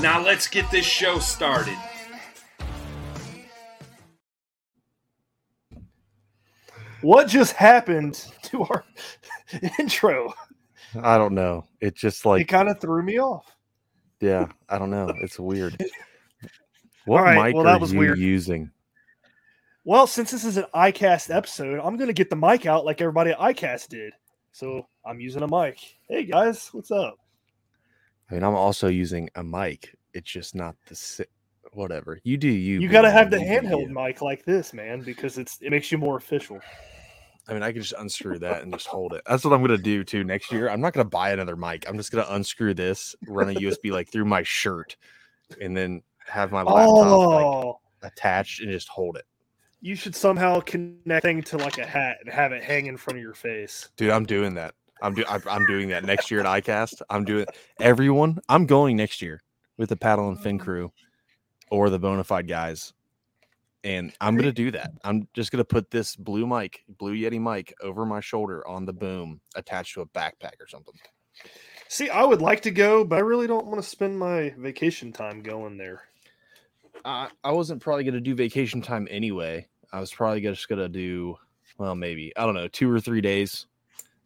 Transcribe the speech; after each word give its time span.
Now 0.00 0.22
let's 0.22 0.48
get 0.48 0.70
this 0.70 0.84
show 0.84 1.18
started. 1.18 1.78
What 7.00 7.28
just 7.28 7.52
happened 7.52 8.14
to 8.44 8.62
our 8.62 8.84
intro? 9.78 10.32
I 11.02 11.18
don't 11.18 11.34
know. 11.34 11.64
It 11.80 11.94
just 11.96 12.24
like 12.24 12.42
it 12.42 12.44
kind 12.48 12.68
of 12.68 12.80
threw 12.80 13.02
me 13.02 13.18
off. 13.18 13.54
yeah, 14.20 14.46
I 14.68 14.78
don't 14.78 14.90
know. 14.90 15.12
It's 15.20 15.38
weird. 15.38 15.82
What 17.06 17.18
All 17.18 17.24
right, 17.24 17.48
mic 17.48 17.54
well, 17.54 17.64
that 17.64 17.76
are 17.76 17.80
was 17.80 17.92
you 17.92 17.98
weird. 17.98 18.18
using? 18.18 18.70
Well, 19.84 20.06
since 20.06 20.30
this 20.30 20.42
is 20.42 20.56
an 20.56 20.64
iCast 20.74 21.28
episode, 21.34 21.78
I'm 21.78 21.98
going 21.98 22.06
to 22.06 22.14
get 22.14 22.30
the 22.30 22.36
mic 22.36 22.64
out 22.64 22.86
like 22.86 23.02
everybody 23.02 23.32
at 23.32 23.38
iCast 23.38 23.88
did. 23.88 24.14
So 24.52 24.86
I'm 25.04 25.20
using 25.20 25.42
a 25.42 25.46
mic. 25.46 25.78
Hey 26.08 26.24
guys, 26.24 26.70
what's 26.72 26.90
up? 26.90 27.18
I 28.34 28.36
mean, 28.38 28.42
I'm 28.42 28.56
also 28.56 28.88
using 28.88 29.30
a 29.36 29.44
mic. 29.44 29.96
It's 30.12 30.28
just 30.28 30.56
not 30.56 30.74
the 30.88 30.96
si- 30.96 31.24
whatever. 31.72 32.18
You 32.24 32.36
do 32.36 32.48
you. 32.48 32.80
You 32.80 32.88
got 32.88 33.02
to 33.02 33.10
have 33.12 33.30
the 33.30 33.38
man. 33.38 33.46
You 33.46 33.60
do 33.60 33.66
handheld 33.68 34.06
mic 34.06 34.22
like 34.22 34.44
this, 34.44 34.72
man, 34.72 35.02
because 35.02 35.38
it's 35.38 35.56
it 35.60 35.70
makes 35.70 35.92
you 35.92 35.98
more 35.98 36.16
official. 36.16 36.58
I 37.46 37.52
mean, 37.52 37.62
I 37.62 37.70
can 37.70 37.80
just 37.80 37.94
unscrew 37.96 38.40
that 38.40 38.62
and 38.62 38.72
just 38.72 38.88
hold 38.88 39.12
it. 39.12 39.22
That's 39.24 39.44
what 39.44 39.52
I'm 39.54 39.60
gonna 39.60 39.78
do 39.78 40.02
too 40.02 40.24
next 40.24 40.50
year. 40.50 40.68
I'm 40.68 40.80
not 40.80 40.94
gonna 40.94 41.04
buy 41.08 41.30
another 41.30 41.54
mic. 41.54 41.88
I'm 41.88 41.96
just 41.96 42.10
gonna 42.10 42.26
unscrew 42.28 42.74
this, 42.74 43.14
run 43.28 43.50
a 43.50 43.60
USB 43.60 43.92
like 43.92 44.10
through 44.10 44.24
my 44.24 44.42
shirt, 44.42 44.96
and 45.60 45.76
then 45.76 46.02
have 46.26 46.50
my 46.50 46.62
laptop 46.62 47.28
like 47.28 47.46
Oh, 47.46 47.78
attached 48.02 48.62
and 48.62 48.70
just 48.72 48.88
hold 48.88 49.16
it. 49.16 49.26
you 49.80 49.94
should 49.94 50.16
somehow 50.16 50.58
connect 50.58 51.22
thing 51.22 51.40
to 51.44 51.56
like 51.58 51.78
a 51.78 51.86
hat 51.86 52.16
and 52.24 52.34
have 52.34 52.50
it 52.50 52.64
hang 52.64 52.86
in 52.86 52.96
front 52.96 53.16
of 53.16 53.22
your 53.22 53.34
face. 53.34 53.90
Dude, 53.96 54.10
I'm 54.10 54.24
doing 54.26 54.54
that. 54.54 54.74
I'm 55.02 55.14
do 55.14 55.24
I- 55.28 55.40
I'm 55.48 55.66
doing 55.66 55.88
that 55.88 56.04
next 56.04 56.30
year 56.30 56.40
at 56.40 56.46
ICAST. 56.46 57.02
I'm 57.10 57.24
doing 57.24 57.46
everyone. 57.80 58.38
I'm 58.48 58.66
going 58.66 58.96
next 58.96 59.22
year 59.22 59.42
with 59.76 59.88
the 59.88 59.96
paddle 59.96 60.28
and 60.28 60.40
fin 60.40 60.58
mm. 60.58 60.62
crew 60.62 60.92
or 61.70 61.90
the 61.90 62.00
Bonafide 62.00 62.48
guys. 62.48 62.92
And 63.82 64.14
I'm 64.20 64.36
gonna 64.36 64.52
do 64.52 64.70
that. 64.70 64.92
I'm 65.04 65.28
just 65.34 65.52
gonna 65.52 65.64
put 65.64 65.90
this 65.90 66.16
blue 66.16 66.46
mic, 66.46 66.84
blue 66.88 67.14
Yeti 67.14 67.40
mic, 67.40 67.74
over 67.82 68.06
my 68.06 68.20
shoulder 68.20 68.66
on 68.66 68.86
the 68.86 68.94
boom, 68.94 69.40
attached 69.56 69.94
to 69.94 70.00
a 70.00 70.06
backpack 70.06 70.60
or 70.60 70.66
something. 70.68 70.94
See, 71.88 72.08
I 72.08 72.24
would 72.24 72.40
like 72.40 72.62
to 72.62 72.70
go, 72.70 73.04
but 73.04 73.16
I 73.16 73.20
really 73.20 73.46
don't 73.46 73.66
want 73.66 73.82
to 73.82 73.88
spend 73.88 74.18
my 74.18 74.54
vacation 74.56 75.12
time 75.12 75.42
going 75.42 75.76
there. 75.76 76.02
I 77.04 77.28
I 77.42 77.52
wasn't 77.52 77.82
probably 77.82 78.04
gonna 78.04 78.20
do 78.20 78.34
vacation 78.34 78.80
time 78.80 79.06
anyway. 79.10 79.66
I 79.92 80.00
was 80.00 80.12
probably 80.12 80.40
just 80.40 80.68
gonna 80.68 80.88
do, 80.88 81.36
well, 81.76 81.94
maybe 81.94 82.32
I 82.36 82.46
don't 82.46 82.54
know, 82.54 82.68
two 82.68 82.90
or 82.90 83.00
three 83.00 83.20
days 83.20 83.66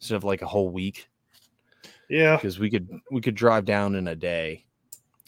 instead 0.01 0.17
of 0.17 0.25
like 0.25 0.43
a 0.43 0.47
whole 0.47 0.71
week. 0.71 1.09
Yeah, 2.09 2.37
because 2.37 2.59
we 2.59 2.71
could 2.71 2.89
we 3.11 3.21
could 3.21 3.35
drive 3.35 3.65
down 3.65 3.95
in 3.95 4.09
a 4.09 4.17
day. 4.17 4.65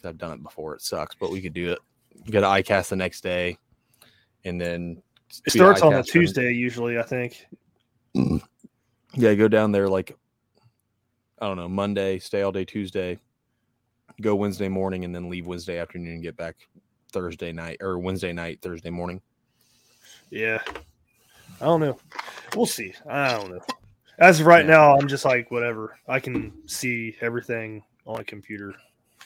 I've 0.03 0.17
done 0.17 0.31
it 0.31 0.43
before. 0.43 0.73
It 0.75 0.81
sucks, 0.81 1.15
but 1.15 1.31
we 1.31 1.41
could 1.41 1.53
do 1.53 1.71
it. 1.71 1.79
Go 2.29 2.41
to 2.41 2.47
ICAST 2.47 2.89
the 2.89 2.95
next 2.95 3.21
day, 3.21 3.57
and 4.43 4.59
then 4.59 5.01
it 5.45 5.51
starts 5.51 5.81
on 5.81 5.93
a 5.93 6.03
Tuesday 6.03 6.51
usually. 6.51 6.97
I 6.97 7.03
think. 7.03 7.45
Yeah, 9.13 9.33
go 9.35 9.47
down 9.47 9.71
there 9.71 9.87
like 9.87 10.17
I 11.39 11.47
don't 11.47 11.57
know 11.57 11.69
Monday, 11.69 12.19
stay 12.19 12.41
all 12.43 12.51
day 12.51 12.65
Tuesday, 12.65 13.19
go 14.21 14.35
Wednesday 14.35 14.69
morning, 14.69 15.05
and 15.05 15.13
then 15.13 15.29
leave 15.29 15.47
Wednesday 15.47 15.79
afternoon 15.79 16.13
and 16.13 16.23
get 16.23 16.37
back 16.37 16.55
Thursday 17.11 17.51
night 17.51 17.77
or 17.81 17.99
Wednesday 17.99 18.31
night, 18.31 18.59
Thursday 18.61 18.89
morning. 18.89 19.21
Yeah. 20.29 20.61
I 21.59 21.65
don't 21.65 21.81
know. 21.81 21.99
We'll 22.55 22.65
see. 22.65 22.93
I 23.07 23.33
don't 23.33 23.51
know. 23.51 23.61
As 24.21 24.39
of 24.39 24.45
right 24.45 24.63
Yeah. 24.65 24.71
now, 24.71 24.95
I'm 24.97 25.07
just 25.07 25.25
like 25.25 25.51
whatever. 25.51 25.97
I 26.07 26.19
can 26.19 26.53
see 26.67 27.15
everything 27.21 27.83
on 28.05 28.19
a 28.19 28.23
computer. 28.23 28.73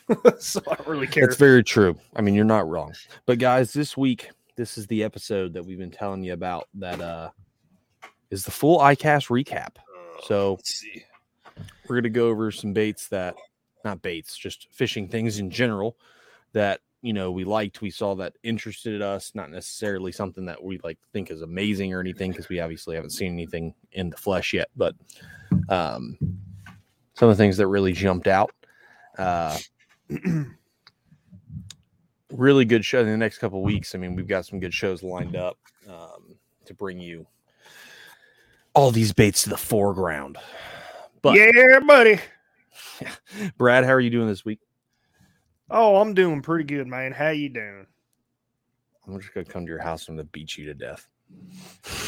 so 0.40 0.62
I 0.72 0.76
don't 0.76 0.88
really 0.88 1.06
care. 1.08 1.26
That's 1.28 1.38
very 1.38 1.64
true. 1.64 1.96
I 2.16 2.22
mean, 2.22 2.34
you're 2.34 2.46
not 2.46 2.68
wrong. 2.68 2.94
But 3.26 3.38
guys, 3.40 3.74
this 3.74 3.98
week, 3.98 4.30
this 4.56 4.78
is 4.78 4.88
the 4.88 5.04
episode 5.04 5.54
that 5.54 5.66
we've 5.66 5.78
been 5.78 5.92
telling 5.92 6.24
you 6.24 6.34
about 6.34 6.68
that 6.76 7.00
uh 7.02 7.30
is 8.32 8.44
the 8.46 8.52
full 8.52 8.80
ICAST 8.80 9.28
recap. 9.28 9.76
So 10.24 10.54
Let's 10.54 10.76
see. 10.80 11.04
we're 11.88 11.96
going 11.96 12.04
to 12.04 12.10
go 12.10 12.30
over 12.30 12.50
some 12.52 12.74
baits 12.74 13.08
that 13.10 13.36
not 13.84 14.02
baits 14.02 14.36
just 14.38 14.68
fishing 14.72 15.08
things 15.08 15.40
in 15.40 15.52
general 15.52 15.98
that 16.54 16.80
you 17.06 17.14
know 17.14 17.32
we 17.32 17.44
liked 17.44 17.82
we 17.82 17.92
saw 17.92 18.16
that 18.16 18.34
interested 18.42 19.00
us 19.00 19.32
not 19.36 19.52
necessarily 19.52 20.12
something 20.12 20.46
that 20.46 20.62
we 20.62 20.80
like 20.84 20.98
think 21.14 21.30
is 21.30 21.44
amazing 21.44 21.94
or 21.94 22.00
anything 22.00 22.32
because 22.32 22.50
we 22.50 22.60
obviously 22.60 22.96
haven't 22.96 23.12
seen 23.12 23.32
anything 23.32 23.76
in 23.92 24.10
the 24.10 24.18
flesh 24.18 24.54
yet 24.54 24.70
but 24.76 24.96
um 25.70 26.18
some 27.14 27.30
of 27.30 27.38
the 27.38 27.44
things 27.44 27.58
that 27.58 27.68
really 27.68 27.94
jumped 27.94 28.28
out 28.28 28.52
uh 29.20 29.56
really 32.34 32.66
good 32.66 32.84
show 32.84 33.02
in 33.02 33.06
the 33.06 33.16
next 33.16 33.38
couple 33.38 33.62
weeks 33.62 33.94
i 33.94 34.00
mean 34.00 34.16
we've 34.16 34.28
got 34.28 34.44
some 34.44 34.60
good 34.60 34.74
shows 34.74 35.04
lined 35.04 35.36
up 35.36 35.60
um 35.88 36.36
to 36.66 36.74
bring 36.74 37.00
you 37.00 37.28
all 38.74 38.90
these 38.90 39.14
baits 39.14 39.44
to 39.44 39.50
the 39.50 39.58
foreground 39.58 40.40
but 41.22 41.36
yeah, 41.36 41.80
buddy. 41.80 42.20
Brad, 43.58 43.84
how 43.84 43.94
are 43.94 44.00
you 44.00 44.12
doing 44.12 44.28
this 44.28 44.46
week? 44.46 44.60
Oh, 45.70 45.98
I'm 45.98 46.14
doing 46.14 46.42
pretty 46.42 46.64
good, 46.66 46.88
man. 46.88 47.12
How 47.12 47.30
you 47.30 47.50
doing? 47.50 47.88
I'm 49.08 49.20
just 49.20 49.34
gonna 49.34 49.46
come 49.46 49.66
to 49.66 49.70
your 49.70 49.82
house 49.82 50.08
and 50.08 50.14
I'm 50.14 50.18
gonna 50.18 50.30
beat 50.32 50.58
you 50.58 50.66
to 50.66 50.74
death. 50.74 51.08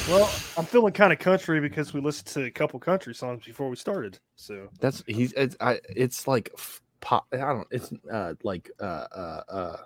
Well, 0.09 0.29
I'm 0.57 0.66
feeling 0.66 0.94
kind 0.94 1.12
of 1.13 1.19
country 1.19 1.59
because 1.59 1.94
we 1.94 2.01
listened 2.01 2.28
to 2.29 2.46
a 2.46 2.51
couple 2.51 2.79
country 2.79 3.13
songs 3.13 3.46
before 3.46 3.69
we 3.69 3.75
started. 3.75 4.19
So 4.35 4.69
That's 4.79 5.03
he's 5.07 5.34
it's 5.34 5.56
I 5.59 5.79
it's 5.90 6.28
like 6.28 6.51
pop. 7.01 7.28
I 7.34 7.38
don't. 7.38 7.67
It's 7.72 7.91
uh 8.12 8.34
like 8.44 8.69
uh 8.79 8.84
uh 9.12 9.41
uh. 9.50 9.78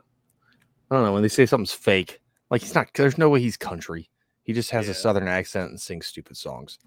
I 0.90 0.96
don't 0.96 1.06
know 1.06 1.14
when 1.14 1.22
they 1.22 1.30
say 1.30 1.46
something's 1.46 1.74
fake. 1.74 2.20
Like 2.50 2.62
he's 2.62 2.76
not. 2.76 2.90
There's 2.94 3.18
no 3.18 3.30
way 3.30 3.40
he's 3.42 3.58
country. 3.58 4.10
He 4.44 4.54
just 4.54 4.72
has 4.72 4.88
Yeah. 4.88 4.92
a 4.92 4.96
southern 4.96 5.28
accent 5.28 5.70
and 5.70 5.80
sings 5.80 6.08
stupid 6.08 6.36
songs, 6.38 6.78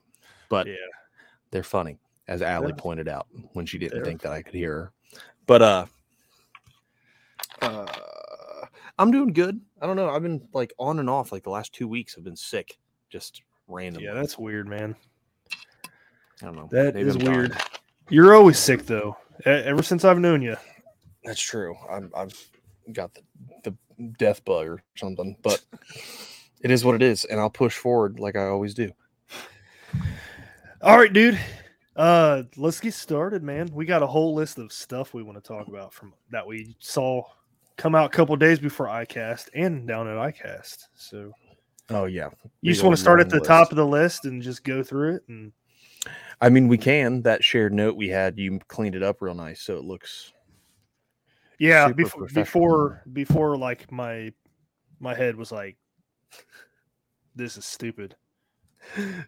but 0.48 0.66
yeah, 0.66 0.74
they're 1.50 1.62
funny, 1.62 1.98
as 2.28 2.42
Allie 2.42 2.68
Yeah. 2.68 2.74
pointed 2.76 3.08
out 3.08 3.26
when 3.52 3.64
she 3.66 3.78
didn't 3.78 3.96
They're 3.96 4.04
think 4.04 4.22
that 4.22 4.32
I 4.32 4.42
could 4.42 4.54
hear 4.54 4.72
her. 4.74 4.92
But 5.46 5.62
uh, 5.62 5.86
uh, 7.64 8.66
I'm 8.98 9.10
doing 9.10 9.32
good. 9.32 9.60
I 9.80 9.86
don't 9.86 9.96
know. 9.96 10.08
I've 10.08 10.22
been 10.22 10.46
like 10.52 10.72
on 10.78 10.98
and 10.98 11.10
off 11.10 11.32
like 11.32 11.42
the 11.42 11.50
last 11.50 11.72
two 11.72 11.88
weeks. 11.88 12.14
I've 12.16 12.24
been 12.24 12.36
sick, 12.36 12.78
just 13.10 13.42
random. 13.68 14.02
yeah, 14.02 14.14
that's 14.14 14.38
weird, 14.38 14.68
man. 14.68 14.94
I 16.42 16.46
don't 16.46 16.56
know. 16.56 16.68
That 16.70 16.94
Maybe 16.94 17.08
is 17.08 17.16
I'm 17.16 17.24
weird. 17.24 17.56
You're 18.10 18.34
always 18.34 18.58
sick 18.58 18.86
though. 18.86 19.16
E- 19.46 19.50
Ever 19.50 19.82
since 19.82 20.04
I've 20.04 20.18
known 20.18 20.42
you. 20.42 20.56
That's 21.24 21.40
true. 21.40 21.74
I'm, 21.90 22.10
I've 22.14 22.34
got 22.92 23.14
the, 23.14 23.22
the 23.62 23.74
death 24.18 24.44
bug 24.44 24.66
or 24.66 24.82
something, 24.96 25.36
but 25.42 25.62
it 26.60 26.70
is 26.70 26.84
what 26.84 26.94
it 26.94 27.02
is, 27.02 27.24
and 27.24 27.40
I'll 27.40 27.50
push 27.50 27.76
forward 27.76 28.20
like 28.20 28.36
I 28.36 28.46
always 28.46 28.74
do. 28.74 28.90
All 30.82 30.98
right, 30.98 31.12
dude. 31.12 31.38
Uh, 31.96 32.42
let's 32.56 32.80
get 32.80 32.92
started, 32.92 33.42
man. 33.42 33.70
We 33.72 33.86
got 33.86 34.02
a 34.02 34.06
whole 34.06 34.34
list 34.34 34.58
of 34.58 34.72
stuff 34.72 35.14
we 35.14 35.22
want 35.22 35.42
to 35.42 35.48
talk 35.48 35.68
about 35.68 35.94
from 35.94 36.12
that 36.30 36.46
we 36.46 36.76
saw 36.80 37.22
come 37.76 37.94
out 37.94 38.06
a 38.06 38.16
couple 38.16 38.36
days 38.36 38.58
before 38.58 38.86
iCast 38.86 39.48
and 39.54 39.86
down 39.86 40.08
at 40.08 40.16
iCast. 40.16 40.84
So 40.94 41.32
Oh 41.90 42.06
yeah, 42.06 42.30
you 42.62 42.72
just 42.72 42.82
want 42.82 42.96
to 42.96 43.02
start 43.02 43.20
at 43.20 43.28
the 43.28 43.40
top 43.40 43.70
of 43.70 43.76
the 43.76 43.86
list 43.86 44.24
and 44.24 44.40
just 44.40 44.64
go 44.64 44.82
through 44.82 45.16
it. 45.16 45.22
And 45.28 45.52
I 46.40 46.48
mean, 46.48 46.66
we 46.68 46.78
can. 46.78 47.22
That 47.22 47.44
shared 47.44 47.74
note 47.74 47.96
we 47.96 48.08
had, 48.08 48.38
you 48.38 48.58
cleaned 48.68 48.94
it 48.94 49.02
up 49.02 49.20
real 49.20 49.34
nice, 49.34 49.60
so 49.60 49.76
it 49.76 49.84
looks. 49.84 50.32
yeah, 51.58 51.92
before 51.92 52.26
before 52.28 53.02
before 53.12 53.56
like 53.58 53.92
my 53.92 54.32
my 54.98 55.14
head 55.14 55.36
was 55.36 55.52
like, 55.52 55.76
this 57.34 57.58
is 57.58 57.66
stupid. 57.66 58.16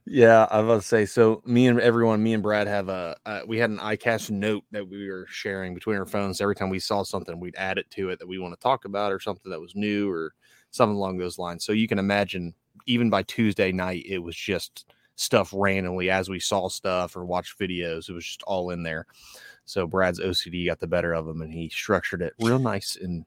Yeah, 0.04 0.46
I 0.50 0.60
was 0.60 0.86
say. 0.86 1.06
So 1.06 1.42
me 1.44 1.66
and 1.66 1.80
everyone, 1.80 2.22
me 2.22 2.34
and 2.34 2.42
Brad 2.42 2.66
have 2.66 2.88
a 2.88 3.16
uh, 3.26 3.40
we 3.46 3.58
had 3.58 3.70
an 3.70 3.78
iCast 3.78 4.30
note 4.30 4.64
that 4.70 4.88
we 4.88 5.08
were 5.08 5.26
sharing 5.28 5.74
between 5.74 5.96
our 5.96 6.06
phones. 6.06 6.40
Every 6.40 6.54
time 6.54 6.70
we 6.70 6.78
saw 6.78 7.02
something, 7.02 7.38
we'd 7.40 7.56
add 7.56 7.78
it 7.78 7.90
to 7.92 8.10
it 8.10 8.18
that 8.18 8.28
we 8.28 8.38
want 8.38 8.54
to 8.54 8.60
talk 8.60 8.84
about 8.84 9.12
or 9.12 9.20
something 9.20 9.50
that 9.50 9.60
was 9.60 9.74
new 9.74 10.10
or 10.10 10.34
something 10.70 10.96
along 10.96 11.18
those 11.18 11.38
lines. 11.38 11.64
So 11.64 11.72
you 11.72 11.88
can 11.88 11.98
imagine, 11.98 12.54
even 12.86 13.10
by 13.10 13.22
Tuesday 13.22 13.72
night, 13.72 14.04
it 14.06 14.18
was 14.18 14.36
just 14.36 14.86
stuff 15.16 15.50
randomly 15.54 16.10
as 16.10 16.28
we 16.28 16.38
saw 16.38 16.68
stuff 16.68 17.16
or 17.16 17.24
watched 17.24 17.58
videos. 17.58 18.08
It 18.08 18.12
was 18.12 18.24
just 18.24 18.42
all 18.42 18.70
in 18.70 18.82
there. 18.82 19.06
So 19.64 19.86
Brad's 19.86 20.20
OCD 20.20 20.66
got 20.66 20.78
the 20.78 20.86
better 20.86 21.12
of 21.12 21.26
him, 21.26 21.42
and 21.42 21.52
he 21.52 21.68
structured 21.68 22.22
it 22.22 22.34
real 22.40 22.58
nice 22.58 22.96
and 23.00 23.24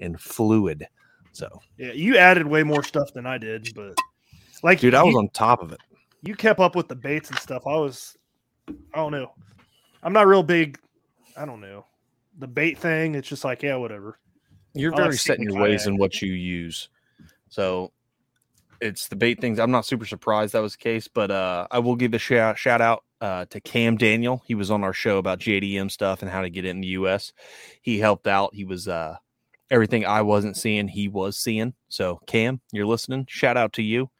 and 0.00 0.20
fluid. 0.20 0.86
So, 1.32 1.48
Yeah, 1.78 1.92
you 1.92 2.16
added 2.16 2.46
way 2.46 2.62
more 2.62 2.84
stuff 2.84 3.12
than 3.12 3.26
I 3.26 3.38
did, 3.38 3.74
but 3.74 3.98
like, 4.64 4.80
dude, 4.80 4.94
I 4.94 5.04
was 5.04 5.12
you, 5.12 5.18
on 5.18 5.28
top 5.28 5.62
of 5.62 5.70
it. 5.70 5.80
you 6.22 6.34
kept 6.34 6.58
up 6.58 6.74
with 6.74 6.88
the 6.88 6.96
baits 6.96 7.30
and 7.30 7.38
stuff. 7.38 7.62
I 7.66 7.76
was, 7.76 8.16
I 8.68 8.96
don't 8.96 9.12
know. 9.12 9.32
I'm 10.02 10.12
not 10.12 10.26
real 10.26 10.42
big. 10.42 10.78
I 11.36 11.44
don't 11.44 11.60
know 11.60 11.84
the 12.38 12.46
bait 12.46 12.78
thing. 12.78 13.14
It's 13.14 13.28
just 13.28 13.44
like, 13.44 13.62
yeah, 13.62 13.76
whatever. 13.76 14.18
You're 14.74 14.92
like 14.92 15.00
very 15.00 15.16
set 15.16 15.38
in 15.38 15.44
your 15.44 15.60
ways 15.60 15.86
in 15.86 15.96
what 15.96 16.20
you 16.20 16.32
use. 16.32 16.88
So 17.48 17.92
it's 18.80 19.08
the 19.08 19.16
bait 19.16 19.40
things. 19.40 19.58
I'm 19.60 19.70
not 19.70 19.86
super 19.86 20.04
surprised 20.04 20.52
that 20.54 20.60
was 20.60 20.72
the 20.72 20.82
case, 20.82 21.06
but 21.06 21.30
uh, 21.30 21.68
I 21.70 21.78
will 21.78 21.96
give 21.96 22.12
a 22.14 22.18
shout, 22.18 22.58
shout 22.58 22.80
out 22.80 23.04
uh, 23.20 23.44
to 23.46 23.60
Cam 23.60 23.96
Daniel. 23.96 24.42
He 24.46 24.54
was 24.54 24.70
on 24.70 24.82
our 24.82 24.92
show 24.92 25.18
about 25.18 25.38
JDM 25.38 25.90
stuff 25.90 26.22
and 26.22 26.30
how 26.30 26.42
to 26.42 26.50
get 26.50 26.64
it 26.64 26.70
in 26.70 26.80
the 26.80 26.88
US. 26.88 27.32
He 27.82 27.98
helped 27.98 28.26
out. 28.26 28.52
He 28.52 28.64
was 28.64 28.88
uh, 28.88 29.16
everything 29.70 30.04
I 30.04 30.22
wasn't 30.22 30.56
seeing, 30.56 30.88
he 30.88 31.08
was 31.08 31.36
seeing. 31.36 31.74
So, 31.88 32.20
Cam, 32.26 32.60
you're 32.72 32.86
listening. 32.86 33.26
Shout 33.28 33.56
out 33.56 33.72
to 33.74 33.82
you. 33.82 34.10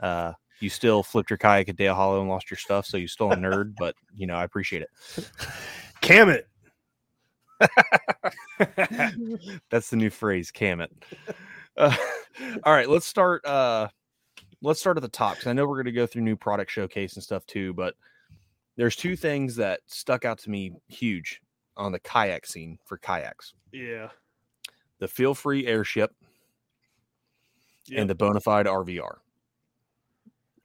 Uh, 0.00 0.32
you 0.60 0.70
still 0.70 1.02
flipped 1.02 1.30
your 1.30 1.36
kayak 1.36 1.68
at 1.68 1.76
Dale 1.76 1.94
Hollow 1.94 2.20
and 2.20 2.28
lost 2.28 2.50
your 2.50 2.58
stuff, 2.58 2.86
so 2.86 2.96
you're 2.96 3.08
still 3.08 3.32
a 3.32 3.36
nerd, 3.36 3.74
but 3.78 3.94
you 4.14 4.26
know, 4.26 4.36
I 4.36 4.44
appreciate 4.44 4.82
it. 4.82 5.30
Cam 6.00 6.28
it. 6.28 6.46
That's 9.70 9.90
the 9.90 9.96
new 9.96 10.10
phrase, 10.10 10.50
cam 10.50 10.80
it. 10.80 10.92
Uh, 11.78 11.94
all 12.64 12.72
right, 12.72 12.88
let's 12.88 13.04
start. 13.04 13.44
Uh, 13.44 13.86
let's 14.62 14.80
start 14.80 14.96
at 14.96 15.02
the 15.02 15.08
top 15.10 15.34
because 15.34 15.46
I 15.46 15.52
know 15.52 15.66
we're 15.66 15.76
going 15.76 15.84
to 15.84 15.92
go 15.92 16.06
through 16.06 16.22
new 16.22 16.34
product 16.34 16.70
showcase 16.70 17.16
and 17.16 17.22
stuff 17.22 17.44
too. 17.44 17.74
But 17.74 17.92
there's 18.76 18.96
two 18.96 19.14
things 19.14 19.56
that 19.56 19.80
stuck 19.86 20.24
out 20.24 20.38
to 20.38 20.50
me 20.50 20.72
huge 20.88 21.42
on 21.76 21.92
the 21.92 21.98
kayak 21.98 22.46
scene 22.46 22.78
for 22.86 22.96
kayaks: 22.96 23.52
yeah. 23.72 24.08
the 25.00 25.06
Feel 25.06 25.34
Free 25.34 25.66
Airship 25.66 26.14
Yep. 27.88 28.00
and 28.00 28.08
the 28.08 28.14
Bonafide 28.14 28.64
RVR. 28.64 29.16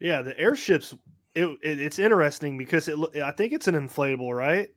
Yeah, 0.02 0.22
the 0.24 0.38
airships. 0.38 0.96
It, 1.36 1.46
it 1.62 1.80
it's 1.80 2.00
interesting 2.00 2.58
because 2.58 2.88
it. 2.88 2.98
I 3.24 3.32
think 3.32 3.54
it's 3.54 3.68
an 3.68 3.76
inflatable, 3.76 4.36
right? 4.36 4.70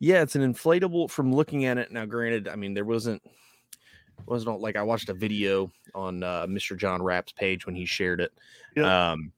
Yeah, 0.00 0.22
it's 0.22 0.34
an 0.34 0.54
inflatable. 0.54 1.10
From 1.10 1.32
looking 1.32 1.66
at 1.66 1.78
it 1.78 1.92
now, 1.92 2.06
granted, 2.06 2.48
I 2.48 2.56
mean 2.56 2.74
there 2.74 2.84
wasn't 2.84 3.22
wasn't 4.26 4.60
like 4.60 4.76
I 4.76 4.82
watched 4.82 5.10
a 5.10 5.14
video 5.14 5.70
on 5.94 6.22
uh, 6.22 6.46
Mr. 6.46 6.76
John 6.76 7.02
Rapp's 7.02 7.32
page 7.32 7.66
when 7.66 7.74
he 7.74 7.84
shared 7.84 8.20
it. 8.20 8.32
Yep. 8.74 8.86
Um, 8.86 9.32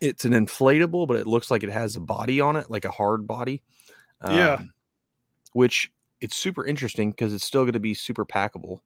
it's 0.00 0.24
an 0.24 0.32
inflatable, 0.32 1.08
but 1.08 1.16
it 1.16 1.26
looks 1.26 1.50
like 1.50 1.62
it 1.62 1.70
has 1.70 1.96
a 1.96 2.00
body 2.00 2.40
on 2.40 2.56
it, 2.56 2.70
like 2.70 2.84
a 2.84 2.90
hard 2.90 3.26
body. 3.26 3.62
Yeah. 4.24 4.54
Um, 4.54 4.72
which 5.52 5.90
it's 6.20 6.36
super 6.36 6.64
interesting 6.66 7.10
because 7.10 7.32
it's 7.32 7.44
still 7.44 7.62
going 7.62 7.72
to 7.72 7.80
be 7.80 7.94
super 7.94 8.26
packable. 8.26 8.80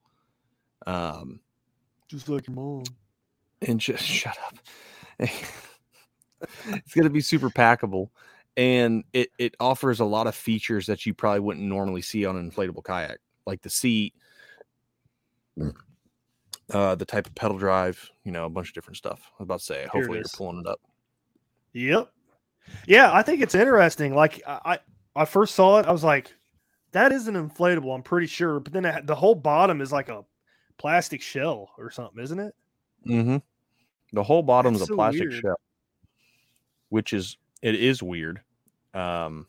Um, 0.87 1.41
Just 2.09 2.29
like 2.29 2.47
your 2.47 2.55
mom. 2.55 2.85
And 3.67 3.81
just 3.81 4.05
shut 4.05 4.37
up. 4.47 4.59
it's 5.19 6.95
going 6.95 7.05
to 7.05 7.11
be 7.11 7.21
super 7.21 7.51
packable, 7.51 8.11
and 8.57 9.05
it 9.13 9.31
it 9.39 9.55
offers 9.61 10.01
a 10.01 10.05
lot 10.05 10.27
of 10.27 10.35
features 10.35 10.87
that 10.87 11.07
you 11.07 11.15
probably 11.15 11.41
wouldn't 11.41 11.67
normally 11.67 12.03
see 12.03 12.25
on 12.27 12.37
an 12.37 12.51
inflatable 12.51 12.85
kayak, 12.85 13.19
like 13.47 13.63
the 13.63 13.71
seat, 13.71 14.15
uh, 16.73 16.95
the 16.95 17.05
type 17.05 17.27
of 17.27 17.35
pedal 17.35 17.59
drive, 17.59 18.11
you 18.25 18.33
know, 18.33 18.47
a 18.47 18.51
bunch 18.51 18.69
of 18.69 18.75
different 18.75 18.97
stuff. 18.97 19.31
I 19.39 19.43
was 19.43 19.47
about 19.47 19.59
to 19.61 19.65
say, 19.65 19.87
hopefully 19.91 20.19
you're 20.19 20.25
pulling 20.35 20.61
it 20.61 20.67
up. 20.67 20.81
Yep. 21.73 22.11
Yeah, 22.87 23.13
I 23.13 23.23
think 23.23 23.43
it's 23.43 23.55
interesting. 23.55 24.15
Like 24.15 24.43
I, 24.47 24.61
I 24.65 24.79
I 25.17 25.25
first 25.27 25.55
saw 25.55 25.79
it, 25.79 25.87
I 25.87 25.93
was 25.93 26.05
like, 26.05 26.33
that 26.93 27.13
is 27.13 27.29
an 27.29 27.35
inflatable. 27.35 27.95
I'm 27.95 28.03
pretty 28.03 28.27
sure, 28.27 28.61
but 28.61 28.73
then 28.73 28.85
it, 28.85 29.07
the 29.07 29.15
whole 29.15 29.35
bottom 29.35 29.81
is 29.81 29.93
like 29.93 30.09
a 30.09 30.25
plastic 30.79 31.21
shell 31.21 31.71
or 31.79 31.91
something, 31.91 32.23
isn't 32.23 32.41
it? 32.41 32.55
Mm-hmm. 33.07 33.37
The 34.15 34.23
whole 34.23 34.43
bottom 34.43 34.75
is 34.75 34.81
That's 34.81 34.91
a 34.91 34.93
so 34.93 34.97
plastic 34.97 35.29
weird. 35.29 35.43
shell, 35.43 35.61
which 36.89 37.13
is 37.13 37.37
it 37.63 37.75
is 37.75 38.03
weird, 38.03 38.41
um, 38.95 39.47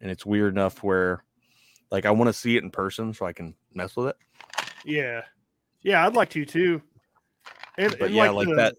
and 0.00 0.10
it's 0.10 0.24
weird 0.24 0.52
enough 0.52 0.82
where, 0.82 1.24
like, 1.90 2.06
I 2.06 2.10
want 2.12 2.28
to 2.28 2.32
see 2.32 2.56
it 2.56 2.62
in 2.62 2.70
person 2.70 3.12
so 3.12 3.26
I 3.26 3.32
can 3.32 3.54
mess 3.74 3.96
with 3.96 4.08
it. 4.08 4.16
Yeah. 4.84 5.22
Yeah, 5.82 6.06
I'd 6.06 6.14
like 6.14 6.30
to 6.30 6.44
too. 6.44 6.80
And, 7.76 7.96
But 7.98 8.06
and 8.06 8.14
yeah, 8.14 8.30
like, 8.30 8.46
like 8.48 8.56
that. 8.56 8.74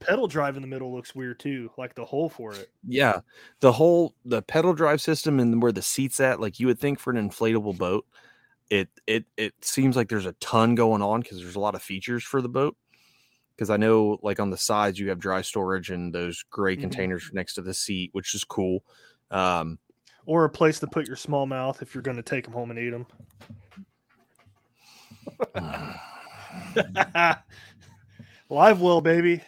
pedal 0.00 0.26
drive 0.28 0.56
in 0.56 0.62
the 0.62 0.68
middle 0.68 0.94
looks 0.94 1.14
weird 1.14 1.38
too, 1.40 1.70
like 1.76 1.94
the 1.94 2.04
hole 2.04 2.28
for 2.28 2.52
it. 2.52 2.70
Yeah, 2.86 3.20
the 3.60 3.72
whole 3.72 4.14
the 4.24 4.42
pedal 4.42 4.72
drive 4.74 5.00
system 5.00 5.40
and 5.40 5.60
where 5.62 5.72
the 5.72 5.82
seats 5.82 6.20
at, 6.20 6.40
like 6.40 6.60
you 6.60 6.66
would 6.66 6.78
think 6.78 6.98
for 6.98 7.10
an 7.12 7.28
inflatable 7.28 7.78
boat, 7.78 8.06
it 8.70 8.88
it 9.06 9.24
it 9.36 9.54
seems 9.60 9.96
like 9.96 10.08
there's 10.08 10.26
a 10.26 10.32
ton 10.34 10.74
going 10.74 11.02
on 11.02 11.20
because 11.20 11.38
there's 11.40 11.56
a 11.56 11.60
lot 11.60 11.74
of 11.74 11.82
features 11.82 12.22
for 12.24 12.42
the 12.42 12.48
boat. 12.48 12.76
Because 13.58 13.70
I 13.70 13.76
know, 13.76 14.20
like 14.22 14.38
on 14.38 14.50
the 14.50 14.56
sides, 14.56 15.00
you 15.00 15.08
have 15.08 15.18
dry 15.18 15.42
storage 15.42 15.90
and 15.90 16.14
those 16.14 16.44
gray 16.48 16.76
Mhm. 16.76 16.80
containers 16.82 17.28
next 17.32 17.54
to 17.54 17.62
the 17.62 17.74
seat, 17.74 18.10
which 18.12 18.32
is 18.36 18.44
cool. 18.44 18.84
Um, 19.32 19.80
Or 20.26 20.44
a 20.44 20.48
place 20.48 20.78
to 20.78 20.86
put 20.86 21.08
your 21.08 21.16
smallmouth 21.16 21.82
if 21.82 21.92
you're 21.92 22.02
going 22.02 22.18
to 22.18 22.22
take 22.22 22.44
them 22.44 22.52
home 22.52 22.70
and 22.70 22.78
eat 22.78 22.90
them. 22.90 23.06
Live 28.48 28.80
well, 28.80 29.00
baby. 29.00 29.42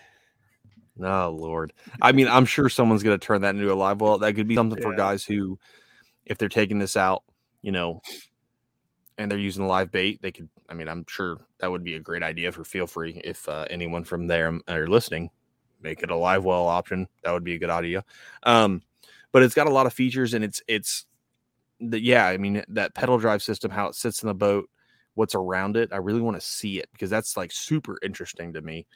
Oh 1.01 1.31
Lord. 1.31 1.73
I 2.03 2.13
mean, 2.13 2.27
I'm 2.29 2.45
sure 2.45 2.69
someone's 2.69 3.03
gonna 3.03 3.17
turn 3.17 3.43
that 3.43 3.55
into 3.55 3.73
a 3.73 3.75
live 3.75 4.01
well. 4.01 4.19
That 4.19 4.35
could 4.35 4.49
be 4.49 4.55
something 4.57 4.83
for 4.83 4.95
guys 4.95 5.25
who, 5.25 5.59
if 6.27 6.37
they're 6.37 6.49
taking 6.51 6.79
this 6.79 6.97
out, 6.97 7.23
you 7.63 7.73
know, 7.73 8.03
and 9.19 9.31
they're 9.31 9.39
using 9.39 9.67
live 9.67 9.91
bait, 9.91 10.21
they 10.23 10.33
could. 10.33 10.49
I 10.69 10.75
mean, 10.75 10.89
I'm 10.89 11.05
sure 11.09 11.39
that 11.59 11.71
would 11.71 11.85
be 11.85 11.97
a 11.97 12.01
great 12.01 12.23
idea 12.23 12.53
for 12.53 12.65
feel 12.65 12.87
free 12.87 13.21
if 13.25 13.49
uh, 13.49 13.67
anyone 13.71 14.05
from 14.05 14.27
there 14.27 14.49
um, 14.49 14.63
are 14.69 14.87
listening, 14.87 15.31
make 15.83 16.03
it 16.03 16.11
a 16.11 16.17
live 16.17 16.45
well 16.45 16.67
option. 16.69 17.09
That 17.25 17.33
would 17.33 17.45
be 17.45 17.55
a 17.55 17.59
good 17.59 17.71
idea. 17.71 18.05
Um, 18.45 18.83
but 19.33 19.43
it's 19.43 19.55
got 19.55 19.67
a 19.67 19.73
lot 19.73 19.87
of 19.87 19.93
features 19.93 20.35
and 20.35 20.45
it's 20.45 20.63
it's 20.67 21.07
the 21.81 22.01
yeah. 22.01 22.27
I 22.27 22.37
mean, 22.37 22.63
that 22.69 22.95
pedal 22.95 23.19
drive 23.19 23.43
system, 23.43 23.71
how 23.71 23.87
it 23.89 23.95
sits 23.95 24.23
in 24.23 24.29
the 24.29 24.35
boat, 24.35 24.69
what's 25.15 25.35
around 25.35 25.77
it. 25.77 25.91
I 25.93 25.97
really 25.99 26.21
want 26.21 26.37
to 26.37 26.47
see 26.47 26.79
it 26.79 26.89
because 26.93 27.11
that's 27.11 27.37
like 27.37 27.53
super 27.53 27.99
interesting 28.03 28.53
to 28.55 28.61
me. 28.63 28.87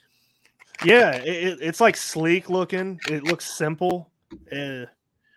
Yeah, 0.84 1.12
it, 1.16 1.28
it- 1.48 1.58
it's 1.62 1.80
like 1.80 1.96
sleek 1.96 2.50
looking. 2.50 3.00
It 3.08 3.24
looks 3.24 3.48
simple, 3.56 4.10
uh, 4.52 4.86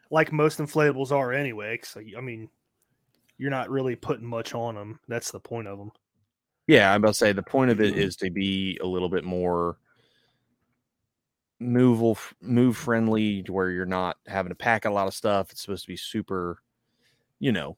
like 0.09 0.31
most 0.31 0.59
inflatables 0.59 1.11
are 1.11 1.31
anyway. 1.31 1.79
So 1.83 2.01
I 2.17 2.21
mean, 2.21 2.49
you're 3.37 3.51
not 3.51 3.69
really 3.69 3.95
putting 3.95 4.25
much 4.25 4.53
on 4.55 4.75
them. 4.75 4.99
That's 5.07 5.31
the 5.31 5.39
point 5.39 5.67
of 5.67 5.77
them. 5.77 5.91
Yeah, 6.67 6.91
I'm 6.93 7.01
about 7.01 7.09
to 7.09 7.13
say 7.13 7.31
the 7.31 7.43
point 7.43 7.71
of 7.71 7.79
it 7.79 7.97
is 7.97 8.15
to 8.17 8.29
be 8.29 8.77
a 8.81 8.85
little 8.85 9.09
bit 9.09 9.23
more 9.23 9.77
move 11.59 12.33
move 12.41 12.77
friendly, 12.77 13.41
to 13.43 13.53
where 13.53 13.69
you're 13.71 13.85
not 13.85 14.17
having 14.27 14.49
to 14.49 14.55
pack 14.55 14.85
a 14.85 14.89
lot 14.89 15.07
of 15.07 15.13
stuff. 15.13 15.51
It's 15.51 15.61
supposed 15.61 15.83
to 15.85 15.87
be 15.87 15.97
super, 15.97 16.61
you 17.39 17.51
know, 17.51 17.77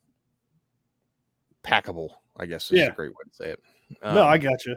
packable. 1.63 2.09
I 2.37 2.45
guess 2.45 2.71
is 2.71 2.79
Yeah. 2.79 2.85
a 2.87 2.91
great 2.91 3.09
way 3.11 3.23
to 3.29 3.35
say 3.35 3.49
it. 3.51 3.59
no, 4.03 4.21
I 4.23 4.35
Um, 4.35 4.41
got 4.41 4.65
you. 4.65 4.75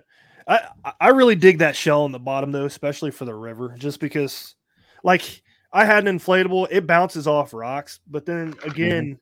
I 0.49 0.69
I- 0.85 0.95
I 1.01 1.09
really 1.11 1.37
dig 1.37 1.59
that 1.59 1.77
shell 1.77 2.03
on 2.03 2.13
the 2.13 2.19
bottom 2.19 2.51
though, 2.53 2.65
especially 2.65 3.11
for 3.13 3.25
the 3.25 3.35
river, 3.35 3.75
just 3.79 4.01
because, 4.01 4.57
like, 5.05 5.43
I 5.73 5.85
had 5.85 6.07
an 6.07 6.19
inflatable. 6.19 6.67
It 6.71 6.87
bounces 6.87 7.27
off 7.27 7.55
rocks, 7.55 8.01
but 8.09 8.27
then 8.27 8.55
again, 8.65 9.19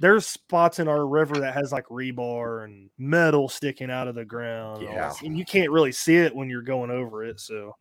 there's 0.00 0.26
spots 0.26 0.78
in 0.78 0.88
our 0.88 1.06
river 1.06 1.38
that 1.40 1.54
has 1.54 1.72
like 1.72 1.86
rebar 1.86 2.64
and 2.64 2.90
metal 2.98 3.48
sticking 3.48 3.90
out 3.90 4.08
of 4.08 4.14
the 4.14 4.24
ground. 4.24 4.82
and 4.82 4.92
Yeah. 4.92 5.12
and 5.24 5.36
you 5.36 5.44
can't 5.44 5.70
really 5.70 5.92
see 5.92 6.16
it 6.16 6.34
when 6.34 6.48
you're 6.48 6.62
going 6.62 6.90
over 6.90 7.24
it. 7.24 7.40
So 7.40 7.76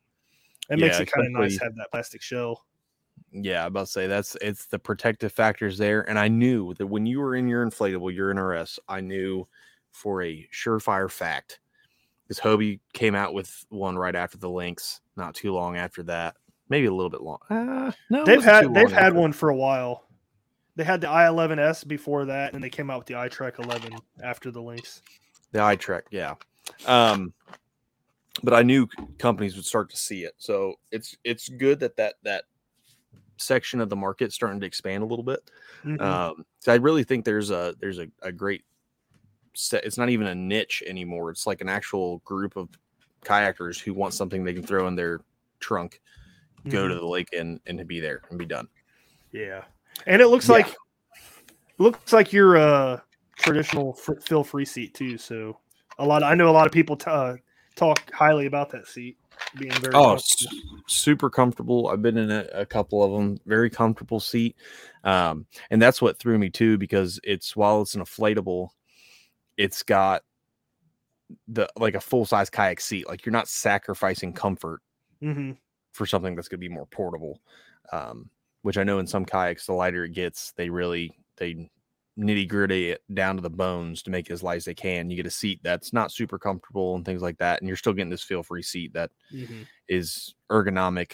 it 0.69 0.79
makes 0.79 0.97
Yeah, 0.97 1.03
it 1.03 1.11
kind 1.11 1.27
of 1.27 1.33
nice 1.33 1.57
to 1.57 1.63
have 1.65 1.75
that 1.75 1.91
plastic 1.91 2.21
shell. 2.21 2.65
yeah, 3.31 3.61
I'm 3.61 3.67
about 3.67 3.85
to 3.87 3.91
say 3.91 4.07
that's 4.07 4.35
it's 4.41 4.65
the 4.67 4.79
protective 4.79 5.31
factors 5.31 5.77
there. 5.77 6.07
And 6.09 6.17
I 6.17 6.27
knew 6.27 6.73
that 6.75 6.87
when 6.87 7.05
you 7.05 7.19
were 7.19 7.35
in 7.35 7.47
your 7.47 7.65
inflatable, 7.65 8.13
your 8.13 8.33
NRS, 8.33 8.79
I 8.87 9.01
knew 9.01 9.47
for 9.91 10.21
a 10.23 10.47
surefire 10.53 11.09
fact 11.09 11.59
because 12.23 12.39
Hobie 12.39 12.79
came 12.93 13.15
out 13.15 13.33
with 13.33 13.65
one 13.69 13.97
right 13.97 14.15
after 14.15 14.37
the 14.37 14.49
Lynx, 14.49 15.01
not 15.15 15.33
too 15.33 15.53
long 15.53 15.77
after 15.77 16.03
that, 16.03 16.35
maybe 16.69 16.85
a 16.87 16.93
little 16.93 17.09
bit 17.09 17.21
long. 17.21 17.39
Uh, 17.49 17.91
no, 18.09 18.25
They've 18.25 18.43
had 18.43 18.73
they've 18.73 18.91
had 18.91 19.13
one 19.13 19.31
for 19.33 19.49
a 19.49 19.55
while. 19.55 20.06
They 20.77 20.83
had 20.83 21.01
the 21.01 21.07
i11s 21.07 21.87
before 21.87 22.25
that, 22.25 22.53
and 22.53 22.63
they 22.63 22.69
came 22.69 22.91
out 22.91 22.99
with 22.99 23.07
the 23.07 23.15
iTrek 23.15 23.57
11 23.63 23.97
after 24.23 24.51
the 24.51 24.61
Lynx. 24.61 25.01
the 25.51 25.57
iTrek, 25.59 26.03
yeah. 26.11 26.35
Um, 26.85 27.33
but 28.43 28.53
I 28.53 28.61
knew 28.61 28.87
companies 29.17 29.55
would 29.55 29.65
start 29.65 29.89
to 29.89 29.97
see 29.97 30.23
it, 30.23 30.35
so 30.37 30.75
it's 30.91 31.17
it's 31.23 31.49
good 31.49 31.79
that 31.79 31.95
that 31.97 32.15
that 32.23 32.43
section 33.37 33.81
of 33.81 33.89
the 33.89 33.95
market 33.95 34.31
starting 34.31 34.59
to 34.59 34.67
expand 34.67 35.01
a 35.01 35.05
little 35.05 35.23
bit. 35.23 35.49
Mhm. 35.83 35.99
Um, 35.99 36.45
so 36.59 36.71
I 36.71 36.75
really 36.75 37.03
think 37.03 37.25
there's 37.25 37.49
a 37.49 37.73
there's 37.79 37.97
a, 37.97 38.07
a 38.21 38.31
great 38.31 38.63
set. 39.55 39.83
It's 39.83 39.97
not 39.97 40.09
even 40.09 40.27
a 40.27 40.35
niche 40.35 40.83
anymore. 40.85 41.31
It's 41.31 41.47
like 41.47 41.61
an 41.61 41.69
actual 41.69 42.19
group 42.19 42.55
of 42.55 42.69
kayakers 43.23 43.79
who 43.81 43.95
want 43.95 44.13
something 44.13 44.43
they 44.43 44.53
can 44.53 44.63
throw 44.63 44.87
in 44.87 44.95
their 44.95 45.21
trunk, 45.59 46.01
go 46.69 46.87
to 46.87 46.93
Mhm. 46.93 46.99
the 46.99 47.07
lake 47.07 47.29
and 47.35 47.59
and 47.65 47.79
to 47.79 47.85
be 47.85 47.99
there 47.99 48.21
and 48.29 48.37
be 48.37 48.45
done. 48.45 48.67
yeah, 49.31 49.63
and 50.05 50.21
it 50.21 50.27
looks 50.27 50.47
Yeah. 50.47 50.55
like 50.55 50.75
looks 51.77 52.13
like 52.13 52.31
your 52.33 52.57
uh 52.57 52.99
traditional 53.37 53.93
feel 53.93 54.43
free 54.43 54.65
seat 54.65 54.93
too. 54.93 55.17
So 55.17 55.59
a 55.99 56.05
lot. 56.05 56.23
Of, 56.23 56.29
I 56.31 56.35
know 56.35 56.49
a 56.49 56.51
lot 56.51 56.65
of 56.67 56.73
people 56.73 56.95
t- 56.95 57.09
uh, 57.09 57.35
talk 57.75 58.11
highly 58.11 58.45
about 58.45 58.69
that 58.71 58.87
seat 58.87 59.17
being 59.57 59.71
very. 59.73 59.93
Oh, 59.93 60.15
comfortable. 60.17 60.83
super 60.87 61.29
comfortable. 61.29 61.87
I've 61.87 62.01
been 62.01 62.17
in 62.17 62.31
a, 62.31 62.47
a 62.53 62.65
couple 62.65 63.03
of 63.03 63.11
them. 63.11 63.39
Very 63.45 63.69
comfortable 63.69 64.19
seat, 64.19 64.55
um, 65.03 65.45
and 65.71 65.81
that's 65.81 66.01
what 66.01 66.19
threw 66.19 66.37
me 66.37 66.49
too 66.49 66.77
because 66.77 67.19
it's 67.23 67.55
while 67.55 67.81
it's 67.81 67.95
an 67.95 68.01
inflatable, 68.01 68.69
it's 69.57 69.83
got 69.83 70.23
the 71.47 71.67
like 71.77 71.95
a 71.95 71.99
full 71.99 72.25
size 72.25 72.49
kayak 72.49 72.79
seat. 72.79 73.07
Like 73.07 73.25
you're 73.25 73.33
not 73.33 73.47
sacrificing 73.47 74.33
comfort 74.33 74.81
Mhm. 75.21 75.57
for 75.93 76.05
something 76.05 76.35
that's 76.35 76.47
going 76.47 76.59
to 76.59 76.67
be 76.67 76.73
more 76.73 76.85
portable. 76.87 77.39
Um, 77.91 78.29
which 78.67 78.77
I 78.77 78.83
know 78.83 78.99
in 78.99 79.07
some 79.07 79.23
kayaks, 79.23 79.65
the 79.65 79.71
lighter 79.71 80.03
it 80.03 80.11
gets, 80.11 80.51
they 80.57 80.69
really 80.69 81.17
they 81.37 81.69
nitty 82.19 82.49
gritty 82.49 82.89
it 82.89 83.01
down 83.13 83.37
to 83.37 83.41
the 83.41 83.49
bones 83.49 84.03
to 84.03 84.11
make 84.11 84.29
it 84.29 84.33
as 84.33 84.43
light 84.43 84.57
as 84.57 84.65
they 84.65 84.73
can. 84.73 85.09
You 85.09 85.15
get 85.15 85.25
a 85.25 85.29
seat 85.31 85.61
that's 85.63 85.93
not 85.93 86.11
super 86.11 86.37
comfortable 86.37 86.93
and 86.95 87.05
things 87.05 87.21
like 87.21 87.37
that, 87.37 87.61
and 87.61 87.67
you're 87.69 87.77
still 87.77 87.93
getting 87.93 88.09
this 88.09 88.23
feel 88.23 88.43
free 88.43 88.61
seat 88.61 88.91
that 88.91 89.09
Mhm. 89.33 89.65
is 89.87 90.35
ergonomic, 90.51 91.13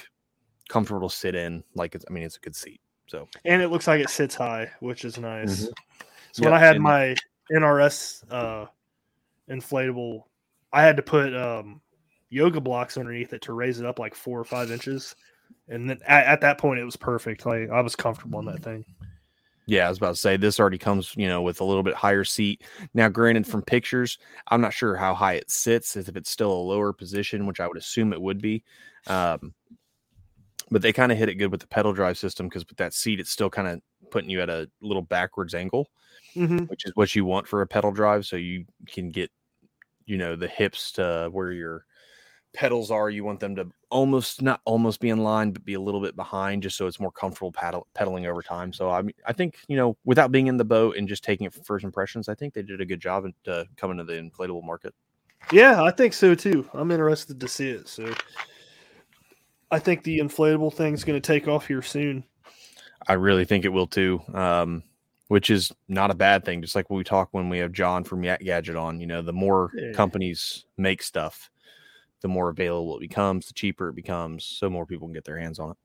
comfortable 0.67 1.07
to 1.09 1.15
sit 1.15 1.35
in. 1.35 1.63
Like 1.75 1.93
it's, 1.93 2.03
I 2.09 2.11
mean, 2.11 2.23
it's 2.23 2.37
a 2.37 2.39
good 2.39 2.55
seat. 2.55 2.81
So 3.05 3.27
and 3.45 3.61
it 3.61 3.67
looks 3.67 3.85
like 3.85 4.01
it 4.01 4.09
sits 4.09 4.33
high, 4.33 4.71
which 4.79 5.05
is 5.05 5.19
nice. 5.19 5.67
Mhm. 5.67 5.73
So 6.31 6.43
when 6.45 6.53
I 6.55 6.59
had 6.59 6.77
and- 6.77 6.83
my 6.83 7.15
NRS 7.51 8.23
uh, 8.31 8.65
inflatable, 9.47 10.23
I 10.71 10.81
had 10.81 10.97
to 10.97 11.03
put 11.03 11.35
um, 11.35 11.81
yoga 12.31 12.59
blocks 12.59 12.97
underneath 12.97 13.31
it 13.33 13.43
to 13.43 13.53
raise 13.53 13.79
it 13.79 13.85
up 13.85 13.99
like 13.99 14.15
four 14.15 14.39
or 14.39 14.43
five 14.45 14.71
inches, 14.71 15.15
and 15.67 15.89
then 15.89 15.99
at, 16.05 16.25
at 16.25 16.41
that 16.41 16.57
point 16.57 16.79
it 16.79 16.85
was 16.85 16.95
perfect. 16.95 17.45
Like 17.45 17.69
I 17.69 17.81
was 17.81 17.95
comfortable 17.95 18.39
on 18.39 18.45
that 18.45 18.63
thing. 18.63 18.85
yeah, 19.65 19.85
I 19.85 19.89
was 19.89 19.97
about 19.97 20.15
to 20.15 20.21
say 20.21 20.37
this 20.37 20.59
already 20.59 20.77
comes, 20.77 21.13
you 21.15 21.27
know, 21.27 21.41
with 21.41 21.61
a 21.61 21.63
little 21.63 21.83
bit 21.83 21.95
higher 21.95 22.23
seat. 22.23 22.63
Now, 22.93 23.09
granted, 23.09 23.47
from 23.47 23.61
pictures, 23.61 24.17
I'm 24.49 24.61
not 24.61 24.73
sure 24.73 24.95
how 24.95 25.13
high 25.13 25.33
it 25.33 25.49
sits, 25.49 25.95
if 25.95 26.15
it's 26.15 26.29
still 26.29 26.51
a 26.51 26.53
lower 26.53 26.93
position, 26.93 27.45
which 27.45 27.59
I 27.59 27.67
would 27.67 27.77
assume 27.77 28.13
it 28.13 28.21
would 28.21 28.41
be. 28.41 28.63
Um, 29.07 29.53
but 30.71 30.81
they 30.81 30.93
kind 30.93 31.11
of 31.11 31.17
hit 31.17 31.29
it 31.29 31.35
good 31.35 31.51
with 31.51 31.61
the 31.61 31.67
pedal 31.67 31.93
drive 31.93 32.17
system 32.17 32.47
because 32.47 32.67
with 32.67 32.77
that 32.77 32.93
seat, 32.93 33.19
it's 33.19 33.31
still 33.31 33.49
kind 33.49 33.67
of 33.67 33.81
putting 34.11 34.29
you 34.29 34.41
at 34.41 34.49
a 34.49 34.69
little 34.81 35.01
backwards 35.01 35.53
angle. 35.53 35.89
Mm-hmm. 36.35 36.65
which 36.65 36.85
is 36.85 36.91
what 36.95 37.13
you 37.13 37.25
want 37.25 37.47
for 37.47 37.61
a 37.61 37.67
pedal 37.67 37.91
drive 37.91 38.25
so 38.25 38.37
you 38.37 38.65
can 38.87 39.09
get 39.09 39.29
you 40.07 40.17
know 40.17 40.35
the 40.35 40.47
hips 40.47 40.91
to 40.93 41.29
where 41.31 41.51
your 41.51 41.85
pedals 42.53 42.91
are 42.91 43.09
you 43.09 43.23
want 43.23 43.39
them 43.39 43.55
to 43.55 43.67
almost 43.89 44.41
not 44.41 44.61
almost 44.65 44.99
be 44.99 45.09
in 45.09 45.23
line 45.23 45.51
but 45.51 45.65
be 45.65 45.73
a 45.73 45.79
little 45.81 45.99
bit 46.01 46.15
behind 46.15 46.61
just 46.63 46.77
so 46.77 46.85
it's 46.87 46.99
more 46.99 47.11
comfortable 47.11 47.51
paddle, 47.51 47.87
pedaling 47.93 48.25
over 48.27 48.41
time 48.41 48.71
so 48.71 48.89
i 48.89 49.01
mean 49.01 49.13
i 49.25 49.33
think 49.33 49.57
you 49.67 49.75
know 49.75 49.97
without 50.05 50.31
being 50.31 50.47
in 50.47 50.57
the 50.57 50.63
boat 50.65 50.95
and 50.97 51.07
just 51.07 51.23
taking 51.23 51.45
it 51.45 51.53
for 51.53 51.63
first 51.63 51.83
impressions 51.83 52.29
i 52.29 52.35
think 52.35 52.53
they 52.53 52.61
did 52.61 52.79
a 52.81 52.85
good 52.85 52.99
job 53.01 53.25
in 53.25 53.33
uh, 53.51 53.63
coming 53.75 53.97
to 53.97 54.03
the 54.03 54.13
inflatable 54.13 54.63
market 54.63 54.93
Yeah, 55.51 55.83
I 55.83 55.91
think 55.91 56.13
so 56.13 56.35
too. 56.35 56.69
I'm 56.73 56.89
interested 56.91 57.39
to 57.41 57.47
see 57.47 57.69
it. 57.69 57.87
So 57.89 58.13
I 59.71 59.79
think 59.79 60.03
the 60.03 60.19
inflatable 60.19 60.73
thing's 60.73 61.03
going 61.03 61.19
to 61.21 61.25
take 61.25 61.47
off 61.47 61.67
here 61.67 61.81
soon. 61.81 62.23
i 63.07 63.13
really 63.13 63.43
think 63.45 63.65
it 63.65 63.69
will 63.69 63.87
too 63.87 64.21
um 64.33 64.83
which 65.27 65.49
is 65.49 65.71
not 65.87 66.11
a 66.11 66.15
bad 66.15 66.45
thing 66.45 66.61
just 66.61 66.75
like 66.75 66.89
when 66.89 66.97
we 66.97 67.03
talk 67.03 67.27
when 67.31 67.49
we 67.49 67.57
have 67.57 67.71
john 67.73 68.03
from 68.03 68.23
Yak 68.23 68.39
gadget 68.41 68.75
on 68.75 68.99
you 69.01 69.07
know 69.07 69.21
the 69.21 69.33
more 69.33 69.71
Yeah. 69.75 69.91
companies 69.93 70.65
make 70.77 71.01
stuff 71.03 71.49
the 72.23 72.27
more 72.27 72.49
available 72.49 72.97
it 72.97 73.01
becomes 73.01 73.45
the 73.45 73.53
cheaper 73.53 73.89
it 73.89 73.95
becomes 73.95 74.43
so 74.43 74.69
more 74.69 74.85
people 74.87 75.07
can 75.07 75.13
get 75.13 75.23
their 75.25 75.37
hands 75.37 75.59
on 75.59 75.69
it 75.71 75.77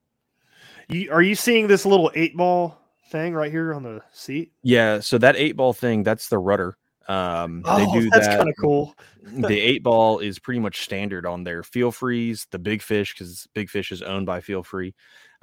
You, 0.88 1.12
are 1.12 1.20
you 1.22 1.34
seeing 1.34 1.66
this 1.66 1.84
little 1.84 2.10
eight 2.14 2.34
ball 2.36 2.78
thing 3.10 3.34
right 3.34 3.50
here 3.50 3.74
on 3.74 3.82
the 3.82 4.00
seat? 4.12 4.52
Yeah, 4.62 5.00
so 5.00 5.18
that 5.18 5.36
eight 5.36 5.56
ball 5.56 5.72
thing, 5.72 6.02
that's 6.02 6.28
the 6.28 6.38
rudder. 6.38 6.76
Um, 7.08 7.62
Oh, 7.64 7.78
they 7.78 8.00
do 8.00 8.10
that's 8.10 8.26
that. 8.26 8.36
kind 8.38 8.48
of 8.50 8.54
cool. 8.60 8.94
the 9.22 9.58
eight 9.58 9.82
ball 9.82 10.18
is 10.18 10.38
pretty 10.38 10.60
much 10.60 10.82
standard 10.82 11.24
on 11.26 11.42
their 11.44 11.62
Feel 11.62 11.90
Frees, 11.90 12.46
the 12.50 12.58
Big 12.58 12.82
Fish, 12.82 13.14
because 13.14 13.46
Big 13.54 13.70
Fish 13.70 13.92
is 13.92 14.02
owned 14.02 14.26
by 14.26 14.40
Feel 14.40 14.62
Free, 14.62 14.94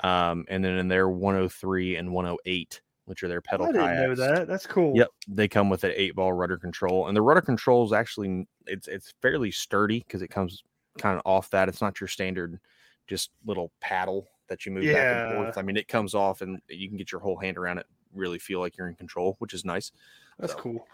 um, 0.03 0.45
and 0.47 0.63
then 0.63 0.77
in 0.77 0.87
their 0.87 1.09
103 1.09 1.95
and 1.95 2.11
108, 2.11 2.81
which 3.05 3.23
are 3.23 3.27
their 3.27 3.41
pedal 3.41 3.65
I 3.65 3.71
didn't 3.71 3.87
kayaks. 3.87 4.19
know 4.19 4.25
that. 4.35 4.47
That's 4.47 4.67
cool. 4.67 4.95
Yep, 4.95 5.09
they 5.27 5.47
come 5.47 5.69
with 5.71 5.83
an 5.83 5.93
eight 5.95 6.13
ball 6.15 6.33
rudder 6.33 6.57
control, 6.57 7.07
and 7.07 7.17
the 7.17 7.21
rudder 7.23 7.41
control 7.41 7.83
is 7.85 7.93
actually 7.93 8.47
it's 8.67 8.87
it's 8.87 9.13
fairly 9.23 9.49
sturdy 9.51 9.99
because 9.99 10.21
it 10.21 10.27
comes 10.29 10.63
kind 10.97 11.17
of 11.17 11.21
off 11.25 11.49
that. 11.51 11.69
It's 11.69 11.81
not 11.81 11.99
your 11.99 12.07
standard 12.07 12.59
just 13.07 13.31
little 13.45 13.71
paddle 13.81 14.27
that 14.47 14.65
you 14.65 14.71
move 14.71 14.85
back 14.85 15.27
and 15.27 15.35
forth. 15.35 15.57
I 15.57 15.61
mean, 15.61 15.77
it 15.77 15.87
comes 15.87 16.13
off 16.15 16.41
and 16.41 16.59
you 16.69 16.87
can 16.87 16.97
get 16.97 17.11
your 17.11 17.21
whole 17.21 17.37
hand 17.37 17.57
around 17.57 17.77
it. 17.79 17.85
Really 18.13 18.39
feel 18.39 18.59
like 18.59 18.77
you're 18.77 18.87
in 18.87 18.95
control, 18.95 19.35
which 19.39 19.53
is 19.53 19.65
nice. 19.65 19.91
That's 20.39 20.53
So- 20.53 20.59
cool. 20.59 20.87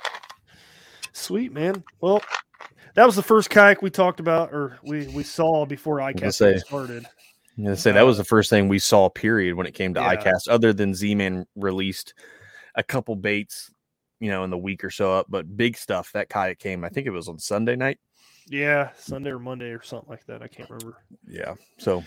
Sweet 1.13 1.51
man. 1.51 1.84
Well, 2.00 2.22
that 2.96 3.05
was 3.05 3.15
the 3.15 3.24
first 3.24 3.50
kayak 3.50 3.81
we 3.81 3.89
talked 3.89 4.20
about, 4.20 4.53
or 4.53 4.79
we 4.84 5.08
we 5.10 5.24
saw 5.24 5.65
before 5.65 5.98
ICAST 5.98 6.34
say, 6.36 6.58
started. 6.60 7.05
I'm 7.58 7.63
gonna 7.65 7.75
say 7.75 7.91
that 7.91 8.01
was 8.05 8.17
the 8.17 8.24
first 8.24 8.50
thing 8.50 8.67
we 8.70 8.79
saw, 8.79 9.10
period, 9.10 9.55
when 9.55 9.67
it 9.67 9.74
came 9.74 9.93
to 9.96 10.00
Yeah. 10.00 10.15
iCast, 10.15 10.48
other 10.50 10.72
than 10.74 10.93
Z 10.93 11.13
Man 11.15 11.46
released 11.55 12.13
a 12.75 12.84
couple 12.84 13.15
baits, 13.17 13.72
you 14.22 14.29
know, 14.29 14.46
in 14.46 14.50
the 14.50 14.58
week 14.58 14.84
or 14.86 14.89
so 14.89 15.12
up, 15.13 15.25
but 15.29 15.58
big 15.58 15.75
stuff. 15.75 16.12
That 16.13 16.29
kayak 16.29 16.60
came, 16.60 16.86
I 16.86 16.89
think 16.89 17.08
it 17.08 17.12
was 17.12 17.27
on 17.27 17.39
Sunday 17.39 17.75
night. 17.75 18.00
Yeah, 18.48 18.89
Sunday 18.98 19.29
or 19.31 19.39
Monday 19.39 19.69
or 19.71 19.81
something 19.83 20.10
like 20.10 20.25
that. 20.25 20.41
I 20.41 20.48
can't 20.48 20.69
remember. 20.69 20.98
Yeah. 21.27 21.55
So 21.77 22.03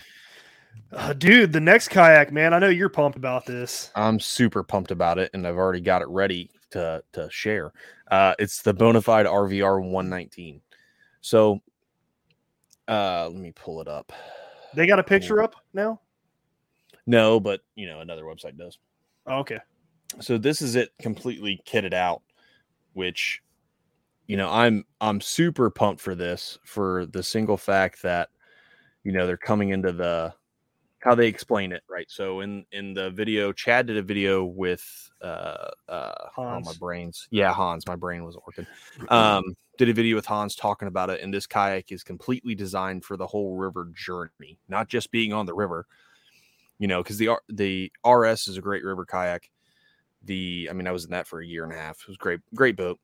Uh, 0.91 1.13
dude, 1.13 1.53
the 1.53 1.59
next 1.59 1.87
kayak, 1.87 2.31
man. 2.33 2.53
I 2.53 2.59
know 2.59 2.67
you're 2.67 2.89
pumped 2.89 3.17
about 3.17 3.45
this. 3.45 3.91
I'm 3.95 4.19
super 4.19 4.61
pumped 4.61 4.91
about 4.91 5.17
it, 5.17 5.31
and 5.33 5.47
I've 5.47 5.55
already 5.57 5.81
got 5.81 6.01
it 6.01 6.07
ready 6.09 6.49
to 6.71 7.01
to 7.13 7.29
share. 7.31 7.71
Uh, 8.11 8.35
it's 8.39 8.61
the 8.61 8.73
Bonafide 8.73 9.25
RVR 9.25 9.81
119. 9.81 10.61
So, 11.21 11.61
uh, 12.87 13.29
let 13.29 13.41
me 13.41 13.51
pull 13.55 13.81
it 13.81 13.87
up. 13.87 14.11
They 14.73 14.85
got 14.85 14.99
a 14.99 15.03
picture 15.03 15.41
up 15.41 15.55
now. 15.73 16.01
No, 17.07 17.39
but 17.39 17.61
you 17.75 17.87
know 17.87 18.01
another 18.01 18.23
website 18.23 18.57
does. 18.57 18.77
Oh, 19.27 19.39
okay. 19.39 19.59
So 20.19 20.37
this 20.37 20.61
is 20.61 20.75
it 20.75 20.91
completely 21.01 21.61
kitted 21.65 21.93
out, 21.93 22.21
which, 22.93 23.41
you 24.27 24.37
know, 24.37 24.49
I'm 24.49 24.85
I'm 25.01 25.21
super 25.21 25.69
pumped 25.69 26.01
for 26.01 26.15
this 26.15 26.57
for 26.63 27.05
the 27.05 27.23
single 27.23 27.57
fact 27.57 28.01
that, 28.03 28.29
you 29.03 29.11
know, 29.11 29.27
they're 29.27 29.37
coming 29.37 29.69
into 29.69 29.91
the 29.91 30.33
how 30.99 31.13
they 31.13 31.27
explain 31.27 31.71
it, 31.71 31.83
right? 31.89 32.09
So 32.09 32.39
in 32.39 32.65
in 32.71 32.93
the 32.95 33.11
video, 33.11 33.51
Chad 33.51 33.85
did 33.85 33.97
a 33.97 34.01
video 34.01 34.43
with 34.43 34.83
uh 35.21 35.69
uh 35.87 36.13
oh, 36.37 36.59
my 36.59 36.73
brains. 36.79 37.27
Yeah, 37.29 37.53
Hans, 37.53 37.85
my 37.87 37.95
brain 37.95 38.23
wasn't 38.23 38.43
working. 38.47 38.67
Um 39.09 39.55
did 39.77 39.89
a 39.89 39.93
video 39.93 40.15
with 40.15 40.25
Hans 40.25 40.55
talking 40.55 40.87
about 40.87 41.09
it 41.09 41.19
and 41.21 41.33
this 41.33 41.45
kayak 41.45 41.91
is 41.91 42.01
completely 42.01 42.55
designed 42.55 43.03
for 43.03 43.17
the 43.17 43.27
whole 43.27 43.57
river 43.57 43.91
journey, 43.93 44.57
not 44.69 44.87
just 44.87 45.11
being 45.11 45.33
on 45.33 45.45
the 45.45 45.53
river. 45.53 45.85
You 46.79 46.87
know, 46.87 47.03
cuz 47.03 47.17
the 47.17 47.27
R- 47.27 47.43
the 47.49 47.91
RS 48.05 48.47
is 48.47 48.57
a 48.57 48.61
great 48.61 48.83
river 48.83 49.05
kayak. 49.05 49.51
The 50.23 50.67
I 50.71 50.73
mean 50.73 50.87
I 50.87 50.91
was 50.91 51.05
in 51.05 51.11
that 51.11 51.27
for 51.27 51.39
a 51.39 51.45
year 51.45 51.63
and 51.63 51.73
a 51.73 51.75
half. 51.75 52.01
It 52.01 52.07
was 52.07 52.17
great 52.17 52.39
great 52.55 52.75
boat. 52.75 52.99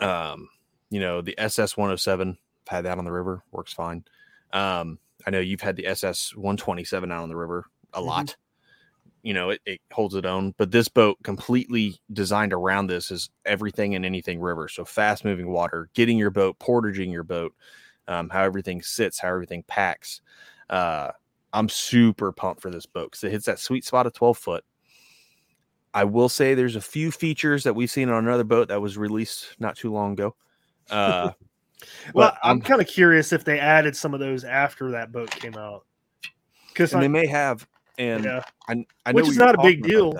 Um 0.00 0.48
you 0.90 1.00
know, 1.00 1.20
the 1.22 1.38
SS 1.38 1.76
107 1.76 2.38
I've 2.66 2.70
had 2.76 2.84
that 2.86 2.98
on 2.98 3.04
the 3.04 3.12
river, 3.12 3.42
works 3.52 3.72
fine. 3.72 4.04
Um 4.52 4.98
I 5.26 5.30
know 5.30 5.40
you've 5.40 5.60
had 5.62 5.76
the 5.76 5.86
SS 5.86 6.34
127 6.36 7.10
out 7.12 7.22
on 7.22 7.28
the 7.28 7.36
river 7.36 7.66
a 7.92 8.00
Mhm. 8.02 8.02
lot. 8.02 8.36
You 9.22 9.34
know, 9.34 9.50
it, 9.50 9.62
it 9.66 9.80
holds 9.92 10.14
its 10.14 10.26
own, 10.26 10.54
but 10.58 10.70
this 10.70 10.88
boat 10.88 11.18
completely 11.24 11.98
designed 12.12 12.52
around 12.52 12.88
this 12.88 13.10
is 13.10 13.30
everything 13.46 13.94
and 13.94 14.04
anything 14.04 14.40
river. 14.40 14.68
So 14.68 14.84
fast 14.84 15.24
moving 15.24 15.48
water, 15.50 15.90
getting 15.94 16.18
your 16.18 16.30
boat, 16.30 16.58
portaging 16.58 17.10
your 17.10 17.24
boat, 17.24 17.54
um, 18.08 18.28
how 18.30 18.42
everything 18.44 18.82
sits, 18.82 19.18
how 19.20 19.28
everything 19.28 19.64
packs. 19.64 20.20
Uh, 20.70 21.12
I'm 21.54 21.68
super 21.70 22.32
pumped 22.32 22.62
for 22.62 22.70
this 22.70 22.86
boat 22.86 23.12
because 23.12 23.24
it 23.24 23.32
hits 23.32 23.46
that 23.46 23.58
sweet 23.60 23.84
spot 23.84 24.06
of 24.06 24.12
12 24.14 24.38
foot. 24.38 24.64
I 25.94 26.04
will 26.04 26.28
say 26.28 26.54
there's 26.54 26.76
a 26.76 26.80
few 26.80 27.10
features 27.10 27.64
that 27.64 27.74
we've 27.74 27.90
seen 27.90 28.10
on 28.10 28.26
another 28.26 28.44
boat 28.44 28.68
that 28.68 28.80
was 28.80 28.98
released 28.98 29.56
not 29.58 29.76
too 29.76 29.92
long 29.92 30.12
ago. 30.12 30.34
Uh, 30.90 31.30
Well, 32.14 32.30
but 32.30 32.38
I'm 32.42 32.60
kind 32.60 32.80
of 32.80 32.86
curious 32.86 33.32
if 33.32 33.44
they 33.44 33.58
added 33.58 33.94
some 33.96 34.14
of 34.14 34.20
those 34.20 34.44
after 34.44 34.92
that 34.92 35.12
boat 35.12 35.30
came 35.30 35.54
out. 35.56 35.84
Because 36.68 36.90
they 36.92 37.08
may 37.08 37.26
have, 37.26 37.66
and 37.98 38.24
yeah, 38.24 38.42
I, 38.68 38.84
I 39.06 39.12
know 39.12 39.16
Which 39.16 39.28
is 39.28 39.36
not 39.36 39.54
a 39.54 39.62
big 39.62 39.82
deal. 39.82 40.12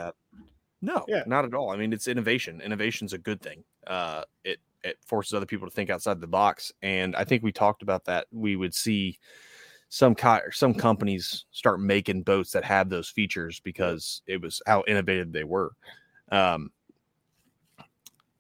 No, 0.83 1.05
Yeah. 1.09 1.23
not 1.27 1.47
at 1.47 1.55
all. 1.55 1.71
I 1.71 1.77
mean, 1.77 1.93
it's 1.93 2.07
innovation. 2.07 2.61
Innovation's 2.61 3.15
a 3.15 3.19
good 3.19 3.41
thing. 3.41 3.65
Uh, 3.87 4.25
it 4.45 4.61
it 4.83 4.99
forces 5.07 5.33
other 5.33 5.47
people 5.47 5.67
to 5.67 5.75
think 5.75 5.89
outside 5.89 6.21
the 6.21 6.27
box, 6.27 6.71
and 6.83 7.17
I 7.17 7.25
think 7.25 7.43
we 7.43 7.51
talked 7.53 7.83
about 7.83 8.05
that. 8.05 8.27
We 8.31 8.57
would 8.57 8.75
see 8.75 9.19
some 9.95 10.17
ki- 10.17 10.51
some 10.51 10.75
companies 10.75 11.45
start 11.53 11.79
making 11.79 12.25
boats 12.25 12.51
that 12.51 12.65
have 12.65 12.89
those 12.89 13.09
features 13.09 13.61
because 13.61 14.23
it 14.27 14.43
was 14.43 14.61
how 14.67 14.83
innovative 14.89 15.31
they 15.31 15.45
were. 15.45 15.71
Um, 16.33 16.73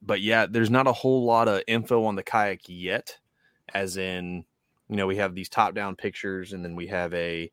but 0.02 0.20
yeah, 0.20 0.46
there's 0.50 0.68
not 0.68 0.88
a 0.88 0.92
whole 0.92 1.24
lot 1.24 1.46
of 1.46 1.62
info 1.68 2.06
on 2.06 2.16
the 2.16 2.24
kayak 2.24 2.62
yet, 2.66 3.16
as 3.72 3.98
in, 3.98 4.44
you 4.88 4.96
know, 4.96 5.06
we 5.06 5.14
have 5.14 5.36
these 5.36 5.48
top 5.48 5.76
down 5.76 5.94
pictures, 5.94 6.54
and 6.54 6.64
then 6.64 6.74
we 6.74 6.88
have 6.88 7.14
a 7.14 7.52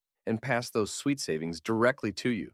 and 0.25 0.41
pass 0.41 0.69
those 0.69 0.93
sweet 0.93 1.19
savings 1.19 1.59
directly 1.59 2.13
to 2.13 2.29
you. 2.29 2.51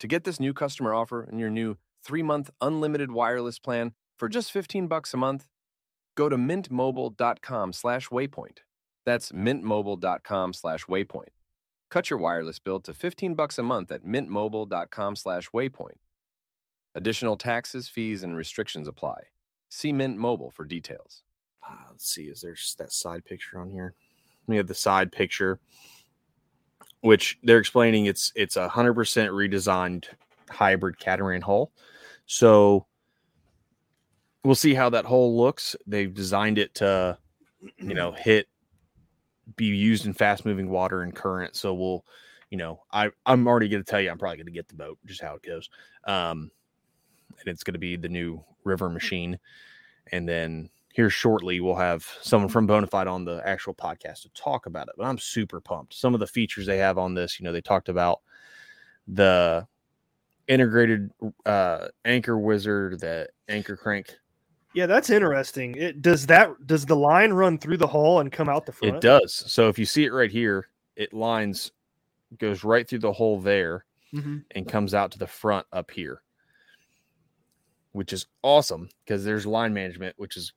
To 0.00 0.06
get 0.06 0.24
this 0.24 0.40
new 0.40 0.52
customer 0.52 0.94
offer 0.94 1.22
and 1.22 1.38
your 1.38 1.50
new 1.50 1.76
3-month 2.06 2.50
unlimited 2.60 3.12
wireless 3.12 3.58
plan 3.58 3.92
for 4.18 4.28
just 4.28 4.52
15 4.52 4.86
bucks 4.86 5.14
a 5.14 5.16
month, 5.16 5.48
go 6.16 6.28
to 6.28 6.36
mintmobile.com/waypoint. 6.36 8.58
That's 9.04 9.32
mintmobile.com/waypoint. 9.32 11.28
Cut 11.90 12.10
your 12.10 12.18
wireless 12.18 12.58
bill 12.58 12.80
to 12.80 12.92
15 12.94 13.34
bucks 13.34 13.58
a 13.58 13.62
month 13.62 13.92
at 13.92 14.04
mintmobile.com/waypoint. 14.04 15.98
Additional 16.94 17.36
taxes, 17.36 17.88
fees, 17.88 18.22
and 18.22 18.36
restrictions 18.36 18.88
apply. 18.88 19.24
See 19.68 19.92
Mint 19.92 20.18
Mobile 20.18 20.50
for 20.50 20.64
details. 20.64 21.22
Uh, 21.66 21.76
let's 21.90 22.10
see, 22.10 22.24
is 22.24 22.40
there 22.40 22.56
that 22.78 22.92
side 22.92 23.24
picture 23.24 23.60
on 23.60 23.70
here? 23.70 23.94
We 24.48 24.56
have 24.56 24.66
the 24.66 24.74
side 24.74 25.12
picture, 25.12 25.60
which 27.00 27.38
they're 27.42 27.58
explaining 27.58 28.06
it's 28.06 28.32
it's 28.34 28.56
a 28.56 28.68
hundred 28.68 28.94
percent 28.94 29.32
redesigned 29.32 30.06
hybrid 30.50 30.98
catamaran 30.98 31.42
hull. 31.42 31.72
So 32.26 32.86
we'll 34.44 34.54
see 34.54 34.74
how 34.74 34.90
that 34.90 35.04
hull 35.04 35.36
looks. 35.36 35.76
They've 35.86 36.12
designed 36.12 36.58
it 36.58 36.74
to, 36.76 37.18
you 37.78 37.94
know, 37.94 38.12
hit 38.12 38.48
be 39.56 39.66
used 39.66 40.06
in 40.06 40.12
fast 40.12 40.44
moving 40.44 40.70
water 40.70 41.02
and 41.02 41.14
current. 41.14 41.56
So 41.56 41.74
we'll, 41.74 42.04
you 42.50 42.58
know, 42.58 42.82
I 42.92 43.10
I'm 43.26 43.46
already 43.46 43.68
going 43.68 43.82
to 43.82 43.90
tell 43.90 44.00
you 44.00 44.10
I'm 44.10 44.18
probably 44.18 44.36
going 44.36 44.46
to 44.46 44.52
get 44.52 44.68
the 44.68 44.74
boat, 44.74 44.98
just 45.06 45.22
how 45.22 45.34
it 45.34 45.42
goes. 45.42 45.68
Um, 46.04 46.50
and 47.38 47.48
it's 47.48 47.64
going 47.64 47.74
to 47.74 47.80
be 47.80 47.96
the 47.96 48.08
new 48.08 48.44
river 48.64 48.90
machine, 48.90 49.38
and 50.12 50.28
then 50.28 50.68
here 50.92 51.10
shortly 51.10 51.60
we'll 51.60 51.76
have 51.76 52.06
someone 52.20 52.48
from 52.48 52.66
Bonafide 52.66 53.06
on 53.06 53.24
the 53.24 53.40
actual 53.44 53.74
podcast 53.74 54.22
to 54.22 54.28
talk 54.30 54.66
about 54.66 54.88
it. 54.88 54.94
But 54.98 55.04
I'm 55.06 55.18
super 55.18 55.60
pumped. 55.60 55.94
Some 55.94 56.14
of 56.14 56.20
the 56.20 56.26
features 56.26 56.66
they 56.66 56.78
have 56.78 56.98
on 56.98 57.14
this, 57.14 57.38
you 57.38 57.44
know, 57.44 57.52
they 57.52 57.60
talked 57.60 57.88
about 57.88 58.20
the 59.08 59.66
integrated 60.48 61.10
uh 61.46 61.88
anchor 62.04 62.38
wizard, 62.38 63.00
the 63.00 63.28
anchor 63.48 63.76
crank. 63.76 64.14
Yeah, 64.74 64.86
that's 64.86 65.10
interesting. 65.10 65.74
It 65.76 66.02
does 66.02 66.26
that 66.26 66.50
does 66.66 66.86
the 66.86 66.96
line 66.96 67.32
run 67.32 67.58
through 67.58 67.76
the 67.78 67.86
hull 67.86 68.20
and 68.20 68.30
come 68.30 68.48
out 68.48 68.66
the 68.66 68.72
front? 68.72 68.96
It 68.96 69.00
does. 69.00 69.32
So 69.34 69.68
if 69.68 69.78
you 69.78 69.84
see 69.86 70.04
it 70.04 70.12
right 70.12 70.30
here, 70.30 70.68
it 70.96 71.12
lines 71.12 71.72
goes 72.38 72.62
right 72.62 72.88
through 72.88 73.00
the 73.00 73.12
hole 73.12 73.40
there 73.40 73.84
Mm-hmm. 74.12 74.38
and 74.56 74.66
comes 74.66 74.92
out 74.92 75.12
to 75.12 75.18
the 75.20 75.26
front 75.28 75.64
up 75.72 75.88
here. 75.92 76.22
Which 77.92 78.12
is 78.12 78.26
awesome 78.42 78.88
because 79.04 79.24
there's 79.24 79.46
line 79.46 79.72
management, 79.72 80.16
which 80.18 80.36
is 80.36 80.52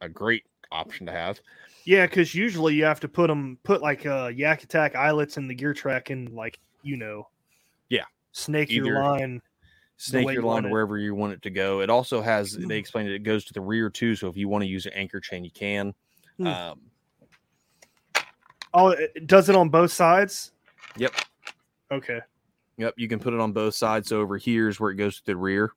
a 0.00 0.08
great 0.08 0.44
option 0.70 1.06
to 1.06 1.12
have. 1.12 1.40
Yeah, 1.84 2.06
because 2.06 2.34
usually 2.34 2.74
you 2.74 2.84
have 2.84 3.00
to 3.00 3.08
put 3.08 3.28
them 3.28 3.58
put 3.62 3.80
like 3.82 4.04
uh 4.06 4.30
yak 4.34 4.62
attack 4.64 4.94
eyelets 4.96 5.36
in 5.36 5.46
the 5.48 5.54
gear 5.54 5.72
track 5.74 6.10
and 6.10 6.30
like 6.34 6.58
you 6.82 6.96
know, 6.96 7.28
Yeah. 7.88 8.04
snake 8.32 8.70
your 8.70 9.00
line. 9.00 9.40
snake 9.96 10.24
your 10.26 10.34
you 10.34 10.40
line 10.42 10.46
want 10.54 10.64
to 10.64 10.68
it. 10.68 10.72
wherever 10.72 10.98
you 10.98 11.14
want 11.14 11.32
it 11.32 11.42
to 11.42 11.50
go. 11.50 11.80
It 11.80 11.90
also 11.90 12.20
has 12.20 12.56
Mm. 12.56 12.68
they 12.68 12.78
explained 12.78 13.08
it, 13.08 13.14
it 13.14 13.22
goes 13.22 13.44
to 13.46 13.52
the 13.52 13.60
rear 13.60 13.88
too. 13.90 14.14
So 14.16 14.28
if 14.28 14.36
you 14.36 14.48
want 14.48 14.62
to 14.62 14.68
use 14.68 14.86
an 14.86 14.92
anchor 14.94 15.20
chain, 15.20 15.44
you 15.44 15.50
can. 15.50 15.94
Hmm. 16.38 16.46
Um, 16.46 16.80
Oh, 18.74 18.88
it 18.88 19.12
it 19.14 19.26
does 19.26 19.48
it 19.48 19.56
on 19.56 19.68
both 19.70 19.90
sides? 19.90 20.52
Yep. 20.96 21.14
Okay. 21.90 22.20
yep, 22.76 22.92
you 22.96 23.08
can 23.08 23.18
put 23.18 23.32
it 23.32 23.40
on 23.40 23.52
both 23.52 23.74
sides. 23.74 24.08
So 24.08 24.20
over 24.20 24.36
here 24.36 24.68
is 24.68 24.78
where 24.78 24.90
it 24.90 24.96
goes 24.96 25.16
to 25.18 25.24
the 25.24 25.36
rear, 25.36 25.72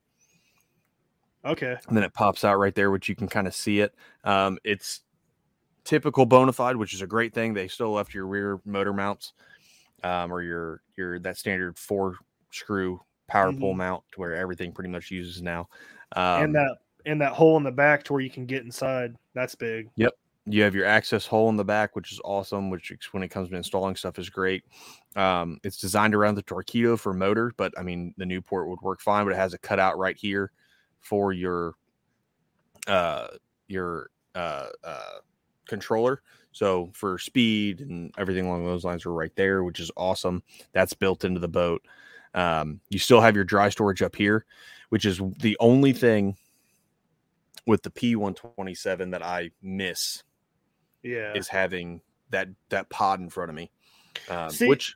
Okay. 1.46 1.78
and 1.88 1.96
then 1.96 2.04
it 2.04 2.14
pops 2.14 2.44
out 2.44 2.56
right 2.58 2.76
there, 2.76 2.92
which 2.92 3.08
you 3.10 3.16
can 3.16 3.28
kind 3.28 3.48
of 3.48 3.56
see 3.56 3.80
it. 3.80 3.96
Um, 4.24 4.58
it's 4.64 5.02
typical 5.86 6.28
Bonafide, 6.28 6.78
which 6.78 6.94
is 6.94 7.02
a 7.02 7.08
great 7.08 7.34
thing. 7.34 7.54
They 7.54 7.68
still 7.68 7.92
left 7.92 8.14
your 8.14 8.28
rear 8.28 8.60
motor 8.66 8.94
mounts, 8.94 9.34
um, 10.04 10.32
or 10.34 10.42
your 10.42 10.82
your 10.98 11.20
that 11.20 11.38
standard 11.38 11.78
four 11.78 12.18
screw 12.52 13.02
Power-Pole 13.28 13.74
Mhm. 13.74 13.78
mount 13.78 14.04
to 14.14 14.20
where 14.20 14.36
everything 14.36 14.74
pretty 14.74 14.90
much 14.90 15.12
uses 15.12 15.42
now. 15.42 15.70
Um, 16.16 16.44
and 16.46 16.56
that 16.56 16.78
and 17.06 17.22
that 17.22 17.34
hole 17.34 17.58
in 17.58 17.64
the 17.64 17.72
back 17.72 18.04
to 18.04 18.14
where 18.14 18.22
you 18.22 18.30
can 18.30 18.46
get 18.46 18.64
inside. 18.64 19.16
That's 19.34 19.56
big. 19.56 19.90
Yep. 19.96 20.14
You 20.46 20.64
have 20.64 20.74
your 20.74 20.86
access 20.86 21.28
hole 21.28 21.50
in 21.50 21.58
the 21.58 21.66
back, 21.66 21.96
which 21.96 22.12
is 22.12 22.20
awesome. 22.26 22.70
Which 22.70 22.92
when 23.12 23.24
it 23.24 23.30
comes 23.30 23.50
to 23.50 23.56
installing 23.56 23.96
stuff 23.96 24.18
is 24.18 24.30
great. 24.30 24.64
Um, 25.16 25.60
it's 25.64 25.78
designed 25.78 26.16
around 26.16 26.36
the 26.36 26.44
Torqeedo 26.44 27.00
for 27.00 27.14
motor, 27.14 27.52
but 27.58 27.74
I 27.78 27.84
mean 27.84 28.14
the 28.18 28.26
Newport 28.26 28.68
would 28.68 28.82
work 28.82 29.00
fine. 29.02 29.26
But 29.26 29.34
it 29.34 29.38
has 29.38 29.54
a 29.54 29.60
cutout 29.60 29.98
right 29.98 30.18
here 30.18 30.52
for 31.02 31.34
your 31.34 31.74
uh 32.88 33.28
your 33.68 34.10
uh 34.36 34.68
uh 34.84 35.20
controller. 35.68 36.22
So 36.52 36.90
for 36.94 37.18
speed 37.20 37.82
and 37.82 38.12
everything 38.18 38.46
along 38.48 38.66
those 38.66 38.84
lines 38.84 39.06
are 39.06 39.14
right 39.14 39.36
there, 39.36 39.64
which 39.64 39.80
is 39.80 39.92
awesome. 39.96 40.42
That's 40.74 40.94
built 40.94 41.24
into 41.24 41.40
the 41.40 41.48
boat. 41.48 41.84
Um, 42.34 42.80
you 42.90 43.00
still 43.00 43.22
have 43.22 43.36
your 43.36 43.44
dry 43.44 43.70
storage 43.70 44.02
up 44.02 44.16
here, 44.16 44.46
which 44.90 45.06
is 45.06 45.20
the 45.40 45.56
only 45.60 45.94
thing 45.94 46.36
with 47.68 47.84
the 47.84 47.92
P127 47.92 49.12
that 49.12 49.24
I 49.24 49.52
miss 49.62 50.24
Yeah. 51.04 51.34
is 51.34 51.48
having 51.48 52.02
that 52.32 52.48
that 52.70 52.90
pod 52.90 53.20
in 53.20 53.30
front 53.30 53.50
of 53.50 53.56
me, 53.56 53.72
um, 54.30 54.50
See- 54.50 54.68
which 54.68 54.96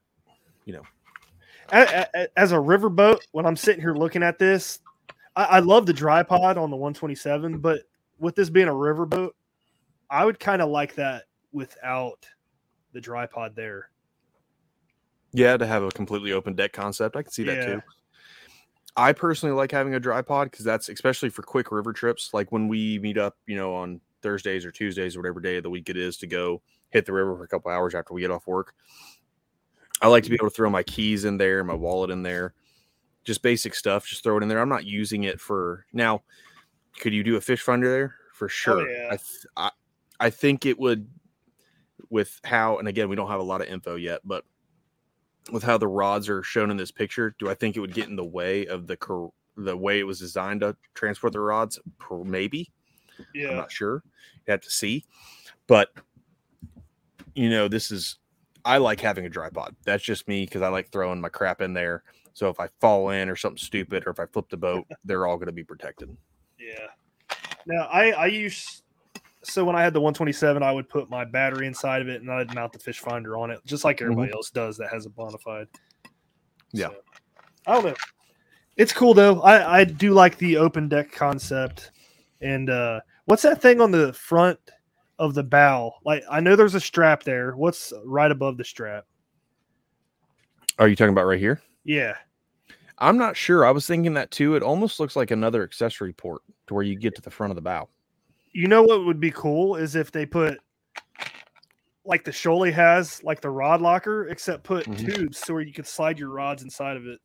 A- 1.71 2.07
a- 2.13 2.39
As 2.39 2.51
a 2.51 2.57
riverboat, 2.57 3.19
when 3.31 3.45
I'm 3.45 3.55
sitting 3.55 3.81
here 3.81 3.93
looking 3.95 4.21
at 4.21 4.37
this, 4.37 4.79
I, 5.35 5.43
I 5.45 5.59
love 5.59 5.85
the 5.85 5.93
dry 5.93 6.23
pod 6.23 6.57
on 6.57 6.69
the 6.69 6.75
127, 6.77 7.59
but 7.59 7.81
with 8.19 8.35
this 8.35 8.49
being 8.49 8.67
a 8.67 8.73
riverboat, 8.73 9.31
I 10.09 10.25
would 10.25 10.39
kind 10.39 10.61
of 10.61 10.69
like 10.69 10.95
that 10.95 11.23
without 11.51 12.25
the 12.93 13.01
dry 13.01 13.25
pod 13.25 13.55
there. 13.55 13.89
yeah, 15.35 15.57
to 15.57 15.65
have 15.65 15.81
a 15.81 15.89
completely 15.89 16.31
open 16.31 16.53
deck 16.53 16.73
concept, 16.73 17.15
I 17.15 17.23
can 17.23 17.31
see 17.31 17.43
that 17.43 17.57
Yeah. 17.57 17.65
too. 17.75 17.81
I 18.95 19.11
personally 19.13 19.55
like 19.55 19.71
having 19.71 19.95
a 19.95 19.99
dry 19.99 20.21
pod 20.21 20.51
because 20.51 20.63
that's 20.63 20.87
especially 20.89 21.29
for 21.29 21.41
quick 21.41 21.71
river 21.71 21.91
trips, 21.93 22.31
like 22.31 22.51
when 22.51 22.67
we 22.67 22.99
meet 22.99 23.17
up, 23.17 23.35
you 23.47 23.55
know, 23.55 23.73
on 23.73 23.99
Thursdays 24.21 24.63
or 24.63 24.71
Tuesdays 24.71 25.15
or 25.15 25.19
whatever 25.21 25.39
day 25.39 25.57
of 25.57 25.63
the 25.63 25.71
week 25.71 25.89
it 25.89 25.97
is 25.97 26.17
to 26.17 26.27
go 26.27 26.61
hit 26.91 27.07
the 27.07 27.13
river 27.13 27.35
for 27.35 27.43
a 27.43 27.47
couple 27.47 27.71
hours 27.71 27.95
after 27.95 28.13
we 28.13 28.21
get 28.21 28.29
off 28.29 28.45
work. 28.45 28.75
I 30.03 30.07
like 30.07 30.23
to 30.25 30.29
be 30.29 30.35
able 30.35 30.51
to 30.51 30.55
throw 30.55 30.69
my 30.69 30.83
keys 30.83 31.25
in 31.25 31.37
there, 31.37 31.63
my 31.63 31.73
wallet 31.73 32.11
in 32.11 32.21
there, 32.21 32.53
just 33.23 33.41
basic 33.41 33.75
stuff. 33.75 34.05
Just 34.05 34.23
throw 34.23 34.37
it 34.37 34.43
in 34.43 34.49
there. 34.49 34.59
I'm 34.59 34.69
not 34.69 34.85
using 34.85 35.23
it 35.23 35.39
for 35.39 35.85
now. 35.93 36.21
Could 36.99 37.13
you 37.13 37.23
do 37.23 37.35
a 37.35 37.41
fish 37.41 37.61
finder 37.61 37.89
there 37.89 38.15
for 38.33 38.45
oh, 38.45 38.49
sure? 38.49 38.89
yeah. 38.89 39.07
I, 39.07 39.17
th- 39.17 39.45
I 39.57 39.71
I 40.19 40.29
think 40.29 40.65
it 40.65 40.79
would 40.79 41.07
with 42.09 42.39
how 42.43 42.77
and 42.77 42.87
again 42.87 43.09
we 43.09 43.15
don't 43.15 43.29
have 43.29 43.39
a 43.39 43.43
lot 43.43 43.61
of 43.61 43.67
info 43.67 43.95
yet, 43.95 44.21
but 44.23 44.45
with 45.51 45.63
how 45.63 45.77
the 45.77 45.87
rods 45.87 46.29
are 46.29 46.43
shown 46.43 46.71
in 46.71 46.77
this 46.77 46.91
picture, 46.91 47.35
do 47.39 47.49
I 47.49 47.53
think 47.53 47.75
it 47.75 47.79
would 47.79 47.93
get 47.93 48.07
in 48.07 48.15
the 48.15 48.23
way 48.23 48.65
of 48.67 48.87
the 48.87 48.95
cor- 48.95 49.33
the 49.57 49.75
way 49.75 49.99
it 49.99 50.03
was 50.03 50.19
designed 50.19 50.61
to 50.61 50.75
transport 50.93 51.33
the 51.33 51.39
rods, 51.39 51.79
maybe. 52.23 52.71
I'm 53.35 53.55
not 53.57 53.71
sure. 53.71 54.01
You 54.47 54.51
have 54.51 54.61
to 54.61 54.71
see. 54.71 55.05
But 55.67 55.89
you 57.35 57.49
know, 57.49 57.67
this 57.67 57.91
is 57.91 58.17
I 58.65 58.77
like 58.77 59.01
having 59.01 59.25
a 59.25 59.29
dry 59.29 59.49
pod. 59.49 59.75
That's 59.83 60.03
just 60.03 60.27
me 60.27 60.45
because 60.45 60.61
I 60.61 60.69
like 60.69 60.91
throwing 60.91 61.21
my 61.21 61.29
crap 61.29 61.61
in 61.61 61.73
there. 61.73 62.03
So 62.33 62.49
if 62.49 62.59
I 62.59 62.67
fall 62.81 63.09
in 63.09 63.29
or 63.29 63.35
something 63.35 63.57
stupid, 63.57 64.03
or 64.05 64.09
if 64.09 64.19
I 64.19 64.25
flip 64.25 64.49
the 64.49 64.57
boat, 64.57 64.85
they're 65.05 65.27
all 65.27 65.37
going 65.37 65.47
to 65.47 65.53
be 65.53 65.63
protected. 65.63 66.15
Yeah. 66.59 66.87
Now 67.65 67.87
I 67.91 68.11
I 68.11 68.25
use 68.27 68.83
so 69.43 69.65
when 69.65 69.75
I 69.75 69.83
had 69.83 69.93
the 69.93 69.99
127, 69.99 70.63
I 70.63 70.71
would 70.71 70.87
put 70.87 71.09
my 71.09 71.25
battery 71.25 71.67
inside 71.67 72.01
of 72.01 72.07
it 72.07 72.21
and 72.21 72.31
I'd 72.31 72.53
mount 72.55 72.71
the 72.71 72.79
fish 72.79 72.99
finder 72.99 73.37
on 73.37 73.51
it, 73.51 73.59
just 73.65 73.83
like 73.83 74.01
everybody 74.01 74.31
else 74.31 74.49
does 74.49 74.77
that 74.77 74.89
has 74.89 75.05
a 75.05 75.09
bonafide. 75.09 75.67
Yeah. 76.71 76.87
So, 76.87 76.95
I 77.67 77.73
don't 77.73 77.85
know. 77.85 77.95
It's 78.77 78.93
cool 78.93 79.13
though. 79.13 79.41
I 79.41 79.79
I 79.79 79.83
do 79.83 80.13
like 80.13 80.37
the 80.37 80.57
open 80.57 80.89
deck 80.89 81.11
concept. 81.11 81.91
And 82.41 82.69
uh 82.69 83.01
what's 83.25 83.43
that 83.43 83.61
thing 83.61 83.81
on 83.81 83.91
the 83.91 84.13
front 84.13 84.59
of 85.19 85.33
the 85.33 85.43
bow? 85.43 85.93
Like 86.03 86.23
I 86.29 86.39
know 86.39 86.55
there's 86.55 86.75
a 86.75 86.81
strap 86.81 87.23
there. 87.23 87.55
What's 87.55 87.93
right 88.05 88.31
above 88.31 88.57
the 88.57 88.65
strap? 88.65 89.05
Are 90.79 90.87
you 90.87 90.95
talking 90.95 91.11
about 91.11 91.25
right 91.25 91.39
here? 91.39 91.61
Yeah. 91.83 92.15
I'm 92.99 93.17
not 93.17 93.35
sure. 93.35 93.65
I 93.65 93.71
was 93.71 93.87
thinking 93.87 94.13
that 94.13 94.31
too. 94.31 94.55
It 94.55 94.63
almost 94.63 94.99
looks 94.99 95.15
like 95.15 95.31
another 95.31 95.63
accessory 95.63 96.13
port 96.13 96.41
to 96.67 96.73
where 96.73 96.83
you 96.83 96.95
get 96.95 97.15
to 97.15 97.21
the 97.21 97.31
front 97.31 97.51
of 97.51 97.55
the 97.55 97.61
bow. 97.61 97.89
You 98.51 98.67
know 98.67 98.83
what 98.83 99.05
would 99.05 99.19
be 99.19 99.31
cool 99.31 99.75
is 99.75 99.95
if 99.95 100.11
they 100.11 100.25
put 100.25 100.59
like 102.05 102.23
the 102.23 102.31
Sholey 102.31 102.71
has, 102.71 103.23
like 103.23 103.41
the 103.41 103.49
rod 103.49 103.81
locker, 103.81 104.27
except 104.27 104.63
put 104.63 104.85
Mhm. 104.85 105.15
tubes 105.15 105.39
so 105.39 105.53
where 105.53 105.63
you 105.63 105.73
could 105.73 105.87
slide 105.87 106.19
your 106.19 106.29
rods 106.29 106.61
inside 106.61 106.97
of 106.97 107.07
it. 107.07 107.19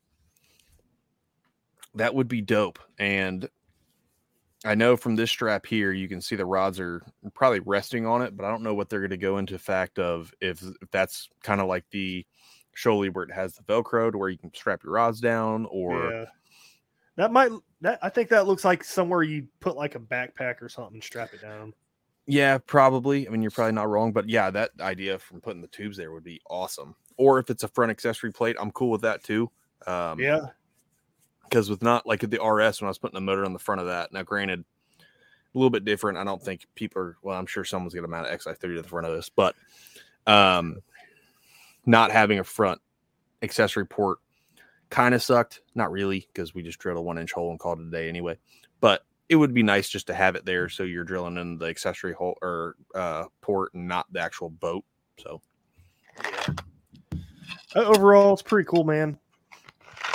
That 1.95 2.15
would 2.15 2.27
be 2.27 2.41
dope. 2.41 2.79
And 2.97 3.49
I 4.65 4.75
know 4.75 4.97
from 4.97 5.15
this 5.15 5.31
strap 5.31 5.65
here, 5.65 5.91
you 5.91 6.07
can 6.07 6.21
see 6.21 6.35
the 6.35 6.45
rods 6.45 6.79
are 6.79 7.01
probably 7.33 7.59
resting 7.61 8.05
on 8.05 8.21
it, 8.21 8.35
but 8.35 8.45
I 8.45 8.49
don't 8.49 8.63
know 8.63 8.73
what 8.73 8.89
they're 8.89 8.99
going 8.99 9.09
to 9.11 9.17
go 9.17 9.37
into 9.37 9.57
fact 9.59 9.99
of 9.99 10.33
if, 10.41 10.61
if 10.81 10.91
that's 10.91 11.29
kind 11.43 11.61
of 11.61 11.67
like 11.67 11.85
the 11.91 12.25
Sholey 12.79 13.13
where 13.13 13.25
it 13.25 13.31
has 13.31 13.53
the 13.53 13.63
Velcro 13.63 14.11
to 14.11 14.17
where 14.17 14.29
you 14.29 14.37
can 14.37 14.53
strap 14.53 14.83
your 14.83 14.93
rods 14.93 15.19
down, 15.19 15.65
or 15.65 16.11
yeah. 16.11 16.25
That 17.15 17.33
might 17.33 17.51
that 17.81 17.99
I 18.01 18.09
think 18.09 18.29
that 18.29 18.47
looks 18.47 18.63
like 18.63 18.83
somewhere 18.83 19.23
you 19.23 19.47
put 19.59 19.75
like 19.75 19.95
a 19.95 19.99
backpack 19.99 20.61
or 20.61 20.69
something, 20.69 20.95
and 20.95 21.03
strap 21.03 21.33
it 21.33 21.41
down. 21.41 21.73
Yeah, 22.27 22.59
probably. 22.59 23.27
I 23.27 23.31
mean, 23.31 23.41
you're 23.41 23.51
probably 23.51 23.73
not 23.73 23.89
wrong, 23.89 24.13
but 24.13 24.29
yeah, 24.29 24.49
that 24.51 24.71
idea 24.79 25.19
from 25.19 25.41
putting 25.41 25.61
the 25.61 25.67
tubes 25.67 25.97
there 25.97 26.11
would 26.11 26.23
be 26.23 26.39
awesome. 26.49 26.95
Or 27.17 27.39
if 27.39 27.49
it's 27.49 27.63
a 27.63 27.67
front 27.67 27.89
accessory 27.89 28.31
plate, 28.31 28.55
I'm 28.59 28.71
cool 28.71 28.91
with 28.91 29.01
that 29.01 29.23
too. 29.23 29.51
Um, 29.87 30.19
yeah. 30.19 30.47
because 31.43 31.69
with 31.69 31.81
not 31.81 32.05
like 32.05 32.21
the 32.21 32.41
RS 32.41 32.81
when 32.81 32.87
I 32.87 32.89
was 32.89 32.99
putting 32.99 33.15
the 33.15 33.21
motor 33.21 33.45
on 33.45 33.53
the 33.53 33.59
front 33.59 33.81
of 33.81 33.87
that. 33.87 34.13
Now, 34.13 34.23
granted, 34.23 34.63
a 34.99 35.57
little 35.57 35.71
bit 35.71 35.85
different. 35.85 36.17
I 36.17 36.23
don't 36.23 36.41
think 36.41 36.67
people 36.75 37.01
are. 37.01 37.17
Well, 37.23 37.37
I'm 37.37 37.47
sure 37.47 37.65
someone's 37.65 37.93
going 37.93 38.03
to 38.03 38.09
mount 38.09 38.27
an 38.27 38.37
XI30 38.37 38.59
to 38.75 38.81
the 38.81 38.87
front 38.87 39.07
of 39.07 39.15
this, 39.15 39.29
but 39.29 39.55
um, 40.27 40.81
not 41.85 42.11
having 42.11 42.39
a 42.39 42.43
front 42.43 42.81
accessory 43.41 43.85
port 43.85 44.19
kind 44.89 45.13
of 45.15 45.23
sucked. 45.23 45.61
Not 45.75 45.91
really, 45.91 46.27
because 46.33 46.53
we 46.53 46.63
just 46.63 46.79
drilled 46.79 46.97
a 46.97 47.01
one 47.01 47.17
inch 47.17 47.31
hole 47.31 47.51
and 47.51 47.59
called 47.59 47.79
it 47.79 47.87
a 47.87 47.91
day 47.91 48.09
anyway. 48.09 48.37
But 48.79 49.05
it 49.29 49.35
would 49.35 49.53
be 49.53 49.63
nice 49.63 49.89
just 49.89 50.07
to 50.07 50.13
have 50.13 50.35
it 50.35 50.45
there, 50.45 50.69
so 50.69 50.83
you're 50.83 51.03
drilling 51.03 51.37
in 51.37 51.57
the 51.57 51.67
accessory 51.67 52.13
hole 52.13 52.37
or 52.41 52.75
uh, 52.95 53.25
port 53.41 53.73
and 53.73 53.87
not 53.87 54.11
the 54.11 54.19
actual 54.19 54.49
boat. 54.49 54.83
So 55.19 55.41
Uh, 57.75 57.85
Overall, 57.85 58.33
it's 58.33 58.41
pretty 58.41 58.67
cool, 58.67 58.83
man. 58.83 59.17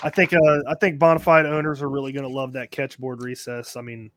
I 0.03 0.11
think 0.11 0.35
uh 0.35 0.61
I 0.69 0.75
think 0.75 0.99
bonafide 0.99 1.47
owners 1.47 1.81
are 1.81 1.89
really 1.89 2.13
gonna 2.13 2.29
love 2.29 2.53
that 2.55 2.71
catchboard 2.71 3.23
recess. 3.23 3.77
I 3.77 3.81
mean, 3.81 4.11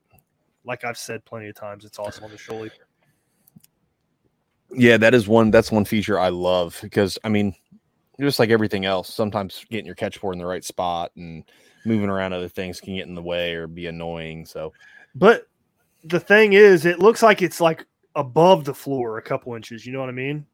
like 0.66 0.84
I've 0.84 0.98
said 0.98 1.24
plenty 1.24 1.48
of 1.48 1.56
times, 1.56 1.86
it's 1.86 2.00
awesome 2.00 2.26
on 2.26 2.32
the 2.32 2.38
Sholey. 2.38 2.72
Yeah, 4.72 4.98
that 4.98 5.14
is 5.14 5.28
one. 5.28 5.52
That's 5.52 5.72
one 5.72 5.86
feature 5.86 6.20
I 6.20 6.30
love 6.30 6.78
because 6.82 7.18
I 7.24 7.30
mean, 7.30 7.56
just 8.20 8.40
like 8.40 8.50
everything 8.50 8.86
else, 8.86 9.14
sometimes 9.14 9.66
getting 9.70 9.86
your 9.86 9.96
catch 9.96 10.20
board 10.20 10.34
in 10.34 10.40
the 10.40 10.46
right 10.46 10.64
spot 10.64 11.12
and 11.16 11.44
moving 11.86 12.10
around 12.10 12.34
other 12.34 12.50
things 12.50 12.82
can 12.82 12.96
get 12.96 13.08
in 13.08 13.16
the 13.16 13.22
way 13.22 13.54
or 13.54 13.68
be 13.68 13.88
annoying. 13.88 14.46
So 14.46 14.74
But 15.16 15.48
the 16.04 16.20
thing 16.20 16.54
is, 16.54 16.86
it 16.86 17.00
looks 17.00 17.24
like 17.24 17.42
it's 17.42 17.62
like 17.62 17.86
above 18.16 18.66
the 18.66 18.74
floor 18.74 19.18
a 19.18 19.22
couple 19.22 19.56
inches. 19.56 19.86
You 19.86 19.94
know 19.94 20.00
what 20.00 20.10
I 20.10 20.14
mean? 20.14 20.46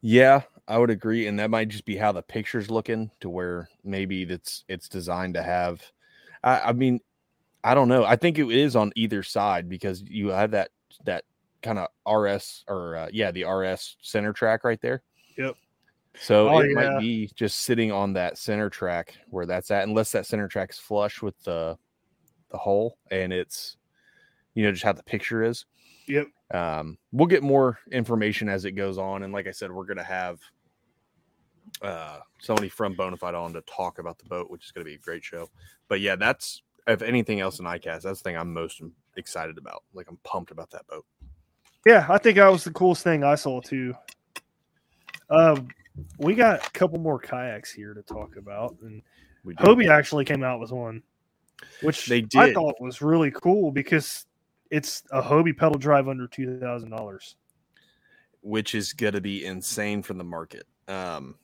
yeah, 0.00 0.42
I 0.68 0.78
would 0.78 0.90
agree, 0.90 1.26
and 1.26 1.38
that 1.38 1.50
might 1.50 1.68
just 1.68 1.84
be 1.84 1.96
how 1.96 2.12
the 2.12 2.22
picture's 2.22 2.70
looking 2.70 3.10
to 3.20 3.28
where 3.28 3.68
maybe 3.84 4.24
that's 4.24 4.64
it's 4.68 4.88
designed 4.88 5.34
to 5.34 5.42
have. 5.42 5.82
I, 6.42 6.60
I 6.60 6.72
mean, 6.72 7.00
I 7.64 7.74
don't 7.74 7.88
know. 7.88 8.04
I 8.04 8.16
think 8.16 8.38
it 8.38 8.50
is 8.50 8.76
on 8.76 8.92
either 8.96 9.22
side 9.22 9.68
because 9.68 10.02
you 10.02 10.28
have 10.28 10.52
that 10.52 10.70
that 11.04 11.24
kind 11.66 11.78
of 11.78 11.88
RS 12.10 12.64
or 12.68 12.96
uh, 12.96 13.08
yeah, 13.12 13.30
the 13.30 13.44
RS 13.44 13.96
center 14.00 14.32
track 14.32 14.64
right 14.64 14.80
there. 14.80 15.02
Yep. 15.36 15.56
So 16.18 16.48
Oh, 16.48 16.60
it 16.60 16.68
yeah. 16.70 16.74
might 16.74 17.00
be 17.00 17.30
just 17.34 17.60
sitting 17.62 17.92
on 17.92 18.14
that 18.14 18.38
center 18.38 18.70
track 18.70 19.14
where 19.28 19.44
that's 19.46 19.70
at, 19.70 19.86
unless 19.86 20.12
that 20.12 20.26
center 20.26 20.48
track 20.48 20.70
is 20.70 20.78
flush 20.78 21.20
with 21.22 21.38
the 21.44 21.76
the 22.50 22.56
hole 22.56 22.96
and 23.10 23.32
it's 23.32 23.76
you 24.54 24.62
know 24.64 24.70
just 24.72 24.84
how 24.84 24.92
the 24.92 25.02
picture 25.02 25.42
is. 25.42 25.66
Yep. 26.06 26.28
Um, 26.54 26.96
we'll 27.12 27.26
get 27.26 27.42
more 27.42 27.78
information 27.90 28.48
as 28.48 28.64
it 28.64 28.72
goes 28.72 28.96
on, 28.98 29.24
and 29.24 29.32
like 29.32 29.46
I 29.48 29.50
said, 29.50 29.70
we're 29.72 29.84
gonna 29.84 30.02
have 30.04 30.38
uh 31.82 32.20
somebody 32.40 32.68
from 32.68 32.94
Bonafide 32.94 33.34
on 33.34 33.52
to 33.52 33.60
talk 33.62 33.98
about 33.98 34.18
the 34.18 34.24
boat, 34.24 34.50
which 34.50 34.64
is 34.64 34.70
gonna 34.72 34.84
be 34.84 34.94
a 34.94 34.98
great 34.98 35.24
show. 35.24 35.50
But 35.88 36.00
yeah, 36.00 36.16
that's 36.16 36.62
if 36.86 37.02
anything 37.02 37.40
else 37.40 37.58
in 37.58 37.66
ICAST, 37.66 38.02
that's 38.02 38.20
the 38.20 38.24
thing 38.24 38.36
I'm 38.36 38.52
most 38.52 38.80
excited 39.16 39.58
about. 39.58 39.82
Like 39.92 40.06
I'm 40.08 40.18
pumped 40.22 40.52
about 40.52 40.70
that 40.70 40.86
boat. 40.86 41.04
Yeah, 41.86 42.04
I 42.08 42.18
think 42.18 42.36
that 42.36 42.48
was 42.50 42.64
the 42.64 42.72
coolest 42.72 43.04
thing 43.04 43.22
I 43.22 43.36
saw 43.36 43.60
too. 43.60 43.94
Um, 45.30 45.68
we 46.18 46.34
got 46.34 46.66
a 46.66 46.70
couple 46.72 46.98
more 46.98 47.18
kayaks 47.18 47.72
here 47.72 47.94
to 47.94 48.02
talk 48.02 48.36
about, 48.36 48.76
and. 48.82 49.02
Hobie 49.58 49.88
actually 49.88 50.24
came 50.24 50.42
out 50.42 50.58
with 50.58 50.72
one, 50.72 51.04
which 51.80 52.08
They 52.08 52.26
I 52.36 52.52
thought 52.52 52.74
was 52.80 53.00
really 53.00 53.30
cool 53.30 53.70
because 53.70 54.26
it's 54.72 55.04
a 55.12 55.22
Hobie 55.22 55.56
pedal 55.56 55.78
drive 55.78 56.08
under 56.08 56.26
two 56.26 56.58
thousand 56.58 56.90
dollars. 56.90 57.36
which 58.40 58.74
is 58.74 58.92
going 58.92 59.12
to 59.14 59.20
be 59.20 59.44
insane 59.44 60.02
for 60.02 60.14
the 60.14 60.24
market. 60.24 60.66
Um, 60.88 61.36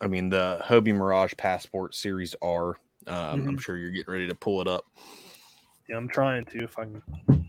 I 0.00 0.06
mean, 0.06 0.30
the 0.30 0.60
Hobie 0.64 0.94
Mirage 0.94 1.34
Passport 1.36 1.94
Series 1.94 2.34
R. 2.40 2.78
Um, 3.06 3.46
I'm 3.46 3.56
Mhm. 3.56 3.60
sure 3.60 3.76
you're 3.76 3.90
getting 3.90 4.12
ready 4.12 4.28
to 4.28 4.34
pull 4.34 4.62
it 4.62 4.66
up. 4.66 4.86
Yeah, 5.88 5.96
I'm 5.98 6.08
trying 6.08 6.46
to 6.46 6.64
if 6.64 6.78
I 6.78 6.84
can. 6.84 7.45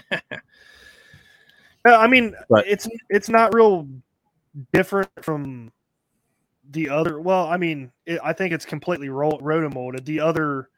Yeah, 0.00 0.30
I 1.98 2.06
mean, 2.06 2.34
But- 2.48 2.66
it's 2.66 2.88
it's 3.08 3.28
not 3.28 3.54
real 3.54 3.88
different 4.72 5.10
from 5.22 5.72
the 6.70 6.88
other. 6.88 7.20
Well, 7.20 7.46
I 7.46 7.56
mean, 7.56 7.90
it, 8.06 8.20
I 8.22 8.32
think 8.32 8.52
it's 8.52 8.64
completely 8.64 9.08
ro- 9.08 9.38
rotomolded. 9.42 10.04
The 10.04 10.20
other 10.20 10.68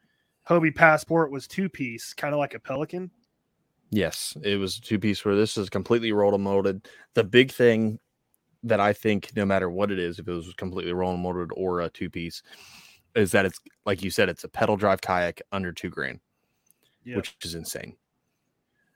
Hobie 0.49 0.75
Passport 0.75 1.31
was 1.31 1.47
two 1.47 1.69
piece, 1.69 2.13
kind 2.13 2.33
of 2.33 2.39
like 2.39 2.53
a 2.53 2.59
Pelican. 2.59 3.11
Yes, 3.91 4.35
it 4.43 4.55
was 4.57 4.79
two 4.79 4.97
piece 4.97 5.23
where 5.23 5.35
this 5.35 5.55
is 5.55 5.69
completely 5.69 6.11
rolled 6.13 6.33
and 6.33 6.43
molded. 6.43 6.87
The 7.13 7.23
big 7.23 7.51
thing 7.51 7.99
that 8.63 8.79
I 8.79 8.91
think, 8.93 9.35
no 9.35 9.45
matter 9.45 9.69
what 9.69 9.91
it 9.91 9.99
is, 9.99 10.17
if 10.19 10.27
it 10.27 10.31
was 10.31 10.51
completely 10.55 10.93
rolled 10.93 11.13
and 11.15 11.21
molded 11.23 11.51
or 11.55 11.81
a 11.81 11.89
two 11.89 12.09
piece, 12.09 12.41
is 13.15 13.31
that 13.33 13.45
it's 13.45 13.59
like 13.85 14.01
you 14.01 14.09
said, 14.09 14.29
it's 14.29 14.43
a 14.45 14.49
pedal 14.49 14.77
drive 14.77 15.01
kayak 15.01 15.41
under 15.51 15.71
two 15.71 15.89
grand, 15.89 16.19
Yeah. 17.03 17.17
which 17.17 17.35
is 17.43 17.53
insane. 17.53 17.95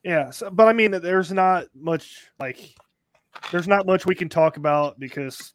Yeah, 0.07 0.29
so, 0.29 0.49
but 0.49 0.69
I 0.69 0.73
mean, 0.73 0.91
there's 0.91 1.33
not 1.33 1.65
much 1.75 2.31
like 2.39 2.73
there's 3.51 3.67
not 3.67 3.85
much 3.85 4.05
we 4.05 4.15
can 4.15 4.29
talk 4.29 4.55
about 4.55 4.97
because 5.01 5.53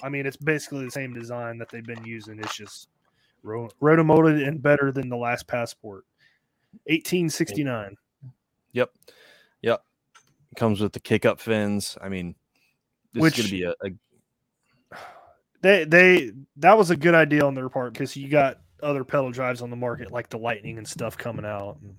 I 0.00 0.08
mean 0.08 0.26
it's 0.26 0.36
basically 0.36 0.84
the 0.84 0.92
same 0.92 1.12
design 1.12 1.58
that 1.58 1.70
they've 1.70 1.84
been 1.84 2.04
using. 2.04 2.38
It's 2.38 2.54
just 2.54 2.86
ro- 3.42 3.68
rotomolded 3.82 4.46
and 4.46 4.62
better 4.62 4.92
than 4.92 5.08
the 5.08 5.16
last 5.16 5.48
passport. 5.48 6.04
1869. 6.84 7.96
Yep, 8.74 8.92
yep. 9.62 9.82
comes 10.54 10.80
with 10.80 10.92
the 10.92 11.00
kick 11.00 11.26
up 11.26 11.40
fins. 11.40 11.98
I 12.00 12.08
mean, 12.08 12.36
this 13.12 13.22
Which- 13.22 13.40
is 13.40 13.50
going 13.50 13.62
to 13.62 13.74
be 13.80 13.88
a, 13.88 13.88
a 14.94 14.96
They 15.62 15.84
they 15.84 16.30
that 16.58 16.78
was 16.78 16.90
a 16.90 16.96
good 16.96 17.16
idea 17.16 17.44
on 17.44 17.56
their 17.56 17.68
part 17.68 17.92
because 17.92 18.16
you 18.16 18.28
got 18.28 18.58
other 18.84 19.02
pedal 19.02 19.32
drives 19.32 19.62
on 19.62 19.70
the 19.70 19.74
market 19.74 20.12
like 20.12 20.28
the 20.28 20.38
Lightning 20.38 20.78
and 20.78 20.86
stuff 20.86 21.18
coming 21.18 21.44
out. 21.44 21.78
And 21.82 21.96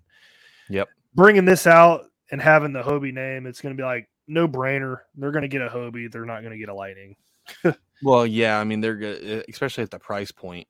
Yep. 0.69 0.88
Bringing 1.15 1.45
this 1.45 1.67
out 1.67 2.06
and 2.32 2.41
having 2.41 2.74
the 2.74 2.82
Hobie 2.82 3.13
name, 3.13 3.45
it's 3.45 3.62
going 3.62 3.76
to 3.76 3.82
be 3.82 3.86
like 3.86 4.10
no 4.28 4.47
brainer. 4.47 5.00
They're 5.15 5.32
going 5.32 5.41
to 5.43 5.47
get 5.47 5.62
a 5.62 5.67
Hobie. 5.69 6.12
They're 6.12 6.26
not 6.26 6.41
going 6.41 6.54
to 6.54 6.58
get 6.58 6.69
a 6.69 6.74
Lightning. 6.76 7.15
Well, 8.04 8.26
yeah, 8.26 8.60
I 8.60 8.63
mean 8.63 8.82
they're 8.82 8.95
good, 8.95 9.45
especially 9.47 9.84
at 9.84 9.91
the 9.91 10.00
price 10.00 10.32
point. 10.32 10.67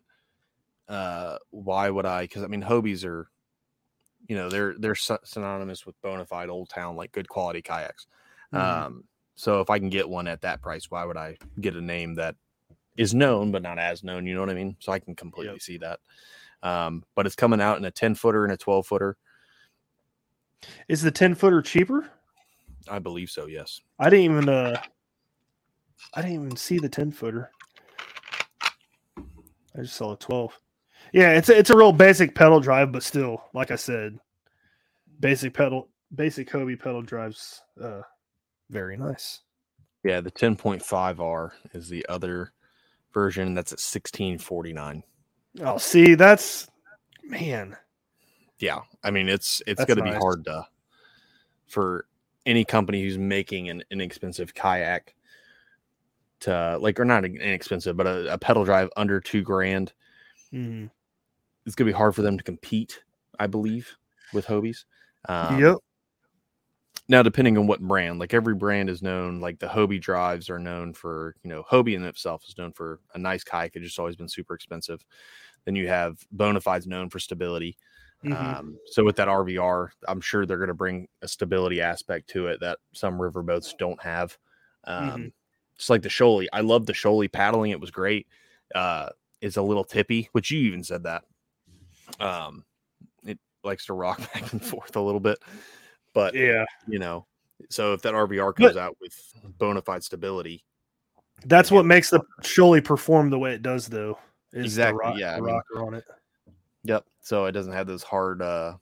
Uh, 0.89 1.38
why 1.51 1.89
would 1.89 2.06
I? 2.06 2.23
Because 2.23 2.43
I 2.43 2.47
mean, 2.47 2.62
Hobies 2.62 3.06
are, 3.06 3.30
you 4.27 4.36
know, 4.36 4.49
they're 4.49 4.75
they're 4.77 4.95
synonymous 4.95 5.86
with 5.86 5.95
bona 6.01 6.25
fide 6.25 6.49
Old 6.49 6.67
Town, 6.67 6.97
like 6.97 7.13
good 7.13 7.30
quality 7.30 7.62
kayaks. 7.62 8.08
Mhm. 8.54 8.60
Um, 8.60 9.04
so 9.36 9.62
if 9.62 9.69
I 9.69 9.80
can 9.80 9.88
get 9.89 10.10
one 10.10 10.27
at 10.27 10.41
that 10.41 10.62
price, 10.62 10.91
why 10.91 11.06
would 11.06 11.15
I 11.15 11.38
get 11.62 11.77
a 11.77 11.82
name 11.82 12.15
that 12.15 12.36
is 12.97 13.13
known 13.13 13.51
but 13.51 13.62
not 13.62 13.80
as 13.80 14.04
known. 14.04 14.25
You 14.27 14.34
know 14.36 14.41
what 14.41 14.49
I 14.49 14.54
mean? 14.54 14.75
So 14.80 14.91
I 14.91 14.99
can 14.99 15.15
completely 15.15 15.54
Yep. 15.54 15.62
see 15.62 15.77
that. 15.77 15.99
Um, 16.63 17.04
but 17.15 17.25
it's 17.25 17.36
coming 17.36 17.62
out 17.62 17.77
in 17.77 17.86
a 17.86 17.91
10 17.91 18.15
footer 18.15 18.43
and 18.43 18.51
a 18.54 18.58
12 18.58 18.86
footer. 18.88 19.15
Is 20.88 21.02
the 21.02 21.12
10 21.12 21.36
footer 21.36 21.62
cheaper? 21.62 22.10
I 22.89 23.00
believe 23.00 23.30
so. 23.30 23.45
Yes. 23.45 23.82
I 24.00 24.10
didn't 24.10 24.26
even 24.26 24.50
uh 24.50 24.82
I 26.13 26.21
didn't 26.21 26.36
even 26.36 26.56
see 26.56 26.80
the 26.80 26.89
10 26.89 27.12
footer. 27.12 27.52
I 29.17 29.82
just 29.82 29.95
saw 29.95 30.13
a 30.13 30.17
12. 30.17 30.58
Yeah, 31.13 31.32
it's 31.32 31.50
a, 31.50 31.58
it's 31.58 31.69
a 31.69 31.78
real 31.78 31.91
basic 31.91 32.36
pedal 32.36 32.60
drive, 32.60 32.91
but 32.91 33.04
still, 33.04 33.43
like 33.54 33.71
I 33.71 33.76
said, 33.76 34.17
basic 35.19 35.54
pedal 35.54 35.89
basic 36.13 36.50
Hobie 36.50 36.80
pedal 36.80 37.02
drives 37.02 37.62
uh 37.82 38.02
very 38.69 38.97
nice. 38.97 39.41
Yeah, 40.04 40.21
the 40.21 40.32
10.5R 40.32 41.52
is 41.74 41.88
the 41.88 42.06
other 42.10 42.54
version 43.13 43.54
that's 43.54 43.71
at 43.71 43.76
1649. 43.76 45.04
Oh, 45.62 45.78
see, 45.78 46.15
that's 46.15 46.67
man. 47.24 47.78
Yeah, 48.62 48.82
I 49.04 49.12
mean 49.12 49.28
it's 49.28 49.62
it's 49.65 49.84
going 49.84 49.97
to 49.97 50.04
be 50.04 50.12
hard 50.12 50.45
to 50.45 50.65
for 51.67 52.06
any 52.45 52.63
company 52.63 53.02
who's 53.02 53.17
making 53.17 53.69
an 53.69 53.84
inexpensive 53.91 54.54
kayak 54.54 55.15
to 56.41 56.78
like 56.80 57.00
or 57.00 57.06
not 57.06 57.26
inexpensive, 57.26 57.97
but 57.97 58.08
a, 58.08 58.34
a 58.34 58.38
pedal 58.38 58.63
drive 58.63 58.89
under 58.95 59.19
two 59.19 59.41
grand. 59.41 59.93
Mhm. 60.54 60.89
It's 61.65 61.76
going 61.76 61.88
to 61.88 61.93
be 61.93 61.97
hard 61.97 62.15
for 62.15 62.24
them 62.24 62.38
to 62.38 62.43
compete, 62.43 63.04
I 63.39 63.47
believe, 63.47 63.95
with 64.34 64.47
Hobies. 64.47 64.86
Um, 65.30 65.60
yep. 65.60 65.76
Now, 67.08 67.21
depending 67.21 67.58
on 67.58 67.67
what 67.67 67.82
brand, 67.82 68.19
like 68.19 68.34
every 68.34 68.56
brand 68.56 68.89
is 68.89 69.04
known, 69.04 69.39
like 69.39 69.60
the 69.60 69.67
Hobie 69.67 70.02
drives 70.02 70.50
are 70.50 70.58
known 70.58 70.93
for, 70.93 71.36
you 71.43 71.50
know, 71.50 71.63
Hobie 71.63 71.95
in 71.95 72.04
itself 72.04 72.43
is 72.47 72.58
known 72.58 72.71
for 72.71 73.00
a 73.13 73.19
nice 73.19 73.43
kayak. 73.43 73.76
It's 73.76 73.86
just 73.86 74.00
always 74.00 74.15
been 74.15 74.28
super 74.28 74.56
expensive. 74.56 75.06
Then 75.65 75.76
you 75.76 75.88
have 75.88 76.17
Bonafide's 76.36 76.88
known 76.88 77.10
for 77.10 77.19
stability. 77.19 77.78
Mhm. 78.23 78.34
Um, 78.60 78.77
so 78.86 79.03
with 79.03 79.15
that 79.15 79.27
RVR, 79.27 79.89
I'm 80.07 80.21
sure 80.21 80.45
they're 80.45 80.57
going 80.57 80.67
to 80.67 80.73
bring 80.75 81.07
a 81.21 81.27
stability 81.27 81.81
aspect 81.81 82.29
to 82.31 82.47
it 82.47 82.60
that 82.60 82.77
some 82.93 83.17
riverboats 83.17 83.75
don't 83.77 84.01
have. 84.01 84.38
Um, 84.84 85.10
Mhm. 85.10 85.34
Just 85.77 85.89
like 85.89 86.03
the 86.03 86.10
Shoaly, 86.10 86.45
I 86.53 86.62
love 86.62 86.86
the 86.86 86.93
Shoaly 86.93 87.31
paddling; 87.31 87.71
it 87.71 87.79
was 87.79 87.89
great. 87.89 88.27
Uh, 88.75 89.10
it's 89.41 89.57
a 89.57 89.62
little 89.63 89.84
tippy, 89.84 90.29
which 90.34 90.51
you 90.51 90.60
even 90.60 90.84
said 90.84 91.03
that. 91.03 91.23
Um, 92.19 92.63
it 93.25 93.39
likes 93.63 93.86
to 93.88 93.93
rock 93.93 94.17
back 94.34 94.51
and 94.53 94.63
forth 94.63 94.95
a 94.95 95.01
little 95.01 95.19
bit, 95.19 95.39
but 96.13 96.36
yeah. 96.36 96.65
you 96.88 96.99
know, 96.99 97.25
so 97.71 97.93
if 97.93 98.03
that 98.03 98.13
RVR 98.13 98.53
comes 98.53 98.77
out 98.77 98.95
with 99.01 99.13
bona 99.57 99.81
fide 99.81 100.03
stability, 100.03 100.63
That's 101.45 101.71
what 101.71 101.86
makes 101.88 102.12
the 102.12 102.19
Shoaly 102.43 102.84
perform 102.84 103.31
the 103.31 103.39
way 103.39 103.53
it 103.55 103.63
does 103.63 103.88
though. 103.88 104.19
Is 104.53 104.65
Exactly, 104.65 104.97
The 104.97 105.10
rock, 105.10 105.17
yeah, 105.17 105.31
I 105.34 105.36
the 105.38 105.41
mean- 105.41 105.55
rocker 105.55 105.84
on 105.84 105.93
it. 105.95 106.03
Yep. 106.84 107.06
So 107.22 107.46
it 107.46 107.52
doesn't 107.52 107.74
have 107.74 107.88
those 107.88 108.04
hard, 108.04 108.41
uh, 108.41 108.74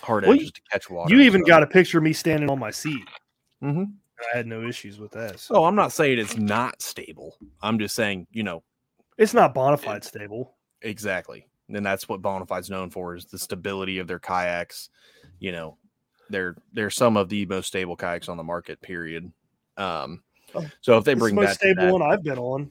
hard 0.00 0.24
Well, 0.24 0.34
edges 0.34 0.52
to 0.52 0.60
catch 0.70 0.88
water. 0.90 1.14
You 1.14 1.20
even 1.22 1.42
got 1.44 1.62
a 1.62 1.66
picture 1.66 1.98
of 1.98 2.04
me 2.04 2.12
standing 2.12 2.48
on 2.50 2.58
my 2.58 2.70
seat. 2.70 3.02
Mm-hmm. 3.62 3.84
I 4.32 4.36
had 4.36 4.46
no 4.46 4.62
issues 4.66 4.98
with 4.98 5.10
that. 5.12 5.40
So 5.40 5.56
Oh, 5.56 5.64
I'm 5.64 5.74
not 5.74 5.92
saying 5.92 6.18
it's 6.18 6.36
not 6.36 6.80
stable. 6.82 7.36
I'm 7.62 7.78
just 7.78 7.94
saying, 7.94 8.26
you 8.32 8.42
know, 8.42 8.62
it's 9.18 9.34
not 9.34 9.54
bona 9.54 9.76
fide 9.76 10.04
stable. 10.04 10.54
exactly. 10.82 11.46
And 11.72 11.86
that's 11.86 12.08
what 12.08 12.20
Bonafide's 12.20 12.68
known 12.68 12.90
for 12.90 13.14
is 13.14 13.26
the 13.26 13.38
stability 13.38 13.98
of 14.00 14.08
their 14.08 14.18
kayaks. 14.18 14.90
You 15.38 15.52
know, 15.52 15.76
they're 16.28 16.56
they're 16.72 16.90
some 16.90 17.16
of 17.16 17.28
the 17.28 17.46
most 17.46 17.68
stable 17.68 17.94
kayaks 17.96 18.28
on 18.28 18.36
the 18.36 18.42
market. 18.42 18.80
Period. 18.80 19.30
Um, 19.76 20.22
Oh, 20.52 20.66
so 20.80 20.98
if 20.98 21.04
they 21.04 21.12
It's 21.12 21.18
the 21.20 21.24
bring 21.24 21.34
most 21.36 21.46
that, 21.46 21.56
stable 21.58 21.82
that- 21.84 21.92
one 21.92 22.02
I've 22.02 22.24
been 22.24 22.38
on. 22.38 22.68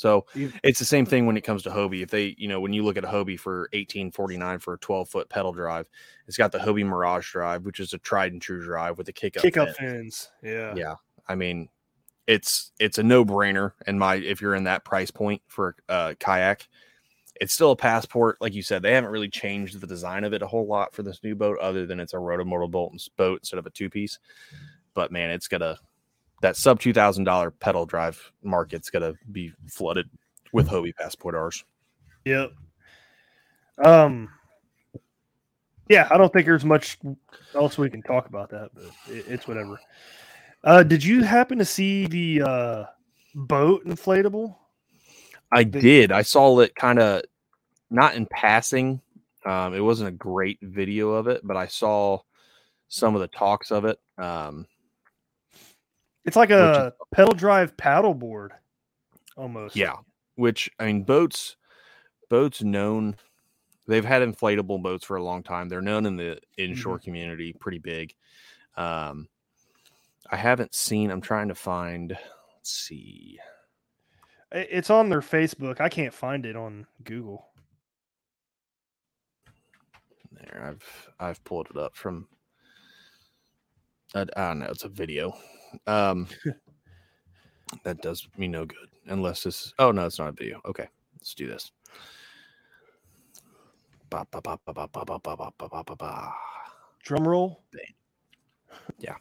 So 0.00 0.24
it's 0.62 0.78
the 0.78 0.86
same 0.86 1.04
thing 1.04 1.26
when 1.26 1.36
it 1.36 1.42
comes 1.42 1.62
to 1.64 1.68
Hobie. 1.68 2.02
If 2.02 2.08
they, 2.08 2.34
you 2.38 2.48
know, 2.48 2.58
when 2.58 2.72
you 2.72 2.82
look 2.82 2.96
at 2.96 3.04
a 3.04 3.06
Hobie 3.06 3.38
for 3.38 3.68
eighteen 3.74 4.10
forty 4.10 4.38
nine 4.38 4.58
for 4.58 4.72
a 4.72 4.78
twelve 4.78 5.10
foot 5.10 5.28
pedal 5.28 5.52
drive, 5.52 5.90
it's 6.26 6.38
got 6.38 6.52
the 6.52 6.58
Hobie 6.58 6.86
Mirage 6.86 7.30
drive, 7.30 7.66
which 7.66 7.80
is 7.80 7.92
a 7.92 7.98
tried 7.98 8.32
and 8.32 8.40
true 8.40 8.64
drive 8.64 8.96
with 8.96 9.10
a 9.10 9.12
kick 9.12 9.36
up. 9.36 9.42
Kick 9.42 9.58
up 9.58 9.76
fins. 9.76 10.30
Yeah. 10.42 10.74
Yeah, 10.74 10.94
I 11.28 11.34
mean, 11.34 11.68
it's 12.26 12.72
it's 12.80 12.96
a 12.96 13.02
no 13.02 13.26
brainer. 13.26 13.72
And 13.86 13.98
my 13.98 14.14
if 14.14 14.40
you're 14.40 14.54
in 14.54 14.64
that 14.64 14.86
price 14.86 15.10
point 15.10 15.42
for 15.48 15.76
a 15.90 15.92
uh, 15.92 16.14
kayak, 16.18 16.66
it's 17.38 17.52
still 17.52 17.72
a 17.72 17.76
passport. 17.76 18.38
Like 18.40 18.54
you 18.54 18.62
said, 18.62 18.80
they 18.80 18.94
haven't 18.94 19.10
really 19.10 19.28
changed 19.28 19.78
the 19.78 19.86
design 19.86 20.24
of 20.24 20.32
it 20.32 20.40
a 20.40 20.46
whole 20.46 20.66
lot 20.66 20.94
for 20.94 21.02
this 21.02 21.22
new 21.22 21.34
boat, 21.34 21.58
other 21.58 21.84
than 21.84 22.00
it's 22.00 22.14
a 22.14 22.16
rotomotor 22.16 22.70
boat 22.70 22.92
boat 23.18 23.40
instead 23.42 23.58
of 23.58 23.66
a 23.66 23.70
two 23.70 23.90
piece. 23.90 24.18
But 24.94 25.12
man, 25.12 25.28
it's 25.28 25.46
gonna 25.46 25.76
that 26.40 26.56
sub 26.56 26.80
two 26.80 26.92
thousand 26.92 27.24
dollar 27.24 27.50
pedal 27.50 27.86
drive 27.86 28.32
market's 28.42 28.90
gonna 28.90 29.14
be 29.32 29.52
flooded 29.68 30.08
with 30.52 30.68
Hobie 30.68 30.94
passport 30.94 31.34
R's. 31.34 31.64
Yep. 32.24 32.52
Um. 33.84 34.28
Yeah, 35.88 36.06
I 36.10 36.16
don't 36.18 36.32
think 36.32 36.46
there's 36.46 36.64
much 36.64 36.98
else 37.54 37.76
we 37.76 37.90
can 37.90 38.02
talk 38.02 38.26
about 38.28 38.50
that, 38.50 38.70
but 38.74 38.84
it, 39.12 39.24
it's 39.26 39.48
whatever. 39.48 39.80
Uh, 40.62 40.82
did 40.84 41.02
you 41.02 41.22
happen 41.24 41.58
to 41.58 41.64
see 41.64 42.06
the 42.06 42.42
uh, 42.42 42.84
BOTE 43.34 43.84
inflatable? 43.86 44.54
I 45.50 45.64
The- 45.64 45.80
did. 45.80 46.12
I 46.12 46.22
saw 46.22 46.60
it 46.60 46.74
kind 46.76 47.00
of 47.00 47.22
not 47.90 48.14
in 48.14 48.26
passing. 48.26 49.00
Um, 49.44 49.74
it 49.74 49.80
wasn't 49.80 50.10
a 50.10 50.12
great 50.12 50.58
video 50.62 51.10
of 51.10 51.26
it, 51.26 51.40
but 51.42 51.56
I 51.56 51.66
saw 51.66 52.20
some 52.88 53.16
of 53.16 53.20
the 53.20 53.28
talks 53.28 53.72
of 53.72 53.84
it. 53.84 53.98
Um, 54.16 54.66
It's 56.24 56.36
like 56.36 56.50
is- 56.50 56.56
a 56.56 56.92
pedal 57.12 57.34
drive 57.34 57.76
paddleboard, 57.76 58.50
almost. 59.36 59.76
yeah, 59.76 59.94
which 60.36 60.70
I 60.78 60.86
mean, 60.86 61.04
BOTE's, 61.04 61.56
BOTE's 62.28 62.62
known. 62.62 63.16
They've 63.86 64.04
had 64.04 64.22
inflatable 64.22 64.82
boats 64.82 65.04
for 65.04 65.16
a 65.16 65.22
long 65.22 65.42
time. 65.42 65.68
They're 65.68 65.80
known 65.80 66.06
in 66.06 66.16
the 66.16 66.38
inshore 66.56 66.98
community, 66.98 67.52
pretty 67.58 67.78
big. 67.78 68.14
Um, 68.76 69.28
I 70.30 70.36
haven't 70.36 70.74
seen. 70.74 71.10
I'm 71.10 71.20
trying 71.20 71.48
to 71.48 71.54
find. 71.56 72.10
Let's 72.10 72.70
see. 72.70 73.38
It's 74.52 74.90
on 74.90 75.08
their 75.08 75.20
Facebook. 75.22 75.80
I 75.80 75.88
can't 75.88 76.14
find 76.14 76.44
it 76.46 76.54
on 76.56 76.86
Google. 77.02 77.46
There, 80.32 80.62
I've 80.68 81.08
I've 81.18 81.42
pulled 81.44 81.68
it 81.70 81.76
up 81.76 81.96
from. 81.96 82.28
I, 84.14 84.22
I 84.36 84.48
don't 84.48 84.60
know. 84.60 84.66
It's 84.66 84.84
a 84.84 84.88
video. 84.88 85.34
Um, 85.86 86.26
that 87.84 88.02
does 88.02 88.28
me 88.36 88.48
no 88.48 88.64
good 88.64 88.88
unless 89.06 89.42
this. 89.44 89.72
Oh 89.78 89.90
no, 89.92 90.06
it's 90.06 90.18
not 90.18 90.28
a 90.28 90.32
video. 90.32 90.60
Okay, 90.64 90.88
let's 91.14 91.34
do 91.34 91.46
this. 91.46 91.70
Ba, 94.10 94.26
ba, 94.30 94.40
ba, 94.40 94.58
ba, 94.64 94.74
ba, 94.74 94.88
ba, 94.88 95.04
ba, 95.04 95.18
ba, 95.20 95.36
ba, 95.36 95.52
ba, 95.68 95.84
ba, 95.84 95.96
ba. 95.96 96.32
Drum 97.04 97.28
roll. 97.28 97.62
Yeah. 98.98 99.16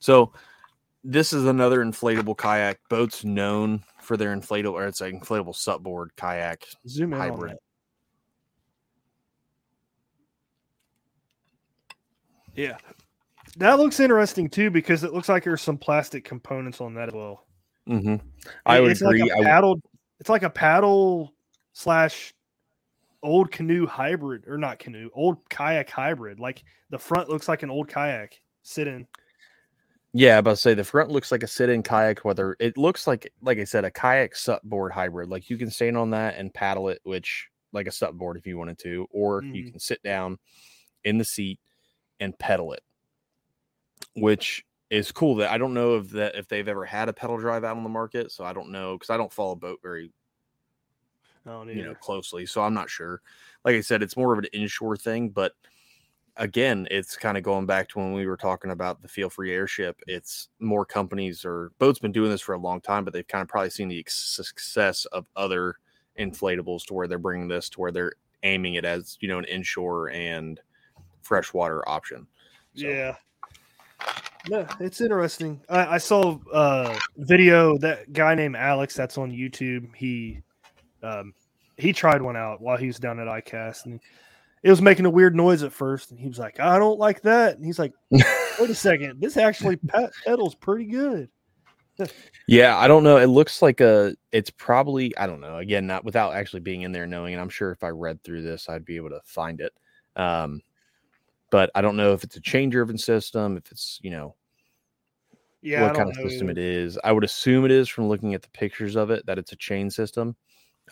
So 0.00 0.32
this 1.04 1.32
is 1.32 1.44
another 1.44 1.84
inflatable 1.84 2.36
kayak. 2.36 2.78
BOTE's 2.88 3.24
known 3.24 3.82
for 4.00 4.16
their 4.16 4.34
inflatable, 4.34 4.72
or 4.72 4.86
it's 4.86 5.00
an 5.00 5.20
inflatable 5.20 5.54
supboard 5.54 6.08
kayak 6.16 6.64
Zoom 6.88 7.12
in 7.12 7.18
hybrid. 7.18 7.56
Yeah. 12.54 12.78
That 13.58 13.78
looks 13.78 14.00
interesting 14.00 14.48
too 14.48 14.70
because 14.70 15.04
it 15.04 15.12
looks 15.12 15.28
like 15.28 15.44
there's 15.44 15.60
some 15.62 15.76
plastic 15.78 16.24
components 16.24 16.80
on 16.80 16.94
that 16.94 17.08
as 17.08 17.14
well. 17.14 17.46
hmm 17.86 18.16
I 18.64 18.80
would 18.80 18.92
it's 18.92 19.02
agree. 19.02 19.22
Like 19.22 19.32
a 19.32 19.36
would- 19.38 19.46
paddle, 19.46 19.80
it's 20.20 20.28
like 20.30 20.42
a 20.42 20.50
paddle 20.50 21.34
slash 21.72 22.32
old 23.22 23.50
canoe 23.52 23.86
hybrid, 23.86 24.44
or 24.48 24.56
not 24.58 24.78
canoe, 24.78 25.10
old 25.14 25.48
kayak 25.48 25.90
hybrid. 25.90 26.40
Like 26.40 26.64
the 26.90 26.98
front 26.98 27.28
looks 27.28 27.48
like 27.48 27.62
an 27.62 27.70
old 27.70 27.88
kayak 27.88 28.40
sitting. 28.62 29.06
Yeah, 30.14 30.40
but 30.42 30.56
say 30.56 30.74
the 30.74 30.84
front 30.84 31.10
looks 31.10 31.32
like 31.32 31.42
a 31.42 31.46
sit-in 31.46 31.82
kayak. 31.82 32.24
Whether 32.24 32.54
it 32.60 32.76
looks 32.76 33.06
like, 33.06 33.32
like 33.42 33.58
I 33.58 33.64
said, 33.64 33.84
a 33.84 33.90
kayak 33.90 34.36
sup 34.36 34.62
board 34.62 34.92
hybrid. 34.92 35.28
Like 35.30 35.48
you 35.48 35.56
can 35.56 35.70
stand 35.70 35.96
on 35.96 36.10
that 36.10 36.36
and 36.36 36.52
paddle 36.52 36.88
it, 36.88 37.00
which 37.04 37.48
like 37.72 37.86
a 37.86 37.92
sup 37.92 38.12
board 38.14 38.36
if 38.36 38.46
you 38.46 38.58
wanted 38.58 38.78
to, 38.80 39.06
or 39.10 39.42
you 39.42 39.64
Mhm. 39.64 39.70
can 39.72 39.80
sit 39.80 40.02
down 40.02 40.38
in 41.04 41.16
the 41.18 41.24
seat 41.24 41.58
and 42.20 42.38
pedal 42.38 42.72
it, 42.74 42.82
which 44.14 44.64
is 44.90 45.12
cool. 45.12 45.36
That 45.36 45.50
I 45.50 45.58
don't 45.58 45.74
know 45.74 45.96
if 45.96 46.10
that 46.10 46.34
if 46.34 46.48
they've 46.48 46.68
ever 46.68 46.84
had 46.84 47.08
a 47.08 47.12
pedal 47.12 47.38
drive 47.38 47.64
out 47.64 47.76
on 47.76 47.82
the 47.82 47.88
market, 47.88 48.32
so 48.32 48.44
I 48.44 48.52
don't 48.52 48.70
know 48.70 48.96
because 48.96 49.10
I 49.10 49.16
don't 49.16 49.32
follow 49.32 49.54
BOTE 49.54 49.80
very 49.82 50.12
you 51.76 51.82
know 51.82 51.94
closely 51.94 52.46
so 52.46 52.62
i'm 52.62 52.74
not 52.74 52.88
sure 52.88 53.20
like 53.64 53.74
i 53.74 53.80
said 53.80 54.02
it's 54.02 54.16
more 54.16 54.32
of 54.32 54.38
an 54.38 54.44
inshore 54.52 54.96
thing 54.96 55.28
but 55.28 55.54
again 56.36 56.86
it's 56.90 57.16
kind 57.16 57.36
of 57.36 57.42
going 57.42 57.66
back 57.66 57.88
to 57.88 57.98
when 57.98 58.12
we 58.12 58.26
were 58.26 58.36
talking 58.36 58.70
about 58.70 59.02
the 59.02 59.08
feel 59.08 59.28
free 59.28 59.52
airship 59.52 60.00
it's 60.06 60.48
more 60.60 60.84
companies 60.86 61.44
or 61.44 61.72
BOTE's 61.78 61.98
been 61.98 62.12
doing 62.12 62.30
this 62.30 62.40
for 62.40 62.54
a 62.54 62.58
long 62.58 62.80
time 62.80 63.04
but 63.04 63.12
they've 63.12 63.26
kind 63.26 63.42
of 63.42 63.48
probably 63.48 63.70
seen 63.70 63.88
the 63.88 64.04
success 64.08 65.04
of 65.06 65.26
other 65.36 65.76
inflatables 66.18 66.84
to 66.86 66.94
where 66.94 67.06
they're 67.08 67.18
bringing 67.18 67.48
this 67.48 67.68
to 67.68 67.80
where 67.80 67.92
they're 67.92 68.12
aiming 68.44 68.74
it 68.74 68.84
as 68.84 69.18
you 69.20 69.28
know 69.28 69.38
an 69.38 69.44
inshore 69.44 70.10
and 70.10 70.60
freshwater 71.22 71.86
option 71.88 72.26
So, 72.74 72.86
Yeah. 72.88 73.16
No, 74.48 74.66
it's 74.80 75.00
interesting. 75.00 75.60
I, 75.68 75.94
I 75.94 75.98
saw 75.98 76.38
a 76.52 76.98
video 77.16 77.78
that 77.78 78.12
guy 78.12 78.34
named 78.34 78.56
Alex 78.56 78.94
that's 78.94 79.18
on 79.18 79.30
YouTube. 79.30 79.94
He 79.94 80.40
um 81.02 81.32
he 81.76 81.92
tried 81.92 82.22
one 82.22 82.36
out 82.36 82.60
while 82.60 82.76
he 82.76 82.86
was 82.86 82.98
down 82.98 83.20
at 83.20 83.26
ICAST 83.26 83.86
and 83.86 84.00
it 84.62 84.70
was 84.70 84.82
making 84.82 85.06
a 85.06 85.10
weird 85.10 85.34
noise 85.34 85.62
at 85.62 85.72
first. 85.72 86.10
And 86.10 86.20
he 86.20 86.28
was 86.28 86.38
like, 86.38 86.60
I 86.60 86.78
don't 86.78 86.98
like 86.98 87.22
that. 87.22 87.56
And 87.56 87.64
he's 87.64 87.78
like, 87.78 87.92
wait 88.10 88.70
a 88.70 88.74
second, 88.74 89.20
this 89.20 89.36
actually 89.36 89.76
pet 89.76 90.10
pedals 90.24 90.54
pretty 90.54 90.86
good. 90.86 91.28
Yeah, 92.48 92.76
I 92.76 92.88
don't 92.88 93.04
know. 93.04 93.18
It 93.18 93.26
looks 93.26 93.62
like 93.62 93.80
a. 93.80 94.16
It's 94.32 94.50
probably 94.50 95.16
I 95.16 95.26
don't 95.26 95.40
know. 95.40 95.58
Again, 95.58 95.86
not 95.86 96.04
without 96.04 96.34
actually 96.34 96.60
being 96.60 96.82
in 96.82 96.90
there 96.90 97.06
knowing. 97.06 97.34
And 97.34 97.40
I'm 97.40 97.48
sure 97.48 97.70
if 97.70 97.84
I 97.84 97.90
read 97.90 98.22
through 98.22 98.42
this, 98.42 98.68
I'd 98.68 98.84
be 98.84 98.96
able 98.96 99.10
to 99.10 99.20
find 99.24 99.60
it. 99.60 99.72
Um, 100.16 100.60
but 101.52 101.70
I 101.76 101.82
don't 101.82 101.96
know 101.96 102.14
if 102.14 102.24
it's 102.24 102.34
a 102.36 102.40
chain 102.40 102.70
driven 102.70 102.98
system. 102.98 103.56
If 103.56 103.70
it's 103.70 104.00
you 104.02 104.10
know 104.10 104.34
Yeah, 105.60 105.84
what 105.84 105.94
kind 105.94 106.08
of 106.08 106.16
system 106.16 106.48
either. 106.48 106.58
it 106.58 106.58
is. 106.58 106.98
I 107.04 107.12
would 107.12 107.22
assume 107.22 107.64
it 107.64 107.70
is 107.70 107.88
from 107.88 108.08
looking 108.08 108.34
at 108.34 108.42
the 108.42 108.48
pictures 108.48 108.96
of 108.96 109.10
it 109.12 109.24
that 109.26 109.38
it's 109.38 109.52
a 109.52 109.56
chain 109.56 109.90
system. 109.90 110.34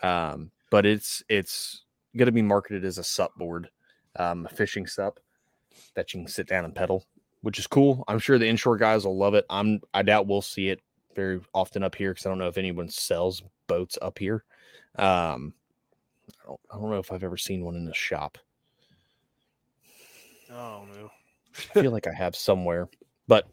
Um, 0.01 0.51
but 0.69 0.85
it's 0.85 1.21
it's 1.27 1.83
going 2.15 2.27
to 2.27 2.31
be 2.31 2.43
marketed 2.43 2.85
as 2.85 2.97
a 2.99 3.03
sup 3.03 3.35
board, 3.35 3.69
um, 4.15 4.45
a 4.45 4.49
fishing 4.49 4.87
sup 4.87 5.19
that 5.95 6.13
you 6.13 6.21
can 6.21 6.27
sit 6.27 6.47
down 6.47 6.63
and 6.63 6.75
pedal, 6.75 7.05
which 7.41 7.57
is 7.59 7.67
cool. 7.67 8.03
I'm 8.07 8.19
sure 8.19 8.37
the 8.37 8.47
inshore 8.47 8.77
guys 8.77 9.03
will 9.05 9.17
love 9.17 9.33
it. 9.33 9.45
I'm 9.49 9.81
I 9.93 10.03
doubt 10.03 10.27
we'll 10.27 10.41
see 10.43 10.69
it 10.69 10.79
very 11.15 11.41
often 11.53 11.83
up 11.83 11.95
here 11.95 12.11
because 12.11 12.25
I 12.25 12.29
don't 12.29 12.37
know 12.37 12.47
if 12.47 12.57
anyone 12.57 12.87
sells 12.87 13.41
boats 13.67 13.97
up 14.01 14.19
here. 14.19 14.45
Um, 14.95 15.53
I 16.43 16.47
don't, 16.47 16.59
I 16.71 16.77
don't 16.77 16.89
know 16.91 16.99
if 16.99 17.11
I've 17.11 17.23
ever 17.23 17.37
seen 17.37 17.65
one 17.65 17.75
in 17.75 17.85
the 17.85 17.93
shop. 17.95 18.37
Oh 20.51 20.85
no. 20.95 21.09
I 21.75 21.81
feel 21.81 21.91
like 21.91 22.07
I 22.07 22.13
have 22.13 22.35
somewhere, 22.35 22.89
but 23.27 23.47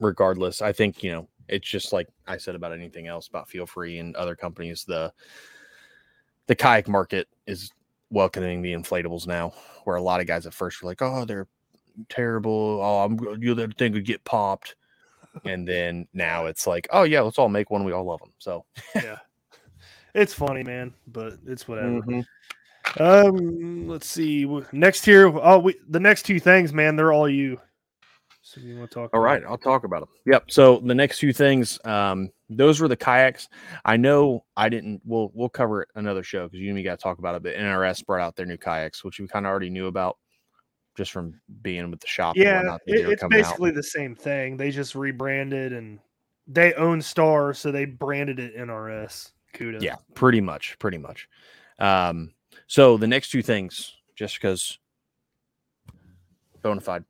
regardless, 0.00 0.62
I 0.62 0.72
think 0.72 1.02
you 1.02 1.12
know 1.12 1.28
it's 1.48 1.68
just 1.68 1.92
like 1.92 2.08
I 2.26 2.36
said 2.36 2.54
about 2.54 2.72
anything 2.72 3.06
else 3.06 3.28
about 3.28 3.48
Feelfree 3.48 4.00
and 4.00 4.14
other 4.16 4.36
companies. 4.36 4.84
The 4.84 5.12
the 6.46 6.54
kayak 6.54 6.88
market 6.88 7.28
is 7.46 7.70
welcoming 8.10 8.62
the 8.62 8.72
inflatables 8.72 9.26
now, 9.26 9.52
where 9.84 9.96
a 9.96 10.02
lot 10.02 10.20
of 10.20 10.26
guys 10.26 10.46
at 10.46 10.54
first 10.54 10.82
were 10.82 10.88
like, 10.88 11.02
"Oh, 11.02 11.24
they're 11.24 11.46
terrible. 12.08 12.80
Oh, 12.82 13.04
I'm 13.04 13.42
you 13.42 13.54
that 13.54 13.76
thing 13.76 13.92
would 13.92 14.04
get 14.04 14.24
popped," 14.24 14.76
and 15.44 15.66
then 15.66 16.06
now 16.14 16.46
it's 16.46 16.66
like, 16.66 16.88
"Oh 16.90 17.02
yeah, 17.04 17.20
let's 17.20 17.38
all 17.38 17.48
make 17.48 17.70
one. 17.70 17.84
We 17.84 17.92
all 17.92 18.04
love 18.04 18.20
them." 18.20 18.32
So 18.38 18.64
yeah. 18.94 19.18
It's 20.14 20.32
funny, 20.34 20.64
man, 20.64 20.94
but 21.06 21.34
it's 21.46 21.68
whatever. 21.68 22.00
mhm. 22.00 22.24
Um, 22.98 23.86
let's 23.88 24.08
see. 24.08 24.44
Next 24.72 25.04
here, 25.04 25.28
oh, 25.28 25.58
we 25.58 25.76
the 25.88 26.00
next 26.00 26.22
two 26.24 26.40
things, 26.40 26.72
man, 26.72 26.96
they're 26.96 27.12
all 27.12 27.28
you. 27.28 27.60
So 28.42 28.60
you 28.62 28.78
want 28.78 28.90
to 28.90 28.94
talk? 28.94 29.10
All 29.12 29.20
right, 29.20 29.42
I'll 29.46 29.58
talk 29.58 29.84
about 29.84 30.00
them. 30.00 30.08
Yep. 30.26 30.44
So 30.50 30.78
the 30.78 30.94
next 30.94 31.18
few 31.18 31.34
things, 31.34 31.78
um, 31.84 32.30
those 32.48 32.80
were 32.80 32.88
the 32.88 32.96
kayaks. 32.96 33.46
I 33.84 33.98
know 33.98 34.44
I 34.56 34.70
didn't. 34.70 35.02
We'll 35.04 35.30
we'll 35.34 35.50
cover 35.50 35.82
it 35.82 35.88
another 35.96 36.22
show 36.22 36.44
because 36.46 36.58
you 36.60 36.68
and 36.68 36.76
me 36.76 36.82
got 36.82 36.98
to 36.98 37.02
talk 37.02 37.18
about 37.18 37.34
it. 37.34 37.42
But 37.42 37.56
NRS 37.56 38.06
brought 38.06 38.22
out 38.22 38.36
their 38.36 38.46
new 38.46 38.56
kayaks, 38.56 39.04
which 39.04 39.20
we 39.20 39.28
kind 39.28 39.44
of 39.44 39.50
already 39.50 39.68
knew 39.68 39.86
about, 39.86 40.16
just 40.96 41.12
from 41.12 41.38
being 41.60 41.90
with 41.90 42.00
the 42.00 42.06
shop. 42.06 42.36
Yeah, 42.36 42.76
it- 42.86 43.06
it's 43.10 43.20
coming 43.20 43.38
out. 43.38 43.42
basically 43.44 43.70
the 43.72 43.82
same 43.82 44.14
thing. 44.14 44.56
They 44.56 44.70
just 44.70 44.94
rebranded 44.94 45.74
and 45.74 45.98
they 46.46 46.72
own 46.74 47.02
Star, 47.02 47.52
so 47.52 47.70
they 47.70 47.84
branded 47.84 48.38
it 48.38 48.56
NRS. 48.56 49.32
Kudos. 49.52 49.82
Yeah, 49.82 49.96
pretty 50.14 50.40
much, 50.40 50.78
pretty 50.78 50.98
much. 50.98 51.28
Um, 51.78 52.30
so 52.68 52.98
the 52.98 53.06
next 53.06 53.30
two 53.30 53.42
things, 53.42 53.94
Jessica's 54.14 54.78
Bonafide, 56.62 57.04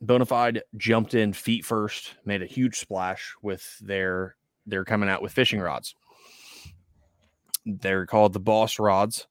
bona 0.00 0.24
fide, 0.24 0.58
uh, 0.58 0.60
jumped 0.76 1.14
in 1.14 1.32
feet 1.32 1.64
first, 1.64 2.14
made 2.24 2.40
a 2.40 2.46
huge 2.46 2.78
splash 2.78 3.34
with 3.42 3.78
their 3.80 4.36
they're 4.66 4.84
coming 4.84 5.08
out 5.08 5.22
with 5.22 5.32
fishing 5.32 5.58
rods. 5.58 5.96
They're 7.66 8.06
called 8.06 8.32
the 8.32 8.40
Boss 8.40 8.78
rods. 8.78 9.26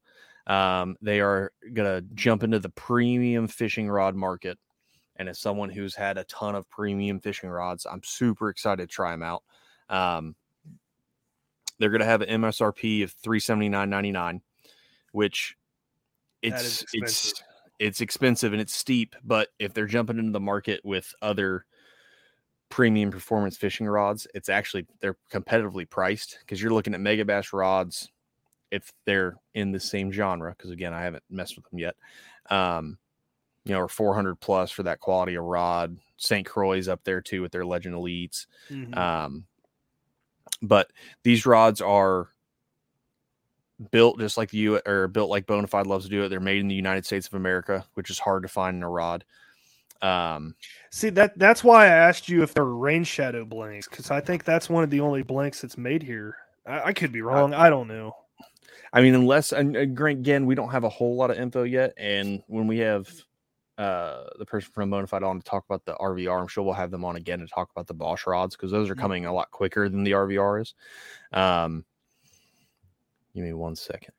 Um, 0.46 0.98
they 1.02 1.22
are 1.22 1.54
gonna 1.74 2.02
jump 2.14 2.44
into 2.44 2.60
the 2.60 2.70
premium 2.70 3.48
fishing 3.48 3.90
rod 3.90 4.14
market. 4.14 4.60
And 5.16 5.30
as 5.30 5.40
someone 5.40 5.70
who's 5.70 5.96
had 5.96 6.18
a 6.18 6.26
ton 6.26 6.56
of 6.56 6.70
premium 6.70 7.22
fishing 7.22 7.50
rods, 7.50 7.86
I'm 7.90 8.02
super 8.04 8.50
excited 8.50 8.90
to 8.90 8.94
try 8.94 9.12
them 9.12 9.24
out. 9.24 9.44
Um, 9.90 10.36
they're 11.80 11.90
going 11.90 12.02
to 12.02 12.06
have 12.06 12.22
an 12.22 12.42
MSRP 12.42 13.04
of 13.04 13.14
379.99 13.16 14.42
which 15.12 15.56
it's 16.42 16.86
it's 16.94 17.34
it's 17.80 18.02
expensive 18.02 18.54
and 18.54 18.62
it's 18.62 18.76
steep. 18.76 19.16
But 19.24 19.50
if 19.60 19.74
they're 19.74 19.86
jumping 19.86 20.20
into 20.20 20.32
the 20.32 20.40
market 20.40 20.82
with 20.84 21.14
other 21.22 21.66
premium 22.70 23.12
performance 23.12 23.58
fishing 23.58 23.88
rods, 23.88 24.28
it's 24.34 24.50
actually 24.50 24.86
they're 25.02 25.18
competitively 25.32 25.90
priced 25.90 26.40
because 26.42 26.62
you're 26.62 26.74
looking 26.74 26.94
at 26.94 27.00
Megabass 27.00 27.54
rods 27.54 28.10
if 28.72 28.92
they're 29.06 29.36
in 29.56 29.72
the 29.72 29.80
same 29.80 30.12
genre. 30.12 30.52
Because 30.52 30.72
again, 30.72 30.94
I 30.94 31.02
haven't 31.02 31.24
messed 31.30 31.56
with 31.56 31.70
them 31.70 31.80
yet. 31.80 31.96
Um, 32.50 32.98
you 33.66 33.74
know, 33.74 33.82
or 33.82 33.88
400 33.88 34.40
plus 34.40 34.72
for 34.72 34.84
that 34.84 35.00
quality 35.00 35.36
of 35.36 35.44
rod. 35.44 35.98
St. 36.18 36.46
Croix's 36.46 36.90
up 36.90 37.04
there 37.04 37.22
too 37.22 37.42
with 37.42 37.52
their 37.52 37.66
Legend 37.66 37.96
Elites. 37.96 38.46
Mhm. 38.70 38.96
Um, 38.98 39.46
but 40.62 40.92
these 41.24 41.46
rods 41.46 41.82
are 41.82 42.30
built 43.92 44.20
just 44.20 44.38
like 44.38 44.50
the 44.52 44.58
U 44.60 44.82
or 44.86 45.08
built 45.08 45.30
like 45.30 45.46
Bonafide 45.46 45.86
loves 45.86 46.06
to 46.06 46.12
do 46.12 46.24
it. 46.24 46.30
They're 46.30 46.40
made 46.40 46.60
in 46.60 46.68
the 46.68 46.76
United 46.76 47.06
States 47.06 47.28
of 47.28 47.34
America, 47.36 47.86
which 47.94 48.10
is 48.10 48.20
hard 48.20 48.44
to 48.44 48.50
find 48.50 48.78
in 48.78 48.84
a 48.84 48.90
rod. 48.90 49.24
Um, 50.02 50.56
See 50.92 51.10
that 51.12 51.38
that's 51.38 51.64
why 51.64 51.86
I 51.86 51.90
asked 51.90 52.30
you 52.30 52.42
if 52.42 52.54
they're 52.54 52.64
Rainshadow 52.64 53.48
blanks 53.48 53.88
because 53.88 54.12
I 54.12 54.22
think 54.22 54.44
that's 54.46 54.70
one 54.70 54.84
of 54.84 54.90
the 54.90 55.02
only 55.02 55.24
blanks 55.24 55.62
that's 55.62 55.78
made 55.78 56.04
here. 56.04 56.38
I, 56.66 56.82
I 56.86 56.94
could 56.94 57.12
be 57.12 57.22
wrong. 57.22 57.54
I 57.54 57.70
don't 57.70 57.88
know. 57.88 58.16
I 58.94 59.02
mean, 59.02 59.14
unless 59.14 59.52
and, 59.52 59.76
again, 59.76 60.46
we 60.46 60.56
don't 60.56 60.70
have 60.72 60.84
a 60.84 60.90
whole 60.90 61.16
lot 61.16 61.32
of 61.32 61.38
info 61.38 61.64
yet, 61.64 61.94
and 61.98 62.42
when 62.48 62.66
we 62.68 62.80
have 62.80 63.10
uh 63.78 64.26
the 64.38 64.46
person 64.46 64.72
from 64.74 64.90
Bonafide 64.90 65.24
on 65.24 65.38
to 65.40 65.44
talk 65.44 65.64
about 65.66 65.86
the 65.86 65.96
RVR, 65.96 66.42
I'm 66.42 66.48
sure 66.48 66.64
we'll 66.64 66.74
have 66.74 66.92
them 66.92 67.06
on 67.06 67.16
again 67.16 67.40
to 67.40 67.48
talk 67.48 67.70
about 67.72 67.88
the 67.88 67.94
Boss 67.94 68.26
rods 68.26 68.56
because 68.56 68.72
those 68.72 68.90
are 68.90 68.96
Mhm. 68.96 69.00
coming 69.00 69.26
a 69.26 69.34
lot 69.34 69.52
quicker 69.52 69.90
than 69.90 70.04
the 70.04 70.14
RVR 70.14 70.62
is. 70.62 70.74
Um, 71.32 71.86
give 73.34 73.44
me 73.44 73.54
one 73.54 73.76
second. 73.76 74.14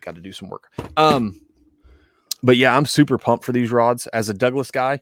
Got 0.00 0.14
to 0.16 0.20
do 0.20 0.32
some 0.32 0.48
work. 0.48 0.70
Um, 0.96 1.40
but 2.42 2.56
yeah, 2.56 2.76
I'm 2.76 2.86
super 2.86 3.18
pumped 3.18 3.44
for 3.44 3.52
these 3.52 3.70
rods. 3.70 4.06
As 4.08 4.28
a 4.28 4.34
Douglas 4.34 4.70
guy, 4.70 5.00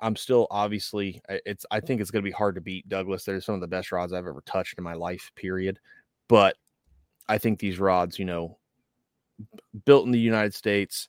I'm 0.00 0.16
still 0.16 0.48
obviously 0.50 1.22
it's 1.28 1.64
I 1.70 1.80
think 1.80 2.00
it's 2.00 2.10
gonna 2.10 2.22
be 2.22 2.30
hard 2.30 2.56
to 2.56 2.60
beat 2.60 2.88
Douglas. 2.88 3.24
They're 3.24 3.40
some 3.40 3.54
of 3.54 3.60
the 3.60 3.68
best 3.68 3.92
rods 3.92 4.12
I've 4.12 4.26
ever 4.26 4.42
touched 4.44 4.76
in 4.78 4.84
my 4.84 4.94
life, 4.94 5.30
period. 5.36 5.78
But 6.28 6.56
I 7.28 7.38
think 7.38 7.58
these 7.58 7.78
rods, 7.78 8.18
you 8.18 8.24
know, 8.24 8.58
built 9.84 10.06
in 10.06 10.12
the 10.12 10.18
United 10.18 10.54
States, 10.54 11.08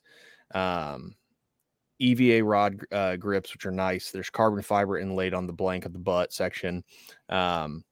um, 0.54 1.16
EVA 1.98 2.44
rod 2.44 2.80
uh, 2.92 3.16
grips, 3.16 3.52
which 3.52 3.66
are 3.66 3.72
nice. 3.72 4.10
There's 4.10 4.30
carbon 4.30 4.62
fiber 4.62 4.98
inlaid 4.98 5.34
on 5.34 5.46
the 5.46 5.52
blank 5.52 5.86
of 5.86 5.92
the 5.92 5.98
butt 5.98 6.32
section. 6.32 6.84
Um, 7.28 7.84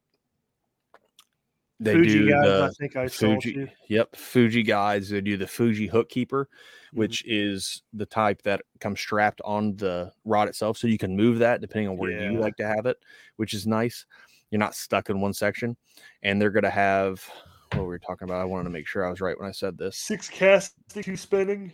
they 1.85 1.95
Fuji 1.95 2.19
do 2.21 2.31
guys, 2.31 2.47
I 2.63 2.71
think 2.79 2.97
I 2.97 3.07
saw 3.07 3.27
Fuji. 3.41 3.73
Yep, 3.89 4.17
Fuji 4.17 4.63
guys. 4.63 5.09
They 5.09 5.21
do 5.21 5.37
the 5.37 5.47
Fuji 5.47 5.87
hook 5.87 6.09
keeper, 6.09 6.49
Mhm. 6.93 6.99
which 6.99 7.25
is 7.27 7.83
the 7.93 8.07
type 8.07 8.43
that 8.43 8.63
comes 8.81 9.01
strapped 9.01 9.41
on 9.45 9.77
the 9.77 10.13
rod 10.25 10.49
itself, 10.49 10.79
so 10.79 10.87
you 10.87 10.99
can 10.99 11.17
move 11.17 11.39
that 11.41 11.61
depending 11.61 11.89
on 11.89 11.97
where 11.97 12.11
you 12.11 12.39
like 12.39 12.57
to 12.57 12.67
have 12.67 12.87
it, 12.87 12.99
which 13.37 13.55
is 13.55 13.67
nice. 13.67 14.07
You're 14.51 14.59
not 14.59 14.75
stuck 14.75 15.11
in 15.11 15.21
one 15.21 15.33
section, 15.33 15.77
and 16.23 16.41
they're 16.41 16.51
going 16.51 16.63
to 16.65 16.71
have 16.71 17.27
what 17.73 17.83
we 17.83 17.89
were 17.89 17.99
talking 17.99 18.29
about. 18.29 18.41
I 18.43 18.45
wanted 18.45 18.65
to 18.65 18.71
make 18.71 18.87
sure 18.87 19.07
I 19.07 19.11
was 19.11 19.21
right 19.23 19.39
when 19.41 19.49
I 19.49 19.53
said 19.53 19.79
this. 19.79 19.97
Six 19.97 20.29
casting, 20.29 21.03
two 21.03 21.17
spinning. 21.17 21.73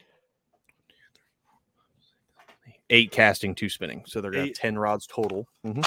Eight 2.91 3.11
casting, 3.11 3.55
two 3.55 3.69
spinning, 3.69 4.05
so 4.07 4.21
they're 4.21 4.31
going 4.31 4.45
to 4.45 4.49
have 4.51 4.57
ten 4.57 4.79
rods 4.79 5.07
total. 5.07 5.47
Mhm. 5.67 5.85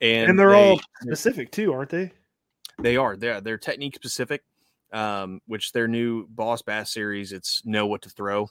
And, 0.00 0.30
And, 0.30 0.38
they're 0.38 0.50
they- 0.50 0.70
all 0.70 0.80
specific 1.02 1.50
too, 1.52 1.72
aren't 1.72 1.90
they? 1.90 2.12
They 2.80 2.96
are. 2.96 3.16
They're 3.16 3.40
they're 3.40 3.58
technique 3.58 3.96
specific, 3.96 4.44
um, 4.92 5.40
which 5.46 5.72
their 5.72 5.88
new 5.88 6.26
Boss 6.28 6.62
Bass 6.62 6.92
series. 6.92 7.32
It's 7.32 7.64
know 7.64 7.86
what 7.86 8.02
to 8.02 8.08
throw, 8.08 8.48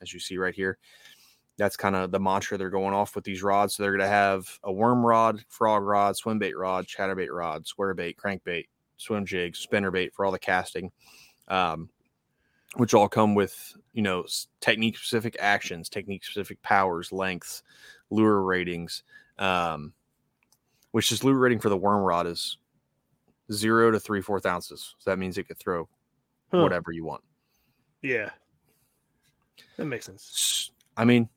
as 0.00 0.12
you 0.12 0.18
see 0.18 0.36
right 0.36 0.54
here. 0.54 0.78
That's 1.58 1.76
kind 1.76 1.94
of 1.94 2.10
the 2.10 2.18
mantra 2.18 2.58
they're 2.58 2.70
going 2.70 2.94
off 2.94 3.14
with 3.14 3.24
these 3.24 3.42
rods. 3.42 3.76
So 3.76 3.82
they're 3.82 3.92
going 3.92 4.00
to 4.00 4.08
have 4.08 4.48
a 4.64 4.72
worm 4.72 5.04
rod, 5.06 5.44
frog 5.48 5.84
rod, 5.84 6.16
swim 6.16 6.38
bait 6.38 6.56
rod, 6.56 6.86
chatterbait 6.86 7.30
rod, 7.30 7.66
square 7.66 7.94
bait, 7.94 8.16
crankbait, 8.16 8.66
swim 8.96 9.24
jig, 9.24 9.54
spinner 9.54 9.90
bait 9.90 10.12
for 10.12 10.24
all 10.24 10.32
the 10.32 10.38
casting, 10.38 10.90
um, 11.46 11.88
which 12.76 12.94
all 12.94 13.08
come 13.08 13.36
with 13.36 13.74
you 13.92 14.02
know 14.02 14.24
technique 14.60 14.96
specific 14.96 15.36
actions, 15.38 15.88
technique 15.88 16.24
specific 16.24 16.60
powers, 16.62 17.12
lengths, 17.12 17.62
lure 18.10 18.42
ratings. 18.42 19.04
Um, 19.38 19.92
which 20.90 21.10
is 21.10 21.24
lure 21.24 21.38
rating 21.38 21.58
for 21.58 21.70
the 21.70 21.76
worm 21.76 22.02
rod 22.02 22.26
is 22.26 22.58
zero 23.52 23.90
to 23.90 24.00
three 24.00 24.20
fourth 24.22 24.46
ounces. 24.46 24.94
So 24.98 25.10
that 25.10 25.18
means 25.18 25.38
it 25.38 25.48
could 25.48 25.58
throw 25.58 25.88
Huh. 26.50 26.62
whatever 26.62 26.92
you 26.92 27.04
want. 27.04 27.22
Yeah, 28.02 28.30
that 29.76 29.84
makes 29.86 30.06
sense. 30.06 30.70
I 30.96 31.04
mean, 31.04 31.28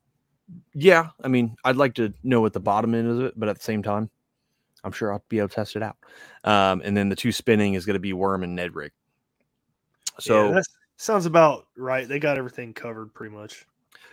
Yeah, 0.74 1.10
I 1.24 1.28
mean, 1.28 1.56
I'd 1.64 1.76
like 1.78 1.96
to 1.96 2.14
know 2.24 2.42
what 2.42 2.54
the 2.54 2.60
bottom 2.60 2.94
end 2.94 3.10
is, 3.10 3.18
of 3.18 3.26
it, 3.26 3.34
but 3.40 3.50
at 3.50 3.58
the 3.58 3.64
same 3.64 3.82
time, 3.82 4.10
I'm 4.84 4.92
sure 4.92 5.12
I'll 5.12 5.24
be 5.30 5.40
able 5.40 5.50
to 5.50 5.56
test 5.56 5.76
it 5.76 5.82
out. 5.84 5.98
Um, 6.44 6.82
and 6.86 6.96
then 6.96 7.10
the 7.10 7.16
two 7.16 7.32
spinning 7.32 7.74
is 7.74 7.86
going 7.86 7.96
to 7.96 8.00
be 8.00 8.14
worm 8.14 8.44
and 8.44 8.56
Ned 8.56 8.76
rig. 8.76 8.92
So 10.20 10.50
yeah, 10.50 10.56
that 10.56 10.66
sounds 10.98 11.26
about 11.26 11.68
right. 11.76 12.08
They 12.08 12.20
got 12.20 12.38
everything 12.38 12.74
covered 12.74 13.14
pretty 13.14 13.36
much. 13.36 13.66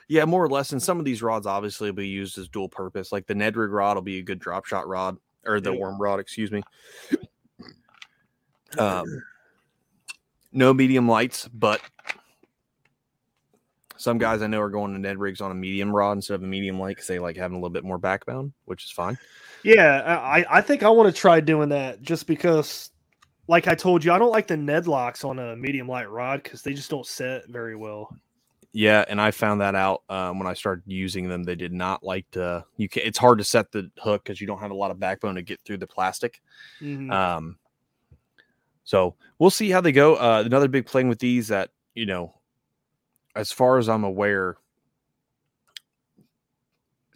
Yeah, 0.09 0.25
more 0.25 0.45
or 0.45 0.49
less. 0.49 0.73
And 0.73 0.83
some 0.83 0.99
of 0.99 1.05
these 1.05 1.23
rods 1.23 1.47
obviously 1.47 1.91
will 1.91 1.97
be 1.97 2.09
used 2.09 2.39
as 2.39 2.49
dual 2.49 2.69
purpose. 2.69 3.13
Like 3.13 3.27
the 3.27 3.35
Ned 3.35 3.57
rig 3.57 3.71
rod 3.71 3.97
will 3.97 4.03
be 4.03 4.19
a 4.19 4.23
good 4.23 4.39
drop 4.39 4.67
shot 4.67 4.89
rod 4.89 5.17
or 5.45 5.61
the 5.61 5.73
Yep. 5.73 5.81
worm 5.81 6.01
rod, 6.01 6.21
excuse 6.21 6.51
me. 6.51 6.63
Um, 8.79 9.23
no 10.53 10.73
medium 10.75 11.09
lights, 11.09 11.49
but 11.49 11.81
some 13.97 14.19
guys 14.19 14.43
I 14.43 14.49
know 14.49 14.61
are 14.61 14.71
going 14.71 14.93
to 14.93 14.99
Ned 14.99 15.19
rigs 15.19 15.41
on 15.41 15.51
a 15.51 15.55
medium 15.55 15.95
rod 15.95 16.13
instead 16.13 16.35
of 16.35 16.43
a 16.43 16.47
medium 16.47 16.79
light 16.79 16.97
because 16.97 17.07
they 17.07 17.19
like 17.19 17.37
having 17.37 17.57
a 17.57 17.59
little 17.59 17.71
bit 17.71 17.85
more 17.85 17.99
backbone, 17.99 18.53
which 18.65 18.85
is 18.85 18.91
fine. 18.91 19.17
Yeah, 19.63 20.03
I, 20.05 20.45
I 20.51 20.61
think 20.61 20.83
I 20.83 20.89
want 20.91 21.15
to 21.15 21.19
try 21.19 21.41
doing 21.41 21.69
that 21.69 22.03
just 22.03 22.27
because, 22.27 22.91
like 23.47 23.69
I 23.69 23.75
told 23.75 24.05
you, 24.05 24.13
I 24.13 24.19
don't 24.19 24.33
like 24.33 24.49
the 24.49 24.57
Ned 24.57 24.89
locks 24.89 25.25
on 25.25 25.39
a 25.39 25.55
medium 25.55 25.87
light 25.87 26.11
rod 26.11 26.43
because 26.43 26.63
they 26.63 26.75
just 26.75 26.91
don't 26.91 27.07
set 27.07 27.49
very 27.49 27.77
well. 27.77 28.15
Yeah, 28.73 29.05
and 29.07 29.21
I 29.21 29.31
found 29.31 29.61
that 29.61 29.75
out 29.75 30.03
um, 30.09 30.39
when 30.39 30.49
I 30.49 30.55
started 30.55 30.83
using 30.87 31.29
them. 31.29 31.45
They 31.45 31.55
did 31.55 31.73
not 31.73 32.03
like 32.03 32.29
to. 32.33 32.65
You 32.79 32.89
can. 32.89 33.03
It's 33.05 33.19
hard 33.19 33.39
to 33.39 33.45
set 33.45 33.71
the 33.71 33.91
hook 33.99 34.25
because 34.25 34.41
you 34.41 34.47
don't 34.47 34.61
have 34.61 34.71
a 34.71 34.75
lot 34.75 34.91
of 34.91 34.99
backbone 34.99 35.35
to 35.35 35.43
get 35.43 35.61
through 35.61 35.77
the 35.77 35.87
plastic. 35.87 36.41
Mhm. 36.81 37.13
Um, 37.13 37.59
so 38.85 39.15
we'll 39.39 39.51
see 39.51 39.71
how 39.71 39.81
they 39.81 39.93
go. 39.93 40.17
Uh, 40.17 40.43
another 40.45 40.69
big 40.69 40.89
thing 40.89 41.09
with 41.09 41.19
these 41.19 41.49
that 41.49 41.71
you 41.95 42.07
know, 42.07 42.35
as 43.37 43.53
far 43.53 43.79
as 43.79 43.89
I'm 43.89 44.05
aware, 44.05 44.57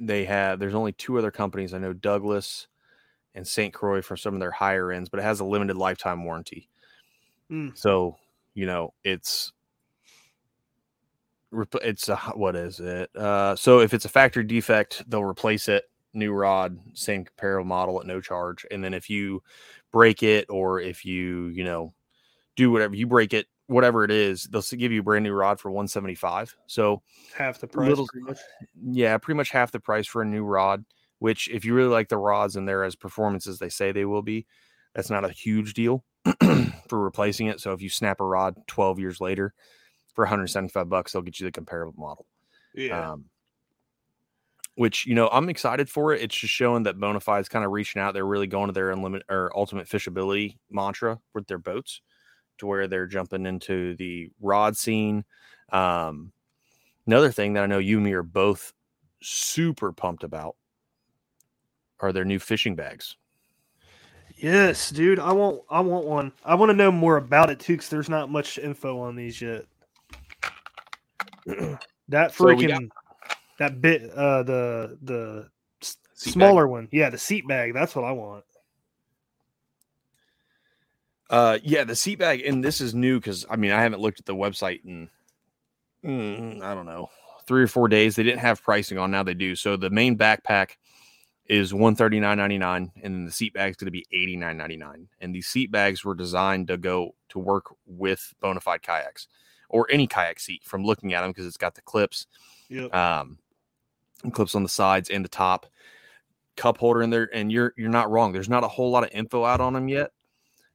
they 0.01 0.25
have. 0.25 0.59
There's 0.59 0.75
only 0.75 0.93
two 0.93 1.19
other 1.19 1.31
companies 1.31 1.75
I 1.75 1.79
know: 1.79 1.93
Douglas 1.93 2.69
and 3.35 3.47
St. 3.47 3.73
Croix 3.73 4.03
for 4.03 4.17
some 4.17 4.35
of 4.35 4.41
their 4.41 4.51
higher 4.51 4.91
ends, 4.91 5.09
but 5.09 5.21
it 5.21 5.25
has 5.25 5.41
a 5.41 5.45
limited 5.45 5.77
lifetime 5.77 6.25
warranty. 6.25 6.69
Mm. 7.51 7.77
So 7.77 8.17
you 8.55 8.67
know, 8.67 8.95
it's 9.05 9.53
it's 11.53 12.09
a 12.09 12.17
what 12.35 12.57
is 12.57 12.81
it? 12.81 13.15
Uh, 13.15 13.57
so 13.57 13.81
if 13.81 13.95
it's 13.95 14.05
a 14.05 14.11
factory 14.11 14.45
defect, 14.45 15.03
they'll 15.09 15.23
replace 15.25 15.69
it, 15.69 15.85
new 16.13 16.33
rod, 16.33 16.79
same 16.95 17.25
comparable 17.25 17.67
model 17.67 18.01
at 18.01 18.07
no 18.07 18.21
charge. 18.21 18.67
And 18.71 18.83
then 18.83 18.95
if 18.95 19.09
you 19.09 19.43
break 19.93 20.23
it 20.23 20.47
or 20.51 20.81
if 20.81 21.05
you 21.05 21.47
you 21.49 21.65
know 21.65 21.95
do 22.57 22.71
whatever 22.71 22.95
you 22.95 23.07
break 23.07 23.35
it, 23.35 23.47
whatever 23.67 24.05
it 24.05 24.11
is, 24.11 24.45
they'll 24.45 24.63
give 24.63 24.93
you 24.93 25.01
a 25.01 25.05
brand 25.05 25.25
new 25.25 25.33
rod 25.33 25.61
for 25.61 25.71
one 25.71 25.89
seventy 25.89 26.15
five. 26.15 26.55
So 26.67 27.03
Half 27.37 27.61
the 27.61 27.67
price. 27.67 27.89
little- 27.89 28.07
pretty 28.09 28.39
yeah, 28.83 29.19
pretty 29.19 29.37
much 29.37 29.51
half 29.51 29.73
the 29.73 29.81
price 29.81 30.07
for 30.07 30.23
a 30.23 30.27
new 30.27 30.45
rod. 30.45 30.85
Which 31.19 31.49
if 31.49 31.65
you 31.65 31.73
really 31.75 31.89
like 31.89 32.09
the 32.09 32.19
rods 32.19 32.57
and 32.57 32.69
they're 32.69 32.85
as 32.85 32.95
performance 32.95 33.47
as 33.47 33.59
they 33.59 33.71
say 33.71 33.91
they 33.91 34.05
will 34.05 34.21
be, 34.21 34.47
that's 34.95 35.09
not 35.09 35.25
a 35.25 35.31
huge 35.31 35.73
deal 35.73 36.05
for 36.89 37.01
replacing 37.01 37.47
it. 37.47 37.59
So 37.59 37.73
if 37.73 37.81
you 37.81 37.89
snap 37.89 38.21
a 38.21 38.25
rod 38.25 38.55
12 38.67 38.99
years 38.99 39.19
later 39.19 39.55
for 40.15 40.25
175 40.25 40.91
bucks, 40.91 41.13
they'll 41.13 41.23
get 41.23 41.41
you 41.41 41.47
the 41.47 41.53
comparable 41.53 41.95
model. 41.97 42.27
Yeah. 42.75 43.13
Um, 43.13 43.25
which 44.77 45.07
you 45.07 45.15
know, 45.15 45.29
I'm 45.29 45.49
excited 45.49 45.91
for 45.91 46.13
it. 46.15 46.23
It's 46.23 46.37
just 46.37 46.55
showing 46.55 46.85
that 46.85 46.99
Bonafide's 46.99 47.49
kind 47.49 47.65
of 47.65 47.73
reaching 47.73 48.01
out. 48.01 48.15
They're 48.15 48.25
really 48.27 48.47
going 48.47 48.69
to 48.69 48.73
their 48.73 48.91
unlimited 48.91 49.27
or 49.29 49.51
ultimate 49.57 49.89
fishability 49.89 50.57
mantra 50.71 51.19
with 51.35 51.47
their 51.47 51.59
boats, 51.59 52.01
to 52.59 52.67
where 52.67 52.87
they're 52.87 53.07
jumping 53.07 53.47
into 53.47 53.97
the 53.97 54.31
rod 54.41 54.77
scene. 54.77 55.25
Um, 55.73 56.31
another 57.07 57.33
thing 57.33 57.55
that 57.55 57.65
I 57.65 57.67
know 57.67 57.79
you 57.79 57.97
and 57.97 58.05
me 58.05 58.13
are 58.13 58.23
both 58.23 58.73
super 59.23 59.93
pumped 59.93 60.23
about 60.25 60.57
are 62.01 62.13
their 62.13 62.27
new 62.27 62.39
fishing 62.39 62.77
bags. 62.77 63.17
yes, 64.37 64.91
dude. 64.91 65.19
I 65.19 65.33
want. 65.33 65.63
I 65.71 65.81
want 65.81 66.05
one. 66.07 66.33
I 66.45 66.55
want 66.55 66.69
to 66.71 66.77
know 66.77 66.93
more 66.93 67.17
about 67.17 67.49
it 67.49 67.59
too, 67.59 67.73
because 67.75 67.89
there's 67.89 68.11
not 68.11 68.31
much 68.31 68.59
info 68.59 69.01
on 69.01 69.17
these 69.17 69.41
yet. 69.41 69.65
that 72.09 72.35
freaking 72.35 72.69
got- 72.69 72.83
that 73.59 73.81
bit. 73.81 74.11
Uh, 74.11 74.43
the 74.43 74.99
the 75.03 75.51
Seat 76.15 76.31
bag. 76.31 76.33
smaller 76.33 76.67
one. 76.67 76.89
Yeah, 76.93 77.11
the 77.11 77.19
seat 77.19 77.47
bag. 77.47 77.75
That's 77.75 77.95
what 77.95 78.05
I 78.05 78.13
want. 78.13 78.45
Uh, 81.29 81.59
yeah, 81.63 81.85
the 81.85 81.97
seat 81.97 82.19
bag, 82.19 82.41
and 82.47 82.65
this 82.65 82.81
is 82.81 82.95
new 82.95 83.19
because 83.19 83.45
I 83.51 83.57
mean 83.57 83.73
I 83.73 83.83
haven't 83.83 84.01
looked 84.01 84.21
at 84.21 84.27
the 84.27 84.35
website 84.35 84.81
in 84.85 85.11
mm, 86.05 86.63
I 86.63 86.75
don't 86.75 86.87
know 86.87 87.11
three 87.47 87.63
or 87.63 87.67
four 87.69 87.89
days. 87.89 88.17
They 88.17 88.23
didn't 88.23 88.41
have 88.41 88.63
pricing 88.63 88.99
on, 88.99 89.11
now 89.11 89.23
they 89.23 89.35
do. 89.35 89.55
So 89.57 89.77
the 89.77 89.91
main 89.91 90.17
backpack 90.17 90.71
is 91.47 91.75
one 91.75 91.97
thirty 91.97 92.21
nine 92.21 92.39
ninety 92.39 92.59
nine, 92.59 92.93
and 93.03 93.15
then 93.15 93.25
the 93.25 93.33
seat 93.33 93.53
bag 93.55 93.71
is 93.71 93.77
going 93.77 93.87
to 93.87 93.91
be 93.91 94.07
eighty 94.13 94.37
nine 94.37 94.57
ninety 94.57 94.77
nine. 94.77 95.09
And 95.21 95.35
these 95.35 95.49
seat 95.49 95.71
bags 95.71 96.05
were 96.05 96.15
designed 96.15 96.69
to 96.69 96.77
go 96.77 97.15
to 97.31 97.39
work 97.39 97.67
with 97.87 98.33
bona 98.41 98.61
fide 98.61 98.83
kayaks 98.83 99.27
or 99.69 99.87
any 99.91 100.07
kayak 100.07 100.39
seat 100.41 100.63
from 100.65 100.85
looking 100.85 101.13
at 101.13 101.23
them 101.23 101.31
because 101.31 101.47
it's 101.47 101.57
got 101.57 101.75
the 101.75 101.83
clips 101.83 102.27
Yep. 102.69 102.95
um, 102.95 103.39
clips 104.33 104.55
on 104.55 104.63
the 104.63 104.69
sides 104.69 105.11
and 105.11 105.25
the 105.25 105.29
top, 105.29 105.67
cup 106.57 106.79
holder 106.79 107.03
in 107.03 107.11
there. 107.11 107.29
And 107.33 107.51
you're 107.51 107.73
you're 107.77 107.91
not 107.91 108.11
wrong. 108.11 108.33
There's 108.33 108.49
not 108.49 108.65
a 108.65 108.69
whole 108.69 108.91
lot 108.91 109.05
of 109.05 109.11
info 109.13 109.45
out 109.45 109.61
on 109.61 109.73
them 109.73 109.89
yet, 109.89 110.11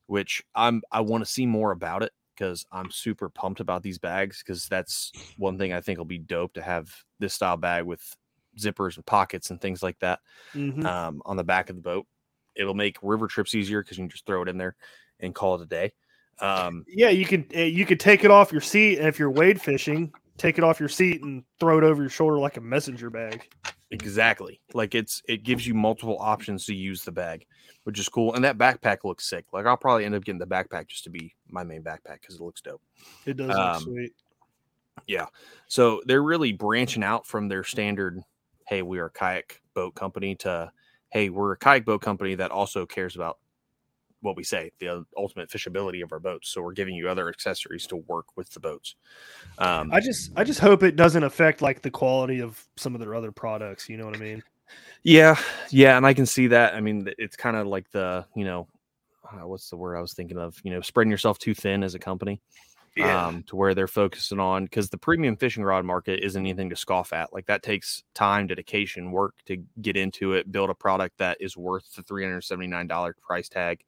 which 0.08 0.44
I'm 0.56 0.82
I 0.92 1.02
want 1.02 1.24
to 1.24 1.30
see 1.30 1.46
more 1.46 1.72
about 1.72 2.04
it 2.04 2.12
because 2.36 2.66
I'm 2.72 2.90
super 2.90 3.30
pumped 3.30 3.60
about 3.60 3.84
these 3.84 4.00
bags 4.00 4.42
because 4.44 4.68
that's 4.68 5.12
one 5.38 5.58
thing 5.58 5.74
I 5.74 5.82
think 5.82 5.98
will 5.98 6.06
be 6.06 6.18
dope 6.18 6.54
to 6.54 6.62
have 6.62 6.94
this 7.20 7.34
style 7.34 7.58
bag 7.58 7.86
with 7.86 8.02
zippers 8.58 8.96
and 8.96 9.06
pockets 9.06 9.50
and 9.52 9.62
things 9.62 9.82
like 9.84 10.00
that 10.00 10.20
Mhm. 10.54 10.86
um, 10.86 11.22
on 11.26 11.38
the 11.38 11.44
back 11.44 11.70
of 11.70 11.76
the 11.76 11.82
boat. 11.82 12.08
It'll 12.56 12.74
make 12.74 12.98
river 13.02 13.28
trips 13.28 13.56
easier 13.56 13.82
because 13.82 13.98
you 13.98 14.04
can 14.04 14.10
just 14.10 14.26
throw 14.26 14.42
it 14.42 14.50
in 14.50 14.58
there 14.58 14.76
and 15.20 15.34
call 15.36 15.56
it 15.56 15.62
a 15.62 15.66
day. 15.66 15.94
Um, 16.40 16.84
Yeah, 16.88 17.10
you 17.10 17.26
could 17.26 17.46
uh, 17.56 17.60
you 17.60 17.86
could 17.86 18.00
take 18.00 18.24
it 18.24 18.32
off 18.32 18.52
your 18.52 18.62
seat, 18.62 18.98
and 18.98 19.08
if 19.08 19.20
you're 19.20 19.30
wade 19.32 19.62
fishing, 19.62 20.12
take 20.42 20.58
it 20.58 20.64
off 20.64 20.80
your 20.80 20.90
seat 20.90 21.22
and 21.22 21.44
throw 21.60 21.78
it 21.78 21.84
over 21.84 22.02
your 22.02 22.10
shoulder 22.10 22.40
like 22.40 22.58
a 22.58 22.62
messenger 22.62 23.12
bag. 23.12 23.48
Exactly. 23.92 24.60
Like 24.74 24.96
it's 24.96 25.22
it 25.28 25.44
gives 25.44 25.68
you 25.68 25.76
multiple 25.76 26.18
options 26.20 26.66
to 26.66 26.74
use 26.74 27.04
the 27.04 27.12
bag, 27.12 27.46
which 27.84 28.00
is 28.00 28.10
cool. 28.10 28.34
And 28.34 28.44
that 28.44 28.58
backpack 28.58 29.04
looks 29.04 29.30
sick. 29.30 29.46
Like 29.54 29.68
I'll 29.68 29.78
probably 29.78 30.06
end 30.06 30.16
up 30.16 30.24
getting 30.24 30.40
the 30.40 30.48
backpack 30.48 30.88
just 30.88 31.04
to 31.04 31.12
be 31.12 31.36
my 31.48 31.64
main 31.64 31.84
backpack 31.84 32.22
because 32.22 32.36
it 32.36 32.42
looks 32.42 32.62
dope. 32.62 32.82
It 33.26 33.38
does 33.38 33.56
Um, 33.56 33.74
look 33.74 33.82
sweet. 33.84 34.14
Yeah. 35.08 35.28
So 35.68 36.02
they're 36.06 36.24
really 36.24 36.54
branching 36.54 37.04
out 37.04 37.28
from 37.28 37.48
their 37.48 37.64
standard, 37.64 38.20
hey, 38.68 38.82
we 38.82 38.98
are 38.98 39.06
a 39.06 39.12
kayak 39.12 39.62
boat 39.76 39.94
company 39.94 40.36
to 40.38 40.72
hey, 41.12 41.30
we're 41.30 41.52
a 41.52 41.58
kayak 41.58 41.86
boat 41.86 42.02
company 42.02 42.36
that 42.36 42.50
also 42.50 42.86
cares 42.88 43.16
about 43.16 43.38
what 44.22 44.36
we 44.36 44.44
say, 44.44 44.72
the 44.80 45.06
ultimate 45.18 45.50
fishability 45.50 46.04
of 46.04 46.12
our 46.12 46.20
boats. 46.20 46.50
So 46.50 46.62
we're 46.62 46.74
giving 46.74 46.96
you 46.96 47.10
other 47.10 47.30
accessories 47.30 47.88
to 47.88 47.98
work 47.98 48.26
with 48.36 48.50
the 48.52 48.60
boats. 48.60 48.96
Um, 49.58 49.92
I 49.92 50.00
just 50.00 50.32
I 50.36 50.44
just 50.44 50.60
hope 50.60 50.84
it 50.84 50.96
doesn't 50.96 51.24
affect 51.24 51.62
like 51.62 51.82
the 51.82 51.92
quality 51.92 52.42
of 52.42 52.64
some 52.78 52.94
of 52.94 53.02
their 53.02 53.16
other 53.16 53.32
products. 53.32 53.90
You 53.90 53.98
know 53.98 54.06
what 54.06 54.16
I 54.16 54.20
mean? 54.20 54.44
Yeah, 55.04 55.38
yeah, 55.70 55.98
and 55.98 56.06
I 56.06 56.14
can 56.14 56.26
see 56.26 56.48
that. 56.48 56.76
I 56.76 56.82
mean, 56.82 57.12
it's 57.18 57.36
kind 57.36 57.58
of 57.58 57.68
like 57.68 57.90
the 57.92 58.26
you 58.36 58.46
know, 58.46 58.68
uh, 59.26 59.48
what's 59.48 59.70
the 59.70 59.78
word 59.78 59.96
I 59.98 60.02
was 60.02 60.14
thinking 60.14 60.38
of? 60.38 60.58
You 60.64 60.72
know, 60.72 60.82
spreading 60.82 61.12
yourself 61.12 61.40
too 61.40 61.54
thin 61.54 61.84
as 61.84 61.96
a 61.96 62.00
company, 62.00 62.42
um, 63.00 63.44
to 63.44 63.56
where 63.56 63.74
they're 63.74 63.88
focusing 63.88 64.40
on 64.40 64.66
because 64.66 64.90
the 64.90 64.98
premium 64.98 65.38
fishing 65.38 65.64
rod 65.64 65.86
market 65.86 66.24
isn't 66.24 66.42
anything 66.42 66.70
to 66.70 66.76
scoff 66.76 67.14
at. 67.14 67.32
Like 67.34 67.46
that 67.48 67.64
takes 67.64 68.04
time, 68.14 68.48
dedication, 68.48 69.12
work 69.12 69.36
to 69.46 69.64
get 69.82 69.96
into 69.98 70.34
it, 70.34 70.52
build 70.52 70.70
a 70.70 70.76
product 70.76 71.18
that 71.20 71.38
is 71.40 71.56
worth 71.58 71.94
the 71.96 72.04
three 72.04 72.24
hundred 72.24 72.42
seventy 72.42 72.68
nine 72.68 72.88
dollar 72.88 73.16
price 73.22 73.50
tag, 73.50 73.84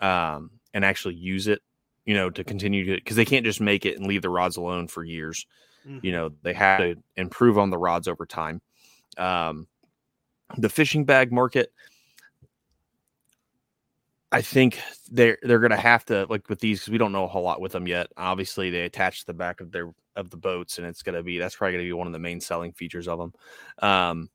um, 0.00 0.50
and 0.74 0.84
actually 0.84 1.14
use 1.14 1.46
it. 1.48 1.62
You 2.04 2.14
know, 2.14 2.30
to 2.30 2.44
continue 2.44 2.84
to 2.84 2.94
because 2.94 3.16
they 3.16 3.24
can't 3.24 3.44
just 3.44 3.60
make 3.60 3.84
it 3.84 3.96
and 3.98 4.06
leave 4.06 4.22
the 4.22 4.30
rods 4.30 4.56
alone 4.56 4.86
for 4.86 5.02
years 5.02 5.44
Mhm. 5.84 6.04
you 6.04 6.12
know 6.12 6.30
they 6.42 6.52
have 6.54 6.80
to 6.80 6.96
improve 7.16 7.58
on 7.58 7.70
the 7.70 7.78
rods 7.78 8.08
over 8.08 8.26
time 8.26 8.60
um 9.18 9.68
the 10.58 10.68
fishing 10.68 11.04
bag 11.04 11.32
market 11.32 11.72
i 14.32 14.42
think 14.42 14.80
they're 15.10 15.38
they're 15.42 15.60
gonna 15.60 15.76
have 15.76 16.04
to 16.04 16.26
like 16.28 16.48
with 16.48 16.60
these 16.60 16.80
because 16.80 16.90
we 16.90 16.98
don't 16.98 17.12
know 17.12 17.24
a 17.24 17.28
whole 17.28 17.42
lot 17.42 17.60
with 17.60 17.72
them 17.72 17.86
yet. 17.86 18.08
Obviously 18.16 18.70
they 18.70 18.82
attach 18.82 19.20
to 19.20 19.26
the 19.26 19.34
back 19.34 19.60
of 19.60 19.70
their 19.70 19.92
of 20.16 20.30
the 20.30 20.36
boats 20.36 20.78
and 20.78 20.86
it's 20.86 21.02
gonna 21.02 21.22
be 21.22 21.38
that's 21.38 21.56
probably 21.56 21.72
gonna 21.74 21.84
be 21.84 21.92
one 21.92 22.06
of 22.06 22.12
the 22.12 22.18
main 22.18 22.40
selling 22.40 22.72
features 22.72 23.06
of 23.08 23.18
them 23.18 23.32
um 23.80 24.28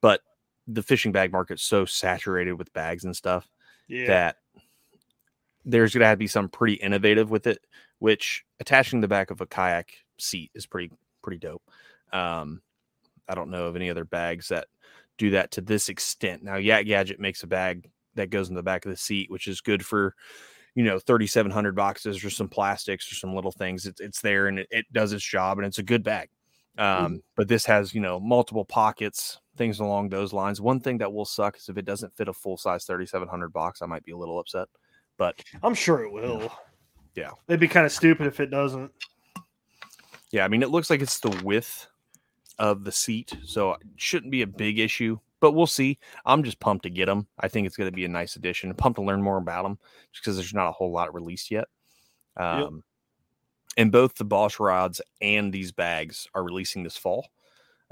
but 0.00 0.20
the 0.66 0.82
fishing 0.82 1.12
bag 1.12 1.32
market's 1.32 1.62
so 1.62 1.84
saturated 1.84 2.52
with 2.52 2.72
bags 2.72 3.04
and 3.04 3.16
stuff 3.16 3.48
yeah. 3.88 4.06
that 4.06 4.36
there's 5.64 5.92
going 5.92 6.00
to 6.00 6.06
have 6.06 6.16
to 6.16 6.18
be 6.18 6.26
some 6.26 6.48
pretty 6.48 6.74
innovative 6.74 7.30
with 7.30 7.46
it 7.46 7.58
which 7.98 8.44
attaching 8.60 9.00
the 9.00 9.08
back 9.08 9.30
of 9.30 9.40
a 9.40 9.46
kayak 9.46 9.92
seat 10.18 10.50
is 10.54 10.66
pretty 10.66 10.92
pretty 11.22 11.38
dope. 11.38 11.62
Um 12.12 12.60
i 13.28 13.34
don't 13.34 13.50
know 13.50 13.66
of 13.66 13.76
any 13.76 13.90
other 13.90 14.04
bags 14.04 14.48
that 14.48 14.66
do 15.16 15.30
that 15.30 15.50
to 15.52 15.60
this 15.60 15.88
extent. 15.88 16.42
Now 16.42 16.56
yak 16.56 16.86
gadget 16.86 17.18
makes 17.18 17.42
a 17.42 17.46
bag 17.46 17.90
that 18.14 18.30
goes 18.30 18.48
in 18.48 18.54
the 18.54 18.62
back 18.62 18.84
of 18.84 18.90
the 18.90 18.96
seat 18.96 19.30
which 19.30 19.46
is 19.46 19.60
good 19.60 19.84
for 19.84 20.14
you 20.74 20.84
know 20.84 20.98
3700 20.98 21.74
boxes 21.74 22.24
or 22.24 22.30
some 22.30 22.48
plastics 22.48 23.10
or 23.10 23.14
some 23.14 23.34
little 23.34 23.52
things 23.52 23.86
it's, 23.86 24.00
it's 24.00 24.20
there 24.20 24.46
and 24.46 24.58
it, 24.58 24.68
it 24.70 24.86
does 24.92 25.12
its 25.12 25.24
job 25.24 25.58
and 25.58 25.66
it's 25.66 25.78
a 25.78 25.82
good 25.82 26.02
bag 26.02 26.28
Um, 26.78 27.22
but 27.34 27.48
this 27.48 27.64
has 27.66 27.92
you 27.92 28.00
know 28.00 28.20
multiple 28.20 28.64
pockets, 28.64 29.40
things 29.56 29.80
along 29.80 30.10
those 30.10 30.32
lines. 30.32 30.60
One 30.60 30.78
thing 30.78 30.98
that 30.98 31.12
will 31.12 31.24
suck 31.24 31.56
is 31.56 31.68
if 31.68 31.76
it 31.76 31.84
doesn't 31.84 32.16
fit 32.16 32.28
a 32.28 32.32
full 32.32 32.56
size 32.56 32.84
3700 32.84 33.52
box, 33.52 33.82
I 33.82 33.86
might 33.86 34.04
be 34.04 34.12
a 34.12 34.16
little 34.16 34.38
upset. 34.38 34.68
But 35.16 35.42
I'm 35.64 35.74
sure 35.74 36.04
it 36.04 36.12
will. 36.12 36.52
Yeah. 37.16 37.30
It'd 37.48 37.58
be 37.58 37.66
kind 37.66 37.84
of 37.84 37.90
stupid 37.90 38.28
if 38.28 38.38
it 38.38 38.52
doesn't. 38.52 38.92
yeah, 40.30 40.44
I 40.44 40.48
mean 40.48 40.62
it 40.62 40.70
looks 40.70 40.88
like 40.88 41.02
it's 41.02 41.18
the 41.18 41.40
width 41.44 41.88
of 42.60 42.84
the 42.84 42.92
seat, 42.92 43.36
so 43.44 43.72
it 43.72 43.80
shouldn't 43.96 44.30
be 44.30 44.42
a 44.42 44.46
big 44.46 44.78
issue. 44.78 45.18
But 45.40 45.52
we'll 45.52 45.66
see. 45.66 45.98
I'm 46.26 46.42
just 46.42 46.60
pumped 46.60 46.82
to 46.82 46.90
get 46.90 47.06
them. 47.06 47.26
I 47.38 47.48
think 47.48 47.66
it's 47.66 47.76
going 47.76 47.90
to 47.90 47.94
be 47.94 48.04
a 48.04 48.08
nice 48.08 48.36
addition. 48.36 48.74
Pumped 48.74 48.98
to 48.98 49.04
learn 49.04 49.22
more 49.22 49.38
about 49.38 49.62
them, 49.62 49.78
just 50.12 50.24
because 50.24 50.36
there's 50.36 50.54
not 50.54 50.68
a 50.68 50.72
whole 50.72 50.90
lot 50.90 51.14
released 51.14 51.50
yet. 51.50 51.66
Um, 52.36 52.82
And 53.76 53.92
both 53.92 54.14
the 54.16 54.24
Boss 54.24 54.58
rods 54.58 55.00
and 55.20 55.52
these 55.52 55.70
bags 55.70 56.26
are 56.34 56.42
releasing 56.42 56.82
this 56.82 56.96
fall. 56.96 57.28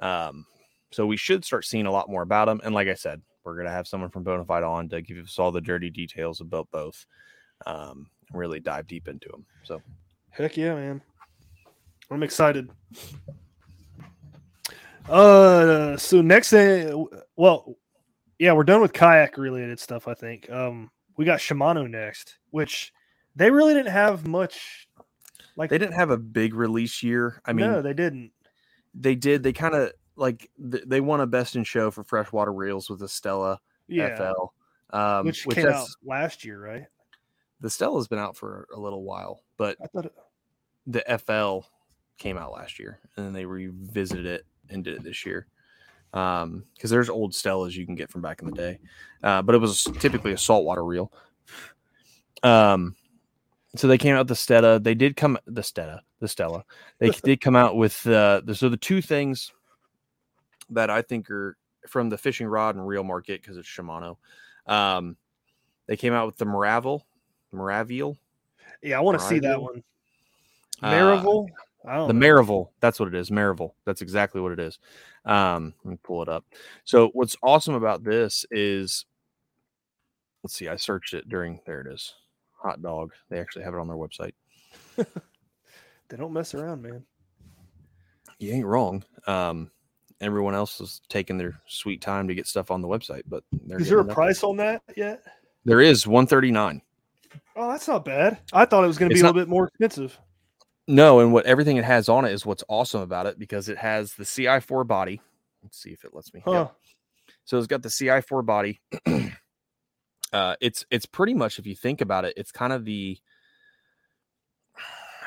Um, 0.01 0.44
so 0.90 1.07
we 1.07 1.16
should 1.16 1.44
start 1.44 1.64
seeing 1.64 1.86
a 1.86 1.92
lot 1.92 2.11
more 2.11 2.22
about 2.22 2.47
them. 2.47 2.61
And 2.64 2.74
like 2.74 2.88
I 2.88 2.94
said, 2.94 3.22
we're 3.44 3.55
going 3.55 3.66
to 3.66 3.72
have 3.72 3.86
someone 3.86 4.11
from 4.11 4.24
Bonafide 4.24 4.68
on 4.68 4.88
to 4.88 5.01
give 5.01 5.18
us 5.18 5.38
all 5.38 5.53
the 5.53 5.61
dirty 5.61 5.90
details 5.90 6.40
about 6.40 6.68
both. 6.72 7.07
Um, 7.66 8.11
and 8.28 8.38
really 8.38 8.61
dive 8.61 8.86
deep 8.86 9.07
into 9.09 9.28
them. 9.28 9.47
So 9.62 9.80
Heck 10.30 10.57
yeah, 10.57 10.74
man. 10.74 11.01
I'm 12.11 12.22
excited. 12.22 12.70
Uh, 15.09 15.97
so 15.97 16.20
next 16.20 16.51
thing, 16.51 17.07
well, 17.37 17.76
yeah, 18.39 18.53
we're 18.53 18.64
done 18.64 18.80
with 18.80 18.93
kayak 18.93 19.37
related 19.37 19.78
stuff. 19.78 20.09
I 20.09 20.14
think. 20.14 20.51
Um, 20.51 20.91
we 21.16 21.24
got 21.24 21.39
Shimano 21.39 21.89
next, 21.89 22.39
which 22.51 22.93
they 23.34 23.51
really 23.51 23.74
didn't 23.74 23.93
have 23.93 24.26
much. 24.26 24.89
Like 25.57 25.70
they 25.70 25.78
didn't 25.78 25.95
have 25.95 26.11
a 26.11 26.18
big 26.18 26.55
release 26.55 27.03
year. 27.03 27.41
I 27.45 27.53
mean, 27.53 27.70
no, 27.70 27.82
they 27.82 27.95
didn't. 27.95 28.32
they 28.95 29.14
did. 29.14 29.43
They 29.43 29.53
kind 29.53 29.74
of 29.74 29.93
like 30.16 30.51
th- 30.70 30.84
they 30.87 31.01
won 31.01 31.20
a 31.20 31.26
best 31.26 31.57
in 31.57 31.64
show 31.64 31.91
for 31.91 32.05
freshwater 32.05 32.53
reels 32.53 32.91
with 32.91 32.99
the 33.01 33.09
Stella 33.09 33.59
Yeah, 33.89 34.16
FL, 34.16 34.97
um, 34.97 35.26
which, 35.26 35.47
which, 35.47 35.57
came 35.57 35.68
out 35.68 35.89
last 36.05 36.45
year, 36.45 36.61
right? 36.61 36.87
the 37.61 37.70
Stella's 37.70 38.09
been 38.09 38.18
out 38.18 38.37
for 38.37 38.68
a 38.74 38.78
little 38.78 39.03
while, 39.03 39.43
but 39.57 39.76
I 39.82 39.87
thought. 39.87 40.07
It, 40.07 40.14
the 40.87 41.18
FL 41.18 41.68
came 42.18 42.37
out 42.37 42.53
last 42.53 42.78
year, 42.78 43.01
and 43.16 43.26
then 43.26 43.32
they 43.32 43.45
revisited 43.45 44.26
it 44.26 44.47
and 44.68 44.84
did 44.84 44.95
it 44.95 45.03
this 45.03 45.26
year. 45.26 45.47
Um, 46.16 46.64
because 46.74 46.90
there's 46.90 47.10
old 47.10 47.32
Stellas 47.32 47.74
you 47.74 47.84
can 47.84 47.94
get 47.94 48.10
from 48.10 48.22
back 48.22 48.40
in 48.40 48.46
the 48.46 48.56
day, 48.56 48.78
uh, 49.22 49.42
but 49.42 49.54
it 49.54 49.58
was 49.58 49.84
typically 49.98 50.32
a 50.32 50.38
saltwater 50.38 50.84
reel. 50.84 51.12
Um, 52.42 52.96
so 53.74 53.86
they 53.86 53.98
came 53.98 54.14
out 54.14 54.26
the 54.26 54.34
Stella. 54.34 54.80
They 54.80 54.94
did 54.94 55.16
come 55.16 55.38
the 55.46 55.62
Stella, 55.62 56.02
the 56.20 56.28
Stella. 56.28 56.64
They 56.98 57.10
did 57.24 57.40
come 57.40 57.54
out 57.54 57.76
with 57.76 58.06
uh, 58.06 58.40
the, 58.44 58.54
so 58.54 58.68
the 58.68 58.78
two 58.78 59.02
things 59.02 59.52
that 60.70 60.88
I 60.88 61.02
think 61.02 61.30
are 61.30 61.58
from 61.86 62.08
the 62.08 62.16
fishing 62.16 62.46
rod 62.46 62.76
and 62.76 62.86
reel 62.86 63.04
market 63.04 63.42
because 63.42 63.58
it's 63.58 63.68
Shimano. 63.68 64.16
Um, 64.66 65.16
they 65.86 65.96
came 65.96 66.14
out 66.14 66.26
with 66.26 66.36
the 66.38 66.46
Maravel, 66.46 67.02
Maraviel, 67.52 68.16
yeah, 68.82 68.98
I 68.98 69.00
want 69.00 69.18
to 69.18 69.26
see 69.26 69.38
that 69.40 69.60
one. 69.60 69.82
Uh. 70.82 70.86
I 70.86 70.98
don't 70.98 71.50
the 71.87 72.12
know. 72.12 72.26
Miravel. 72.26 72.68
That's 72.80 72.99
what 73.01 73.09
it 73.09 73.14
is. 73.14 73.30
Miravel. 73.30 73.72
That's 73.84 74.03
exactly 74.03 74.41
what 74.41 74.53
it 74.53 74.61
is. 74.61 74.78
Um, 75.24 75.74
let 75.84 75.91
me 75.93 75.99
pull 76.03 76.22
it 76.22 76.28
up. 76.28 76.45
So 76.84 77.11
what's 77.14 77.37
awesome 77.43 77.74
about 77.74 78.05
this 78.05 78.45
is, 78.51 79.07
let's 80.43 80.55
see. 80.55 80.68
I 80.68 80.76
searched 80.76 81.14
it 81.14 81.28
during. 81.28 81.61
There 81.66 81.80
it 81.80 81.87
is. 81.93 82.14
Hot 82.62 82.82
dog. 82.82 83.12
They 83.30 83.39
actually 83.39 83.64
have 83.64 83.74
it 83.74 83.80
on 83.80 83.89
their 83.89 83.97
website. 83.97 84.32
They 86.09 86.16
don't 86.16 86.32
mess 86.32 86.55
around, 86.55 86.82
man. 86.82 87.05
You 88.39 88.53
ain't 88.53 88.66
wrong. 88.66 89.05
Um, 89.26 89.70
everyone 90.20 90.55
else 90.55 90.80
is 90.80 91.01
taking 91.09 91.39
their 91.39 91.61
sweet 91.66 92.01
time 92.01 92.28
to 92.28 92.34
get 92.34 92.47
stuff 92.47 92.70
on 92.70 92.80
the 92.80 92.89
website, 92.89 93.22
but 93.26 93.43
Is 93.70 93.89
there 93.89 93.99
a 94.01 94.05
getting 94.05 94.11
it 94.11 94.11
up 94.11 94.14
price 94.14 94.45
on 94.45 94.57
that 94.59 94.82
yet? 94.97 95.22
there. 95.24 95.32
There 95.64 95.80
is 95.80 96.07
one 96.07 96.26
thirty 96.26 96.51
nine. 96.51 96.80
Oh, 97.57 97.70
that's 97.70 97.89
not 97.89 98.05
bad. 98.05 98.39
I 98.53 98.64
thought 98.64 98.84
it 98.84 98.87
was 98.87 98.99
going 98.99 99.09
to 99.09 99.14
be 99.14 99.18
It's 99.18 99.24
a 99.24 99.26
little 99.26 99.41
bit 99.41 99.49
more 99.49 99.66
expensive. 99.68 100.18
No, 100.89 101.20
and 101.20 101.32
what 101.32 101.47
everything 101.47 101.76
it 101.78 101.84
has 101.84 102.09
on 102.09 102.24
it 102.24 102.32
is 102.32 102.47
what's 102.47 102.62
awesome 102.68 103.01
about 103.01 103.26
it 103.26 103.39
because 103.39 103.68
it 103.68 103.78
has 103.78 104.14
the 104.14 104.24
CI4 104.24 104.87
body. 104.87 105.20
Let's 105.62 105.82
see 105.82 105.91
if 105.91 106.05
it 106.05 106.14
lets 106.14 106.32
me. 106.32 106.43
Yep. 106.47 106.55
Huh. 106.55 106.68
So 107.45 107.59
it's 107.59 107.66
got 107.66 107.82
the 107.82 107.89
CI4 107.89 108.47
body. 108.47 108.80
uh, 110.32 110.57
it's 110.61 110.84
it's 110.91 111.07
pretty 111.07 111.34
much 111.34 111.59
if 111.59 111.66
you 111.66 111.74
think 111.74 112.01
about 112.01 112.24
it, 112.24 112.34
it's 112.37 112.53
kind 112.53 112.72
of 112.72 112.84
the. 112.84 113.18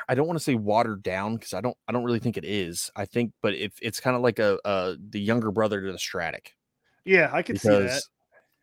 I 0.08 0.14
don't 0.14 0.26
want 0.26 0.38
to 0.38 0.42
say 0.44 0.56
watered 0.56 1.02
down 1.04 1.36
because 1.36 1.54
I 1.54 1.60
don't 1.60 1.76
I 1.86 1.92
don't 1.92 2.04
really 2.04 2.18
think 2.18 2.36
it 2.36 2.44
is. 2.44 2.90
I 2.96 3.04
think, 3.04 3.32
but 3.42 3.54
if 3.54 3.74
it's 3.80 4.00
kind 4.00 4.16
of 4.16 4.22
like 4.22 4.38
a, 4.40 4.58
a 4.64 4.96
the 4.98 5.20
younger 5.20 5.52
brother 5.52 5.80
to 5.80 5.92
the 5.92 5.98
Stratic 5.98 6.56
Yeah, 7.04 7.30
I 7.32 7.42
could 7.42 7.60
see 7.60 7.68
that. 7.68 8.02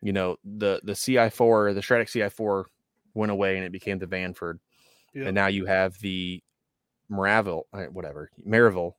you 0.02 0.12
know 0.12 0.36
the 0.44 0.80
the 0.84 0.92
CI4 0.92 1.74
the 1.74 1.80
Stratic 1.82 2.08
CI4 2.08 2.64
went 3.14 3.32
away 3.32 3.56
and 3.56 3.64
it 3.64 3.72
became 3.72 3.98
the 3.98 4.06
Vanford, 4.06 4.58
Yep. 5.14 5.26
and 5.28 5.34
now 5.34 5.46
you 5.46 5.64
have 5.64 5.98
the 6.00 6.42
Miravel 7.10 7.62
uh, 7.72 7.84
whatever 7.84 8.30
Maryville 8.46 8.94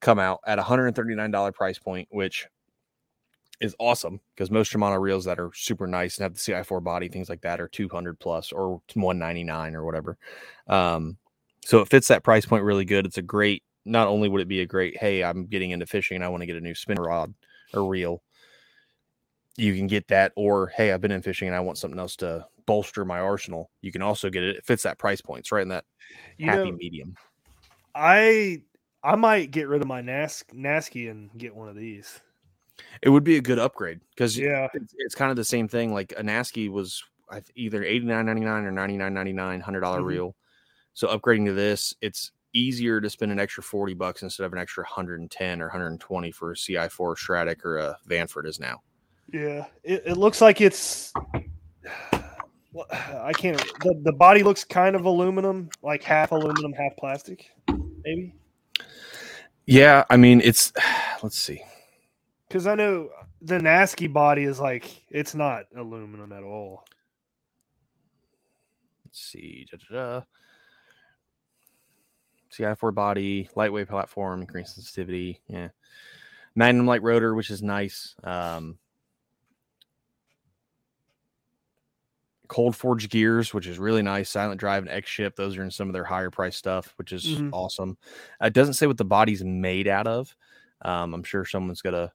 come 0.00 0.18
out 0.18 0.40
at 0.46 0.58
a 0.58 0.62
hundred 0.62 0.86
and 0.86 0.96
thirty 0.96 1.14
nine 1.14 1.30
dollar 1.30 1.52
price 1.52 1.78
point, 1.78 2.08
which 2.10 2.46
is 3.60 3.76
awesome 3.78 4.20
because 4.34 4.50
most 4.50 4.72
Shimano 4.72 5.00
reels 5.00 5.24
that 5.24 5.38
are 5.38 5.52
super 5.54 5.86
nice 5.86 6.18
and 6.18 6.24
have 6.24 6.34
the 6.34 6.40
CI4 6.40 6.82
body 6.82 7.08
things 7.08 7.28
like 7.28 7.40
that 7.42 7.60
are 7.60 7.68
two 7.68 7.88
hundred 7.88 8.18
plus 8.18 8.52
or 8.52 8.82
one 8.94 9.18
ninety 9.18 9.44
nine 9.44 9.74
or 9.74 9.84
whatever. 9.84 10.18
Um, 10.66 11.16
so 11.64 11.80
it 11.80 11.88
fits 11.88 12.08
that 12.08 12.24
price 12.24 12.44
point 12.44 12.64
really 12.64 12.84
good. 12.84 13.06
It's 13.06 13.18
a 13.18 13.22
great. 13.22 13.62
Not 13.84 14.08
only 14.08 14.28
would 14.28 14.40
it 14.40 14.48
be 14.48 14.60
a 14.60 14.66
great, 14.66 14.96
hey, 14.96 15.24
I'm 15.24 15.46
getting 15.46 15.70
into 15.70 15.86
fishing 15.86 16.16
and 16.16 16.24
I 16.24 16.28
want 16.28 16.42
to 16.42 16.46
get 16.46 16.56
a 16.56 16.60
new 16.60 16.74
spin 16.74 17.00
rod 17.00 17.34
or 17.74 17.84
reel. 17.86 18.22
You 19.56 19.74
can 19.74 19.86
get 19.86 20.08
that, 20.08 20.32
or 20.36 20.68
hey, 20.68 20.92
I've 20.92 21.00
been 21.00 21.10
in 21.10 21.22
fishing 21.22 21.48
and 21.48 21.56
I 21.56 21.60
want 21.60 21.78
something 21.78 21.98
else 21.98 22.16
to 22.16 22.46
bolster 22.66 23.04
my 23.04 23.20
arsenal. 23.20 23.70
You 23.80 23.92
can 23.92 24.02
also 24.02 24.30
get 24.30 24.42
it. 24.42 24.56
It 24.56 24.64
fits 24.64 24.82
that 24.84 24.98
price 24.98 25.20
point. 25.20 25.40
It's 25.40 25.52
right 25.52 25.62
in 25.62 25.68
that 25.68 25.84
You 26.38 26.46
happy 26.46 26.70
know, 26.70 26.76
medium. 26.76 27.14
I 27.94 28.62
I 29.02 29.16
might 29.16 29.50
get 29.50 29.68
rid 29.68 29.82
of 29.82 29.88
my 29.88 30.00
Nas 30.00 30.44
Nasci 30.54 31.10
and 31.10 31.30
get 31.36 31.54
one 31.54 31.68
of 31.68 31.76
these. 31.76 32.20
It 33.02 33.08
would 33.10 33.24
be 33.24 33.36
a 33.36 33.40
good 33.42 33.58
upgrade 33.58 34.00
because 34.10 34.38
Yeah, 34.38 34.68
it's, 34.74 34.94
it's 34.98 35.14
kind 35.14 35.30
of 35.30 35.36
the 35.36 35.44
same 35.44 35.68
thing. 35.68 35.92
Like 35.92 36.12
a 36.16 36.22
Nasci 36.22 36.70
was 36.70 37.02
either 37.54 37.82
eighty 37.84 38.06
nine 38.06 38.26
ninety 38.26 38.42
nine 38.42 38.64
or 38.64 38.70
ninety 38.70 38.96
nine 38.96 39.14
ninety 39.14 39.32
nine 39.32 39.60
hundred 39.60 39.80
dollar 39.80 40.00
Mhm. 40.00 40.06
reel. 40.06 40.36
So 40.94 41.08
upgrading 41.08 41.46
to 41.46 41.52
this, 41.52 41.94
it's 42.00 42.32
easier 42.54 43.00
to 43.00 43.08
spend 43.08 43.32
an 43.32 43.40
extra 43.40 43.62
forty 43.62 43.94
bucks 43.94 44.22
instead 44.22 44.44
of 44.44 44.52
an 44.52 44.58
extra 44.58 44.84
hundred 44.86 45.20
and 45.20 45.30
ten 45.30 45.60
or 45.62 45.68
hundred 45.68 45.88
and 45.88 46.00
twenty 46.00 46.30
for 46.30 46.52
a 46.52 46.56
CI 46.56 46.88
four 46.88 47.16
Stratic 47.16 47.64
or 47.64 47.78
a 47.78 47.98
Vanford 48.08 48.46
is 48.46 48.60
now. 48.60 48.82
yeah. 49.32 49.66
It, 49.82 50.02
it 50.06 50.16
looks 50.16 50.40
like 50.40 50.60
it's. 50.60 51.12
I 52.90 53.32
can't. 53.32 53.58
The, 53.80 54.00
the 54.02 54.12
body 54.12 54.42
looks 54.42 54.64
kind 54.64 54.96
of 54.96 55.04
aluminum, 55.04 55.70
like 55.82 56.02
half 56.02 56.32
aluminum, 56.32 56.72
half 56.72 56.96
plastic, 56.96 57.50
maybe. 58.04 58.34
Yeah, 59.66 60.04
I 60.10 60.16
mean 60.16 60.40
it's. 60.42 60.72
Let's 61.22 61.38
see. 61.38 61.62
Because 62.48 62.66
I 62.66 62.74
know 62.74 63.08
the 63.40 63.58
Nasci 63.58 64.12
body 64.12 64.44
is 64.44 64.60
like 64.60 65.04
it's 65.10 65.34
not 65.34 65.64
aluminum 65.76 66.32
at 66.32 66.42
all. 66.42 66.84
Let's 69.04 69.20
see. 69.20 69.66
Da-da-da. 69.70 70.24
CI4 72.52 72.94
body, 72.94 73.48
lightweight 73.54 73.88
platform, 73.88 74.40
increased 74.40 74.74
sensitivity. 74.74 75.40
Yeah. 75.48 75.68
Magnum 76.54 76.86
light 76.86 77.02
rotor, 77.02 77.34
which 77.34 77.50
is 77.50 77.62
nice. 77.62 78.14
Um, 78.22 78.78
cold 82.52 82.76
forged 82.76 83.08
gears, 83.08 83.54
which 83.54 83.66
is 83.66 83.78
really 83.78 84.02
nice. 84.02 84.28
Silent 84.28 84.60
drive 84.60 84.82
and 84.82 84.92
X-Ship. 84.92 85.34
Those 85.34 85.56
are 85.56 85.62
in 85.62 85.70
some 85.70 85.88
of 85.88 85.94
their 85.94 86.04
higher 86.04 86.28
price 86.30 86.54
stuff, 86.54 86.92
which 86.98 87.10
is 87.10 87.24
Mhm. 87.24 87.48
awesome. 87.50 87.96
It 88.42 88.52
doesn't 88.52 88.74
say 88.74 88.86
what 88.86 88.98
the 88.98 89.06
body's 89.06 89.42
made 89.42 89.88
out 89.88 90.06
of. 90.06 90.36
Um, 90.82 91.14
I'm 91.14 91.24
sure 91.24 91.46
someone's 91.46 91.80
to 91.80 92.12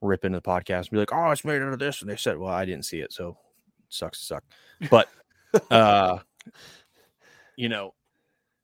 rip 0.00 0.24
into 0.24 0.38
the 0.38 0.42
podcast 0.42 0.82
and 0.82 0.90
be 0.90 0.98
like, 0.98 1.12
oh, 1.12 1.30
it's 1.32 1.44
made 1.44 1.60
out 1.62 1.72
of 1.72 1.80
this. 1.80 2.00
And 2.00 2.08
they 2.08 2.14
said, 2.16 2.38
well, 2.38 2.52
I 2.52 2.64
didn't 2.64 2.84
see 2.84 3.00
it. 3.00 3.12
So 3.12 3.36
sucks 3.88 4.20
to 4.20 4.24
suck. 4.24 4.44
But, 4.88 5.08
uh, 5.70 6.20
you 7.56 7.68
know, 7.68 7.92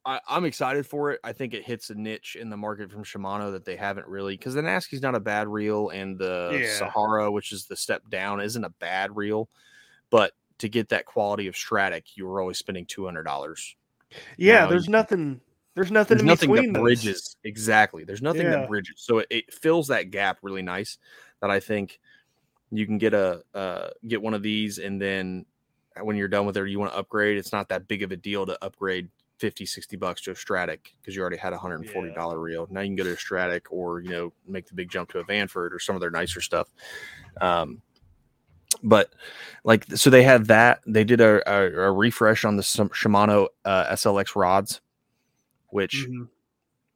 I, 0.05 0.21
I'm 0.29 0.45
excited 0.45 0.87
for 0.87 1.11
it. 1.11 1.21
I 1.25 1.33
think 1.33 1.53
it 1.53 1.65
hits 1.65 1.91
a 1.91 1.97
niche 1.97 2.37
in 2.41 2.49
the 2.49 2.57
market 2.57 2.93
from 2.93 3.03
Shimano 3.03 3.51
that 3.53 3.65
they 3.65 3.75
haven't 3.77 4.07
really 4.07 4.37
because 4.37 4.55
the 4.55 4.63
Nasci's 4.63 5.03
not 5.03 5.15
a 5.17 5.21
bad 5.21 5.49
reel, 5.49 5.89
and 5.89 6.17
the 6.19 6.61
Yeah. 6.63 6.79
Sahara, 6.79 7.31
which 7.31 7.51
is 7.51 7.67
the 7.67 7.77
step 7.77 8.03
down, 8.09 8.41
isn't 8.41 8.65
a 8.65 8.71
bad 8.79 9.17
reel. 9.17 9.49
But 10.11 10.33
to 10.63 10.69
get 10.69 10.89
that 10.89 11.05
quality 11.05 11.47
of 11.47 11.57
Stratic, 11.57 12.17
you 12.17 12.27
were 12.27 12.41
always 12.41 12.59
spending 12.59 12.87
two 12.87 13.05
hundred 13.05 13.25
dollars. 13.25 13.77
Yeah, 14.37 14.61
Now 14.61 14.71
there's 14.71 14.89
nothing. 14.89 15.41
There's 15.75 15.91
nothing 15.91 16.17
There's 16.17 16.21
in 16.23 16.27
nothing 16.27 16.51
between 16.53 16.73
that 16.73 16.79
those. 16.81 16.83
bridges 17.03 17.37
exactly. 17.45 18.05
There's 18.05 18.21
nothing 18.23 18.43
Yeah. 18.43 18.51
that 18.51 18.69
bridges, 18.69 18.95
so 18.99 19.19
it, 19.19 19.27
it 19.31 19.55
fills 19.55 19.89
that 19.89 20.11
gap 20.11 20.39
really 20.43 20.63
nice. 20.63 20.99
That 21.41 21.51
I 21.51 21.61
think 21.61 21.99
you 22.71 22.87
can 22.87 22.99
get 22.99 23.15
a 23.15 23.43
uh, 23.55 23.89
get 24.07 24.21
one 24.23 24.35
of 24.35 24.43
these, 24.43 24.79
and 24.79 25.01
then 25.01 25.47
when 26.01 26.17
you're 26.17 26.29
done 26.29 26.47
with 26.47 26.57
it, 26.57 26.61
or 26.61 26.67
you 26.67 26.79
want 26.79 26.93
to 26.93 26.99
upgrade. 26.99 27.37
It's 27.39 27.53
not 27.53 27.69
that 27.71 27.87
big 27.89 28.03
of 28.03 28.13
a 28.13 28.17
deal 28.17 28.47
to 28.47 28.63
upgrade 28.65 29.09
50, 29.39 29.67
60 29.67 29.97
bucks 29.97 30.23
to 30.23 30.31
a 30.31 30.35
Stratic 30.37 30.95
because 31.01 31.17
you 31.17 31.21
already 31.23 31.37
had 31.37 31.53
a 31.53 31.59
hundred 31.59 31.81
and 31.81 31.91
forty 31.91 32.13
dollar 32.13 32.39
reel. 32.39 32.69
Now 32.71 32.81
you 32.81 32.89
can 32.89 32.97
go 32.97 33.05
to 33.05 33.13
a 33.13 33.17
Stratic 33.17 33.73
or 33.73 34.01
you 34.01 34.11
know 34.11 34.33
make 34.47 34.67
the 34.67 34.75
big 34.75 34.91
jump 34.91 35.11
to 35.11 35.19
a 35.19 35.25
Vanford 35.25 35.73
or 35.73 35.79
some 35.79 35.95
of 35.97 36.01
their 36.01 36.11
nicer 36.11 36.41
stuff. 36.41 36.69
Um, 37.41 37.83
but 38.83 39.13
like 39.65 39.85
so 39.97 40.11
they 40.11 40.23
had 40.23 40.47
that 40.47 40.81
they 40.87 41.05
did 41.05 41.21
a, 41.21 41.43
a, 41.51 41.89
a 41.89 41.93
refresh 41.93 42.45
on 42.45 42.57
the 42.57 42.63
Shimano 42.63 43.49
uh, 43.65 43.87
SLX 43.95 44.37
rods, 44.37 44.81
which 45.69 46.07
Mhm. 46.09 46.29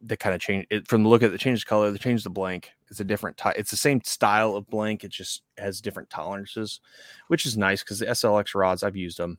they 0.00 0.16
kind 0.16 0.34
of 0.34 0.40
changed 0.40 0.66
it 0.70 0.88
from 0.88 1.02
the 1.02 1.08
look 1.08 1.22
at 1.22 1.32
the 1.32 1.38
changed 1.38 1.66
color. 1.66 1.90
They 1.90 1.98
changed 1.98 2.24
the 2.24 2.30
blank. 2.30 2.70
It's 2.88 3.00
a 3.00 3.04
different 3.04 3.36
type. 3.36 3.56
It's 3.58 3.70
the 3.70 3.76
same 3.76 4.00
style 4.04 4.54
of 4.54 4.68
blank. 4.68 5.02
It 5.02 5.10
just 5.10 5.42
has 5.58 5.80
different 5.80 6.08
tolerances, 6.10 6.80
which 7.28 7.44
is 7.46 7.56
nice 7.56 7.82
because 7.82 7.98
the 7.98 8.06
SLX 8.06 8.54
rods 8.54 8.82
I've 8.82 8.96
used 8.96 9.18
them. 9.18 9.38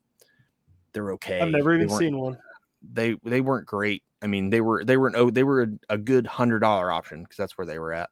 They're 0.94 1.12
okay. 1.14 1.40
I've 1.40 1.50
never 1.52 1.74
even 1.76 1.90
seen 1.90 2.18
one. 2.18 2.38
They 2.94 3.16
they 3.24 3.42
weren't 3.42 3.66
great. 3.68 4.04
I 4.22 4.28
mean, 4.28 4.50
they 4.50 4.62
were 4.62 4.84
they 4.84 4.98
were 4.98 5.08
an, 5.08 5.16
oh 5.16 5.30
they 5.30 5.44
were 5.44 5.64
a, 5.64 5.68
a 5.94 5.98
good 5.98 6.26
hundred 6.28 6.60
dollar 6.60 6.92
option 6.92 7.24
because 7.24 7.38
that's 7.38 7.58
where 7.58 7.68
they 7.68 7.80
were 7.80 7.94
at. 7.94 8.10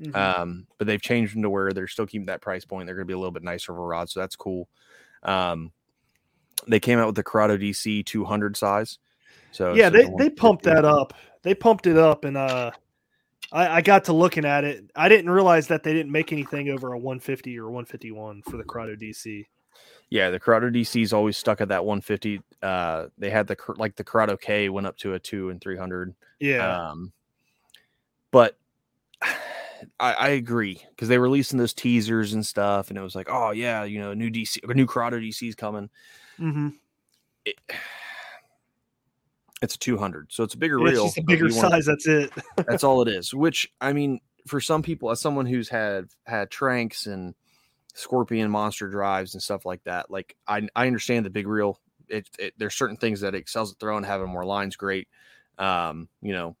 Mhm. 0.00 0.14
Um, 0.14 0.66
but 0.78 0.86
they've 0.86 1.02
changed 1.02 1.34
them 1.34 1.42
to 1.42 1.50
where 1.50 1.72
they're 1.72 1.88
still 1.88 2.06
keeping 2.06 2.26
that 2.26 2.40
price 2.40 2.64
point. 2.64 2.86
They're 2.86 2.94
going 2.94 3.06
to 3.06 3.10
be 3.10 3.14
a 3.14 3.18
little 3.18 3.32
bit 3.32 3.42
nicer 3.42 3.72
of 3.72 3.78
a 3.78 3.82
rod, 3.82 4.08
so 4.08 4.20
that's 4.20 4.36
cool. 4.36 4.68
Um, 5.22 5.72
they 6.66 6.80
came 6.80 6.98
out 6.98 7.06
with 7.06 7.16
the 7.16 7.22
Curado 7.22 7.56
DC 7.56 8.04
200 8.04 8.56
size. 8.56 8.98
So 9.50 9.74
yeah, 9.74 9.88
instead 9.88 10.12
they 10.18 10.24
they 10.24 10.30
pumped 10.30 10.66
150 10.66 10.70
that 10.70 10.84
up. 10.84 11.14
They 11.42 11.54
pumped 11.54 11.86
it 11.86 11.96
up, 11.96 12.24
and 12.24 12.36
uh, 12.36 12.70
I, 13.52 13.76
I 13.76 13.80
got 13.80 14.04
to 14.04 14.12
looking 14.12 14.44
at 14.44 14.64
it. 14.64 14.90
I 14.94 15.08
didn't 15.08 15.30
realize 15.30 15.68
that 15.68 15.82
they 15.82 15.92
didn't 15.92 16.12
make 16.12 16.32
anything 16.32 16.68
over 16.68 16.92
a 16.92 16.98
150 16.98 17.58
or 17.58 17.66
151 17.66 18.42
for 18.42 18.56
the 18.56 18.64
Curado 18.64 18.94
DC. 18.94 19.46
Yeah, 20.10 20.30
the 20.30 20.40
Curado 20.40 20.70
DC's 20.70 21.12
always 21.12 21.36
stuck 21.36 21.60
at 21.60 21.68
that 21.68 21.84
150. 21.84 22.40
Uh, 22.62 23.06
they 23.18 23.30
had 23.30 23.46
the 23.46 23.56
like 23.76 23.96
the 23.96 24.04
Curado 24.04 24.36
K 24.36 24.68
went 24.68 24.86
up 24.86 24.96
to 24.98 25.14
a 25.14 25.18
two 25.18 25.50
and 25.50 25.60
300. 25.60 26.14
Yeah, 26.40 26.88
Um, 26.90 27.12
but 28.30 28.56
I, 30.00 30.12
I 30.12 30.28
agree 30.30 30.82
because 30.90 31.08
they 31.08 31.18
were 31.18 31.24
releasing 31.24 31.58
those 31.58 31.74
teasers 31.74 32.32
and 32.32 32.44
stuff, 32.44 32.88
and 32.88 32.98
it 32.98 33.02
was 33.02 33.14
like, 33.14 33.28
oh 33.30 33.50
yeah, 33.50 33.84
you 33.84 34.00
know, 34.00 34.14
new 34.14 34.30
DC, 34.30 34.58
a 34.68 34.74
new 34.74 34.86
Curado 34.86 35.18
DC's 35.18 35.54
coming. 35.54 35.90
hmm 36.38 36.68
It, 37.44 37.56
it's 39.62 39.74
a 39.74 39.78
200, 39.78 40.28
so 40.30 40.44
it's 40.44 40.54
a 40.54 40.58
bigger 40.58 40.80
it's 40.80 40.92
reel. 40.92 41.04
just 41.06 41.18
a 41.18 41.22
bigger 41.22 41.50
size. 41.50 41.86
That's 41.86 42.06
it. 42.06 42.32
that's 42.66 42.84
all 42.84 43.02
it 43.02 43.08
is. 43.08 43.34
Which 43.34 43.70
I 43.80 43.92
mean, 43.92 44.20
for 44.46 44.60
some 44.60 44.82
people, 44.82 45.10
as 45.10 45.20
someone 45.20 45.46
who's 45.46 45.68
had 45.68 46.06
had 46.26 46.50
Tranx 46.50 47.06
and 47.06 47.34
Scorpion 47.94 48.50
monster 48.50 48.88
drives 48.88 49.34
and 49.34 49.42
stuff 49.42 49.66
like 49.66 49.82
that, 49.84 50.10
like 50.10 50.36
I 50.46 50.68
I 50.76 50.86
understand 50.86 51.26
the 51.26 51.30
big 51.30 51.46
reel. 51.46 51.80
It, 52.08 52.28
it 52.38 52.54
there's 52.56 52.74
certain 52.74 52.96
things 52.96 53.20
that 53.20 53.34
it 53.34 53.38
excels 53.38 53.72
at 53.72 53.78
throwing, 53.78 54.04
having 54.04 54.28
more 54.28 54.44
lines, 54.46 54.76
great. 54.76 55.08
Um, 55.58 56.08
you 56.22 56.32
know, 56.32 56.56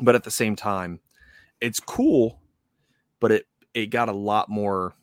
but 0.00 0.14
at 0.16 0.24
the 0.24 0.30
same 0.30 0.56
time, 0.56 1.00
it's 1.64 1.80
cool, 1.80 2.40
but 3.20 3.32
it 3.32 3.46
it 3.72 3.86
got 3.86 4.08
a 4.08 4.12
lot 4.12 4.48
more 4.50 4.94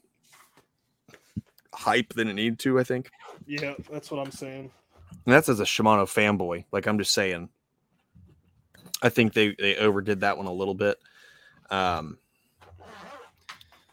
hype 1.74 2.14
than 2.14 2.28
it 2.28 2.34
needed 2.34 2.60
to. 2.60 2.80
I 2.80 2.84
think. 2.84 3.10
yeah, 3.48 3.74
that's 3.92 4.12
what 4.12 4.26
I'm 4.26 4.32
saying. 4.32 4.70
And 5.26 5.34
that's 5.34 5.50
as 5.50 5.60
a 5.60 5.64
Shimano 5.66 6.04
fanboy. 6.04 6.66
Like 6.72 6.86
I'm 6.86 6.98
just 6.98 7.14
saying. 7.14 7.50
I 9.02 9.10
think 9.10 9.34
they 9.34 9.56
they 9.58 9.76
overdid 9.78 10.22
that 10.22 10.38
one 10.38 10.46
a 10.46 10.54
little 10.54 10.76
bit. 10.76 10.98
Um. 11.72 12.18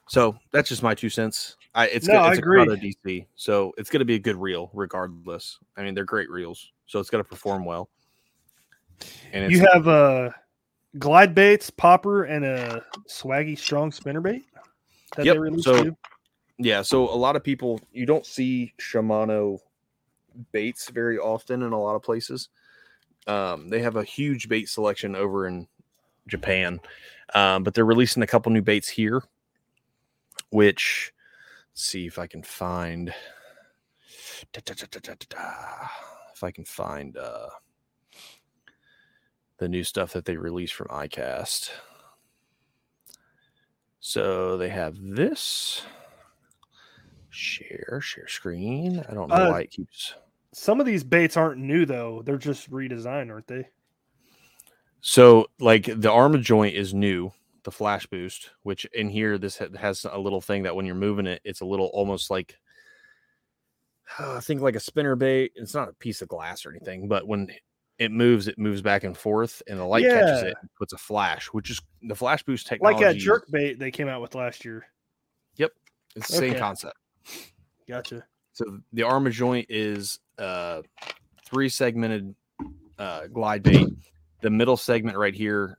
So 0.08 0.36
that's 0.52 0.68
just 0.68 0.82
my 0.82 0.94
two 0.94 1.08
cents. 1.10 1.56
I 1.74 1.86
it's 1.86 2.06
No, 2.06 2.14
good. 2.14 2.20
I 2.22 2.28
It's 2.28 2.38
a 2.38 2.40
agree. 2.40 2.64
Curado 2.64 2.80
DC, 2.80 3.26
so 3.34 3.72
it's 3.78 3.90
going 3.90 4.00
to 4.00 4.06
be 4.06 4.14
a 4.14 4.18
good 4.18 4.36
reel 4.36 4.70
regardless. 4.74 5.58
I 5.76 5.82
mean, 5.82 5.94
they're 5.94 6.04
great 6.04 6.30
reels, 6.30 6.72
so 6.86 6.98
it's 6.98 7.10
going 7.10 7.22
to 7.22 7.28
perform 7.28 7.64
well. 7.64 7.88
And 9.32 9.44
it's, 9.44 9.52
You 9.52 9.66
have 9.72 9.86
a 9.86 10.34
glide 10.98 11.34
baits, 11.34 11.70
popper, 11.70 12.24
and 12.24 12.44
a 12.44 12.84
swaggy 13.08 13.58
strong 13.58 13.90
spinner 13.92 14.20
bait 14.20 14.44
that 15.16 15.26
Yep, 15.26 15.34
they 15.34 15.38
released 15.38 15.64
so- 15.64 15.84
too? 15.84 15.96
yeah. 16.58 16.82
So 16.82 17.08
a 17.08 17.14
lot 17.16 17.36
of 17.36 17.44
people 17.44 17.80
you 17.92 18.06
don't 18.06 18.24
see 18.26 18.72
Shimano 18.78 19.58
baits 20.52 20.88
very 20.90 21.18
often 21.18 21.62
in 21.62 21.72
a 21.72 21.80
lot 21.80 21.96
of 21.96 22.02
places. 22.02 22.48
Um, 23.26 23.68
they 23.68 23.82
have 23.82 23.96
a 23.96 24.04
huge 24.04 24.48
bait 24.48 24.68
selection 24.68 25.14
over 25.14 25.46
in 25.46 25.66
Japan, 26.26 26.80
um, 27.34 27.62
but 27.64 27.74
they're 27.74 27.84
releasing 27.84 28.22
a 28.22 28.26
couple 28.26 28.50
new 28.52 28.62
baits 28.62 28.88
here. 28.88 29.22
Which, 30.50 31.12
let's 31.72 31.82
see 31.82 32.06
if 32.06 32.18
I 32.18 32.26
can 32.26 32.42
find. 32.42 33.12
If 34.54 36.42
I 36.42 36.50
can 36.50 36.64
find 36.64 37.16
uh, 37.16 37.48
the 39.58 39.68
new 39.68 39.84
stuff 39.84 40.12
that 40.12 40.24
they 40.24 40.36
released 40.36 40.74
from 40.74 40.88
iCast. 40.88 41.70
So 44.00 44.56
they 44.56 44.68
have 44.68 44.96
this. 45.00 45.82
Share, 47.30 48.00
share 48.02 48.28
screen. 48.28 49.04
I 49.08 49.14
don't 49.14 49.28
know 49.28 49.34
Uh, 49.34 49.50
why 49.50 49.60
it 49.62 49.70
keeps. 49.70 50.14
Some 50.52 50.80
of 50.80 50.86
these 50.86 51.04
baits 51.04 51.36
aren't 51.36 51.60
new 51.60 51.84
though; 51.84 52.22
they're 52.22 52.38
just 52.38 52.70
redesigned, 52.70 53.30
aren't 53.30 53.46
they? 53.46 53.68
So, 55.00 55.46
like 55.60 55.84
the 55.84 56.08
Armajoint 56.10 56.72
is 56.72 56.94
new, 56.94 57.30
the 57.64 57.70
flash 57.70 58.06
boost, 58.06 58.50
which 58.62 58.84
in 58.86 59.08
here 59.08 59.38
this 59.38 59.58
has 59.76 60.04
a 60.10 60.18
little 60.18 60.40
thing 60.40 60.62
that 60.64 60.74
when 60.74 60.86
you're 60.86 60.94
moving 60.94 61.26
it, 61.26 61.40
it's 61.44 61.60
a 61.60 61.66
little 61.66 61.90
almost 61.92 62.30
like 62.30 62.56
I 64.18 64.40
think 64.40 64.60
like 64.62 64.76
a 64.76 64.80
spinner 64.80 65.16
bait. 65.16 65.52
It's 65.54 65.74
not 65.74 65.88
a 65.90 65.94
piece 65.94 66.22
of 66.22 66.28
glass 66.28 66.64
or 66.64 66.70
anything, 66.70 67.08
but 67.08 67.26
when 67.26 67.48
it 67.98 68.12
moves, 68.12 68.46
it 68.46 68.58
moves 68.58 68.80
back 68.80 69.04
and 69.04 69.16
forth, 69.16 69.62
and 69.66 69.78
the 69.78 69.84
light 69.84 70.04
catches 70.04 70.42
it, 70.42 70.54
and 70.60 70.70
puts 70.78 70.92
a 70.92 70.98
flash, 70.98 71.46
which 71.46 71.70
is 71.70 71.80
the 72.02 72.14
flash 72.14 72.42
boost 72.42 72.66
technology. 72.66 73.04
Like 73.04 73.14
that 73.14 73.20
jerk 73.20 73.46
bait 73.50 73.78
they 73.78 73.90
came 73.90 74.08
out 74.08 74.22
with 74.22 74.34
last 74.34 74.64
year. 74.64 74.86
Yep. 75.56 75.72
It's 76.14 76.28
the 76.28 76.36
same 76.36 76.54
concept. 76.54 76.96
Gotcha. 77.88 78.24
So 78.52 78.78
the 78.92 79.02
Armajoint 79.02 79.66
is 79.68 80.20
uh 80.38 80.82
three 81.44 81.68
segmented 81.68 82.34
uh 82.98 83.26
glide 83.26 83.62
bait. 83.62 83.88
The 84.40 84.50
middle 84.50 84.76
segment 84.76 85.16
right 85.16 85.34
here 85.34 85.78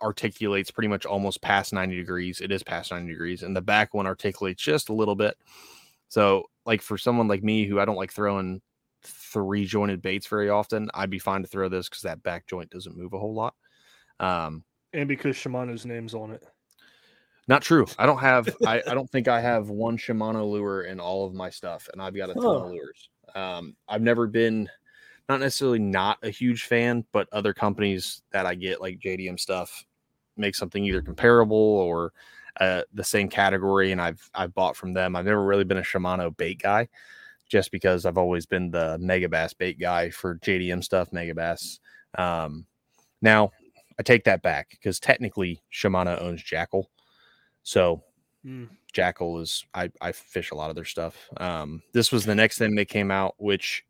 articulates 0.00 0.70
pretty 0.70 0.88
much 0.88 1.04
almost 1.04 1.42
past 1.42 1.72
90 1.72 1.96
degrees. 1.96 2.40
It 2.40 2.52
is 2.52 2.62
past 2.62 2.92
90 2.92 3.08
degrees, 3.08 3.42
and 3.42 3.54
the 3.54 3.60
back 3.60 3.92
one 3.92 4.06
articulates 4.06 4.62
just 4.62 4.88
a 4.88 4.94
little 4.94 5.16
bit. 5.16 5.36
So, 6.08 6.44
like 6.64 6.82
for 6.82 6.96
someone 6.96 7.28
like 7.28 7.42
me 7.42 7.66
who 7.66 7.80
I 7.80 7.84
don't 7.84 7.96
like 7.96 8.12
throwing 8.12 8.62
three 9.02 9.64
jointed 9.64 10.02
baits 10.02 10.26
very 10.26 10.48
often, 10.48 10.90
I'd 10.94 11.10
be 11.10 11.18
fine 11.18 11.42
to 11.42 11.48
throw 11.48 11.68
this 11.68 11.88
because 11.88 12.02
that 12.02 12.22
back 12.22 12.46
joint 12.46 12.70
doesn't 12.70 12.96
move 12.96 13.12
a 13.12 13.18
whole 13.18 13.34
lot. 13.34 13.54
Um, 14.18 14.64
And 14.92 15.08
because 15.08 15.36
Shimano's 15.36 15.86
name's 15.86 16.14
on 16.14 16.30
it. 16.32 16.44
not 17.48 17.62
true. 17.62 17.86
I 17.98 18.06
don't 18.06 18.18
have. 18.18 18.48
I, 18.66 18.82
I 18.86 18.94
don't 18.94 19.10
think 19.10 19.28
I 19.28 19.40
have 19.40 19.70
one 19.70 19.96
Shimano 19.98 20.50
lure 20.50 20.82
in 20.82 21.00
all 21.00 21.26
of 21.26 21.34
my 21.34 21.50
stuff, 21.50 21.88
and 21.92 22.00
I've 22.02 22.14
got 22.16 22.30
a 22.30 22.34
ton 22.34 22.44
of 22.44 22.70
lures. 22.70 23.08
Um, 23.34 23.76
I've 23.88 24.02
never 24.02 24.26
been, 24.26 24.68
not 25.28 25.40
necessarily 25.40 25.78
not 25.78 26.18
a 26.22 26.30
huge 26.30 26.64
fan, 26.64 27.04
but 27.12 27.28
other 27.32 27.54
companies 27.54 28.22
that 28.32 28.46
I 28.46 28.54
get 28.54 28.80
like 28.80 28.98
JDM 28.98 29.38
stuff 29.38 29.84
make 30.36 30.54
something 30.54 30.84
either 30.84 31.02
comparable 31.02 31.56
or 31.56 32.12
uh, 32.60 32.82
the 32.92 33.04
same 33.04 33.28
category, 33.28 33.92
and 33.92 34.00
I've 34.00 34.28
I've 34.34 34.54
bought 34.54 34.76
from 34.76 34.92
them. 34.92 35.16
I've 35.16 35.24
never 35.24 35.44
really 35.44 35.64
been 35.64 35.78
a 35.78 35.82
Shimano 35.82 36.36
bait 36.36 36.60
guy, 36.60 36.88
just 37.50 37.70
because 37.70 38.06
I've 38.06 38.16
always 38.16 38.46
been 38.46 38.70
the 38.70 38.96
Megabass 38.98 39.56
bait 39.58 39.78
guy 39.78 40.08
for 40.08 40.36
JDM 40.36 40.82
stuff, 40.82 41.10
Megabass. 41.10 41.80
Um, 42.16 42.64
now 43.20 43.50
I 43.98 44.02
take 44.02 44.24
that 44.24 44.40
back 44.40 44.70
because 44.70 44.98
technically 44.98 45.62
Shimano 45.70 46.20
owns 46.22 46.42
Jackall. 46.42 46.84
So 47.62 48.02
Mm. 48.44 48.68
Jackall 48.94 49.40
is 49.42 49.64
I, 49.74 49.90
I 50.00 50.12
fish 50.12 50.50
a 50.50 50.54
lot 50.54 50.70
of 50.70 50.76
their 50.76 50.84
stuff. 50.84 51.28
Um, 51.36 51.82
this 51.92 52.10
was 52.10 52.24
the 52.24 52.34
next 52.34 52.58
thing 52.58 52.74
they 52.74 52.84
came 52.84 53.10
out, 53.10 53.34
which 53.38 53.84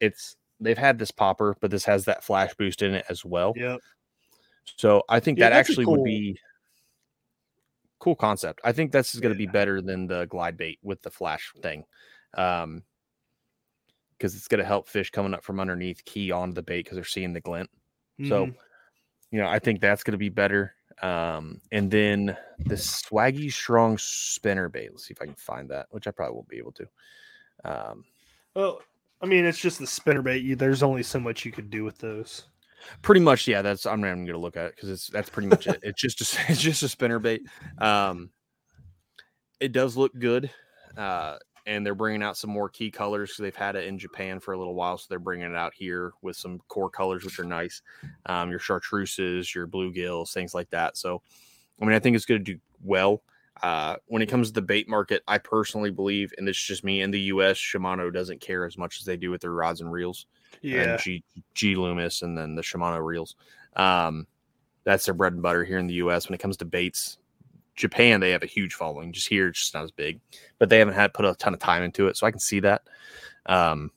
it's 0.00 0.36
they've 0.60 0.78
had 0.78 0.98
this 0.98 1.10
popper, 1.10 1.56
but 1.60 1.70
this 1.70 1.84
has 1.84 2.04
that 2.06 2.24
flash 2.24 2.52
boost 2.54 2.82
in 2.82 2.94
it 2.94 3.06
as 3.08 3.24
well. 3.24 3.52
Yep. 3.56 3.80
So 4.76 5.02
I 5.08 5.20
think 5.20 5.38
Yeah, 5.38 5.50
that 5.50 5.56
actually 5.56 5.86
would 5.86 6.04
be 6.04 6.38
cool 8.00 8.16
concept. 8.16 8.60
I 8.64 8.72
think 8.72 8.92
this 8.92 9.14
is 9.14 9.20
going 9.20 9.32
to 9.32 9.38
be 9.38 9.46
better 9.46 9.80
than 9.80 10.06
the 10.06 10.26
glide 10.26 10.56
bait 10.56 10.78
with 10.82 11.00
the 11.02 11.10
flash 11.10 11.52
thing. 11.62 11.84
Um, 12.34 12.82
because 14.16 14.34
it's 14.34 14.48
going 14.48 14.58
to 14.58 14.64
help 14.66 14.88
fish 14.88 15.10
coming 15.10 15.32
up 15.32 15.44
from 15.44 15.60
underneath 15.60 16.04
key 16.04 16.32
onto 16.32 16.52
the 16.54 16.62
bait 16.62 16.78
because 16.84 16.96
they're 16.96 17.04
seeing 17.04 17.32
the 17.32 17.40
glint. 17.40 17.70
So, 18.26 18.46
Mhm. 18.46 18.56
you 19.30 19.38
know, 19.40 19.46
I 19.46 19.60
think 19.60 19.80
that's 19.80 20.02
going 20.02 20.12
to 20.12 20.18
be 20.18 20.28
better. 20.28 20.74
Um, 21.02 21.60
and 21.70 21.88
then 21.88 22.36
the 22.66 22.74
Swaggy 22.74 23.52
Strong 23.52 23.98
spinner 23.98 24.68
bait. 24.68 24.90
Let's 24.90 25.06
see 25.06 25.12
if 25.12 25.22
I 25.22 25.26
can 25.26 25.36
find 25.36 25.70
that, 25.70 25.86
which 25.90 26.08
I 26.08 26.10
probably 26.10 26.34
won't 26.34 26.48
be 26.48 26.58
able 26.58 26.72
to. 26.72 26.88
Um, 27.64 28.04
well, 28.54 28.80
I 29.20 29.26
mean, 29.26 29.44
it's 29.44 29.58
just 29.58 29.78
the 29.78 29.86
spinner 29.86 30.22
bait. 30.22 30.42
You, 30.42 30.56
there's 30.56 30.82
only 30.82 31.04
so 31.04 31.20
much 31.20 31.44
you 31.44 31.52
could 31.52 31.70
do 31.70 31.84
with 31.84 31.98
those. 31.98 32.48
pretty 33.02 33.20
much, 33.20 33.46
yeah. 33.46 33.62
That's 33.62 33.86
I'm 33.86 34.00
not 34.00 34.08
even 34.08 34.24
going 34.24 34.34
to 34.34 34.38
look 34.40 34.56
at 34.56 34.66
it 34.66 34.74
because 34.74 34.88
it's 34.90 35.06
that's 35.08 35.30
pretty 35.30 35.48
much 35.48 35.68
it. 35.68 35.78
It's 35.84 36.00
just 36.02 36.20
a, 36.22 36.40
it's 36.52 36.60
just 36.60 36.82
a 36.82 36.88
spinner 36.88 37.20
bait. 37.20 37.42
Um, 37.78 38.30
it 39.60 39.70
does 39.70 39.96
look 39.96 40.12
good, 40.18 40.50
uh, 40.96 41.38
and 41.68 41.84
they're 41.84 41.94
bringing 41.94 42.22
out 42.22 42.36
some 42.36 42.50
more 42.50 42.68
key 42.68 42.90
colors 42.90 43.30
because 43.30 43.42
they've 43.42 43.54
had 43.54 43.76
it 43.76 43.86
in 43.86 43.98
Japan 43.98 44.40
for 44.40 44.54
a 44.54 44.58
little 44.58 44.74
while, 44.74 44.96
so 44.96 45.06
they're 45.08 45.18
bringing 45.18 45.50
it 45.50 45.56
out 45.56 45.74
here 45.74 46.12
with 46.22 46.34
some 46.34 46.60
core 46.68 46.88
colors, 46.88 47.24
which 47.24 47.38
are 47.38 47.44
nice. 47.44 47.82
Um, 48.26 48.50
your 48.50 48.58
chartreuses, 48.58 49.54
your 49.54 49.66
bluegills, 49.66 50.32
things 50.32 50.54
like 50.54 50.70
that. 50.70 50.96
So, 50.96 51.20
I 51.80 51.84
mean, 51.84 51.94
I 51.94 51.98
think 51.98 52.16
it's 52.16 52.24
going 52.24 52.42
to 52.42 52.54
do 52.54 52.60
well. 52.82 53.22
Uh, 53.62 53.96
when 54.06 54.22
it 54.22 54.26
comes 54.26 54.48
to 54.48 54.54
the 54.54 54.62
bait 54.62 54.88
market, 54.88 55.22
I 55.28 55.36
personally 55.38 55.90
believe, 55.90 56.32
and 56.38 56.48
this 56.48 56.56
is 56.56 56.62
just 56.62 56.84
me 56.84 57.02
in 57.02 57.10
the 57.10 57.20
U.S., 57.20 57.58
Shimano 57.58 58.12
doesn't 58.12 58.40
care 58.40 58.64
as 58.64 58.78
much 58.78 58.98
as 59.00 59.04
they 59.04 59.16
do 59.16 59.30
with 59.30 59.42
their 59.42 59.52
rods 59.52 59.80
and 59.80 59.92
reels. 59.92 60.26
Yeah. 60.62 60.82
And 60.82 61.00
G, 61.00 61.22
G 61.54 61.74
Loomis 61.76 62.22
and 62.22 62.38
then 62.38 62.54
the 62.54 62.62
Shimano 62.62 63.04
reels. 63.04 63.36
Um, 63.76 64.26
that's 64.84 65.04
their 65.04 65.14
bread 65.14 65.34
and 65.34 65.42
butter 65.42 65.64
here 65.64 65.78
in 65.78 65.86
the 65.86 65.94
U.S. 65.94 66.28
When 66.28 66.34
it 66.34 66.40
comes 66.40 66.56
to 66.58 66.64
baits, 66.64 67.18
Japan 67.78 68.20
they 68.20 68.32
have 68.32 68.42
a 68.42 68.46
huge 68.46 68.74
following. 68.74 69.12
Just 69.12 69.28
here, 69.28 69.48
it's 69.48 69.60
just 69.60 69.74
not 69.74 69.84
as 69.84 69.90
big, 69.90 70.20
but 70.58 70.68
they 70.68 70.78
haven't 70.78 70.94
had 70.94 71.14
put 71.14 71.24
a 71.24 71.34
ton 71.36 71.54
of 71.54 71.60
time 71.60 71.82
into 71.82 72.08
it, 72.08 72.16
so 72.16 72.26
I 72.26 72.30
can 72.30 72.40
see 72.40 72.60
that. 72.60 72.82
Um, 73.46 73.90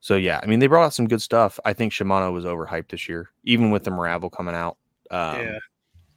so 0.00 0.16
yeah, 0.16 0.38
I 0.42 0.46
mean 0.46 0.58
they 0.60 0.66
brought 0.66 0.84
out 0.84 0.94
some 0.94 1.08
good 1.08 1.22
stuff. 1.22 1.58
I 1.64 1.72
think 1.72 1.92
Shimano 1.92 2.32
was 2.32 2.44
overhyped 2.44 2.90
this 2.90 3.08
year, 3.08 3.30
even 3.44 3.70
with 3.70 3.82
the 3.82 3.90
Miravel 3.90 4.30
coming 4.30 4.54
out. 4.54 4.76
Um, 5.10 5.40
yeah. 5.40 5.58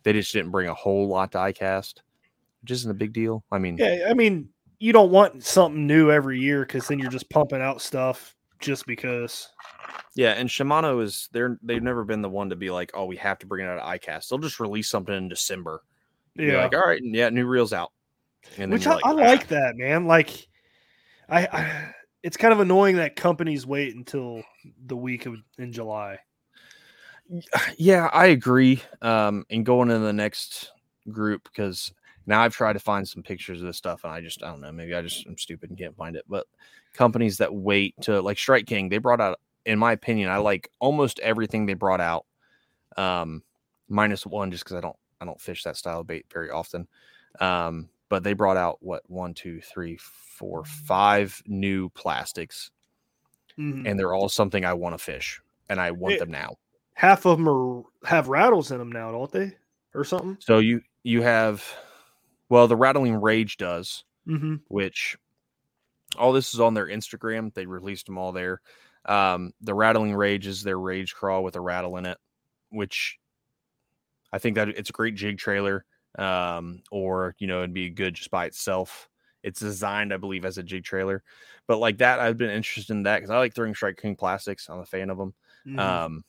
they 0.04 0.14
just 0.14 0.34
didn't 0.34 0.52
bring 0.52 0.68
a 0.68 0.74
whole 0.74 1.08
lot 1.08 1.32
to 1.32 1.38
ICAST, 1.38 1.95
which 2.62 2.72
isn't 2.72 2.91
a 2.91 2.93
big 2.93 3.14
deal. 3.14 3.43
I 3.52 3.58
mean, 3.58 3.78
Yeah. 3.78 4.08
I 4.10 4.14
mean, 4.14 4.49
you 4.80 4.91
don't 4.91 5.12
want 5.12 5.43
something 5.43 5.88
new 5.88 6.12
every 6.12 6.39
year 6.39 6.66
because 6.66 6.88
then 6.88 6.99
you're 6.99 7.12
just 7.12 7.30
pumping 7.30 7.62
out 7.62 7.82
stuff 7.82 8.36
just 8.62 8.86
because. 8.86 9.49
Yeah, 10.16 10.32
and 10.32 10.47
Shimano 10.49 11.01
is 11.03 11.30
they're 11.32 11.57
they've 11.64 11.82
never 11.84 12.03
been 12.03 12.22
the 12.22 12.30
one 12.30 12.49
to 12.49 12.55
be 12.55 12.70
like, 12.70 12.91
oh, 12.93 13.05
we 13.05 13.18
have 13.18 13.39
to 13.39 13.45
bring 13.45 13.66
it 13.66 13.70
out 13.70 13.80
of 13.80 13.88
ICAST. 13.99 14.30
They'll 14.30 14.39
just 14.39 14.59
release 14.59 14.89
something 14.89 15.16
in 15.16 15.30
December. 15.30 15.84
Be 16.36 16.45
Yeah. 16.45 16.64
like, 16.64 16.74
all 16.76 16.86
right, 16.86 17.01
yeah, 17.03 17.30
new 17.30 17.45
reels 17.45 17.74
out. 17.74 17.91
And 18.57 18.72
Which 18.72 18.88
I, 18.88 18.95
I 18.95 18.99
"Ah." 19.03 19.12
like 19.12 19.47
that, 19.49 19.76
man. 19.78 20.05
Like, 20.07 20.47
I, 21.30 21.45
I, 21.47 21.93
it's 22.24 22.38
kind 22.38 22.53
of 22.53 22.59
annoying 22.59 22.97
that 22.97 23.16
companies 23.16 23.66
wait 23.66 23.95
until 23.95 24.43
the 24.86 24.97
week 24.97 25.26
of 25.26 25.36
in 25.57 25.72
July. 25.72 26.20
Yeah, 27.78 28.09
I 28.12 28.28
agree. 28.28 28.82
Um, 29.01 29.45
and 29.49 29.66
going 29.66 29.89
into 29.89 30.05
the 30.05 30.12
next 30.14 30.72
group 31.09 31.43
because 31.45 31.93
now 32.26 32.42
I've 32.42 32.54
tried 32.56 32.74
to 32.74 32.80
find 32.80 33.08
some 33.08 33.24
pictures 33.24 33.62
of 33.62 33.68
this 33.68 33.78
stuff, 33.78 34.04
and 34.04 34.14
I 34.14 34.22
just 34.22 34.44
I 34.44 34.48
don't 34.48 34.62
know. 34.62 34.72
Maybe 34.72 34.94
I 34.94 35.02
just 35.02 35.26
I'm 35.26 35.38
stupid 35.38 35.70
and 35.70 35.78
can't 35.80 35.96
find 35.96 36.16
it. 36.16 36.26
But 36.28 36.48
companies 36.94 37.38
that 37.38 37.54
wait 37.54 37.96
to 38.02 38.22
like 38.22 38.38
Strike 38.38 38.66
King, 38.68 38.90
they 38.90 38.98
brought 39.00 39.22
out, 39.22 39.40
in 39.66 39.80
my 39.80 39.94
opinion, 39.94 40.30
I 40.30 40.38
like 40.38 40.70
almost 40.80 41.20
everything 41.20 41.66
they 41.66 41.74
brought 41.74 42.02
out. 42.02 42.26
Um, 42.98 43.44
minus 43.90 44.26
one, 44.26 44.52
just 44.52 44.64
because 44.64 44.78
I 44.78 44.82
don't 44.82 44.96
I 45.22 45.26
don't 45.26 45.42
fish 45.42 45.64
that 45.64 45.78
style 45.78 46.02
of 46.02 46.08
bait 46.08 46.26
very 46.32 46.50
often. 46.50 46.88
Um, 47.40 47.90
but 48.10 48.24
they 48.24 48.34
brought 48.34 48.58
out 48.58 48.78
what 48.82 49.04
one, 49.10 49.34
two, 49.34 49.62
three, 49.62 49.98
four, 49.98 50.66
five 50.66 51.42
new 51.46 51.90
plastics, 51.90 52.72
Mhm. 53.58 53.88
and 53.88 53.98
they're 54.00 54.14
all 54.14 54.30
something 54.30 54.66
I 54.66 54.74
want 54.74 54.94
to 54.94 54.98
fish, 54.98 55.42
and 55.70 55.80
I 55.80 55.92
want 55.92 56.14
Yeah. 56.14 56.20
them 56.20 56.32
now. 56.32 56.58
Half 56.96 57.26
of 57.26 57.38
them 57.38 57.48
are 57.50 57.84
have 58.06 58.28
rattles 58.28 58.72
in 58.72 58.78
them 58.80 58.92
now, 58.92 59.12
don't 59.12 59.32
they, 59.32 59.56
or 59.96 60.04
something? 60.04 60.38
So 60.40 60.60
you 60.60 60.82
you 61.04 61.22
have 61.22 61.64
well 62.52 62.68
the 62.68 62.76
rattling 62.76 63.16
rage 63.16 63.58
does, 63.58 64.04
Mm-hmm. 64.28 64.58
which 64.68 65.18
all 66.16 66.32
this 66.34 66.54
is 66.54 66.60
on 66.60 66.76
their 66.76 66.86
Instagram. 66.86 67.52
They 67.54 67.66
released 67.66 68.06
them 68.06 68.20
all 68.20 68.32
there. 68.32 68.62
Um, 69.06 69.54
the 69.62 69.74
rattling 69.74 70.14
rage 70.14 70.45
is 70.45 70.62
their 70.62 70.78
rage 70.78 71.16
crawl 71.16 71.43
with 71.43 71.56
a 71.56 71.62
rattle 71.62 71.97
in 71.97 72.06
it, 72.06 72.20
which 72.70 73.18
I 74.32 74.38
think 74.38 74.56
that 74.56 74.70
it's 74.70 74.91
a 74.91 74.93
great 74.93 75.16
jig 75.16 75.39
trailer. 75.39 75.86
Um, 76.20 76.84
or 76.91 77.36
you 77.39 77.47
know, 77.47 77.60
it'd 77.60 77.74
be 77.74 77.89
good 77.89 78.14
just 78.16 78.30
by 78.30 78.45
itself. 78.45 79.10
It's 79.41 79.60
designed, 79.60 80.14
I 80.14 80.18
believe, 80.18 80.45
as 80.45 80.60
a 80.60 80.64
jig 80.64 80.84
trailer, 80.84 81.24
but 81.66 81.80
like 81.80 81.97
that, 81.97 82.20
I've 82.20 82.38
been 82.38 82.52
interested 82.52 82.93
in 82.93 83.04
that 83.04 83.18
because 83.18 83.32
I 83.32 83.38
like 83.39 83.56
throwing 83.56 83.74
Strike 83.74 83.97
King 83.97 84.16
plastics. 84.16 84.70
I'm 84.70 84.80
a 84.82 84.86
fan 84.86 85.10
of 85.10 85.18
them. 85.18 85.34
Mm-hmm. 85.66 85.80
Um, 85.80 86.24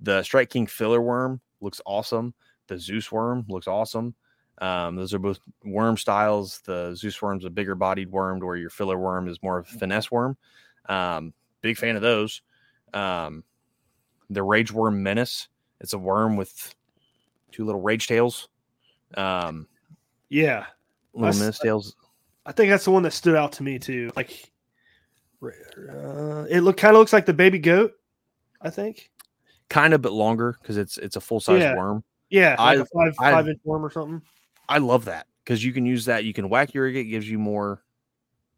the 0.00 0.22
Strike 0.22 0.50
King 0.50 0.68
filler 0.68 1.00
worm 1.02 1.40
looks 1.60 1.80
awesome. 1.84 2.34
The 2.68 2.78
Zeus 2.78 3.10
worm 3.10 3.44
looks 3.48 3.66
awesome. 3.66 4.14
Um, 4.60 4.96
those 4.96 5.14
are 5.14 5.18
both 5.18 5.38
worm 5.64 5.96
styles. 5.96 6.60
The 6.64 6.94
Zeus 6.94 7.20
worm's 7.22 7.44
a 7.44 7.50
bigger 7.50 7.74
bodied 7.74 8.10
worm, 8.10 8.40
where 8.40 8.56
your 8.56 8.70
filler 8.70 8.98
worm 8.98 9.28
is 9.28 9.42
more 9.42 9.58
of 9.58 9.68
a 9.68 9.78
finesse 9.78 10.10
worm. 10.10 10.36
Um, 10.88 11.32
big 11.60 11.76
fan 11.76 11.96
of 11.96 12.02
those. 12.02 12.42
Um, 12.92 13.44
the 14.30 14.42
Rage 14.42 14.72
Worm 14.72 15.02
Menace. 15.02 15.48
It's 15.80 15.92
a 15.92 15.98
worm 15.98 16.36
with 16.36 16.74
two 17.52 17.64
little 17.64 17.80
rage 17.80 18.08
tails. 18.08 18.48
Um, 19.16 19.68
yeah, 20.28 20.66
little 21.14 21.28
s- 21.28 21.38
menace 21.38 21.58
tails. 21.60 21.94
I 22.44 22.52
think 22.52 22.70
that's 22.70 22.84
the 22.84 22.90
one 22.90 23.04
that 23.04 23.12
stood 23.12 23.36
out 23.36 23.52
to 23.52 23.62
me 23.62 23.78
too. 23.78 24.10
Like, 24.16 24.50
uh, 25.42 26.44
it 26.50 26.60
look 26.62 26.76
kind 26.76 26.94
of 26.96 26.98
looks 27.00 27.12
like 27.12 27.26
the 27.26 27.32
baby 27.34 27.58
goat. 27.58 27.92
I 28.60 28.70
think. 28.70 29.10
Kind 29.68 29.94
of, 29.94 30.02
but 30.02 30.12
longer 30.12 30.56
because 30.60 30.76
it's 30.76 30.98
it's 30.98 31.16
a 31.16 31.20
full 31.20 31.40
size 31.40 31.60
Yeah. 31.60 31.76
worm. 31.76 32.02
Yeah, 32.30 32.56
like 32.58 32.78
I- 32.78 32.82
a 32.82 32.84
five 32.86 33.14
I- 33.20 33.32
five 33.32 33.48
inch 33.48 33.60
worm 33.64 33.84
or 33.84 33.90
something. 33.90 34.22
I 34.68 34.78
love 34.78 35.06
that 35.06 35.26
because 35.44 35.64
you 35.64 35.72
can 35.72 35.86
use 35.86 36.04
that. 36.06 36.24
You 36.24 36.32
can 36.32 36.48
wacky 36.50 36.80
rig. 36.80 36.96
It 36.96 37.04
gives 37.04 37.28
you 37.28 37.38
more, 37.38 37.82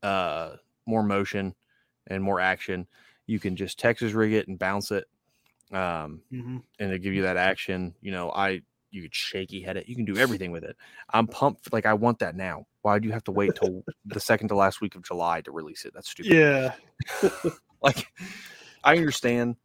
uh, 0.02 0.56
more 0.86 1.02
motion 1.02 1.54
and 2.06 2.22
more 2.22 2.40
action. 2.40 2.86
You 3.26 3.38
can 3.38 3.54
just 3.56 3.78
Texas 3.78 4.12
rig 4.12 4.32
it 4.32 4.48
and 4.48 4.58
bounce 4.58 4.90
it, 4.90 5.04
um, 5.72 6.22
Mm-hmm. 6.32 6.58
and 6.80 6.90
they 6.92 6.98
give 6.98 7.14
you 7.14 7.22
that 7.22 7.36
action. 7.36 7.94
You 8.00 8.10
know, 8.12 8.30
I 8.32 8.62
you 8.90 9.02
could 9.02 9.14
shaky 9.14 9.60
head 9.60 9.76
it. 9.76 9.88
You 9.88 9.94
can 9.94 10.04
do 10.04 10.16
everything 10.24 10.50
with 10.50 10.64
it. 10.64 10.76
I'm 11.10 11.26
pumped. 11.28 11.72
Like 11.72 11.86
I 11.86 11.94
want 11.94 12.18
that 12.20 12.34
now. 12.34 12.66
Why 12.82 12.98
do 12.98 13.06
you 13.06 13.12
have 13.12 13.24
to 13.24 13.32
wait 13.32 13.52
till 13.54 13.84
the 14.06 14.18
second 14.20 14.48
to 14.48 14.56
last 14.56 14.80
week 14.80 14.96
of 14.96 15.04
July 15.04 15.42
to 15.42 15.52
release 15.52 15.84
it? 15.84 15.92
That's 15.94 16.10
stupid. 16.10 16.32
Yeah, 16.32 16.74
Like 17.82 18.06
I 18.82 18.96
understand. 18.96 19.56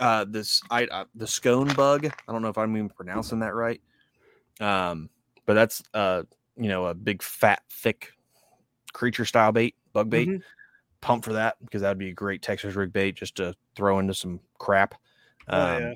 Uh, 0.00 0.24
this 0.28 0.60
I 0.68 0.86
uh, 0.86 1.04
the 1.14 1.26
scone 1.26 1.72
bug. 1.74 2.06
I 2.06 2.32
don't 2.32 2.42
know 2.42 2.48
if 2.48 2.58
I'm 2.58 2.76
even 2.76 2.88
pronouncing 2.88 3.38
that 3.38 3.54
right. 3.54 3.80
Um, 4.60 5.08
but 5.52 5.56
that's 5.56 5.82
uh, 5.92 6.22
you 6.56 6.68
know, 6.70 6.86
a 6.86 6.94
big 6.94 7.22
fat, 7.22 7.62
thick 7.70 8.10
creature 8.94 9.26
style 9.26 9.52
bait, 9.52 9.74
bug 9.92 10.08
bait. 10.08 10.28
Mhm. 10.30 10.42
Pump 11.02 11.24
for 11.24 11.34
that 11.34 11.56
because 11.62 11.82
that'd 11.82 11.98
be 11.98 12.08
a 12.08 12.14
great 12.14 12.40
Texas 12.40 12.74
rig 12.74 12.90
bait 12.90 13.16
just 13.16 13.34
to 13.36 13.54
throw 13.76 13.98
into 13.98 14.14
some 14.14 14.40
crap. 14.58 14.94
Oh, 15.48 15.76
Um, 15.76 15.82
yeah. 15.82 15.94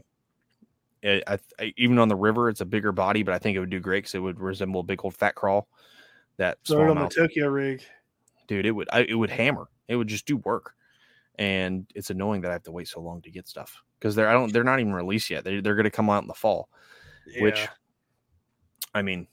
it- 1.10 1.24
I, 1.26 1.38
I, 1.58 1.72
even 1.78 1.98
on 1.98 2.08
the 2.08 2.16
river, 2.16 2.50
it's 2.50 2.60
a 2.60 2.66
bigger 2.66 2.92
body, 2.92 3.22
but 3.22 3.32
I 3.32 3.38
think 3.38 3.56
it 3.56 3.60
would 3.60 3.70
do 3.70 3.80
great 3.80 4.00
because 4.04 4.14
it 4.14 4.18
would 4.18 4.40
resemble 4.40 4.80
a 4.80 4.84
big 4.84 5.00
old 5.02 5.14
fat 5.14 5.34
crawl. 5.36 5.68
That 6.36 6.58
Throw 6.66 6.84
it 6.84 6.90
on 6.90 6.96
the 6.98 7.08
Tokyo 7.08 7.48
rig. 7.48 7.82
dude, 8.46 8.66
it 8.66 8.72
would 8.72 8.88
I, 8.92 9.06
it 9.08 9.14
would 9.14 9.30
hammer. 9.30 9.68
It 9.88 9.96
would 9.96 10.08
just 10.08 10.26
do 10.26 10.36
work, 10.38 10.74
and 11.38 11.86
it's 11.94 12.10
annoying 12.10 12.42
that 12.42 12.50
I 12.50 12.52
have 12.52 12.64
to 12.64 12.72
wait 12.72 12.88
so 12.88 13.00
long 13.00 13.22
to 13.22 13.30
get 13.30 13.48
stuff 13.48 13.82
because 13.98 14.14
they're 14.14 14.28
I 14.28 14.34
don't 14.34 14.52
they're 14.52 14.64
not 14.64 14.80
even 14.80 14.92
released 14.92 15.30
yet. 15.30 15.44
They 15.44 15.60
they're 15.60 15.76
going 15.76 15.84
to 15.84 15.90
come 15.90 16.10
out 16.10 16.22
in 16.24 16.28
the 16.28 16.34
fall, 16.34 16.68
which 17.40 17.66
I 18.94 19.02
mean, 19.02 19.28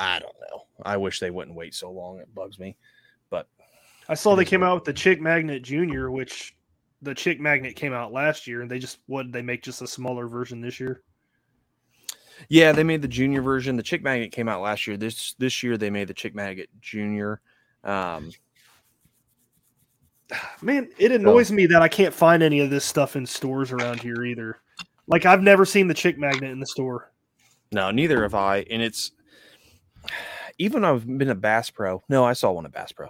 I 0.00 0.18
don't 0.18 0.36
know. 0.40 0.62
I 0.82 0.96
wish 0.96 1.20
they 1.20 1.30
wouldn't 1.30 1.56
wait 1.56 1.74
so 1.74 1.90
long. 1.90 2.18
It 2.18 2.34
bugs 2.34 2.58
me. 2.58 2.76
But 3.28 3.46
I 4.08 4.14
saw 4.14 4.34
they 4.34 4.44
came 4.44 4.62
out 4.62 4.74
with 4.74 4.84
the 4.84 4.92
Chick 4.92 5.20
Magnet 5.20 5.62
Junior, 5.62 6.10
which 6.10 6.56
the 7.02 7.14
Chick 7.14 7.38
Magnet 7.38 7.76
came 7.76 7.92
out 7.92 8.12
last 8.12 8.46
year, 8.46 8.62
and 8.62 8.70
they 8.70 8.78
just 8.78 8.98
what 9.06 9.24
did 9.24 9.32
they 9.32 9.42
make 9.42 9.62
just 9.62 9.82
a 9.82 9.86
smaller 9.86 10.26
version 10.26 10.60
this 10.60 10.80
year? 10.80 11.02
yeah, 12.48 12.72
they 12.72 12.84
made 12.84 13.02
the 13.02 13.08
junior 13.08 13.42
version. 13.42 13.76
The 13.76 13.82
Chick 13.82 14.02
Magnet 14.02 14.32
came 14.32 14.48
out 14.48 14.62
last 14.62 14.86
year. 14.86 14.96
This 14.96 15.34
this 15.34 15.62
year 15.62 15.76
they 15.76 15.90
made 15.90 16.08
the 16.08 16.14
Chick 16.14 16.34
Magnet 16.34 16.70
Junior. 16.80 17.40
Um, 17.84 18.30
Man, 20.62 20.88
it 20.98 21.12
annoys 21.12 21.52
me 21.52 21.66
that 21.66 21.82
I 21.82 21.88
can't 21.88 22.14
find 22.14 22.42
any 22.42 22.60
of 22.60 22.70
this 22.70 22.84
stuff 22.84 23.16
in 23.16 23.26
stores 23.26 23.72
around 23.72 24.00
here 24.00 24.24
either. 24.24 24.60
Like 25.06 25.26
I've 25.26 25.42
never 25.42 25.64
seen 25.64 25.88
the 25.88 25.94
Chick 25.94 26.18
Magnet 26.18 26.50
in 26.50 26.60
the 26.60 26.66
store. 26.66 27.12
no, 27.72 27.90
neither 27.90 28.22
have 28.22 28.34
I. 28.34 28.64
And 28.70 28.80
it's 28.82 29.12
even 30.58 30.84
I've 30.84 31.06
been 31.06 31.30
a 31.30 31.34
Bass 31.34 31.70
Pro. 31.70 32.02
No, 32.08 32.24
I 32.24 32.32
saw 32.34 32.52
one 32.52 32.66
at 32.66 32.72
Bass 32.72 32.92
Pro. 32.92 33.08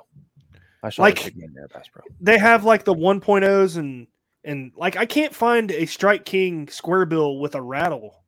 I 0.82 0.90
saw 0.90 1.02
Like- 1.02 1.16
the 1.18 1.24
Chick 1.24 1.36
Magnet 1.36 1.64
at 1.64 1.72
Bass 1.72 1.88
Pro. 1.92 2.02
They 2.20 2.38
have 2.38 2.64
like 2.64 2.84
the 2.84 2.94
1.0s 2.94 3.76
and 3.76 4.06
and 4.44 4.72
like 4.76 4.96
I 4.96 5.04
can't 5.06 5.34
find 5.34 5.70
a 5.70 5.84
Strike 5.86 6.24
King 6.24 6.68
square 6.68 7.04
bill 7.06 7.38
with 7.40 7.54
a 7.54 7.60
rattle. 7.62 8.22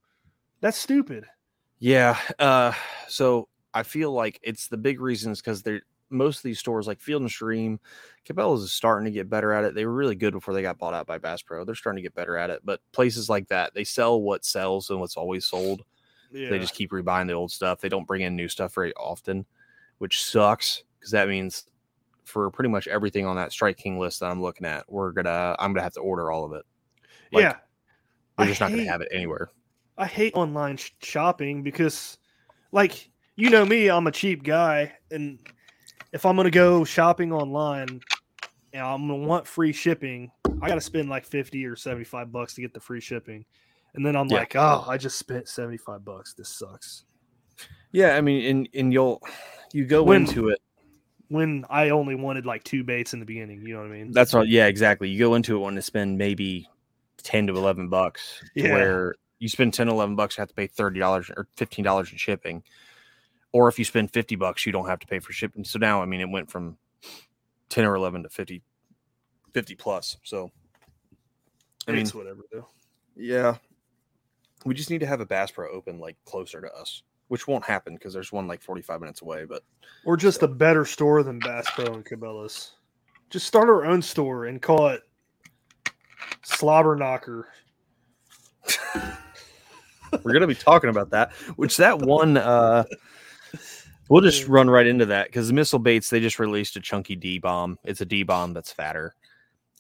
That's 0.61 0.77
stupid. 0.77 1.25
Yeah. 1.79 2.19
Uh, 2.39 2.73
so 3.09 3.49
I 3.75 3.83
feel 3.83 4.13
like 4.13 4.39
it's 4.43 4.69
the 4.69 4.77
big 4.77 5.01
reasons 5.01 5.41
because 5.41 5.63
they're 5.63 5.83
most 6.11 6.37
of 6.37 6.43
these 6.43 6.59
stores 6.59 6.87
like 6.87 7.01
Field 7.01 7.23
and 7.23 7.31
Stream, 7.31 7.81
Cabela's 8.29 8.63
is 8.63 8.73
starting 8.73 9.07
to 9.07 9.11
get 9.11 9.31
better 9.31 9.51
at 9.55 9.65
it. 9.65 9.75
They 9.75 9.87
were 9.87 9.95
really 9.95 10.15
good 10.15 10.35
before 10.35 10.53
they 10.53 10.61
got 10.61 10.77
bought 10.79 10.93
out 10.93 11.07
by 11.07 11.17
Bass 11.17 11.41
Pro. 11.41 11.65
They're 11.65 11.75
starting 11.75 11.97
to 11.97 12.03
get 12.03 12.15
better 12.15 12.37
at 12.37 12.51
it. 12.51 12.61
But 12.63 12.81
places 12.93 13.31
like 13.31 13.49
that, 13.49 13.73
they 13.73 13.85
sell 13.85 14.21
what 14.21 14.45
sells 14.45 14.91
and 14.91 15.01
what's 15.01 15.17
always 15.17 15.47
sold. 15.47 15.85
Yeah. 16.33 16.51
They 16.51 16.59
just 16.59 16.75
keep 16.75 16.91
rebuying 16.91 17.27
the 17.27 17.35
old 17.35 17.53
stuff. 17.53 17.81
They 17.81 17.89
don't 17.89 18.07
bring 18.07 18.23
in 18.23 18.37
new 18.37 18.49
stuff 18.49 18.75
very 18.75 18.93
often, 18.95 19.45
which 19.99 20.25
sucks 20.25 20.85
because 20.99 21.13
that 21.13 21.29
means 21.29 21.67
for 22.25 22.51
pretty 22.51 22.71
much 22.71 22.89
everything 22.89 23.27
on 23.27 23.37
that 23.37 23.53
Strike 23.53 23.77
King 23.77 23.99
list 23.99 24.21
that 24.21 24.31
I'm 24.31 24.41
looking 24.41 24.67
at, 24.67 24.91
we're 24.91 25.13
gonna 25.13 25.57
I'm 25.59 25.73
gonna 25.73 25.83
have 25.83 25.95
to 25.95 26.01
order 26.01 26.31
all 26.31 26.45
of 26.45 26.53
it. 26.53 26.65
like, 27.33 27.43
yeah. 27.43 27.57
We're 28.39 28.45
I 28.45 28.49
just 28.49 28.61
not 28.61 28.71
gonna 28.71 28.89
have 28.89 29.01
it 29.01 29.09
anywhere. 29.13 29.51
I 29.99 30.07
hate 30.07 30.35
online 30.35 30.79
sh- 30.79 30.93
shopping 31.03 31.63
because, 31.63 32.17
like, 32.73 33.11
you 33.37 33.51
know 33.51 33.65
me, 33.65 33.89
I'm 33.89 34.07
a 34.07 34.13
cheap 34.13 34.43
guy, 34.43 34.93
and 35.11 35.39
if 36.13 36.25
I'm 36.25 36.37
gonna 36.37 36.51
go 36.51 36.85
shopping 36.85 37.33
online 37.33 38.01
and 38.73 38.83
I'm 38.83 39.07
gonna 39.07 39.17
want 39.27 39.47
free 39.47 39.73
shipping, 39.73 40.31
I 40.63 40.69
gotta 40.69 40.81
spend 40.81 41.11
like 41.11 41.27
50 41.27 41.65
or 41.67 41.77
75 41.77 42.33
bucks 42.33 42.55
to 42.55 42.63
get 42.63 42.73
the 42.73 42.81
free 42.81 43.01
shipping. 43.01 43.45
And 43.95 44.05
then 44.07 44.17
I'm 44.17 44.29
Yeah. 44.29 44.39
like, 44.39 44.57
oh, 44.57 44.85
I 44.89 44.97
just 44.97 45.19
spent 45.19 45.49
75 45.49 46.05
bucks. 46.05 46.33
This 46.35 46.49
sucks. 46.49 47.05
Yeah, 47.93 48.17
I 48.17 48.21
mean, 48.23 48.45
and 48.47 48.69
and 48.75 48.93
you'll 48.93 49.21
you 49.73 49.85
go 49.85 50.03
When- 50.03 50.23
into 50.27 50.49
it. 50.49 50.61
When 51.29 51.65
I 51.71 51.91
only 51.91 52.15
wanted 52.15 52.45
like 52.45 52.63
two 52.63 52.85
baits 52.85 53.15
in 53.15 53.21
the 53.21 53.25
beginning, 53.27 53.63
you 53.63 53.73
know 53.75 53.81
what 53.81 53.89
I 53.91 53.93
mean? 53.95 54.13
That's 54.13 54.35
all. 54.35 54.45
Yeah, 54.45 54.67
exactly. 54.67 55.09
You 55.09 55.19
go 55.19 55.35
into 55.35 55.57
it 55.57 55.61
wanting 55.61 55.77
to 55.77 55.83
spend 55.83 56.19
maybe 56.19 56.69
ten 57.19 57.47
to 57.47 57.55
eleven 57.55 57.89
bucks, 57.89 58.43
Yeah. 58.55 58.73
where 58.73 59.15
you 59.39 59.49
spend 59.49 59.73
10 59.75 59.89
11 59.89 60.15
bucks, 60.15 60.37
you 60.37 60.43
have 60.43 60.49
to 60.51 60.55
pay 60.55 60.67
thirty 60.67 61.01
dollars 61.01 61.31
or 61.35 61.49
fifteen 61.57 61.85
dollars 61.85 62.13
in 62.13 62.19
shipping. 62.19 62.63
Or 63.53 63.69
if 63.69 63.79
you 63.79 63.85
spend 63.85 64.11
fifty 64.13 64.37
bucks, 64.37 64.65
you 64.67 64.73
don't 64.73 64.87
have 64.89 64.99
to 65.01 65.07
pay 65.07 65.19
for 65.21 65.33
shipping. 65.33 65.65
So 65.65 65.79
now, 65.79 66.03
I 66.03 66.07
mean, 66.07 66.21
it 66.21 66.29
went 66.31 66.51
from 66.51 66.77
ten 67.71 67.85
or 67.87 67.95
eleven 67.95 68.23
to 68.25 68.29
50, 68.29 68.63
50 69.55 69.75
plus. 69.75 70.17
So, 70.25 70.51
I 71.87 71.93
mean, 71.93 72.03
It's 72.03 72.15
whatever 72.15 72.43
though. 72.53 72.69
yeah, 73.17 73.57
we 74.65 74.75
just 74.75 74.91
need 74.91 75.01
to 75.01 75.07
have 75.07 75.21
a 75.21 75.27
Bass 75.27 75.51
Pro 75.51 75.71
open 75.71 75.99
like 75.99 76.17
closer 76.25 76.61
to 76.61 76.73
us, 76.75 77.03
which 77.29 77.47
won't 77.47 77.65
happen 77.65 77.95
because 77.95 78.13
there's 78.13 78.33
one 78.33 78.47
like 78.47 78.63
forty 78.63 78.83
five 78.83 79.01
minutes 79.01 79.23
away. 79.23 79.45
But 79.45 79.63
Or 80.05 80.17
just 80.17 80.43
a 80.43 80.49
better 80.49 80.85
store 80.85 81.23
than 81.23 81.39
Bass 81.39 81.67
Pro 81.71 81.87
and 81.87 82.05
Cabela's. 82.05 82.73
Just 83.31 83.47
start 83.47 83.69
our 83.69 83.85
own 83.85 84.03
store 84.03 84.47
and 84.47 84.61
call 84.61 84.89
it 84.89 85.03
Slobber 86.43 86.97
Knocker. 86.97 87.49
we're 90.23 90.33
gonna 90.33 90.47
be 90.47 90.55
talking 90.55 90.91
about 90.91 91.11
that. 91.11 91.33
Which 91.57 91.77
that 91.79 91.99
one, 91.99 92.37
uh 92.37 92.85
we'll 94.09 94.23
just 94.23 94.47
run 94.47 94.69
right 94.69 94.87
into 94.87 95.07
that 95.07 95.29
because 95.29 95.49
the 95.49 95.55
missile 95.55 95.79
baits 95.79 96.11
they 96.11 96.21
just 96.21 96.39
released 96.39 96.77
a 96.77 96.81
chunky 96.81 97.17
D 97.17 97.39
bomb. 97.39 97.79
It's 97.85 98.01
a 98.01 98.07
D 98.07 98.23
bomb 98.23 98.53
that's 98.53 98.73
fatter. 98.73 99.15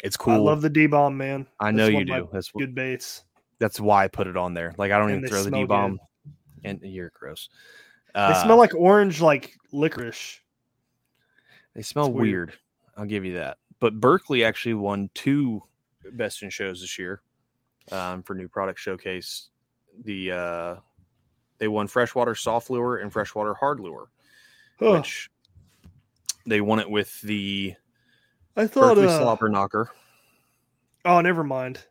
It's 0.02 0.16
cool. 0.16 0.34
I 0.34 0.36
love 0.36 0.62
the 0.62 0.70
D 0.70 0.86
bomb, 0.86 1.16
man. 1.16 1.46
I 1.60 1.70
know 1.70 1.86
you 1.86 2.04
do. 2.04 2.28
That's 2.32 2.50
Good 2.50 2.74
baits. 2.74 3.24
That's 3.62 3.78
why 3.78 4.02
I 4.02 4.08
put 4.08 4.26
it 4.26 4.36
on 4.36 4.54
there. 4.54 4.74
Like 4.76 4.90
I 4.90 4.98
don't 4.98 5.10
And 5.12 5.18
even 5.20 5.30
throw 5.30 5.44
the 5.44 5.52
D 5.52 5.62
bomb. 5.64 6.00
And 6.64 6.80
you're 6.82 7.12
gross. 7.14 7.48
They 8.12 8.20
Uh, 8.20 8.42
smell 8.42 8.56
like 8.58 8.74
orange, 8.74 9.20
like 9.20 9.54
licorice. 9.70 10.40
They 11.74 11.82
smell 11.82 12.12
weird. 12.12 12.48
weird. 12.48 12.52
I'll 12.96 13.06
give 13.06 13.24
you 13.24 13.34
that. 13.34 13.58
But 13.78 14.00
Berkley 14.00 14.42
actually 14.44 14.74
won 14.74 15.10
two 15.14 15.62
best 16.12 16.42
in 16.42 16.50
shows 16.50 16.80
this 16.80 16.98
year 16.98 17.22
um, 17.92 18.24
for 18.24 18.34
new 18.34 18.48
product 18.48 18.80
showcase. 18.80 19.48
The 20.04 20.32
uh, 20.32 20.76
they 21.58 21.68
won 21.68 21.86
freshwater 21.86 22.34
soft 22.34 22.68
lure 22.68 22.96
and 22.96 23.12
freshwater 23.12 23.54
hard 23.54 23.78
lure, 23.78 24.08
Huh. 24.80 24.92
which 24.92 25.30
they 26.46 26.60
won 26.60 26.80
it 26.80 26.90
with 26.90 27.20
the 27.22 27.74
I 28.56 28.66
thought. 28.66 28.96
Berkley 28.96 29.06
Uh, 29.06 29.18
slobber 29.18 29.48
knocker. 29.48 29.90
oh, 31.04 31.20
never 31.20 31.44
mind. 31.44 31.84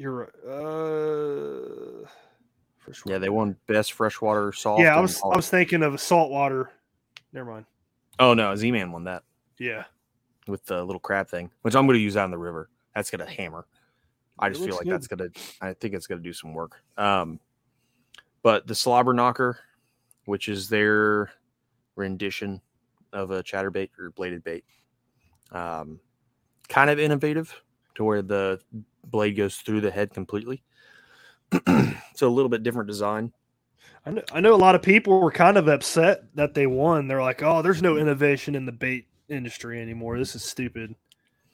You're 0.00 0.12
right. 0.12 0.30
Uh, 0.48 2.08
Yeah, 3.04 3.18
they 3.18 3.28
won 3.28 3.54
best 3.66 3.92
freshwater 3.92 4.50
salt. 4.50 4.80
Yeah, 4.80 4.96
I 4.96 5.00
was 5.00 5.20
I 5.22 5.36
was 5.36 5.50
thinking 5.50 5.82
of 5.82 6.00
saltwater. 6.00 6.70
Never 7.34 7.50
mind. 7.50 7.66
Oh 8.18 8.32
no, 8.32 8.56
Z 8.56 8.72
Man 8.72 8.92
won 8.92 9.04
that 9.04 9.24
Yeah. 9.58 9.84
with 10.46 10.64
the 10.64 10.82
little 10.82 11.00
crab 11.00 11.28
thing, 11.28 11.50
which 11.60 11.74
I'm 11.74 11.86
going 11.86 11.98
to 11.98 12.02
use 12.02 12.16
out 12.16 12.24
in 12.24 12.30
the 12.30 12.38
river. 12.38 12.70
That's 12.94 13.10
going 13.10 13.26
to 13.26 13.30
hammer. 13.30 13.66
I 14.38 14.48
just 14.48 14.64
feel 14.64 14.74
like 14.74 14.86
that's 14.86 15.06
gonna. 15.06 15.28
I 15.60 15.74
think 15.74 15.92
it's 15.92 16.06
gonna 16.06 16.22
do 16.22 16.32
some 16.32 16.54
work. 16.54 16.82
Um, 16.96 17.38
but 18.42 18.66
the 18.66 18.74
slobber 18.74 19.12
knocker, 19.12 19.58
which 20.24 20.48
is 20.48 20.66
their 20.66 21.30
rendition 21.94 22.62
of 23.12 23.32
a 23.32 23.42
chatterbait 23.42 23.90
or 23.98 24.12
bladed 24.12 24.42
bait, 24.42 24.64
um, 25.52 26.00
kind 26.70 26.88
of 26.88 26.98
innovative 26.98 27.54
to 27.96 28.04
where 28.04 28.22
the 28.22 28.58
blade 29.04 29.36
goes 29.36 29.56
through 29.56 29.80
the 29.80 29.90
head 29.90 30.12
completely. 30.12 30.62
so 32.14 32.28
a 32.28 32.30
little 32.30 32.48
bit 32.48 32.62
different 32.62 32.88
design. 32.88 33.32
I 34.06 34.10
know, 34.10 34.22
I 34.32 34.40
know 34.40 34.54
a 34.54 34.56
lot 34.56 34.74
of 34.74 34.82
people 34.82 35.20
were 35.20 35.30
kind 35.32 35.56
of 35.56 35.68
upset 35.68 36.34
that 36.34 36.54
they 36.54 36.66
won. 36.66 37.08
They're 37.08 37.22
like, 37.22 37.42
"Oh, 37.42 37.60
there's 37.62 37.82
no 37.82 37.96
innovation 37.96 38.54
in 38.54 38.66
the 38.66 38.72
bait 38.72 39.06
industry 39.28 39.80
anymore. 39.80 40.18
This 40.18 40.34
is 40.34 40.42
stupid. 40.42 40.94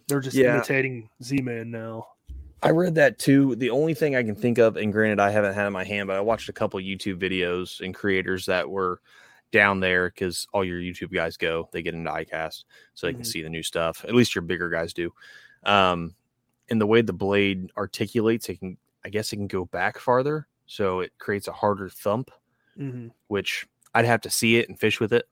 They're 0.07 0.21
just 0.21 0.37
Yeah. 0.37 0.55
imitating 0.55 1.09
Z-Man 1.23 1.71
now." 1.71 2.07
I 2.63 2.71
read 2.71 2.95
that 2.97 3.19
too. 3.19 3.55
The 3.57 3.71
only 3.71 3.95
thing 3.95 4.17
I 4.17 4.23
can 4.23 4.35
think 4.35 4.59
of, 4.59 4.77
and 4.77 4.93
granted, 4.93 5.21
I 5.21 5.31
haven't 5.31 5.55
had 5.55 5.65
it 5.65 5.67
in 5.69 5.73
my 5.73 5.85
hand, 5.85 6.07
but 6.09 6.17
I 6.17 6.21
watched 6.21 6.49
a 6.49 6.53
couple 6.55 6.81
YouTube 6.81 7.21
videos 7.21 7.81
and 7.81 7.95
creators 7.95 8.47
that 8.47 8.69
were 8.69 9.01
down 9.53 9.81
there 9.81 10.09
because 10.09 10.47
all 10.53 10.65
your 10.65 10.81
YouTube 10.81 11.13
guys 11.13 11.37
go, 11.37 11.69
they 11.73 11.83
get 11.83 11.95
into 11.95 12.11
iCast 12.11 12.65
so 12.95 13.07
they 13.07 13.13
can 13.13 13.23
Mhm. 13.23 13.27
see 13.27 13.43
the 13.43 13.49
new 13.49 13.63
stuff. 13.63 14.05
At 14.05 14.15
least 14.15 14.35
your 14.35 14.43
bigger 14.43 14.69
guys 14.69 14.93
do. 14.93 15.13
Um, 15.65 16.15
and 16.69 16.81
the 16.81 16.87
way 16.87 17.01
the 17.03 17.13
blade 17.13 17.71
articulates, 17.77 18.49
it 18.49 18.59
can, 18.59 18.77
I 19.05 19.09
guess, 19.09 19.33
it 19.33 19.37
can 19.37 19.47
go 19.47 19.65
back 19.67 19.99
farther, 19.99 20.47
so 20.67 21.01
it 21.01 21.13
creates 21.19 21.49
a 21.49 21.53
harder 21.53 21.89
thump 21.89 22.31
hmm 22.77 23.09
which 23.29 23.67
I'd 23.95 24.05
have 24.05 24.21
to 24.23 24.31
see 24.31 24.57
it 24.57 24.69
and 24.69 24.79
fish 24.79 25.01
with 25.01 25.13
it. 25.15 25.27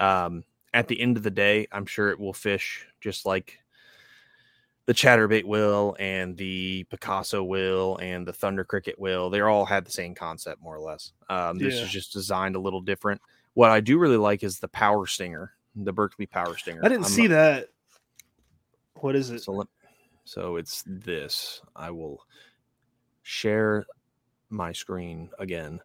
Um, 0.00 0.42
at 0.74 0.88
the 0.88 1.00
end 1.00 1.16
of 1.16 1.22
the 1.22 1.30
day, 1.30 1.68
I'm 1.70 1.86
sure 1.86 2.10
it 2.10 2.18
will 2.18 2.32
fish 2.32 2.84
just 3.00 3.24
like 3.24 3.58
the 4.86 4.92
chatterbait 4.94 5.44
will 5.44 5.94
and 6.00 6.36
the 6.36 6.84
Picasso 6.90 7.44
will 7.44 7.96
and 7.98 8.26
the 8.26 8.32
Thunder 8.32 8.64
Cricket 8.64 8.98
will. 8.98 9.30
They 9.30 9.40
all 9.40 9.64
had 9.64 9.84
the 9.86 9.90
same 9.92 10.14
concept 10.14 10.60
more 10.60 10.74
or 10.74 10.80
less. 10.80 11.12
Um, 11.30 11.58
this 11.58 11.76
Yeah. 11.76 11.82
is 11.84 11.90
just 11.90 12.12
designed 12.12 12.56
a 12.56 12.60
little 12.60 12.80
different. 12.80 13.20
What 13.54 13.70
I 13.70 13.80
do 13.80 13.98
really 13.98 14.16
like 14.16 14.42
is 14.42 14.58
the 14.58 14.68
Power 14.68 15.06
Stinger, 15.06 15.52
the 15.76 15.92
Berkley 15.92 16.26
Power 16.26 16.56
Stinger. 16.56 16.84
I 16.84 16.88
didn't 16.88 17.04
I'm 17.04 17.10
see 17.10 17.22
not- 17.28 17.34
that. 17.34 17.68
What 18.94 19.14
is 19.14 19.30
it? 19.30 19.42
So 20.28 20.56
it's 20.56 20.84
this. 20.86 21.62
I 21.74 21.90
will 21.90 22.22
share 23.22 23.86
my 24.50 24.72
screen 24.72 25.30
again. 25.38 25.80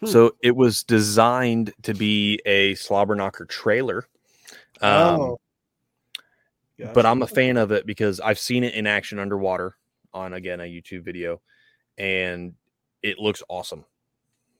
Hmm. 0.00 0.06
So 0.06 0.32
it 0.42 0.56
was 0.56 0.82
designed 0.82 1.72
to 1.82 1.94
be 1.94 2.40
a 2.46 2.74
slobber 2.74 3.14
knocker 3.14 3.44
trailer. 3.44 4.08
Um, 4.80 5.20
oh, 5.20 5.38
but 6.94 7.06
I'm 7.06 7.22
a 7.22 7.28
fan 7.28 7.56
of 7.56 7.70
it 7.70 7.86
because 7.86 8.18
I've 8.18 8.40
seen 8.40 8.64
it 8.64 8.74
in 8.74 8.88
action 8.88 9.20
underwater 9.20 9.76
on 10.12 10.32
again 10.32 10.60
a 10.60 10.64
YouTube 10.64 11.04
video, 11.04 11.40
and 11.96 12.54
it 13.04 13.20
looks 13.20 13.44
awesome. 13.48 13.84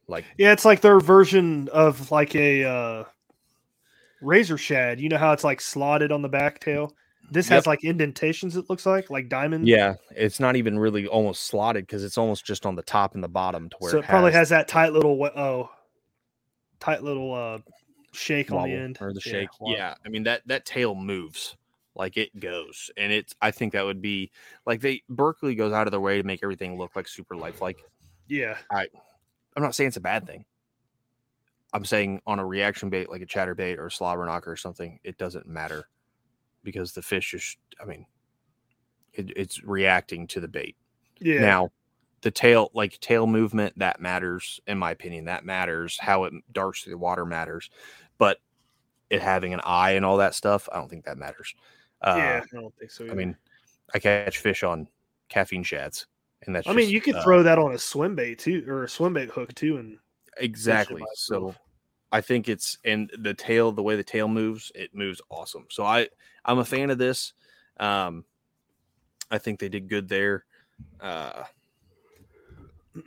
Like 0.07 0.25
Yeah, 0.37 0.53
it's 0.53 0.65
like 0.65 0.83
their 0.83 1.01
version 1.01 1.69
of 1.73 2.13
like 2.13 2.37
a 2.37 2.63
uh, 2.63 3.05
razor 4.21 4.59
shad. 4.59 5.01
You 5.01 5.09
know 5.09 5.19
how 5.19 5.33
it's 5.33 5.45
like 5.45 5.61
slotted 5.61 6.13
on 6.13 6.23
the 6.23 6.29
back 6.29 6.61
tail. 6.61 6.95
This 7.31 7.51
Yep. 7.51 7.57
has 7.57 7.67
like 7.67 7.85
indentations. 7.85 8.57
It 8.57 8.71
looks 8.71 8.87
like 8.87 9.11
like 9.11 9.29
diamond. 9.29 9.69
yeah, 9.69 9.97
it's 10.17 10.41
not 10.41 10.57
even 10.57 10.79
really 10.79 11.07
almost 11.07 11.45
slotted 11.45 11.87
because 11.87 12.03
it's 12.03 12.17
almost 12.17 12.45
just 12.45 12.65
on 12.65 12.75
the 12.75 12.83
top 12.83 13.15
and 13.15 13.23
the 13.23 13.29
bottom 13.29 13.69
to 13.69 13.77
where 13.81 13.91
so 13.91 13.99
it, 13.99 14.07
probably 14.07 14.33
has 14.33 14.49
that 14.49 14.67
tight 14.69 14.93
little 14.93 15.23
oh, 15.23 15.71
tight 16.81 17.03
little 17.03 17.35
uh 17.35 17.59
shake 18.13 18.51
on 18.51 18.69
the 18.69 18.75
end 18.75 18.99
or 19.01 19.13
the 19.13 19.21
shake. 19.21 19.49
wobble. 19.61 19.77
Yeah, 19.77 19.95
I 20.05 20.09
mean 20.09 20.23
that 20.23 20.43
that 20.47 20.65
tail 20.65 20.95
moves 20.95 21.57
like 21.95 22.17
it 22.17 22.39
goes, 22.39 22.91
and 22.97 23.13
it's. 23.13 23.35
I 23.43 23.51
think 23.51 23.73
that 23.75 23.85
would 23.85 24.01
be 24.01 24.31
like 24.65 24.81
they 24.81 25.03
Berkley 25.11 25.55
goes 25.55 25.73
out 25.73 25.87
of 25.87 25.91
their 25.91 26.01
way 26.01 26.17
to 26.17 26.27
make 26.27 26.41
everything 26.43 26.79
look 26.79 26.97
like 26.97 27.09
super 27.09 27.37
lifelike. 27.37 27.79
yeah. 28.29 28.57
I 28.71 28.87
I'm 29.57 29.63
not 29.63 29.75
saying 29.75 29.89
it's 29.89 29.97
a 29.97 30.01
bad 30.01 30.27
thing. 30.27 30.45
I'm 31.73 31.85
saying 31.85 32.21
on 32.27 32.39
a 32.39 32.47
reaction 32.47 32.91
bait 32.91 33.11
like 33.11 33.23
a 33.23 33.27
chatterbait 33.27 33.79
or 33.79 33.87
a 33.87 33.91
slobber 33.91 34.25
knocker 34.25 34.53
or 34.53 34.57
something, 34.57 34.99
it 35.05 35.19
doesn't 35.19 35.47
matter 35.47 35.89
because 36.63 36.93
the 36.93 37.03
fish 37.03 37.35
is. 37.35 37.57
I 37.81 37.85
mean, 37.85 38.07
it, 39.13 39.31
it's 39.37 39.63
reacting 39.63 40.27
to 40.29 40.41
the 40.41 40.49
bait. 40.49 40.77
Yeah. 41.21 41.41
Now, 41.41 41.71
the 42.23 42.31
tail, 42.31 42.71
like 42.75 42.99
tail 43.01 43.27
movement, 43.27 43.79
that 43.79 44.01
matters, 44.01 44.61
in 44.67 44.79
my 44.79 44.91
opinion. 44.91 45.27
That 45.27 45.45
matters. 45.45 45.99
How 46.01 46.25
it 46.25 46.33
darts 46.53 46.81
through 46.81 46.93
the 46.93 46.99
water 46.99 47.25
matters. 47.25 47.71
But 48.17 48.39
it 49.11 49.23
having 49.23 49.55
an 49.55 49.61
eye 49.65 49.93
and 49.93 50.05
all 50.05 50.17
that 50.19 50.35
stuff, 50.35 50.69
I 50.73 50.77
don't 50.77 50.89
think 50.89 51.05
that 51.05 51.19
matters. 51.19 51.55
Uh, 52.01 52.15
yeah. 52.17 52.41
I 52.53 52.61
don't 52.61 52.75
think 52.77 52.91
so. 52.91 53.09
I 53.11 53.15
mean, 53.15 53.37
I 53.95 53.99
catch 53.99 54.39
fish 54.39 54.63
on 54.63 54.89
caffeine 55.29 55.63
shads, 55.63 56.07
and 56.47 56.55
that's. 56.55 56.67
I 56.67 56.73
mean, 56.73 56.89
you 56.89 57.01
could 57.01 57.17
uh, 57.17 57.23
throw 57.23 57.43
that 57.43 57.59
on 57.59 57.73
a 57.73 57.79
swim 57.79 58.15
bait 58.15 58.39
too, 58.39 58.65
or 58.69 58.85
a 58.85 58.89
swim 58.89 59.15
bait 59.15 59.31
hook 59.31 59.55
too, 59.55 59.79
and 59.79 59.99
exactly. 60.41 61.03
So. 61.15 61.55
I 62.11 62.23
think 62.23 62.49
it's 62.49 62.79
and 62.87 63.11
the 63.19 63.35
tail, 63.35 63.71
the 63.71 63.83
way 63.83 63.95
the 63.95 64.03
tail 64.03 64.29
moves, 64.29 64.73
it 64.75 64.95
moves 64.95 65.21
awesome. 65.29 65.67
So 65.69 65.85
I, 65.85 66.09
I'm 66.43 66.59
a 66.59 66.65
fan 66.65 66.89
of 66.89 66.97
this. 66.97 67.35
Um, 67.79 68.25
I 69.31 69.39
think 69.39 69.61
they 69.61 69.69
did 69.69 69.89
good 69.89 70.09
there. 70.09 70.45
Uh, 71.01 71.45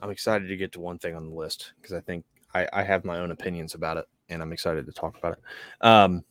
I'm 0.00 0.10
excited 0.10 0.48
to 0.48 0.56
get 0.56 0.72
to 0.72 0.80
one 0.80 0.98
thing 0.98 1.16
on 1.16 1.28
the 1.28 1.34
list 1.34 1.72
because 1.80 1.92
I 1.92 2.00
think 2.00 2.24
I, 2.54 2.68
I 2.72 2.82
have 2.84 3.04
my 3.04 3.18
own 3.18 3.30
opinions 3.30 3.74
about 3.74 3.96
it, 3.96 4.06
and 4.28 4.42
I'm 4.42 4.52
excited 4.52 4.86
to 4.86 4.92
talk 4.92 5.18
about 5.18 5.32
it. 5.32 5.86
Um, 5.86 6.24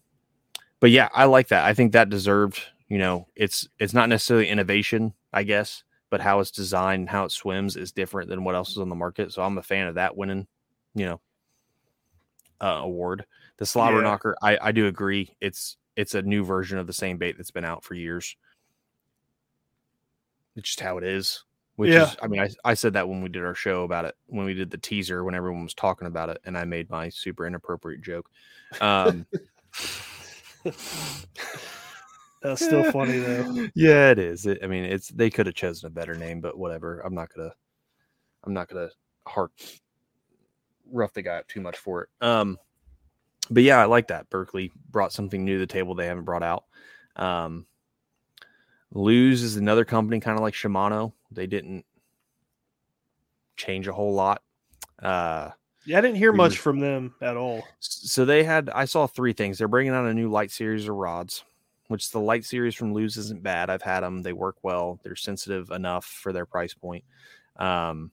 but 0.79 0.91
yeah, 0.91 1.09
I 1.13 1.25
like 1.25 1.49
that. 1.49 1.65
I 1.65 1.73
think 1.73 1.91
that 1.91 2.09
deserved. 2.09 2.61
You 2.87 2.97
know, 2.97 3.27
it's 3.35 3.67
it's 3.79 3.93
not 3.93 4.07
necessarily 4.07 4.47
innovation, 4.47 5.13
I 5.33 5.43
guess, 5.43 5.83
but 6.09 6.21
how 6.21 6.39
it's 6.39 6.51
designed 6.51 7.01
and 7.01 7.09
how 7.09 7.25
it 7.25 7.31
swims 7.31 7.75
is 7.75 7.91
different 7.91 8.29
than 8.29 8.43
what 8.43 8.55
else 8.55 8.71
is 8.71 8.77
on 8.77 8.89
the 8.89 8.95
market. 8.95 9.33
So 9.33 9.41
I'm 9.43 9.57
a 9.57 9.63
fan 9.63 9.87
of 9.87 9.95
that 9.95 10.15
winning, 10.15 10.47
you 10.95 11.05
know, 11.05 11.21
uh, 12.61 12.79
award. 12.83 13.25
The 13.57 13.65
slobber 13.65 13.97
Yeah. 13.97 14.03
knocker, 14.03 14.37
I, 14.41 14.57
I 14.61 14.71
do 14.71 14.87
agree. 14.87 15.35
It's 15.41 15.77
it's 15.95 16.13
a 16.15 16.21
new 16.21 16.43
version 16.43 16.77
of 16.77 16.85
the 16.87 16.93
same 16.93 17.17
bait 17.17 17.37
that's 17.37 17.51
been 17.51 17.65
out 17.65 17.83
for 17.83 17.95
years. 17.95 18.35
It's 20.55 20.69
just 20.69 20.79
how 20.79 20.97
it 20.97 21.03
is. 21.03 21.43
Which 21.75 21.91
Yeah. 21.91 22.03
is, 22.03 22.17
I 22.21 22.27
mean, 22.27 22.41
I, 22.41 22.49
I 22.63 22.73
said 22.73 22.93
that 22.93 23.07
when 23.07 23.21
we 23.21 23.29
did 23.29 23.43
our 23.43 23.53
show 23.53 23.83
about 23.83 24.05
it, 24.05 24.15
when 24.25 24.45
we 24.45 24.55
did 24.55 24.71
the 24.71 24.79
teaser, 24.79 25.23
when 25.23 25.35
everyone 25.35 25.63
was 25.63 25.75
talking 25.75 26.07
about 26.07 26.29
it, 26.29 26.39
and 26.43 26.57
I 26.57 26.65
made 26.65 26.89
my 26.89 27.09
super 27.09 27.45
inappropriate 27.45 28.01
joke. 28.01 28.29
Um, 28.81 29.27
That's 32.41 32.63
still 32.63 32.91
funny 32.91 33.19
though. 33.19 33.67
Yeah, 33.75 34.11
it 34.11 34.19
is. 34.19 34.45
It, 34.45 34.59
I 34.63 34.67
mean, 34.67 34.83
it's 34.85 35.09
they 35.09 35.29
could 35.29 35.45
have 35.47 35.55
chosen 35.55 35.87
a 35.87 35.89
better 35.89 36.15
name, 36.15 36.39
but 36.41 36.57
whatever. 36.57 36.99
I'm 37.01 37.15
not 37.15 37.33
gonna, 37.33 37.51
I'm 38.43 38.53
not 38.53 38.67
gonna 38.69 38.89
heart 39.25 39.51
rough 40.91 41.13
the 41.13 41.21
guy 41.21 41.35
up 41.37 41.47
too 41.47 41.61
much 41.61 41.77
for 41.77 42.03
it. 42.03 42.09
Um, 42.21 42.57
but 43.49 43.63
yeah, 43.63 43.79
I 43.79 43.85
like 43.85 44.07
that. 44.07 44.29
Berkley 44.29 44.71
brought 44.89 45.11
something 45.13 45.43
new 45.43 45.55
to 45.55 45.59
the 45.59 45.71
table 45.71 45.95
they 45.95 46.05
haven't 46.07 46.25
brought 46.25 46.43
out. 46.43 46.65
Um, 47.15 47.65
Lew's 48.93 49.43
is 49.43 49.57
another 49.57 49.83
company, 49.85 50.19
kind 50.19 50.37
of 50.37 50.43
like 50.43 50.53
Shimano. 50.53 51.13
They 51.31 51.47
didn't 51.47 51.85
change 53.57 53.87
a 53.87 53.93
whole 53.93 54.13
lot. 54.13 54.41
Uh, 55.01 55.49
Yeah, 55.85 55.97
I 55.97 56.01
didn't 56.01 56.17
hear 56.17 56.31
much 56.31 56.57
from 56.59 56.79
them 56.79 57.15
at 57.21 57.35
all. 57.37 57.63
so 57.79 58.23
they 58.25 58.43
had 58.43 58.69
I 58.69 58.85
saw 58.85 59.07
three 59.07 59.33
things. 59.33 59.57
They're 59.57 59.67
bringing 59.67 59.93
out 59.93 60.05
a 60.05 60.13
new 60.13 60.29
light 60.29 60.51
series 60.51 60.87
of 60.87 60.95
rods, 60.95 61.43
which 61.87 62.11
the 62.11 62.19
light 62.19 62.45
series 62.45 62.75
from 62.75 62.93
Lew's 62.93 63.17
isn't 63.17 63.43
bad. 63.43 63.69
I've 63.69 63.81
had 63.81 64.01
them. 64.01 64.21
They 64.21 64.33
work 64.33 64.57
well. 64.63 64.99
They're 65.03 65.15
sensitive 65.15 65.71
enough 65.71 66.05
for 66.05 66.33
their 66.33 66.45
price 66.45 66.73
point. 66.73 67.03
Um, 67.55 68.11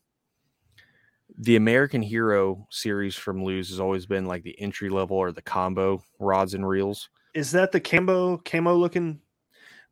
the 1.38 1.56
American 1.56 2.02
Hero 2.02 2.66
series 2.70 3.14
from 3.14 3.42
Lew's 3.42 3.70
has 3.70 3.80
always 3.80 4.06
been 4.06 4.26
like 4.26 4.42
the 4.42 4.58
entry 4.60 4.88
level 4.88 5.16
or 5.16 5.32
the 5.32 5.42
combo 5.42 6.02
rods 6.18 6.54
and 6.54 6.66
reels. 6.66 7.08
Is 7.34 7.50
that 7.52 7.72
the 7.72 7.80
camo 7.80 8.36
camo 8.38 8.74
looking? 8.74 9.20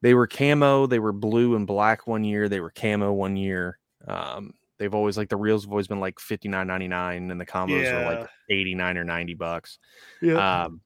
They 0.01 0.15
were 0.15 0.27
camo. 0.27 0.87
They 0.87 0.99
were 0.99 1.13
blue 1.13 1.57
and 1.57 1.67
black 1.67 2.07
one 2.07 2.25
year. 2.25 2.49
They 2.49 2.61
were 2.61 2.71
camo 2.71 3.13
one 3.13 3.37
year. 3.37 3.79
Um, 4.07 4.55
they've 4.79 4.95
always 4.95 5.17
like 5.17 5.29
the 5.29 5.37
reels 5.37 5.65
have 5.65 5.71
always 5.71 5.89
been 5.89 6.01
like 6.01 6.21
fifty 6.21 6.49
nine 6.49 6.67
ninety 6.67 6.89
nine, 6.89 7.31
and 7.31 7.41
the 7.41 7.47
combos 7.47 7.93
are 7.93 8.17
like 8.17 8.29
eighty 8.51 8.75
nine 8.75 8.99
or 8.99 9.05
ninety 9.05 9.35
bucks. 9.35 9.79
Yeah. 10.21 10.65
Um, 10.65 10.81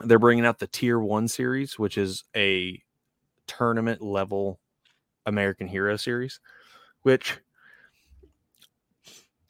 they're 0.00 0.18
bringing 0.18 0.46
out 0.46 0.58
the 0.58 0.66
Tier 0.66 0.98
One 0.98 1.28
series, 1.28 1.78
which 1.78 1.96
is 1.98 2.24
a 2.36 2.82
tournament 3.46 4.02
level 4.02 4.58
American 5.24 5.66
Hero 5.66 5.96
series, 5.96 6.40
which 7.02 7.38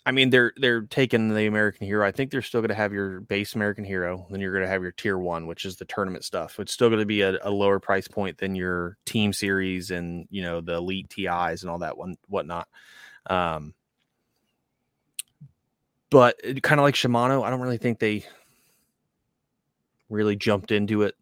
I 0.04 0.12
mean 0.12 0.30
they're 0.30 0.52
they're 0.56 0.82
taking 0.82 1.34
the 1.34 1.46
American 1.46 1.86
Hero. 1.86 2.06
I 2.06 2.12
think 2.12 2.30
they're 2.30 2.42
still 2.42 2.60
going 2.60 2.68
to 2.68 2.74
have 2.74 2.92
your 2.92 3.20
base 3.20 3.54
American 3.54 3.84
Hero, 3.84 4.26
then 4.30 4.40
you're 4.40 4.52
going 4.52 4.64
to 4.64 4.70
have 4.70 4.82
your 4.82 4.92
Tier 4.92 5.18
One, 5.18 5.46
which 5.46 5.64
is 5.64 5.76
the 5.76 5.84
tournament 5.84 6.24
stuff. 6.24 6.60
It's 6.60 6.72
still 6.72 6.88
going 6.88 7.00
to 7.00 7.06
be 7.06 7.22
a, 7.22 7.38
a 7.42 7.50
lower 7.50 7.80
price 7.80 8.06
point 8.06 8.38
than 8.38 8.54
your 8.54 8.96
Team 9.04 9.32
Series 9.32 9.90
and 9.90 10.26
you 10.30 10.42
know 10.42 10.60
the 10.60 10.74
Elite 10.74 11.10
TIs 11.10 11.62
and 11.62 11.70
all 11.70 11.78
that 11.78 11.98
one 11.98 12.16
whatnot. 12.28 12.68
Um, 13.28 13.74
but 16.10 16.40
kind 16.62 16.80
of 16.80 16.84
like 16.84 16.94
Shimano, 16.94 17.44
I 17.44 17.50
don't 17.50 17.60
really 17.60 17.78
think 17.78 17.98
they 17.98 18.24
really 20.08 20.36
jumped 20.36 20.70
into 20.70 21.02
it 21.02 21.14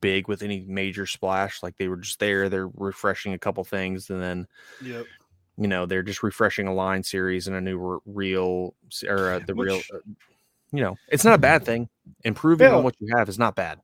big 0.00 0.28
with 0.28 0.42
any 0.42 0.64
major 0.66 1.06
splash. 1.06 1.62
Like 1.62 1.76
they 1.76 1.88
were 1.88 1.96
just 1.96 2.18
there, 2.18 2.48
they're 2.48 2.68
refreshing 2.68 3.32
a 3.32 3.38
couple 3.38 3.64
things, 3.64 4.10
and 4.10 4.22
then 4.22 4.46
yep. 4.82 5.06
you 5.56 5.68
know 5.68 5.86
they're 5.86 6.02
just 6.02 6.22
refreshing 6.22 6.66
a 6.66 6.74
line 6.74 7.02
series 7.02 7.46
and 7.46 7.56
a 7.56 7.60
new 7.60 7.78
re- 7.78 7.98
reel 8.06 8.74
or 9.08 9.32
uh, 9.32 9.40
the 9.46 9.54
real. 9.54 9.80
Uh, 9.92 9.98
you 10.72 10.80
know, 10.80 10.96
it's 11.08 11.24
not 11.24 11.34
a 11.34 11.38
bad 11.38 11.64
thing. 11.64 11.88
Improving 12.24 12.68
Yeah. 12.68 12.76
on 12.76 12.84
what 12.84 12.94
you 12.98 13.14
have 13.16 13.28
is 13.28 13.38
not 13.38 13.54
bad. 13.54 13.78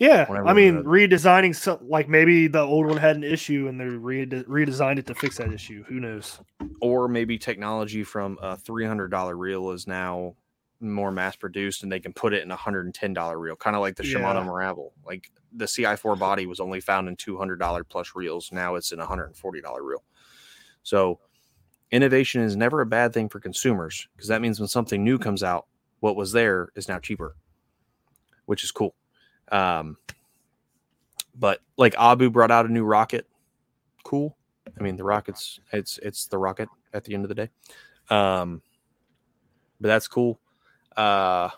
Yeah, 0.00 0.28
Whenever 0.28 0.48
I 0.48 0.52
mean, 0.54 0.82
redesigning 0.82 1.54
some 1.54 1.78
like 1.88 2.08
maybe 2.08 2.48
the 2.48 2.60
old 2.60 2.86
one 2.86 2.96
had 2.96 3.14
an 3.14 3.22
issue 3.22 3.68
and 3.68 3.80
they 3.80 3.84
rede- 3.84 4.44
redesigned 4.48 4.98
it 4.98 5.06
to 5.06 5.14
fix 5.14 5.36
that 5.36 5.52
issue. 5.52 5.84
Who 5.84 6.00
knows? 6.00 6.40
Or 6.80 7.06
maybe 7.06 7.38
technology 7.38 8.02
from 8.02 8.36
a 8.42 8.56
three 8.56 8.84
hundred 8.84 9.12
dollar 9.12 9.36
reel 9.36 9.70
is 9.70 9.86
now 9.86 10.34
more 10.90 11.10
mass 11.12 11.36
produced 11.36 11.82
and 11.82 11.90
they 11.92 12.00
can 12.00 12.12
put 12.12 12.32
it 12.34 12.42
in 12.42 12.50
a 12.50 12.56
hundred 12.56 12.86
and 12.86 12.94
ten 12.94 13.12
dollar 13.12 13.38
reel, 13.38 13.56
kind 13.56 13.76
of 13.76 13.82
like 13.82 13.96
the 13.96 14.02
Shimano 14.02 14.36
Yeah. 14.36 14.46
Miravel. 14.46 14.90
Like 15.04 15.30
the 15.52 15.66
CI4 15.66 16.18
body 16.18 16.46
was 16.46 16.60
only 16.60 16.80
found 16.80 17.08
in 17.08 17.16
two 17.16 17.36
hundred 17.38 17.58
dollar 17.58 17.84
plus 17.84 18.12
reels. 18.14 18.50
Now 18.52 18.74
it's 18.76 18.92
in 18.92 19.00
a 19.00 19.06
hundred 19.06 19.26
and 19.26 19.36
forty 19.36 19.60
dollar 19.60 19.82
reel. 19.82 20.02
So 20.82 21.20
innovation 21.90 22.42
is 22.42 22.56
never 22.56 22.80
a 22.80 22.86
bad 22.86 23.12
thing 23.12 23.28
for 23.28 23.40
consumers 23.40 24.08
because 24.16 24.28
that 24.28 24.40
means 24.40 24.58
when 24.60 24.68
something 24.68 25.02
new 25.04 25.18
comes 25.18 25.42
out, 25.42 25.66
what 26.00 26.16
was 26.16 26.32
there 26.32 26.68
is 26.74 26.88
now 26.88 26.98
cheaper, 26.98 27.36
which 28.46 28.64
is 28.64 28.70
cool. 28.72 28.94
Um, 29.52 29.96
but 31.34 31.60
like 31.76 31.94
Abu 31.98 32.30
brought 32.30 32.50
out 32.50 32.66
a 32.66 32.72
new 32.72 32.84
rocket, 32.84 33.26
cool. 34.04 34.36
I 34.78 34.82
mean, 34.82 34.96
the 34.96 35.04
rockets, 35.04 35.60
it's 35.72 35.98
it's 35.98 36.26
the 36.26 36.38
rocket 36.38 36.68
at 36.92 37.04
the 37.04 37.14
end 37.14 37.24
of 37.24 37.28
the 37.28 37.34
day. 37.34 37.50
Um, 38.10 38.62
but 39.80 39.88
that's 39.88 40.08
cool. 40.08 40.40
Uh, 40.96 41.50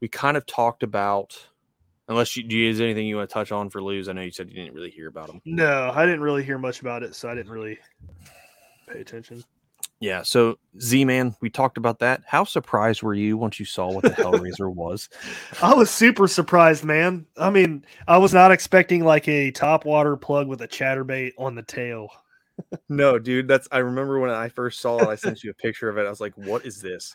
we 0.00 0.08
kind 0.08 0.36
of 0.36 0.46
talked 0.46 0.82
about, 0.82 1.36
unless 2.08 2.36
you 2.36 2.42
do 2.42 2.56
you, 2.56 2.70
is 2.70 2.80
anything 2.80 3.06
you 3.06 3.16
want 3.16 3.28
to 3.28 3.34
touch 3.34 3.52
on 3.52 3.70
for 3.70 3.82
Lew's? 3.82 4.08
I 4.08 4.12
know 4.12 4.22
you 4.22 4.30
said 4.30 4.48
you 4.48 4.56
didn't 4.56 4.74
really 4.74 4.90
hear 4.90 5.08
about 5.08 5.28
them. 5.28 5.40
No, 5.44 5.90
I 5.94 6.04
didn't 6.04 6.20
really 6.22 6.44
hear 6.44 6.58
much 6.58 6.80
about 6.80 7.02
it, 7.02 7.14
so 7.14 7.28
I 7.28 7.34
didn't 7.34 7.52
really 7.52 7.78
pay 8.88 9.00
attention. 9.00 9.42
Yeah. 9.98 10.22
So 10.22 10.58
Z 10.80 11.04
Man, 11.06 11.34
we 11.40 11.48
talked 11.48 11.78
about 11.78 12.00
that. 12.00 12.22
How 12.26 12.44
surprised 12.44 13.02
were 13.02 13.14
you 13.14 13.38
once 13.38 13.58
you 13.58 13.64
saw 13.64 13.90
what 13.90 14.02
the 14.02 14.10
Hellraiser 14.10 14.72
was? 14.74 15.08
I 15.62 15.72
was 15.74 15.90
super 15.90 16.28
surprised, 16.28 16.84
man. 16.84 17.26
I 17.38 17.48
mean, 17.48 17.84
I 18.06 18.18
was 18.18 18.34
not 18.34 18.52
expecting 18.52 19.04
like 19.04 19.26
a 19.26 19.50
top 19.52 19.86
water 19.86 20.16
plug 20.16 20.48
with 20.48 20.60
a 20.60 20.68
chatterbait 20.68 21.32
on 21.38 21.54
the 21.54 21.62
tail. 21.62 22.10
No, 22.88 23.18
dude. 23.18 23.48
That's 23.48 23.68
I 23.70 23.78
remember 23.78 24.18
when 24.18 24.30
I 24.30 24.48
first 24.48 24.80
saw 24.80 24.98
it. 24.98 25.08
I 25.08 25.14
sent 25.14 25.44
you 25.44 25.50
a 25.50 25.54
picture 25.54 25.88
of 25.88 25.98
it. 25.98 26.06
I 26.06 26.10
was 26.10 26.20
like, 26.20 26.34
"What 26.36 26.64
is 26.64 26.80
this?" 26.80 27.14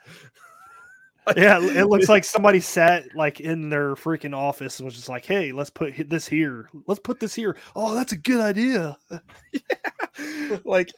Yeah, 1.38 1.60
it 1.62 1.86
looks 1.88 2.10
like 2.10 2.24
somebody 2.24 2.60
sat 2.60 3.16
like 3.16 3.40
in 3.40 3.70
their 3.70 3.94
freaking 3.96 4.36
office 4.36 4.80
and 4.80 4.86
was 4.86 4.96
just 4.96 5.08
like, 5.08 5.24
"Hey, 5.26 5.52
let's 5.52 5.70
put 5.70 5.94
this 6.10 6.28
here. 6.28 6.68
Let's 6.88 7.00
put 7.00 7.20
this 7.20 7.36
here. 7.36 7.58
Oh, 7.76 7.94
that's 7.94 8.12
a 8.12 8.18
good 8.18 8.42
idea." 8.42 8.98
like 10.66 10.92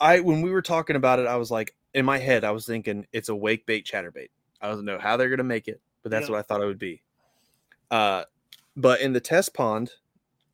I 0.00 0.20
when 0.20 0.42
we 0.42 0.50
were 0.50 0.62
talking 0.62 0.96
about 0.96 1.20
it, 1.20 1.26
I 1.26 1.36
was 1.36 1.50
like 1.50 1.74
in 1.94 2.04
my 2.04 2.18
head, 2.18 2.44
I 2.44 2.50
was 2.50 2.66
thinking 2.66 3.06
it's 3.12 3.28
a 3.28 3.34
wake 3.34 3.66
bait 3.66 3.86
chatterbait. 3.86 4.28
I 4.60 4.68
don't 4.68 4.84
know 4.84 4.98
how 4.98 5.16
they're 5.16 5.30
gonna 5.30 5.44
make 5.44 5.68
it, 5.68 5.80
but 6.02 6.10
that's 6.10 6.28
Yeah. 6.28 6.32
what 6.32 6.38
I 6.40 6.42
thought 6.42 6.60
it 6.60 6.66
would 6.66 6.78
be. 6.78 7.02
Uh 7.90 8.24
but 8.76 9.00
in 9.00 9.12
the 9.12 9.20
test 9.20 9.54
pond, 9.54 9.90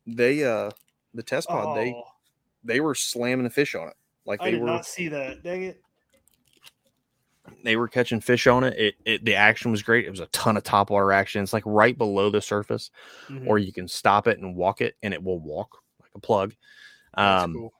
they 0.05 0.43
uh 0.43 0.69
the 1.13 1.23
test 1.23 1.49
pond, 1.49 1.75
they 1.75 1.91
Oh, 1.91 2.03
they 2.63 2.79
were 2.79 2.95
slamming 2.95 3.43
the 3.43 3.49
fish 3.49 3.73
on 3.75 3.87
it. 3.87 3.95
Like 4.25 4.41
I 4.41 4.45
they 4.45 4.51
did 4.51 4.61
were 4.61 4.67
not 4.67 4.85
see 4.85 5.07
that. 5.09 5.43
Dang 5.43 5.63
it. 5.63 5.81
They 7.63 7.75
were 7.75 7.87
catching 7.87 8.19
fish 8.21 8.47
on 8.47 8.63
it. 8.63 8.77
it. 8.77 8.95
It 9.05 9.25
the 9.25 9.35
action 9.35 9.71
was 9.71 9.81
great. 9.81 10.05
It 10.05 10.11
was 10.11 10.19
a 10.19 10.27
ton 10.27 10.57
of 10.57 10.63
top 10.63 10.89
water 10.89 11.11
action. 11.11 11.41
It's 11.43 11.53
like 11.53 11.63
right 11.65 11.97
below 11.97 12.29
the 12.29 12.41
surface, 12.41 12.91
Mhm. 13.29 13.47
or 13.47 13.57
you 13.59 13.71
can 13.73 13.87
stop 13.87 14.27
it 14.27 14.39
and 14.39 14.55
walk 14.55 14.81
it, 14.81 14.95
and 15.03 15.13
it 15.13 15.23
will 15.23 15.39
walk 15.39 15.81
like 16.01 16.11
a 16.15 16.19
plug. 16.19 16.53
Um, 17.15 17.53
cool. 17.53 17.73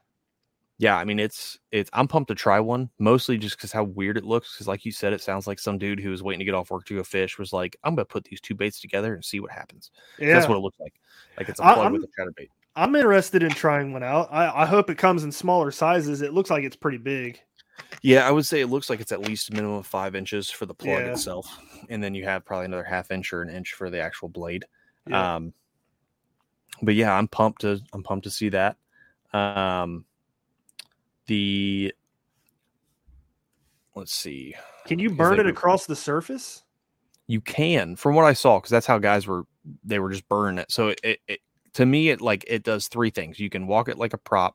yeah, 0.78 0.96
I 0.96 1.04
mean 1.04 1.18
it's 1.18 1.58
it's 1.72 1.90
I'm 1.92 2.08
pumped 2.08 2.28
to 2.28 2.34
try 2.34 2.60
one, 2.60 2.90
mostly 2.98 3.38
just 3.38 3.56
because 3.56 3.72
how 3.72 3.84
weird 3.84 4.16
it 4.16 4.24
looks. 4.24 4.52
Because 4.54 4.68
like 4.68 4.84
you 4.84 4.92
said, 4.92 5.12
it 5.12 5.20
sounds 5.20 5.46
like 5.46 5.58
some 5.58 5.78
dude 5.78 6.00
who 6.00 6.10
was 6.10 6.22
waiting 6.22 6.38
to 6.40 6.44
get 6.44 6.54
off 6.54 6.70
work 6.70 6.84
to 6.86 6.96
go 6.96 7.02
fish 7.02 7.38
was 7.38 7.52
like, 7.52 7.76
I'm 7.84 7.94
gonna 7.94 8.04
put 8.06 8.24
these 8.24 8.40
two 8.40 8.54
baits 8.54 8.80
together 8.80 9.14
and 9.14 9.24
see 9.24 9.40
what 9.40 9.50
happens. 9.50 9.90
Yeah, 10.18 10.34
That's 10.34 10.48
what 10.48 10.56
it 10.56 10.60
looks 10.60 10.78
like. 10.80 10.94
Like 11.38 11.48
it's 11.48 11.60
a 11.60 11.62
plug 11.62 11.92
with 11.92 12.02
I'm- 12.02 12.26
a 12.26 12.30
chatterbait. 12.42 12.48
I'm 12.78 12.94
interested 12.94 13.42
in 13.42 13.48
trying 13.52 13.94
one 13.94 14.02
out. 14.02 14.28
I, 14.30 14.62
I 14.62 14.66
hope 14.66 14.90
it 14.90 14.98
comes 14.98 15.24
in 15.24 15.32
smaller 15.32 15.70
sizes. 15.70 16.20
It 16.20 16.34
looks 16.34 16.50
like 16.50 16.62
it's 16.62 16.76
pretty 16.76 16.98
big. 16.98 17.40
Yeah, 18.02 18.26
I 18.26 18.30
would 18.30 18.46
say 18.46 18.60
it 18.60 18.68
looks 18.68 18.88
like 18.90 19.00
it's 19.00 19.12
at 19.12 19.20
least 19.20 19.50
a 19.50 19.54
minimum 19.54 19.76
of 19.78 19.86
five 19.86 20.14
inches 20.14 20.50
for 20.50 20.66
the 20.66 20.74
plug 20.74 21.04
Yeah. 21.04 21.12
itself, 21.12 21.48
and 21.88 22.02
then 22.02 22.14
you 22.14 22.24
have 22.24 22.44
probably 22.44 22.66
another 22.66 22.84
half 22.84 23.10
inch 23.10 23.32
or 23.32 23.42
an 23.42 23.48
inch 23.50 23.72
for 23.72 23.90
the 23.90 24.00
actual 24.00 24.28
blade. 24.28 24.64
Yeah. 25.08 25.36
Um, 25.36 25.52
but 26.82 26.94
yeah, 26.94 27.12
I'm 27.14 27.26
pumped 27.28 27.62
to 27.62 27.80
I'm 27.92 28.02
pumped 28.02 28.24
to 28.24 28.30
see 28.30 28.48
that. 28.50 28.76
Um, 29.32 30.04
the 31.26 31.92
let's 33.94 34.12
see, 34.14 34.54
Can 34.84 34.98
you 34.98 35.10
burn 35.10 35.40
it 35.40 35.46
across 35.46 35.86
the 35.86 35.96
surface? 35.96 36.62
you 37.28 37.40
can 37.40 37.96
from 37.96 38.14
what 38.14 38.24
I 38.24 38.34
saw 38.34 38.58
because 38.60 38.70
that's 38.70 38.86
how 38.86 38.98
guys 38.98 39.26
were 39.26 39.42
they 39.82 39.98
were 39.98 40.10
just 40.10 40.28
burning 40.28 40.58
it. 40.58 40.70
So 40.70 40.88
it, 40.88 41.00
it, 41.02 41.18
it 41.26 41.40
to 41.72 41.84
me 41.84 42.10
it 42.10 42.20
like 42.20 42.44
it 42.46 42.62
does 42.62 42.86
three 42.86 43.10
things. 43.10 43.40
You 43.40 43.50
can 43.50 43.66
walk 43.66 43.88
it 43.88 43.98
like 43.98 44.12
a 44.12 44.18
prop. 44.18 44.54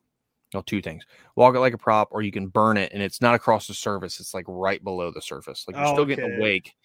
No, 0.53 0.61
two 0.61 0.81
things. 0.81 1.05
Walk 1.35 1.55
it 1.55 1.59
like 1.59 1.73
a 1.73 1.77
prop, 1.77 2.09
or 2.11 2.21
you 2.21 2.31
can 2.31 2.47
burn 2.47 2.77
it, 2.77 2.91
and 2.93 3.01
it's 3.01 3.21
not 3.21 3.35
across 3.35 3.67
the 3.67 3.73
surface. 3.73 4.19
It's 4.19 4.33
like 4.33 4.45
right 4.47 4.83
below 4.83 5.11
the 5.11 5.21
surface. 5.21 5.65
Like 5.67 5.77
you're 5.77 5.85
Oh, 5.85 5.93
still 5.93 6.05
getting 6.05 6.25
a 6.25 6.41
wake, 6.41 6.75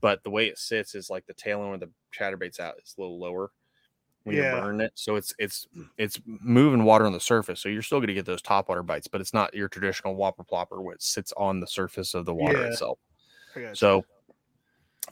but 0.00 0.22
the 0.24 0.30
way 0.30 0.48
it 0.48 0.58
sits 0.58 0.94
is 0.94 1.10
like 1.10 1.26
the 1.26 1.34
tail 1.34 1.60
end 1.60 1.70
where 1.70 1.78
the 1.78 1.92
chatterbait's 2.12 2.60
out 2.60 2.76
It's 2.78 2.96
a 2.98 3.00
little 3.00 3.18
lower. 3.20 3.52
when 4.24 4.36
Yeah. 4.36 4.42
you 4.44 4.50
burn 4.50 4.80
it. 4.80 4.92
So 4.94 5.16
it's 5.16 5.34
it's 5.38 5.66
it's 5.98 6.20
moving 6.26 6.84
water 6.84 7.06
on 7.06 7.12
the 7.12 7.20
surface. 7.20 7.60
So 7.60 7.68
you're 7.68 7.82
still 7.82 7.98
going 8.00 8.08
to 8.08 8.14
get 8.14 8.26
those 8.26 8.42
top 8.42 8.68
water 8.68 8.82
bites, 8.82 9.08
but 9.08 9.20
it's 9.20 9.34
not 9.34 9.54
your 9.54 9.68
traditional 9.68 10.16
whopper 10.16 10.44
plopper 10.44 10.82
which 10.82 11.02
sits 11.02 11.32
on 11.36 11.60
the 11.60 11.66
surface 11.66 12.14
of 12.14 12.24
the 12.26 12.34
water 12.34 12.60
Yeah. 12.60 12.66
itself. 12.66 12.98
So, 13.74 14.04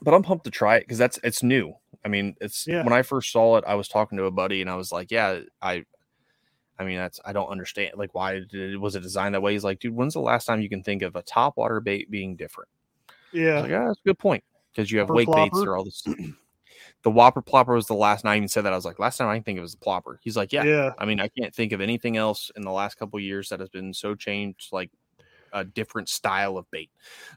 but 0.01 0.13
I'm 0.13 0.23
pumped 0.23 0.45
to 0.45 0.51
try 0.51 0.77
it 0.77 0.81
because 0.81 0.97
that's 0.97 1.19
it's 1.23 1.43
new. 1.43 1.75
I 2.03 2.07
mean, 2.09 2.35
it's 2.41 2.67
Yeah. 2.67 2.83
when 2.83 2.93
I 2.93 3.01
first 3.03 3.31
saw 3.31 3.57
it, 3.57 3.63
I 3.65 3.75
was 3.75 3.87
talking 3.87 4.17
to 4.17 4.25
a 4.25 4.31
buddy 4.31 4.61
and 4.61 4.69
I 4.69 4.75
was 4.75 4.91
like, 4.91 5.11
yeah, 5.11 5.41
I. 5.61 5.85
I 6.79 6.83
mean, 6.83 6.97
that's 6.97 7.19
I 7.23 7.33
don't 7.33 7.49
understand. 7.49 7.93
Like, 7.95 8.13
why 8.15 8.39
did 8.39 8.73
it, 8.73 8.77
was 8.77 8.95
it 8.95 9.01
designed 9.01 9.35
that 9.35 9.41
way? 9.41 9.53
He's 9.53 9.63
like, 9.63 9.79
dude, 9.79 9.95
when's 9.95 10.13
the 10.13 10.19
last 10.19 10.45
time 10.45 10.61
you 10.61 10.69
can 10.69 10.83
think 10.83 11.01
of 11.01 11.15
a 11.15 11.21
top 11.21 11.57
water 11.57 11.79
bait 11.79 12.09
being 12.09 12.35
different? 12.35 12.69
Yeah, 13.31 13.61
like, 13.61 13.71
yeah, 13.71 13.87
that's 13.87 13.99
a 13.99 14.07
good 14.07 14.19
point 14.19 14.43
because 14.71 14.91
you 14.91 14.99
have 14.99 15.09
wake 15.09 15.31
baits 15.31 15.59
or 15.59 15.77
all 15.77 15.83
this. 15.83 16.03
the 17.03 17.11
Whopper 17.11 17.41
plopper 17.41 17.75
was 17.75 17.87
the 17.87 17.93
last. 17.93 18.23
And 18.23 18.29
I 18.29 18.37
even 18.37 18.47
said 18.47 18.61
that 18.61 18.73
I 18.73 18.75
was 18.75 18.85
like, 18.85 18.97
last 18.97 19.17
time 19.17 19.27
I 19.27 19.35
can 19.35 19.43
think 19.43 19.57
it 19.57 19.61
was 19.61 19.75
the 19.75 19.85
plopper. 19.85 20.17
He's 20.21 20.37
like, 20.37 20.51
yeah. 20.51 20.63
yeah, 20.63 20.91
I 20.97 21.05
mean, 21.05 21.19
I 21.19 21.27
can't 21.27 21.53
think 21.53 21.71
of 21.71 21.81
anything 21.81 22.17
else 22.17 22.51
in 22.55 22.63
the 22.63 22.71
last 22.71 22.97
couple 22.97 23.17
of 23.17 23.23
years 23.23 23.49
that 23.49 23.59
has 23.59 23.69
been 23.69 23.93
so 23.93 24.15
changed, 24.15 24.71
like 24.71 24.89
a 25.51 25.63
different 25.63 26.09
style 26.09 26.57
of 26.57 26.69
bait. 26.71 26.89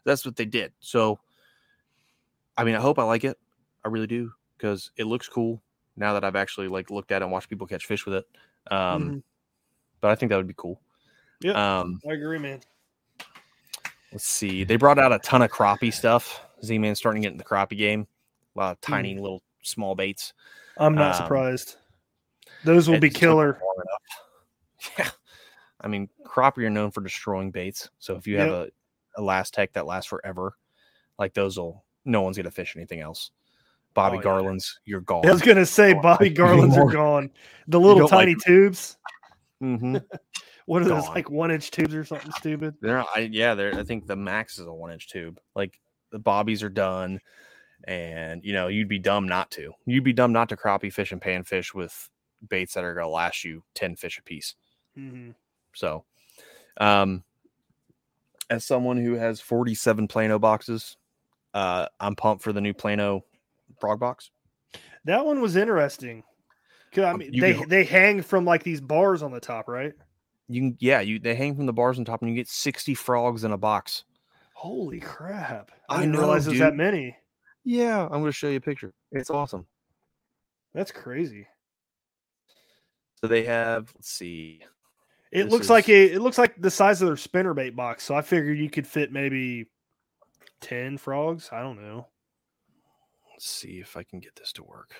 That's 0.05 0.25
what 0.25 0.37
they 0.37 0.47
did. 0.47 0.73
So, 0.81 1.19
I 2.57 2.65
mean, 2.65 2.75
I 2.75 2.81
hope 2.81 2.99
I 2.99 3.03
like 3.03 3.25
it. 3.25 3.39
I 3.85 3.89
really 3.89 4.07
do 4.07 4.33
because 4.57 4.91
it 4.97 5.05
looks 5.05 5.29
cool 5.29 5.63
now 5.97 6.15
that 6.15 6.25
I've 6.25 6.37
actually 6.37 6.69
like 6.69 6.91
looked 6.91 7.13
at 7.13 7.23
it 7.23 7.25
and 7.25 7.33
watched 7.33 7.49
people 7.49 7.67
catch 7.67 7.87
fish 7.87 8.07
with 8.07 8.15
it. 8.15 8.25
Um, 8.71 9.11
Mhm. 9.11 9.23
But 10.01 10.11
I 10.11 10.15
think 10.15 10.31
that 10.31 10.37
would 10.37 10.47
be 10.47 10.55
cool. 10.57 10.81
Yeah. 11.41 11.81
Um, 11.81 12.01
I 12.09 12.13
agree, 12.13 12.39
man. 12.39 12.61
let's 14.13 14.27
see. 14.27 14.65
They 14.65 14.77
brought 14.77 14.99
out 14.99 15.13
a 15.13 15.19
ton 15.19 15.43
of 15.43 15.51
crappie 15.51 15.93
stuff. 15.93 16.41
Z 16.65 16.79
Man's 16.79 16.99
starting 16.99 17.23
to 17.23 17.27
get 17.27 17.33
in 17.33 17.39
the 17.39 17.45
crappie 17.45 17.77
game. 17.77 18.07
A 18.55 18.59
lot 18.59 18.73
of 18.73 18.81
tiny 18.81 19.19
little 19.19 19.43
small 19.63 19.95
baits. 19.95 20.33
I'm 20.79 20.95
not 20.95 21.17
um, 21.17 21.23
surprised. 21.23 21.77
Those 22.65 22.89
will 22.89 23.01
be 23.01 23.11
killer. 23.11 23.61
Yeah. 24.99 25.11
I 25.81 25.89
mean, 25.89 26.09
crappie 26.25 26.65
are 26.65 26.71
known 26.71 26.93
for 26.93 27.01
destroying 27.01 27.51
baits. 27.51 27.91
So 27.99 28.15
if 28.15 28.27
you 28.27 28.39
have 28.39 28.51
a, 28.51 28.71
a 29.17 29.21
ElaZtech 29.21 29.73
that 29.73 29.87
lasts 29.87 30.09
forever, 30.09 30.57
like 31.19 31.35
those 31.35 31.59
will, 31.59 31.85
no 32.05 32.23
one's 32.23 32.37
going 32.37 32.45
to 32.45 32.53
fish 32.53 32.77
anything 32.77 33.01
else. 33.01 33.33
Bobby 33.97 34.19
Oh, 34.19 34.21
yeah. 34.21 34.25
Garland's, 34.25 34.79
you're 34.85 35.01
gone. 35.01 35.27
I 35.29 35.33
was 35.33 35.43
gonna 35.43 35.67
say 35.67 35.93
Bobby 35.95 36.27
I- 36.27 36.29
Garlands 36.35 36.77
are 36.77 36.89
gone. 36.89 37.31
The 37.67 37.81
little 37.81 38.07
don't 38.07 38.13
like 38.13 38.27
tiny 38.29 38.37
tubes. 38.47 38.97
hmm 39.59 39.97
What 40.67 40.83
are 40.83 40.87
those 40.87 41.09
like 41.11 41.31
one 41.31 41.53
inch 41.53 41.71
tubes 41.71 41.95
or 41.95 42.05
something 42.05 42.33
stupid? 42.33 42.75
They're, 42.81 42.99
I, 43.15 43.29
yeah, 43.31 43.55
they're, 43.55 43.79
I 43.79 43.85
think 43.85 44.07
the 44.09 44.17
max 44.17 44.59
is 44.59 44.67
a 44.67 44.73
one 44.73 44.91
inch 44.93 45.09
tube. 45.09 45.39
Like 45.55 45.79
the 46.11 46.19
bobbies 46.19 46.65
are 46.65 46.69
done. 46.69 47.21
And, 47.85 48.43
you 48.45 48.53
know, 48.53 48.67
you'd 48.67 48.89
be 48.89 48.99
dumb 48.99 49.29
not 49.29 49.49
to. 49.53 49.73
You'd 49.85 50.03
be 50.03 50.13
dumb 50.13 50.33
not 50.33 50.49
to 50.49 50.57
crappie 50.57 50.93
fish 50.93 51.13
and 51.13 51.21
panfish 51.21 51.73
with 51.73 52.11
baits 52.49 52.75
that 52.75 52.83
are 52.83 52.95
going 52.95 53.07
to 53.07 53.11
last 53.11 53.45
you 53.45 53.63
10 53.75 53.95
fish 53.95 54.19
a 54.19 54.23
piece. 54.25 54.57
Mhm. 54.99 55.35
So, 55.73 56.05
um, 56.79 57.23
as 58.51 58.65
someone 58.65 58.97
who 58.97 59.15
has 59.15 59.41
47 59.41 60.09
Plano 60.09 60.41
boxes, 60.41 60.97
uh, 61.55 61.87
I'm 62.01 62.17
pumped 62.17 62.43
for 62.43 62.53
the 62.53 62.61
new 62.61 62.75
Plano 62.75 63.23
frog 63.81 64.01
box. 64.01 64.31
That 65.05 65.25
one 65.25 65.41
was 65.41 65.57
interesting. 65.57 66.23
I 66.97 67.01
Um, 67.03 67.19
mean, 67.19 67.33
you 67.35 67.41
they 67.43 67.55
can- 67.55 67.69
they 67.69 67.85
hang 67.85 68.23
from 68.23 68.45
like 68.45 68.63
these 68.63 68.81
bars 68.81 69.23
on 69.23 69.31
the 69.33 69.41
top, 69.41 69.69
right? 69.69 69.93
You 70.49 70.61
can, 70.63 70.77
yeah, 70.81 71.01
you 71.01 71.19
they 71.19 71.35
hang 71.35 71.55
from 71.57 71.67
the 71.67 71.73
bars 71.73 71.99
on 71.99 72.05
top, 72.05 72.23
and 72.23 72.31
you 72.31 72.37
get 72.37 72.49
60 72.49 72.95
frogs 72.95 73.45
in 73.45 73.53
a 73.53 73.59
box. 73.59 74.05
Holy 74.55 75.01
crap! 75.01 75.71
I 75.89 75.97
I 75.97 76.01
didn't 76.01 76.13
know, 76.13 76.21
realize 76.21 76.47
there's 76.47 76.59
that 76.61 76.75
many. 76.75 77.17
Yeah, 77.65 78.05
I'm 78.05 78.21
going 78.21 78.25
to 78.27 78.33
show 78.33 78.49
you 78.49 78.57
a 78.57 78.61
picture. 78.61 78.95
It's 79.13 79.29
awesome. 79.29 79.67
That's 80.73 80.93
crazy. 80.93 81.47
So 83.21 83.27
they 83.27 83.43
have, 83.45 83.91
let's 83.97 84.11
see, 84.11 84.63
It 85.33 85.45
This 85.45 85.53
looks 85.53 85.69
like 85.71 85.89
a 85.89 86.13
it 86.13 86.21
looks 86.23 86.39
like 86.39 86.55
the 86.61 86.71
size 86.71 87.03
of 87.03 87.09
their 87.09 87.17
spinnerbait 87.17 87.75
box. 87.75 88.05
So 88.05 88.15
I 88.15 88.23
figured 88.23 88.59
you 88.59 88.71
could 88.71 88.87
fit 88.87 89.11
maybe 89.13 89.67
ten 90.61 90.97
frogs. 90.97 91.49
I 91.53 91.61
don't 91.63 91.81
know. 91.81 92.07
Let's 93.37 93.51
see 93.51 93.81
if 93.81 93.97
I 93.99 94.03
can 94.03 94.19
get 94.19 94.35
this 94.35 94.51
to 94.55 94.65
work. 94.65 94.95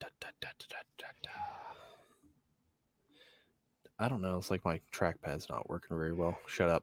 Da, 0.00 0.08
da, 0.20 0.28
da. 0.40 0.48
I 4.00 4.08
don't 4.08 4.20
know. 4.20 4.36
It's 4.36 4.50
like 4.50 4.64
my 4.64 4.80
trackpad's 4.92 5.48
not 5.48 5.70
working 5.70 5.96
very 5.96 6.12
well. 6.12 6.36
Shut 6.48 6.68
up. 6.68 6.82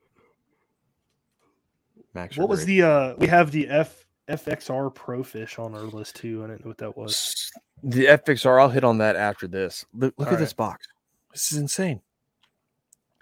Max, 2.14 2.38
What 2.38 2.48
was 2.50 2.64
great. 2.64 2.78
the 2.80 2.88
uh 2.88 3.14
we 3.18 3.28
have 3.28 3.52
the 3.52 3.68
F 3.68 4.06
FXR 4.30 4.96
Pro 4.96 5.22
Fish 5.22 5.60
on 5.60 5.76
our 5.76 5.82
list 5.82 6.16
too. 6.16 6.44
I 6.44 6.48
didn't 6.48 6.62
know 6.64 6.70
what 6.70 6.78
that 6.78 6.96
was. 6.98 7.52
The 7.84 8.06
FXR, 8.06 8.62
I'll 8.62 8.70
hit 8.70 8.86
on 8.86 8.98
that 9.00 9.18
after 9.18 9.48
this. 9.48 9.86
Look, 9.94 10.14
look 10.18 10.32
at 10.32 10.40
this 10.40 10.54
box. 10.54 10.88
This 11.34 11.52
is 11.52 11.58
insane. 11.58 12.00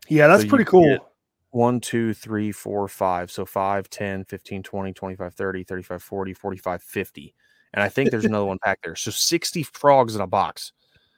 Yeah, 0.07 0.27
that's 0.27 0.43
So 0.43 0.49
pretty 0.49 0.65
cool. 0.65 0.87
get- 0.97 1.08
1, 1.51 1.79
2, 1.79 2.13
3, 2.13 2.51
4, 2.51 2.87
5. 2.87 3.31
So 3.31 3.45
5, 3.45 3.89
10, 3.89 4.25
15, 4.25 4.63
20, 4.63 4.93
25, 4.93 5.33
30, 5.33 5.63
35, 5.63 6.03
40, 6.03 6.33
45, 6.33 6.83
50. 6.83 7.35
And 7.73 7.83
I 7.83 7.89
think 7.89 8.11
there's 8.11 8.25
another 8.25 8.45
one 8.45 8.57
back 8.63 8.79
there. 8.83 8.95
So 8.95 9.11
60 9.11 9.63
frogs 9.63 10.15
in 10.15 10.21
a 10.21 10.27
box. 10.27 10.73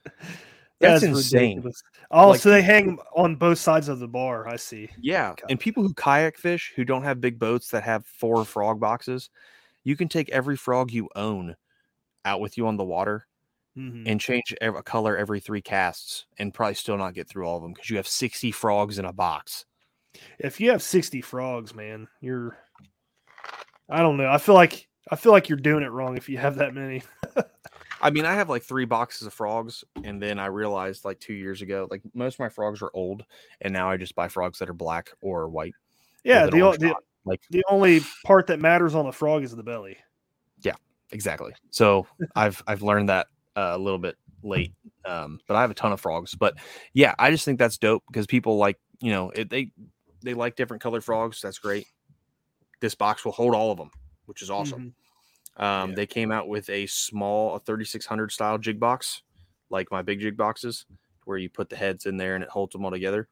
That's, 0.80 1.04
insane. 1.04 1.50
ridiculous. 1.58 1.84
Oh, 2.10 2.30
Like- 2.30 2.40
so 2.40 2.50
they 2.50 2.62
hang 2.64 2.98
on 3.16 3.36
both 3.36 3.60
sides 3.60 3.88
of 3.88 4.00
the 4.00 4.08
bar. 4.08 4.48
I 4.48 4.56
see. 4.56 4.90
Yeah. 5.00 5.30
God. 5.38 5.46
And 5.50 5.60
people 5.60 5.84
who 5.84 5.94
kayak 5.94 6.38
fish 6.38 6.74
who 6.76 6.84
don't 6.84 7.04
have 7.04 7.22
big 7.22 7.38
boats 7.38 7.70
that 7.70 7.84
have 7.84 8.06
four 8.06 8.44
frog 8.46 8.80
boxes, 8.80 9.30
you 9.84 9.96
can 9.96 10.08
take 10.08 10.30
every 10.30 10.58
frog 10.58 10.92
you 10.92 11.08
own 11.16 11.56
out 12.26 12.42
with 12.42 12.58
you 12.58 12.68
on 12.68 12.78
the 12.78 12.84
water 12.84 13.28
Mhm. 13.78 14.04
and 14.08 14.20
change 14.20 14.54
a 14.60 14.72
color 14.84 15.16
every 15.16 15.40
three 15.40 15.62
casts 15.62 16.26
and 16.40 16.54
probably 16.54 16.74
still 16.76 16.98
not 16.98 17.14
get 17.14 17.28
through 17.30 17.46
all 17.48 17.58
of 17.58 17.64
them 17.64 17.74
because 17.74 17.90
you 17.90 17.98
have 17.98 18.08
60 18.08 18.52
frogs 18.52 18.98
in 19.00 19.06
a 19.06 19.14
box. 19.14 19.66
If 20.40 20.60
you 20.60 20.72
have 20.72 20.82
sixty 20.82 21.22
frogs, 21.22 21.74
man, 21.74 22.08
you're. 22.20 22.58
I 23.90 24.00
don't 24.00 24.18
know. 24.18 24.30
I 24.30 24.38
feel 24.38 24.56
like 24.56 24.88
I 25.10 25.16
feel 25.16 25.32
like 25.32 25.50
you're 25.50 25.58
doing 25.58 25.84
it 25.84 25.92
wrong 25.92 26.18
if 26.18 26.30
you 26.30 26.38
have 26.38 26.56
that 26.56 26.74
many. 26.74 27.04
I 28.02 28.10
mean, 28.10 28.26
I 28.26 28.34
have 28.34 28.50
like 28.50 28.64
three 28.64 28.86
boxes 28.86 29.28
of 29.28 29.34
frogs, 29.34 29.84
and 30.04 30.22
then 30.22 30.40
I 30.40 30.48
realized 30.48 31.06
like 31.06 31.20
two 31.20 31.34
years 31.34 31.62
ago, 31.62 31.88
like 31.92 32.02
most 32.14 32.36
of 32.36 32.40
my 32.40 32.50
frogs 32.50 32.82
are 32.82 32.90
old, 32.94 33.24
and 33.62 33.72
now 33.72 33.90
I 33.90 33.98
just 33.98 34.16
buy 34.16 34.28
frogs 34.28 34.60
that 34.60 34.70
are 34.70 34.74
black 34.74 35.12
or 35.22 35.48
white. 35.50 35.76
Yeah, 36.24 36.48
the, 36.48 36.62
o- 36.62 36.76
the 36.76 36.96
like 37.26 37.42
the 37.50 37.64
only 37.70 38.02
part 38.26 38.48
that 38.48 38.60
matters 38.60 38.96
on 38.96 39.06
a 39.06 39.12
frog 39.12 39.44
is 39.44 39.56
the 39.56 39.64
belly. 39.64 39.98
Yeah, 40.64 40.76
exactly. 41.12 41.54
So 41.70 42.08
I've 42.36 42.64
I've 42.66 42.82
learned 42.82 43.10
that 43.10 43.28
uh, 43.56 43.74
a 43.74 43.78
little 43.78 44.00
bit 44.00 44.18
late, 44.44 44.74
um, 45.06 45.40
but 45.48 45.56
I 45.56 45.62
have 45.62 45.72
a 45.72 45.76
ton 45.76 45.92
of 45.92 46.02
frogs. 46.02 46.34
But 46.34 46.56
yeah, 46.94 47.14
I 47.20 47.30
just 47.30 47.46
think 47.46 47.60
that's 47.60 47.78
dope 47.78 48.04
because 48.08 48.26
people 48.26 48.58
like 48.58 48.80
you 49.00 49.12
know 49.12 49.30
it, 49.32 49.50
they 49.50 49.72
they 50.24 50.34
like 50.34 50.56
different 50.56 50.82
colored 50.84 51.04
frogs. 51.04 51.42
That's 51.42 51.60
great. 51.60 51.88
This 52.80 52.96
box 52.96 53.24
will 53.26 53.32
hold 53.32 53.54
all 53.56 53.72
of 53.72 53.78
them, 53.78 53.92
which 54.26 54.42
is 54.42 54.50
awesome. 54.50 54.94
Mhm. 55.60 55.64
Um, 55.64 55.90
Yeah. 55.92 55.96
They 55.98 56.08
came 56.08 56.32
out 56.32 56.48
with 56.48 56.70
a 56.70 56.88
small, 56.88 57.56
a 57.56 57.60
3600 57.60 58.32
style 58.32 58.58
jig 58.58 58.80
box, 58.80 59.22
like 59.70 59.92
my 59.92 60.02
big 60.02 60.20
jig 60.20 60.38
boxes, 60.38 60.86
where 61.26 61.38
you 61.38 61.50
put 61.50 61.70
the 61.70 61.76
heads 61.76 62.06
in 62.06 62.18
there 62.18 62.36
and 62.36 62.44
it 62.44 62.50
holds 62.50 62.74
them 62.74 62.84
all 62.86 62.92
together. 62.92 63.28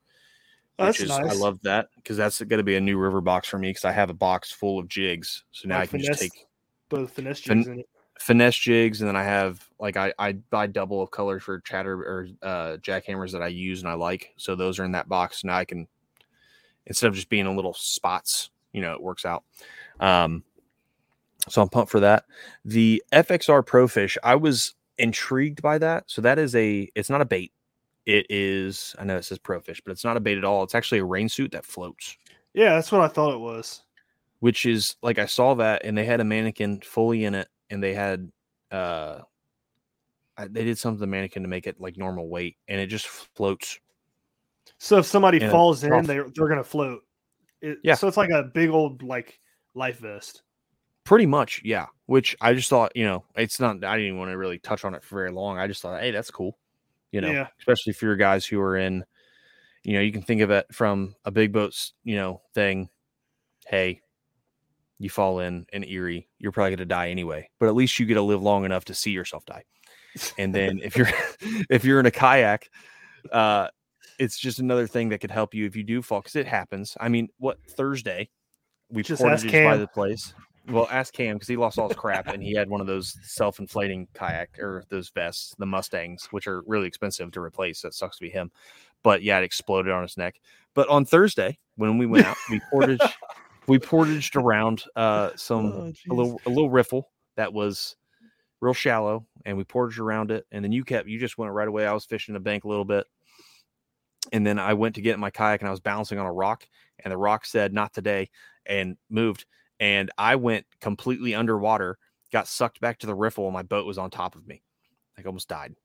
Oh, 0.77 0.87
Which 0.87 0.99
that's 0.99 1.11
is, 1.11 1.11
I 1.11 1.33
love 1.33 1.61
that 1.63 1.89
because 1.97 2.15
that's 2.17 2.39
going 2.41 2.59
to 2.59 2.63
be 2.63 2.75
a 2.75 2.81
new 2.81 2.97
river 2.97 3.19
box 3.21 3.47
for 3.49 3.57
me 3.57 3.69
because 3.69 3.83
I 3.85 3.91
have 3.91 4.09
a 4.09 4.13
box 4.13 4.51
full 4.51 4.79
of 4.79 4.87
jigs. 4.87 5.43
So 5.51 5.67
now 5.67 5.79
Like 5.79 5.89
I 5.89 5.91
can 5.91 5.99
just 6.01 6.21
take 6.21 6.31
Both 6.89 7.11
finesse 7.11 7.41
Fin- 7.41 7.57
jigs 7.63 7.67
in 7.67 7.79
it. 7.79 7.89
finesse 8.19 8.55
jigs 8.57 9.01
and 9.01 9.07
then 9.09 9.15
I 9.17 9.23
have 9.23 9.67
like 9.79 9.97
I, 9.97 10.13
I 10.19 10.33
buy 10.33 10.67
double 10.67 11.01
of 11.01 11.11
colors 11.11 11.43
for 11.43 11.59
chatter 11.61 11.93
or 11.95 12.27
uh, 12.41 12.77
jackhammers 12.77 13.31
that 13.33 13.41
I 13.41 13.47
use 13.47 13.81
and 13.81 13.89
I 13.89 13.93
like. 13.95 14.33
So 14.37 14.55
those 14.55 14.79
are 14.79 14.85
in 14.85 14.91
that 14.93 15.09
box. 15.09 15.43
Now 15.43 15.57
I 15.57 15.65
can 15.65 15.85
instead 16.89 17.07
of 17.07 17.15
just 17.15 17.29
being 17.29 17.45
in 17.47 17.55
little 17.55 17.73
spots, 17.73 18.49
you 18.73 18.81
know, 18.81 18.93
it 18.93 19.01
works 19.01 19.23
out. 19.25 19.45
Um, 20.01 20.43
so 21.47 21.61
I'm 21.61 21.69
pumped 21.69 21.91
for 21.91 22.01
that. 22.01 22.25
The 22.65 23.01
FXR 23.13 23.63
Profish, 23.65 24.17
I 24.23 24.35
was 24.35 24.73
intrigued 24.97 25.61
by 25.61 25.77
that. 25.77 26.03
So 26.07 26.21
that 26.21 26.37
is 26.37 26.53
a 26.55 26.89
it's 26.95 27.09
not 27.09 27.21
a 27.21 27.25
bait. 27.25 27.53
It 28.05 28.25
is 28.29 28.95
I 28.99 29.05
know 29.05 29.17
it 29.17 29.23
says 29.23 29.39
Profish, 29.39 29.79
but 29.85 29.91
it's 29.91 30.03
not 30.03 30.17
a 30.17 30.19
bait 30.19 30.37
at 30.37 30.43
all. 30.43 30.63
It's 30.63 30.75
actually 30.75 30.99
a 30.99 31.05
rain 31.05 31.29
suit 31.29 31.51
that 31.53 31.65
floats 31.65 32.17
Yeah, 32.53 32.75
that's 32.75 32.91
what 32.91 33.01
I 33.01 33.07
thought 33.07 33.33
it 33.33 33.39
was. 33.39 33.83
which 34.39 34.65
is 34.65 34.95
like 35.01 35.19
I 35.19 35.25
saw 35.25 35.53
that 35.55 35.83
and 35.85 35.97
they 35.97 36.05
had 36.05 36.19
a 36.19 36.25
mannequin 36.25 36.81
fully 36.81 37.23
in 37.23 37.35
it 37.35 37.47
and 37.69 37.81
they 37.81 37.93
had 37.93 38.31
uh 38.71 39.19
they 40.49 40.63
did 40.63 40.77
something 40.77 40.97
to 40.97 41.01
the 41.01 41.07
mannequin 41.07 41.43
to 41.43 41.49
make 41.49 41.67
it 41.67 41.81
like 41.81 41.97
normal 41.97 42.29
weight 42.29 42.57
and 42.67 42.79
it 42.79 42.87
just 42.87 43.07
floats. 43.07 43.79
So 44.79 44.97
if 44.97 45.05
somebody 45.05 45.39
falls 45.51 45.83
in, 45.83 46.03
they're 46.05 46.29
they're 46.35 46.47
gonna 46.47 46.63
float. 46.63 47.01
It, 47.61 47.79
Yeah. 47.83 47.95
So 47.95 48.07
it's 48.07 48.17
like 48.17 48.29
a 48.31 48.43
big 48.43 48.69
old 48.69 49.03
like 49.03 49.39
life 49.75 49.99
vest. 49.99 50.41
Pretty 51.03 51.25
much, 51.25 51.61
yeah. 51.65 51.87
Which 52.05 52.35
I 52.41 52.53
just 52.53 52.69
thought, 52.69 52.91
you 52.95 53.03
know, 53.05 53.25
it's 53.35 53.59
not 53.59 53.83
I 53.83 53.97
didn't 53.97 54.17
want 54.17 54.31
to 54.31 54.37
really 54.37 54.59
touch 54.59 54.85
on 54.85 54.95
it 54.95 55.03
for 55.03 55.15
very 55.15 55.31
long. 55.31 55.57
I 55.57 55.67
just 55.67 55.81
thought, 55.81 55.99
hey, 56.01 56.11
that's 56.11 56.31
cool. 56.31 56.57
You 57.11 57.21
know, 57.21 57.31
Yeah. 57.31 57.47
especially 57.59 57.93
for 57.93 58.05
your 58.05 58.15
guys 58.15 58.45
who 58.45 58.59
are 58.61 58.77
in, 58.77 59.03
you 59.83 59.93
know, 59.93 60.01
you 60.01 60.11
can 60.11 60.21
think 60.21 60.41
of 60.41 60.51
it 60.51 60.67
from 60.71 61.15
a 61.25 61.31
big 61.31 61.51
boats, 61.51 61.93
you 62.03 62.15
know, 62.15 62.41
thing. 62.53 62.89
Hey, 63.67 64.01
you 64.99 65.09
fall 65.09 65.39
in 65.39 65.65
an 65.73 65.83
Erie, 65.83 66.27
you're 66.37 66.51
probably 66.51 66.75
gonna 66.75 66.85
die 66.85 67.09
anyway. 67.09 67.49
But 67.59 67.67
at 67.67 67.75
least 67.75 67.99
you 67.99 68.05
get 68.05 68.13
to 68.15 68.21
live 68.21 68.41
long 68.41 68.63
enough 68.65 68.85
to 68.85 68.93
see 68.93 69.11
yourself 69.11 69.45
die. 69.45 69.63
And 70.37 70.53
then 70.55 70.79
if 70.83 70.95
you're 70.95 71.09
if 71.69 71.83
you're 71.83 71.99
in 71.99 72.05
a 72.05 72.11
kayak, 72.11 72.69
uh, 73.31 73.67
it's 74.19 74.37
just 74.37 74.59
another 74.59 74.85
thing 74.85 75.09
that 75.09 75.19
could 75.19 75.31
help 75.31 75.53
you 75.53 75.65
if 75.65 75.75
you 75.75 75.83
do 75.83 76.01
fall 76.01 76.19
because 76.19 76.35
it 76.35 76.45
happens. 76.45 76.95
I 76.99 77.09
mean, 77.09 77.29
what 77.37 77.57
Thursday 77.69 78.29
we 78.91 79.03
Just 79.03 79.21
portaged 79.21 79.51
by 79.51 79.77
the 79.77 79.87
place. 79.87 80.33
Well, 80.67 80.87
ask 80.91 81.13
Cam 81.13 81.35
because 81.35 81.47
he 81.47 81.57
lost 81.57 81.79
all 81.79 81.87
his 81.87 81.97
crap 81.97 82.27
and 82.27 82.43
he 82.43 82.53
had 82.53 82.69
one 82.69 82.81
of 82.81 82.85
those 82.85 83.17
self-inflating 83.23 84.07
kayak 84.13 84.59
or 84.59 84.83
those 84.89 85.09
vests, 85.09 85.55
the 85.57 85.65
Mustangs, 85.65 86.27
which 86.31 86.47
are 86.47 86.61
really 86.67 86.87
expensive 86.87 87.31
to 87.31 87.41
replace. 87.41 87.81
That 87.81 87.93
sucks 87.93 88.17
to 88.17 88.23
be 88.23 88.29
him. 88.29 88.51
But 89.03 89.23
yeah, 89.23 89.39
it 89.39 89.43
exploded 89.43 89.91
on 89.91 90.03
his 90.03 90.17
neck. 90.17 90.35
But 90.75 90.87
on 90.89 91.05
Thursday, 91.05 91.57
when 91.75 91.97
we 91.97 92.05
went 92.05 92.27
out, 92.27 92.37
we 92.51 92.61
portaged 92.69 93.01
we 93.67 93.79
portaged 93.79 94.35
around 94.35 94.83
uh 94.95 95.31
some 95.35 95.65
Oh, 95.67 95.93
a 96.09 96.13
little 96.13 96.41
a 96.45 96.49
little 96.49 96.69
riffle 96.69 97.09
that 97.35 97.53
was 97.53 97.95
real 98.61 98.73
shallow 98.73 99.25
and 99.45 99.57
we 99.57 99.63
portaged 99.63 99.99
around 99.99 100.31
it 100.31 100.45
and 100.51 100.63
then 100.63 100.71
you 100.71 100.83
kept 100.83 101.07
you 101.07 101.17
just 101.17 101.37
went 101.37 101.53
right 101.53 101.67
away 101.67 101.85
i 101.85 101.93
was 101.93 102.03
fishing 102.03 102.33
the 102.33 102.39
bank 102.41 102.65
a 102.65 102.67
little 102.67 102.83
bit 102.83 103.07
and 104.31 104.45
then 104.45 104.59
i 104.59 104.73
went 104.73 104.95
to 104.95 105.01
get 105.01 105.13
in 105.13 105.19
my 105.19 105.29
kayak 105.29 105.61
and 105.61 105.67
i 105.67 105.71
was 105.71 105.79
bouncing 105.79 106.19
on 106.19 106.25
a 106.25 106.31
rock 106.31 106.67
and 107.03 107.11
the 107.11 107.17
rock 107.17 107.45
said 107.45 107.73
not 107.73 107.93
today 107.93 108.29
and 108.65 108.97
moved 109.09 109.45
and 109.79 110.11
i 110.17 110.35
went 110.35 110.65
completely 110.81 111.35
underwater 111.35 111.97
got 112.31 112.47
sucked 112.47 112.79
back 112.79 112.99
to 112.99 113.07
the 113.07 113.15
riffle 113.15 113.45
and 113.45 113.53
my 113.53 113.63
boat 113.63 113.85
was 113.85 113.97
on 113.97 114.09
top 114.09 114.35
of 114.35 114.47
me. 114.47 114.61
Like 115.17 115.25
almost 115.25 115.49
died. 115.49 115.75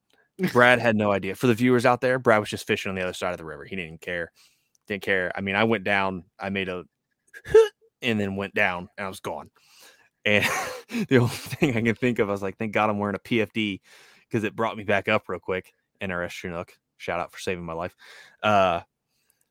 Brad 0.53 0.81
had 0.81 0.97
no 0.97 1.12
idea. 1.12 1.35
For 1.35 1.47
the 1.47 1.55
viewers 1.55 1.87
out 1.87 2.01
there 2.01 2.19
brad 2.19 2.41
was 2.41 2.51
just 2.51 2.66
fishing 2.66 2.91
on 2.91 2.97
the 2.97 3.03
other 3.03 3.12
side 3.12 3.33
of 3.33 3.39
the 3.39 3.45
river. 3.45 3.65
He 3.65 3.77
didn't 3.77 4.01
care. 4.01 4.31
Didn't 4.87 5.03
care. 5.03 5.33
I 5.35 5.41
mean 5.41 5.57
i 5.57 5.65
went 5.65 5.85
down 5.85 6.25
i 6.39 6.51
made 6.51 6.69
a 6.69 6.85
and 8.03 8.21
then 8.21 8.37
went 8.37 8.55
down 8.55 8.89
and 8.97 9.07
i 9.07 9.09
was 9.09 9.21
gone. 9.21 9.51
And 10.25 10.45
the 11.09 11.19
only 11.19 11.29
thing 11.29 11.77
I 11.77 11.83
can 11.83 11.95
think 11.95 12.19
of, 12.19 12.29
I 12.29 12.33
was 12.33 12.43
like, 12.43 12.57
thank 12.57 12.73
God 12.73 12.89
I'm 12.89 12.99
wearing 12.99 13.16
a 13.16 13.19
PFD 13.19 13.81
because 14.27 14.45
it 14.45 14.57
brought 14.57 14.77
me 14.77 14.85
back 14.85 15.07
up 15.07 15.29
real 15.29 15.39
quick. 15.39 15.73
NRS 16.01 16.31
Chinook, 16.31 16.73
shout 16.97 17.21
out 17.21 17.33
for 17.33 17.39
saving 17.39 17.65
my 17.65 17.73
life. 17.73 17.95
Uh, 18.43 18.81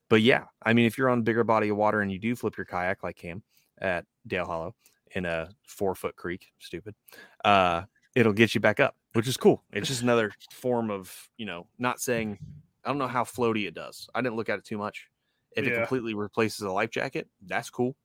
but 0.09 0.21
yeah, 0.21 0.45
I 0.61 0.73
mean, 0.73 0.85
if 0.85 0.97
you're 0.97 1.09
on 1.09 1.19
a 1.19 1.23
bigger 1.23 1.43
body 1.43 1.69
of 1.69 1.77
water 1.77 2.01
and 2.01 2.11
you 2.11 2.19
do 2.19 2.35
flip 2.35 2.57
your 2.57 2.65
kayak 2.65 3.03
like 3.03 3.15
Cam 3.15 3.43
at 3.79 4.05
Dale 4.27 4.45
Hollow 4.45 4.75
in 5.15 5.25
a 5.25 5.49
four 5.67 5.95
foot 5.95 6.15
creek, 6.15 6.51
stupid, 6.59 6.95
uh, 7.43 7.83
it'll 8.15 8.33
get 8.33 8.53
you 8.53 8.61
back 8.61 8.79
up, 8.79 8.95
which 9.13 9.27
is 9.27 9.37
cool. 9.37 9.63
It's 9.71 9.87
just 9.87 10.03
another 10.03 10.31
form 10.51 10.91
of, 10.91 11.11
you 11.37 11.45
know, 11.45 11.67
not 11.79 11.99
saying, 11.99 12.37
I 12.85 12.89
don't 12.89 12.97
know 12.97 13.07
how 13.07 13.23
floaty 13.23 13.67
it 13.67 13.73
does. 13.73 14.09
I 14.13 14.21
didn't 14.21 14.35
look 14.35 14.49
at 14.49 14.59
it 14.59 14.65
too 14.65 14.77
much. 14.77 15.07
If 15.55 15.67
it 15.67 15.75
completely 15.75 16.15
replaces 16.15 16.61
a 16.61 16.71
life 16.71 16.89
jacket, 16.89 17.27
that's 17.45 17.69
cool. 17.69 17.95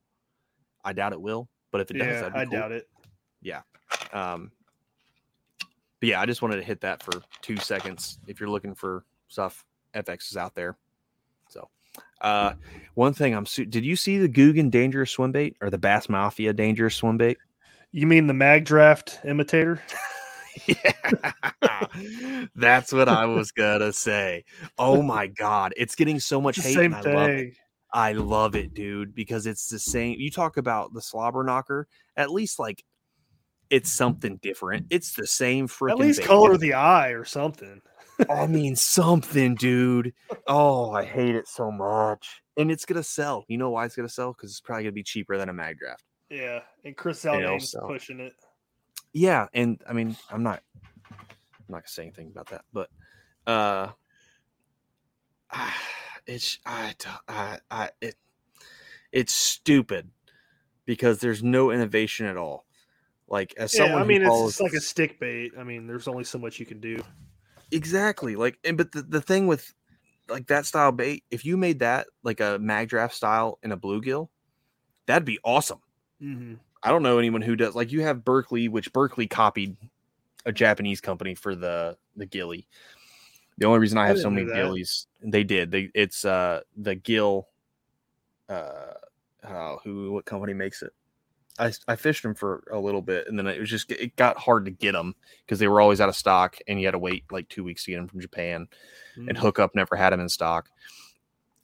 I 0.85 0.93
doubt 0.93 1.13
it 1.13 1.21
will, 1.21 1.49
but 1.71 1.81
if 1.81 1.91
it 1.91 1.95
does, 1.95 2.07
yeah, 2.07 2.29
be 2.29 2.39
I 2.39 2.45
cool. 2.45 2.53
doubt 2.53 2.73
it. 2.73 2.89
Yeah. 3.43 3.63
Um, 4.13 4.53
but 6.01 6.09
yeah, 6.09 6.21
I 6.21 6.27
just 6.27 6.43
wanted 6.43 6.57
to 6.57 6.63
hit 6.63 6.83
that 6.83 7.03
for 7.03 7.23
two 7.43 7.57
seconds. 7.57 8.19
If 8.27 8.39
you're 8.39 8.51
looking 8.51 8.75
for 8.75 9.05
stuff, 9.29 9.65
FX 9.95 10.31
is 10.31 10.37
out 10.37 10.55
there. 10.55 10.77
So, 11.49 11.69
uh, 12.21 12.55
one 12.95 13.15
thing 13.15 13.35
I'm, 13.35 13.47
su- 13.47 13.67
did 13.67 13.85
you 13.85 13.97
see 13.97 14.19
the 14.19 14.29
Googan 14.29 14.71
dangerous 14.71 15.11
swim 15.11 15.33
bait 15.33 15.57
or 15.61 15.71
the 15.71 15.79
Bass 15.79 16.09
Mafia 16.09 16.53
dangerous 16.53 16.97
swim 16.97 17.17
bait? 17.17 17.39
You 17.93 18.07
mean 18.07 18.27
the 18.27 18.35
mag 18.35 18.65
draft 18.65 19.21
imitator? 19.25 19.81
yeah, 20.67 21.87
that's 22.55 22.93
what 22.93 23.09
I 23.09 23.25
was 23.27 23.51
gonna 23.53 23.93
say. 23.93 24.45
Oh 24.79 25.03
my 25.03 25.27
god, 25.27 25.73
it's 25.77 25.95
getting 25.95 26.21
so 26.21 26.41
much 26.41 26.57
hate. 26.57 26.75
same 26.75 26.95
I 26.95 27.01
love 27.01 27.31
it. 27.31 27.55
I 27.91 28.13
love 28.13 28.55
it, 28.55 28.75
dude, 28.75 29.15
because 29.15 29.47
it's 29.47 29.69
the 29.69 29.79
same. 29.79 30.19
You 30.19 30.31
talk 30.31 30.59
about 30.59 30.93
the 30.93 31.01
slobber 31.01 31.43
knocker, 31.43 31.89
at 32.17 32.31
least 32.31 32.59
like 32.59 32.85
it's 33.71 33.91
something 33.91 34.37
different. 34.43 34.87
It's 34.91 35.15
the 35.15 35.27
same 35.27 35.69
freaking. 35.69 35.93
At 35.93 35.99
least 35.99 36.21
bait. 36.21 36.27
color 36.27 36.57
the 36.57 36.75
eye 36.75 37.11
or 37.11 37.25
something. 37.25 37.81
I 38.31 38.47
mean, 38.47 38.77
something, 38.77 39.55
dude. 39.55 40.13
Oh, 40.47 40.91
I 40.91 41.05
hate 41.05 41.35
it 41.35 41.49
so 41.49 41.71
much. 41.71 42.43
And 42.57 42.71
it's 42.71 42.85
gonna 42.85 43.03
sell. 43.03 43.45
You 43.49 43.59
know 43.59 43.71
why 43.71 43.85
it's 43.85 43.97
gonna 43.97 44.09
sell? 44.09 44.33
Because 44.33 44.51
it's 44.51 44.61
probably 44.61 44.85
gonna 44.85 44.93
be 44.93 45.03
cheaper 45.03 45.39
than 45.39 45.49
a 45.49 45.53
mag 45.53 45.79
draft. 45.79 46.05
Yeah, 46.31 46.61
and 46.85 46.97
Chris 46.97 47.25
Zaldain's 47.25 47.75
pushing 47.87 48.21
it. 48.21 48.35
Yeah, 49.13 49.47
and 49.55 49.81
I 49.89 49.93
mean, 49.93 50.17
I'm 50.31 50.43
not, 50.43 50.63
I'm 51.11 51.17
not 51.69 51.79
gonna 51.79 51.89
say 51.89 52.03
anything 52.03 52.29
about 52.29 52.49
that, 52.49 52.65
but 52.73 52.91
uh, 53.47 53.89
it's 56.27 56.59
I, 56.67 56.95
I, 57.29 57.59
I 57.71 57.91
it, 58.01 58.17
it's 59.13 59.33
stupid 59.33 60.11
because 60.85 61.21
there's 61.21 61.43
no 61.43 61.71
innovation 61.71 62.27
at 62.27 62.37
all. 62.37 62.67
Like 63.29 63.55
as 63.57 63.73
Yeah, 63.75 63.85
someone 63.85 64.03
I 64.03 64.05
mean 64.05 64.23
it's 64.23 64.39
just 64.39 64.61
like 64.61 64.73
a 64.73 64.81
stick 64.81 65.21
bait. 65.21 65.53
I 65.59 65.65
mean, 65.65 65.87
there's 65.87 66.09
only 66.09 66.25
so 66.25 66.39
much 66.39 66.59
you 66.59 66.67
can 66.67 66.81
do. 66.81 67.03
Exactly 67.71 68.37
like, 68.37 68.59
and 68.65 68.77
but 68.77 68.93
the, 68.93 69.03
the 69.03 69.21
thing 69.21 69.47
with 69.47 69.73
like 70.29 70.47
that 70.47 70.67
style 70.67 70.93
bait, 70.93 71.25
if 71.31 71.45
you 71.45 71.57
made 71.57 71.81
that 71.81 72.07
like 72.23 72.41
a 72.41 72.59
mag 72.61 72.89
draft 72.89 73.15
style 73.15 73.59
in 73.63 73.73
a 73.73 73.77
bluegill, 73.77 74.29
that'd 75.07 75.25
be 75.25 75.39
awesome. 75.45 75.81
Mm-hmm. 76.23 76.55
I 76.83 76.91
don't 76.91 77.03
know 77.03 77.19
anyone 77.19 77.43
who 77.43 77.57
does 77.57 77.75
like 77.75 77.93
you 77.93 78.03
have 78.03 78.25
Berkley, 78.25 78.69
which 78.69 78.93
Berkley 78.93 79.27
copied 79.27 79.77
a 80.47 80.53
Japanese 80.53 81.01
company 81.01 81.35
for 81.35 81.55
the 81.55 81.97
the 82.17 82.27
gilly. 82.27 82.69
The 83.59 83.67
only 83.67 83.81
reason 83.81 83.99
I 83.99 84.05
I 84.05 84.09
have 84.09 84.21
so 84.21 84.31
many 84.31 84.47
gillies, 84.47 85.07
they 85.21 85.45
did. 85.45 85.71
They 85.71 85.91
it's 85.95 86.25
uh 86.25 86.61
the 86.77 86.95
gill 86.95 87.49
uh 88.49 88.95
oh, 89.45 89.81
who 89.85 90.13
what 90.13 90.25
company 90.25 90.55
makes 90.55 90.83
it? 90.83 90.93
I 91.59 91.73
I 91.87 91.97
fished 91.97 92.23
them 92.23 92.35
for 92.35 92.65
a 92.71 92.79
little 92.79 93.03
bit 93.03 93.27
and 93.29 93.39
then 93.39 93.47
it 93.47 93.59
was 93.61 93.71
just 93.71 93.91
it 93.91 94.17
got 94.17 94.37
hard 94.37 94.65
to 94.67 94.71
get 94.71 94.93
them 94.93 95.15
because 95.45 95.59
they 95.59 95.69
were 95.69 95.81
always 95.81 96.01
out 96.01 96.09
of 96.09 96.17
stock 96.17 96.57
and 96.67 96.81
you 96.81 96.87
had 96.87 96.93
to 96.93 96.99
wait 96.99 97.25
like 97.31 97.49
2 97.49 97.65
weeks 97.65 97.85
to 97.85 97.91
get 97.91 97.99
them 97.99 98.09
from 98.09 98.21
Japan 98.21 98.69
and 99.17 99.37
Mm. 99.37 99.39
Hookup 99.39 99.75
never 99.75 99.97
had 99.97 100.11
them 100.13 100.21
in 100.21 100.29
stock. 100.29 100.71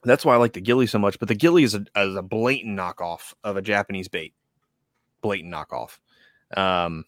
That's 0.03 0.25
why 0.25 0.35
I 0.35 0.39
like 0.39 0.53
the 0.53 0.61
Gilly 0.61 0.87
so 0.87 0.99
much. 0.99 1.19
But 1.19 1.29
the 1.29 1.35
Gilly 1.35 1.62
is 1.62 1.75
a, 1.75 1.85
is 1.97 2.16
a 2.16 2.23
blatant 2.23 2.79
knockoff 2.79 3.33
of 3.43 3.57
a 3.57 3.62
Japanese 3.62 4.09
bait, 4.09 4.35
blatant 5.23 5.53
knockoff. 5.55 5.99
Um, 6.57 7.05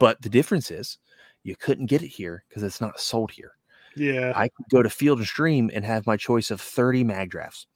but 0.00 0.20
the 0.22 0.28
difference 0.28 0.70
is 0.70 0.98
you 1.42 1.54
couldn't 1.56 1.86
get 1.86 2.02
it 2.02 2.08
here 2.08 2.44
because 2.48 2.62
it's 2.62 2.80
not 2.80 3.00
sold 3.00 3.30
here. 3.30 3.52
Yeah, 3.94 4.32
I 4.34 4.48
could 4.48 4.66
go 4.70 4.82
to 4.82 4.88
Field 4.88 5.18
and 5.18 5.26
Stream 5.26 5.70
and 5.72 5.84
have 5.84 6.06
my 6.06 6.16
choice 6.16 6.50
of 6.50 6.60
30 6.60 7.04
mag 7.04 7.30
drafts. 7.30 7.66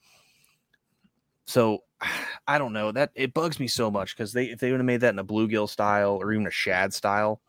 So 1.47 1.85
I 2.47 2.59
don't 2.59 2.73
know 2.73 2.93
that 2.93 3.11
it 3.15 3.35
bugs 3.35 3.59
me 3.59 3.67
so 3.67 3.91
much 3.91 4.17
because 4.17 4.33
they 4.33 4.47
if 4.47 4.61
they 4.61 4.71
would 4.71 4.81
have 4.81 4.87
made 4.87 5.01
that 5.01 5.15
in 5.15 5.19
a 5.19 5.25
bluegill 5.25 5.69
style 5.69 6.19
or 6.21 6.33
even 6.33 6.47
a 6.47 6.51
shad 6.51 6.93
style, 6.93 7.41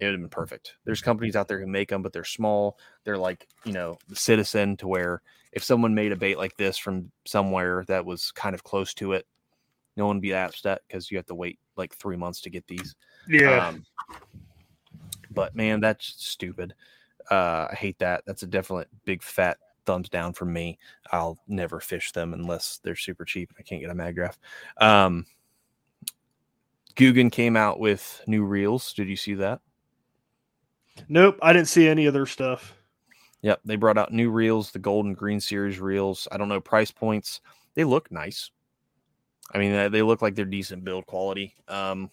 it 0.00 0.06
would 0.06 0.12
have 0.12 0.20
been 0.20 0.28
perfect. 0.28 0.74
There's 0.84 1.00
companies 1.00 1.36
out 1.36 1.48
there 1.48 1.60
who 1.60 1.66
make 1.66 1.88
them, 1.88 2.02
but 2.02 2.12
they're 2.12 2.24
small. 2.24 2.78
They're 3.04 3.18
like 3.18 3.48
you 3.64 3.72
know 3.72 3.98
the 4.08 4.16
citizen 4.16 4.76
to 4.78 4.88
where 4.88 5.22
if 5.52 5.62
someone 5.62 5.94
made 5.94 6.12
a 6.12 6.16
bait 6.16 6.36
like 6.36 6.56
this 6.56 6.76
from 6.76 7.10
somewhere 7.26 7.84
that 7.86 8.04
was 8.04 8.32
kind 8.32 8.54
of 8.54 8.64
close 8.64 8.92
to 8.94 9.12
it, 9.12 9.26
no 9.96 10.06
one 10.06 10.16
would 10.16 10.22
be 10.22 10.32
that 10.32 10.50
upset 10.50 10.82
because 10.86 11.10
you 11.10 11.16
have 11.16 11.26
to 11.26 11.34
wait 11.34 11.58
like 11.76 11.94
three 11.94 12.16
months 12.16 12.40
to 12.42 12.50
get 12.50 12.66
these. 12.66 12.94
yeah. 13.28 13.68
Um, 13.68 13.84
but 15.30 15.54
man, 15.54 15.80
that's 15.80 16.14
stupid. 16.18 16.74
Uh, 17.30 17.68
I 17.70 17.74
hate 17.74 17.98
that. 18.00 18.22
That's 18.26 18.42
a 18.42 18.46
definite 18.46 18.88
big 19.04 19.22
fat 19.22 19.58
thumbs 19.86 20.08
down 20.08 20.32
from 20.32 20.52
me. 20.52 20.78
I'll 21.12 21.38
never 21.48 21.80
fish 21.80 22.12
them 22.12 22.32
unless 22.34 22.80
they're 22.82 22.96
super 22.96 23.24
cheap 23.24 23.50
and 23.50 23.56
I 23.58 23.62
can't 23.62 23.80
get 23.80 23.90
a 23.90 23.94
mag 23.94 24.14
draft. 24.14 24.38
Um, 24.78 25.26
Googan 26.96 27.30
came 27.30 27.56
out 27.56 27.80
with 27.80 28.22
new 28.26 28.44
reels. 28.44 28.92
Did 28.92 29.08
you 29.08 29.16
see 29.16 29.34
that? 29.34 29.60
nope, 31.08 31.36
I 31.42 31.52
didn't 31.52 31.68
see 31.68 31.88
any 31.88 32.06
of 32.06 32.14
their 32.14 32.26
stuff. 32.26 32.74
Yep, 33.42 33.60
they 33.64 33.76
brought 33.76 33.98
out 33.98 34.12
new 34.12 34.30
reels, 34.30 34.70
the 34.70 34.78
Golden 34.78 35.12
Green 35.12 35.40
Series 35.40 35.80
reels. 35.80 36.28
I 36.30 36.36
don't 36.38 36.48
know 36.48 36.60
price 36.60 36.90
points. 36.90 37.40
They 37.74 37.84
look 37.84 38.10
nice. 38.12 38.50
I 39.52 39.58
mean, 39.58 39.72
they- 39.72 39.88
they 39.88 40.02
look 40.02 40.22
like 40.22 40.34
they're 40.34 40.44
decent 40.44 40.84
build 40.84 41.04
quality. 41.06 41.54
Um, 41.68 42.10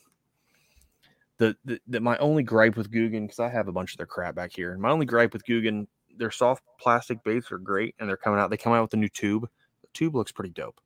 the, 1.38 1.56
the, 1.64 1.80
the 1.88 2.00
my 2.00 2.18
only 2.18 2.44
gripe 2.44 2.76
with 2.76 2.92
Googan 2.92 3.22
because 3.24 3.40
I 3.40 3.50
have 3.50 3.68
a 3.68 3.72
bunch 3.72 3.94
of 3.94 3.98
their 3.98 4.06
crap 4.08 4.36
back 4.36 4.52
here. 4.54 4.78
My 4.78 4.90
only 4.92 5.06
gripe 5.06 5.34
with 5.34 5.46
Googan, 5.46 5.88
their 6.22 6.32
soft 6.32 6.64
plastic 6.80 7.24
baits 7.24 7.52
are 7.52 7.58
great, 7.58 7.96
and 8.00 8.08
they're 8.08 8.16
coming 8.16 8.40
out. 8.40 8.50
They 8.50 8.58
come 8.58 8.72
out 8.74 8.84
with 8.84 8.94
a 8.94 8.98
new 8.98 9.10
tube. 9.10 9.50
The 9.82 9.88
tube 9.94 10.16
looks 10.16 10.32
pretty 10.32 10.52
dope. 10.52 10.80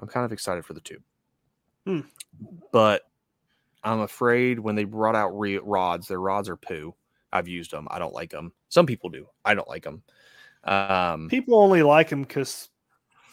I'm 0.00 0.08
kind 0.08 0.24
of 0.24 0.32
excited 0.32 0.64
for 0.64 0.74
the 0.74 0.80
tube, 0.80 1.02
Hmm. 1.86 2.00
but 2.72 3.02
I'm 3.84 4.00
afraid 4.00 4.58
when 4.58 4.74
they 4.74 4.84
brought 4.84 5.14
out 5.16 5.38
re- 5.38 5.58
rods, 5.58 6.08
their 6.08 6.20
rods 6.20 6.48
are 6.48 6.56
poo. 6.56 6.94
I've 7.32 7.46
used 7.48 7.70
them. 7.72 7.86
I 7.90 7.98
don't 7.98 8.14
like 8.14 8.30
them. 8.30 8.52
Some 8.70 8.86
people 8.86 9.10
do. 9.10 9.26
I 9.44 9.54
don't 9.54 9.68
like 9.68 9.84
them. 9.84 10.02
Um, 10.64 11.28
People 11.28 11.58
only 11.60 11.82
like 11.82 12.08
them 12.08 12.22
because 12.22 12.70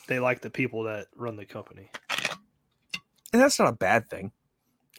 they 0.08 0.20
like 0.20 0.42
the 0.42 0.50
people 0.50 0.84
that 0.84 1.08
run 1.16 1.36
the 1.38 1.46
company. 1.46 1.90
and 3.34 3.42
that's 3.42 3.58
not 3.60 3.70
a 3.70 3.78
bad 3.78 4.10
thing. 4.10 4.32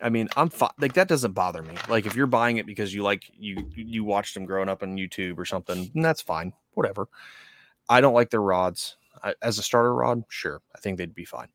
I 0.03 0.11
mean, 0.11 0.29
I'm 0.37 0.51
fi- 0.51 0.71
like 0.79 0.93
that 0.95 1.09
doesn't 1.09 1.33
bother 1.33 1.63
me. 1.63 1.75
Like 1.89 2.07
if 2.07 2.15
you're 2.15 2.27
buying 2.27 2.59
it 2.59 2.67
because 2.67 2.93
you 2.93 3.03
like 3.03 3.31
you 3.39 3.67
you 3.75 4.05
watched 4.05 4.35
them 4.35 4.45
growing 4.45 4.69
up 4.69 4.83
on 4.83 4.97
YouTube 4.97 5.39
or 5.39 5.45
something, 5.45 5.91
that's 5.95 6.21
fine. 6.23 6.53
Whatever. 6.73 7.09
I 7.89 8.01
don't 8.01 8.15
like 8.15 8.31
their 8.31 8.43
rods 8.43 8.97
I, 9.23 9.35
as 9.43 9.59
a 9.59 9.63
starter 9.63 9.95
rod. 9.95 10.25
Sure, 10.29 10.61
I 10.75 10.81
think 10.81 10.99
they'd 10.99 11.15
be 11.15 11.25
fine. 11.25 11.49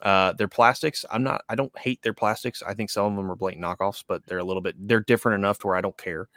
Uh, 0.00 0.32
their 0.32 0.48
plastics, 0.48 1.04
I'm 1.10 1.22
not. 1.22 1.44
I 1.48 1.54
don't 1.54 1.76
hate 1.78 2.02
their 2.02 2.14
plastics. 2.14 2.62
I 2.62 2.74
think 2.74 2.90
some 2.90 3.06
of 3.06 3.16
them 3.16 3.30
are 3.30 3.36
blatant 3.36 3.64
knockoffs, 3.64 4.02
but 4.06 4.24
they're 4.26 4.38
a 4.38 4.44
little 4.44 4.62
bit. 4.62 4.74
They're 4.78 5.00
different 5.00 5.38
enough 5.38 5.58
to 5.60 5.66
where 5.66 5.76
I 5.76 5.80
don't 5.80 5.96
care. 5.98 6.28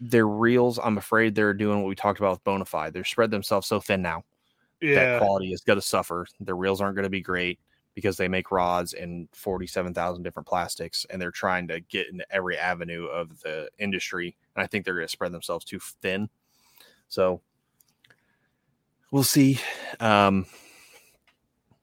their 0.00 0.26
reels, 0.28 0.78
I'm 0.78 0.98
afraid 0.98 1.34
they're 1.34 1.54
doing 1.54 1.80
what 1.82 1.88
we 1.88 1.94
talked 1.94 2.20
about 2.20 2.32
with 2.32 2.44
Bonafide. 2.44 2.92
They're 2.92 3.04
spread 3.04 3.30
themselves 3.30 3.66
so 3.66 3.80
thin 3.80 4.02
now 4.02 4.24
that 4.80 5.18
quality 5.20 5.52
is 5.52 5.60
going 5.62 5.78
to 5.78 5.84
suffer. 5.84 6.26
Their 6.40 6.56
reels 6.56 6.80
aren't 6.80 6.94
going 6.94 7.04
to 7.04 7.10
be 7.10 7.20
great 7.20 7.58
because 7.98 8.16
they 8.16 8.28
make 8.28 8.52
rods 8.52 8.92
in 8.92 9.28
47,000 9.32 10.22
different 10.22 10.46
plastics 10.46 11.04
and 11.10 11.20
they're 11.20 11.32
trying 11.32 11.66
to 11.66 11.80
get 11.80 12.08
into 12.08 12.24
every 12.30 12.56
avenue 12.56 13.06
of 13.06 13.40
the 13.40 13.68
industry. 13.80 14.36
And 14.54 14.62
I 14.62 14.68
think 14.68 14.84
they're 14.84 14.94
going 14.94 15.04
to 15.04 15.10
spread 15.10 15.32
themselves 15.32 15.64
too 15.64 15.80
thin. 16.00 16.30
So 17.08 17.40
we'll 19.10 19.24
see. 19.24 19.58
Um, 19.98 20.46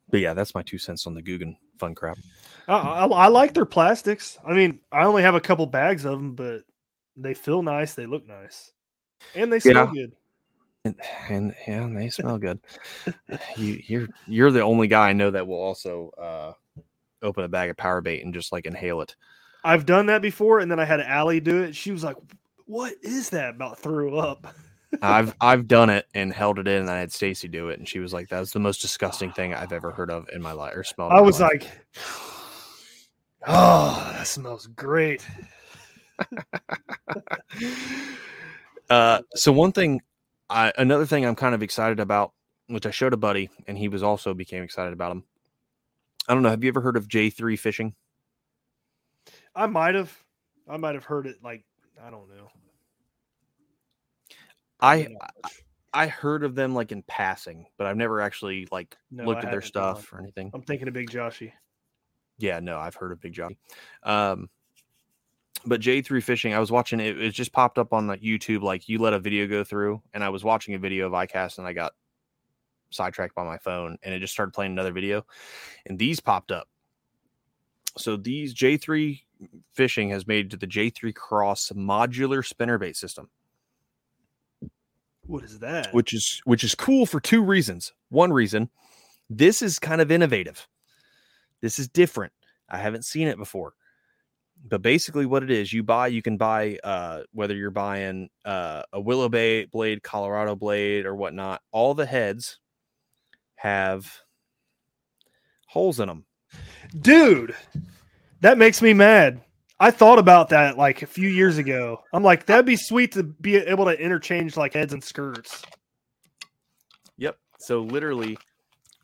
but 0.10 0.22
yeah, 0.22 0.34
that's 0.34 0.56
my 0.56 0.62
two 0.62 0.78
cents 0.78 1.06
on 1.06 1.16
the 1.16 1.22
Googan 1.22 1.58
fun 1.80 1.94
crap. 1.94 2.18
I, 2.70 2.78
I, 2.78 3.06
I 3.08 3.28
like 3.28 3.54
their 3.54 3.66
plastics. 3.66 4.38
I 4.48 4.54
mean, 4.54 4.80
I 4.94 5.04
only 5.04 5.22
have 5.22 5.36
a 5.36 5.42
couple 5.42 5.66
bags 5.66 6.06
of 6.06 6.14
them, 6.14 6.34
but 6.34 6.62
they 7.18 7.34
feel 7.34 7.62
nice. 7.62 7.94
They 7.94 8.06
look 8.06 8.26
nice, 8.26 8.72
and 9.36 9.52
they 9.52 9.60
smell 9.60 9.74
Yeah. 9.74 9.92
good. 9.94 10.14
And, 10.86 10.96
and 11.30 11.56
yeah, 11.68 11.90
they 11.92 12.10
smell 12.10 12.38
good. 12.38 12.60
you, 13.58 13.82
you're 13.88 14.08
you're 14.28 14.52
the 14.52 14.62
only 14.62 14.88
guy 14.88 15.10
I 15.10 15.14
know 15.14 15.32
that 15.32 15.48
will 15.48 15.60
also 15.60 16.12
uh, 16.18 16.54
open 17.22 17.44
a 17.44 17.50
bag 17.50 17.70
of 17.70 17.78
power 17.78 18.02
bait 18.02 18.24
and 18.24 18.34
just 18.34 18.52
like 18.52 18.66
inhale 18.66 19.02
it. 19.02 19.16
I've 19.64 19.86
done 19.86 20.06
that 20.06 20.22
before, 20.22 20.60
and 20.60 20.70
then 20.70 20.80
I 20.80 20.86
had 20.86 21.02
Allie 21.02 21.40
do 21.40 21.64
it. 21.64 21.76
She 21.76 21.92
was 21.92 22.04
like, 22.04 22.18
"What 22.68 22.94
is 23.02 23.32
that?" 23.32 23.56
About 23.56 23.80
threw 23.80 24.18
up. 24.18 24.48
I've 25.02 25.36
I've 25.42 25.68
done 25.68 25.90
it 25.90 26.06
and 26.14 26.32
held 26.32 26.60
it 26.60 26.68
in, 26.68 26.82
and 26.82 26.90
I 26.90 27.00
had 27.00 27.12
Stacy 27.12 27.48
do 27.48 27.70
it, 27.70 27.80
and 27.80 27.90
she 27.90 28.00
was 28.00 28.14
like, 28.14 28.30
"That's 28.30 28.52
the 28.52 28.60
most 28.60 28.82
disgusting 28.82 29.32
thing 29.32 29.54
I've 29.54 29.74
ever 29.74 29.92
heard 29.92 30.12
of 30.12 30.30
in 30.32 30.42
my 30.42 30.52
life 30.52 30.76
or 30.76 30.84
smelled." 30.84 31.12
I 31.12 31.22
was 31.22 31.42
life." 31.42 31.52
like, 31.52 31.72
"Oh, 33.48 34.12
that 34.14 34.28
smells 34.28 34.68
great." 34.68 35.26
uh, 38.90 39.22
so 39.34 39.52
one 39.52 39.72
thing, 39.72 40.02
I 40.50 40.72
another 40.78 41.06
thing 41.06 41.26
I'm 41.26 41.36
kind 41.36 41.56
of 41.56 41.64
excited 41.64 42.00
about, 42.00 42.34
which 42.68 42.86
I 42.86 42.92
showed 42.92 43.14
a 43.14 43.18
buddy, 43.18 43.50
and 43.68 43.78
he 43.78 43.88
was 43.88 44.04
also 44.04 44.34
became 44.34 44.64
excited 44.64 44.94
about 44.94 45.12
him. 45.12 45.24
I 46.28 46.34
don't 46.34 46.44
know. 46.44 46.50
Have 46.50 46.64
you 46.64 46.70
ever 46.70 46.82
heard 46.82 46.98
of 46.98 47.08
J3 47.08 47.58
fishing? 47.58 47.96
I 49.56 49.68
might 49.68 49.96
have, 49.96 50.12
I 50.68 50.78
might 50.78 50.96
have 50.96 51.06
heard 51.06 51.28
it. 51.28 51.38
Like, 51.44 51.64
I 52.04 52.10
don't 52.10 52.28
know. 52.30 52.50
I 54.80 54.98
Probably 54.98 55.14
not 55.14 55.34
much. 55.44 55.64
I 55.94 56.08
heard 56.08 56.44
of 56.44 56.56
them 56.56 56.76
like 56.76 56.92
in 56.92 57.04
passing, 57.04 57.68
but 57.78 57.88
I've 57.88 57.96
never 57.96 58.20
actually 58.20 58.68
like 58.70 58.98
No, 59.12 59.24
looked 59.24 59.44
I 59.44 59.48
at 59.48 59.52
their 59.52 59.62
stuff 59.62 60.12
or 60.12 60.20
anything. 60.20 60.52
I'm 60.54 60.62
thinking 60.62 60.90
of 60.90 60.94
Big 60.94 61.10
Joshy. 61.10 61.54
Yeah, 62.38 62.60
no, 62.60 62.78
I've 62.78 62.96
heard 62.96 63.14
of 63.14 63.22
Big 63.22 63.32
Johnny. 63.32 63.58
Um, 64.04 64.50
but 65.66 65.82
J3 65.82 66.22
fishing, 66.22 66.54
I 66.54 66.60
was 66.60 66.72
watching 66.72 67.00
it. 67.00 67.20
It 67.22 67.32
just 67.32 67.52
popped 67.52 67.78
up 67.78 67.94
on 67.94 68.08
like 68.08 68.22
YouTube. 68.22 68.62
Like 68.62 68.88
you 68.88 69.00
let 69.00 69.14
a 69.14 69.20
video 69.20 69.48
go 69.48 69.64
through, 69.64 70.02
and 70.14 70.24
I 70.24 70.30
was 70.30 70.44
watching 70.44 70.76
a 70.76 70.80
video 70.80 71.08
of 71.08 71.14
iCast, 71.14 71.58
and 71.58 71.68
I 71.68 71.74
got 71.74 71.94
sidetracked 72.92 73.36
by 73.36 73.44
my 73.44 73.58
phone, 73.58 73.98
and 74.04 74.14
it 74.14 74.20
just 74.20 74.34
started 74.34 74.54
playing 74.54 74.72
another 74.72 74.92
video, 74.94 75.26
and 75.86 75.98
these 75.98 76.20
popped 76.20 76.52
up. 76.52 76.68
So 77.98 78.18
these 78.18 78.54
J3 78.54 79.22
fishing 79.74 80.10
has 80.10 80.28
made 80.28 80.52
to 80.52 80.58
the 80.58 80.68
J3 80.68 81.14
Cross 81.16 81.72
modular 81.76 82.46
spinnerbait 82.46 82.96
system 82.96 83.30
What 85.26 85.44
is 85.44 85.60
that? 85.60 85.94
which 85.94 86.14
is 86.14 86.42
which 86.46 86.64
is 86.64 86.76
cool 86.76 87.06
for 87.06 87.20
two 87.20 87.44
reasons. 87.44 87.94
One 88.10 88.32
reason, 88.32 88.70
this 89.30 89.62
is 89.62 89.80
kind 89.80 90.02
of 90.02 90.12
innovative. 90.12 90.68
This 91.62 91.80
is 91.80 91.88
different. 91.88 92.34
I 92.70 92.78
haven't 92.78 93.06
seen 93.06 93.28
it 93.28 93.38
before. 93.38 93.74
But 94.64 94.82
basically 94.82 95.26
what 95.26 95.44
it 95.44 95.52
is, 95.52 95.72
you 95.74 95.84
buy 95.84 96.08
you 96.08 96.22
can 96.22 96.38
buy 96.38 96.78
uh 96.84 97.24
whether 97.34 97.56
you're 97.56 97.72
buying 97.72 98.30
uh 98.46 98.84
a 98.94 99.00
willow 99.02 99.30
bay 99.30 99.66
blade, 99.66 100.04
Colorado 100.04 100.56
blade 100.56 101.06
or 101.06 101.16
whatnot, 101.16 101.62
all 101.72 101.94
the 101.94 102.06
heads 102.06 102.60
have 103.56 104.12
holes 105.68 106.00
in 106.00 106.08
them. 106.08 106.26
dude 107.02 107.56
that 108.42 108.58
makes 108.58 108.82
me 108.82 108.94
mad 108.94 109.42
i 109.80 109.90
thought 109.92 110.20
about 110.20 110.50
that 110.50 110.78
like 110.78 111.02
a 111.02 111.08
few 111.08 111.28
years 111.28 111.58
ago 111.58 112.02
i'm 112.14 112.24
like 112.24 112.46
that'd 112.46 112.66
be 112.66 112.76
sweet 112.78 113.12
to 113.12 113.24
be 113.24 113.56
able 113.58 113.84
to 113.86 114.00
interchange 114.00 114.56
like 114.56 114.74
heads 114.74 114.94
and 114.94 115.04
skirts 115.04 115.64
Yep. 117.18 117.38
So 117.60 117.82
literally 117.82 118.38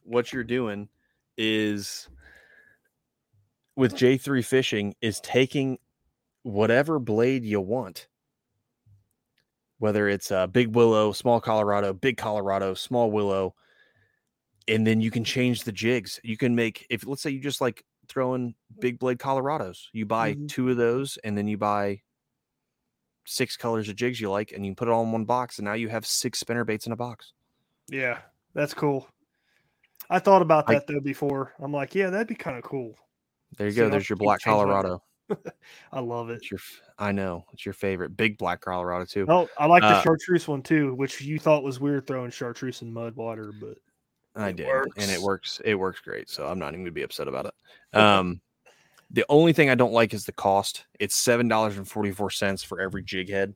what 0.04 0.34
you're 0.34 0.44
doing 0.44 0.90
is 1.38 2.08
with 3.76 3.96
J3 3.96 4.44
fishing 4.46 4.96
is 5.02 5.20
taking 5.22 5.78
whatever 6.44 7.00
blade 7.00 7.44
you 7.44 7.62
want. 7.62 8.08
Whether 9.80 10.08
it's 10.10 10.30
a 10.32 10.48
big 10.48 10.76
willow, 10.76 11.12
small 11.12 11.42
Colorado, 11.42 11.92
big 11.94 12.18
Colorado, 12.18 12.74
small 12.76 13.10
willow, 13.12 13.56
and 14.68 14.86
then 14.86 15.02
you 15.02 15.10
can 15.10 15.24
change 15.24 15.64
the 15.64 15.72
jigs. 15.72 16.20
You 16.24 16.38
can 16.38 16.56
make 16.56 16.86
if 16.90 17.06
let's 17.08 17.22
say 17.24 17.32
you 17.32 17.40
just 17.40 17.62
like 17.62 17.84
throwing 18.08 18.54
big 18.80 19.00
blade 19.00 19.18
Colorados, 19.18 19.88
you 19.94 20.06
buy 20.06 20.36
Mhm. 20.36 20.50
two 20.50 20.70
of 20.70 20.78
those 20.78 21.18
and 21.24 21.36
then 21.38 21.48
you 21.48 21.58
buy 21.58 22.02
six 23.26 23.56
colors 23.58 23.88
of 23.90 23.96
jigs 23.96 24.20
you 24.20 24.30
like 24.30 24.52
and 24.52 24.66
you 24.66 24.76
put 24.76 24.88
it 24.88 24.92
all 24.92 25.04
in 25.04 25.12
one 25.12 25.26
box 25.26 25.58
and 25.60 25.66
now 25.66 25.74
you 25.74 25.88
have 25.90 26.06
six 26.06 26.40
spinner 26.40 26.64
baits 26.66 26.86
in 26.88 26.92
a 26.92 26.96
box. 26.96 27.34
yeah 27.88 28.20
that's 28.54 28.74
cool 28.74 29.08
i 30.10 30.18
thought 30.18 30.42
about 30.42 30.66
I- 30.68 30.74
that 30.74 30.88
though 30.88 31.00
before 31.00 31.54
i'm 31.60 31.72
like 31.72 31.94
yeah 31.94 32.10
that'd 32.10 32.28
be 32.28 32.34
kind 32.36 32.58
of 32.58 32.64
cool 32.64 32.98
There 33.58 33.68
you 33.68 33.74
See, 33.74 33.80
go. 33.82 33.90
There's 33.90 34.10
your 34.10 34.18
black 34.18 34.42
Colorado. 34.42 35.02
i 35.94 36.00
love 36.02 36.30
it 36.30 36.36
It's 36.42 36.52
your, 36.52 36.60
I 37.00 37.14
know 37.14 37.46
it's 37.54 37.66
your 37.66 37.72
favorite 37.72 38.18
big 38.18 38.38
black 38.38 38.60
Colorado 38.60 39.06
too. 39.06 39.26
oh 39.30 39.48
i 39.58 39.66
like 39.66 39.82
the 39.82 39.94
Uh, 39.94 40.02
chartreuse 40.02 40.46
one 40.46 40.62
too 40.62 40.94
which 40.96 41.22
you 41.22 41.40
thought 41.40 41.64
was 41.64 41.80
weird 41.80 42.06
throwing 42.06 42.30
chartreuse 42.30 42.82
in 42.82 42.92
mud 42.92 43.16
water 43.16 43.54
but 43.54 43.78
I 44.36 44.52
did, 44.52 44.68
and 44.68 45.12
it 45.12 45.22
works. 45.22 45.60
works. 45.60 45.62
It 45.66 45.76
works 45.76 46.00
great. 46.00 46.30
So 46.30 46.48
I'm 46.48 46.58
not 46.60 46.74
even 46.74 46.84
gonna 46.84 46.92
be 46.92 47.02
upset 47.04 47.28
about 47.28 47.46
it. 47.48 47.54
Um, 47.98 48.40
the 49.10 49.26
only 49.28 49.52
thing 49.52 49.70
I 49.70 49.76
don't 49.76 49.92
like 49.94 50.14
is 50.14 50.26
the 50.26 50.32
cost. 50.32 50.86
It's 51.00 51.16
seven 51.16 51.48
dollars 51.50 51.78
and 51.78 51.88
forty 51.88 52.12
four 52.12 52.30
cents 52.30 52.64
for 52.64 52.80
every 52.80 53.04
jig 53.04 53.30
head 53.30 53.54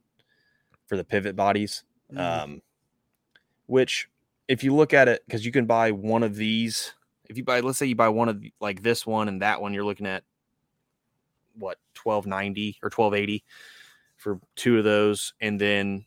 for 0.88 0.98
the 0.98 1.04
pivot 1.06 1.36
bodies. 1.38 1.84
mm, 2.14 2.20
Um, 2.20 2.62
which, 3.68 4.10
if 4.48 4.64
you 4.66 4.76
look 4.76 4.94
at 4.94 5.08
it, 5.08 5.24
because 5.26 5.46
you 5.46 5.52
can 5.54 5.66
buy 5.66 5.92
one 5.92 6.24
of 6.24 6.36
these. 6.36 6.94
If 7.30 7.38
you 7.38 7.44
buy, 7.44 7.60
let's 7.62 7.78
say 7.78 7.86
you 7.86 7.96
buy 7.96 8.10
one 8.10 8.30
of 8.30 8.42
the- 8.42 8.54
like 8.60 8.82
this 8.82 9.06
one 9.06 9.28
and 9.28 9.42
that 9.42 9.62
one, 9.62 9.74
you're 9.74 9.86
looking 9.86 10.08
at 10.08 10.24
what 11.58 11.78
twelve 11.94 12.26
ninety 12.26 12.78
or 12.84 12.90
twelve 12.90 13.14
eighty 13.14 13.44
for 14.18 14.40
two 14.56 14.78
of 14.78 14.84
those, 14.84 15.34
and 15.40 15.60
then 15.60 16.06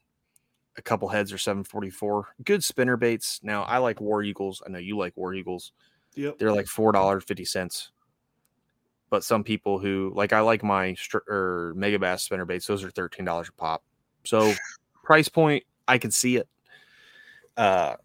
a 0.76 0.82
couple 0.82 1.08
heads 1.08 1.32
forty 1.66 1.90
four. 1.90 2.28
Good 2.44 2.62
spinner 2.62 2.96
baits. 2.96 3.40
Now 3.42 3.62
I 3.64 3.78
like 3.78 4.00
War 4.00 4.22
Eagles. 4.22 4.62
I 4.64 4.70
know 4.70 4.78
you 4.78 4.96
like 4.96 5.16
War 5.16 5.34
Eagles. 5.34 5.72
yep 6.14 6.38
They're 6.38 6.52
like 6.52 6.66
four 6.66 6.92
dollars 6.92 7.24
fifty 7.24 7.44
cents. 7.44 7.90
But 9.10 9.24
some 9.24 9.42
people 9.42 9.78
who 9.78 10.12
like 10.14 10.32
I 10.32 10.40
like 10.40 10.62
my 10.62 10.94
str- 10.94 11.26
or 11.28 11.74
Megabass 11.76 12.20
spinner 12.20 12.44
baits. 12.44 12.66
Those 12.66 12.84
are 12.84 12.90
thirteen 12.90 13.24
dollars 13.24 13.48
a 13.48 13.52
pop. 13.52 13.82
So 14.24 14.52
price 15.02 15.28
point, 15.28 15.64
I 15.86 15.98
can 15.98 16.10
see 16.10 16.36
it. 16.36 16.48
Uh, 17.56 17.96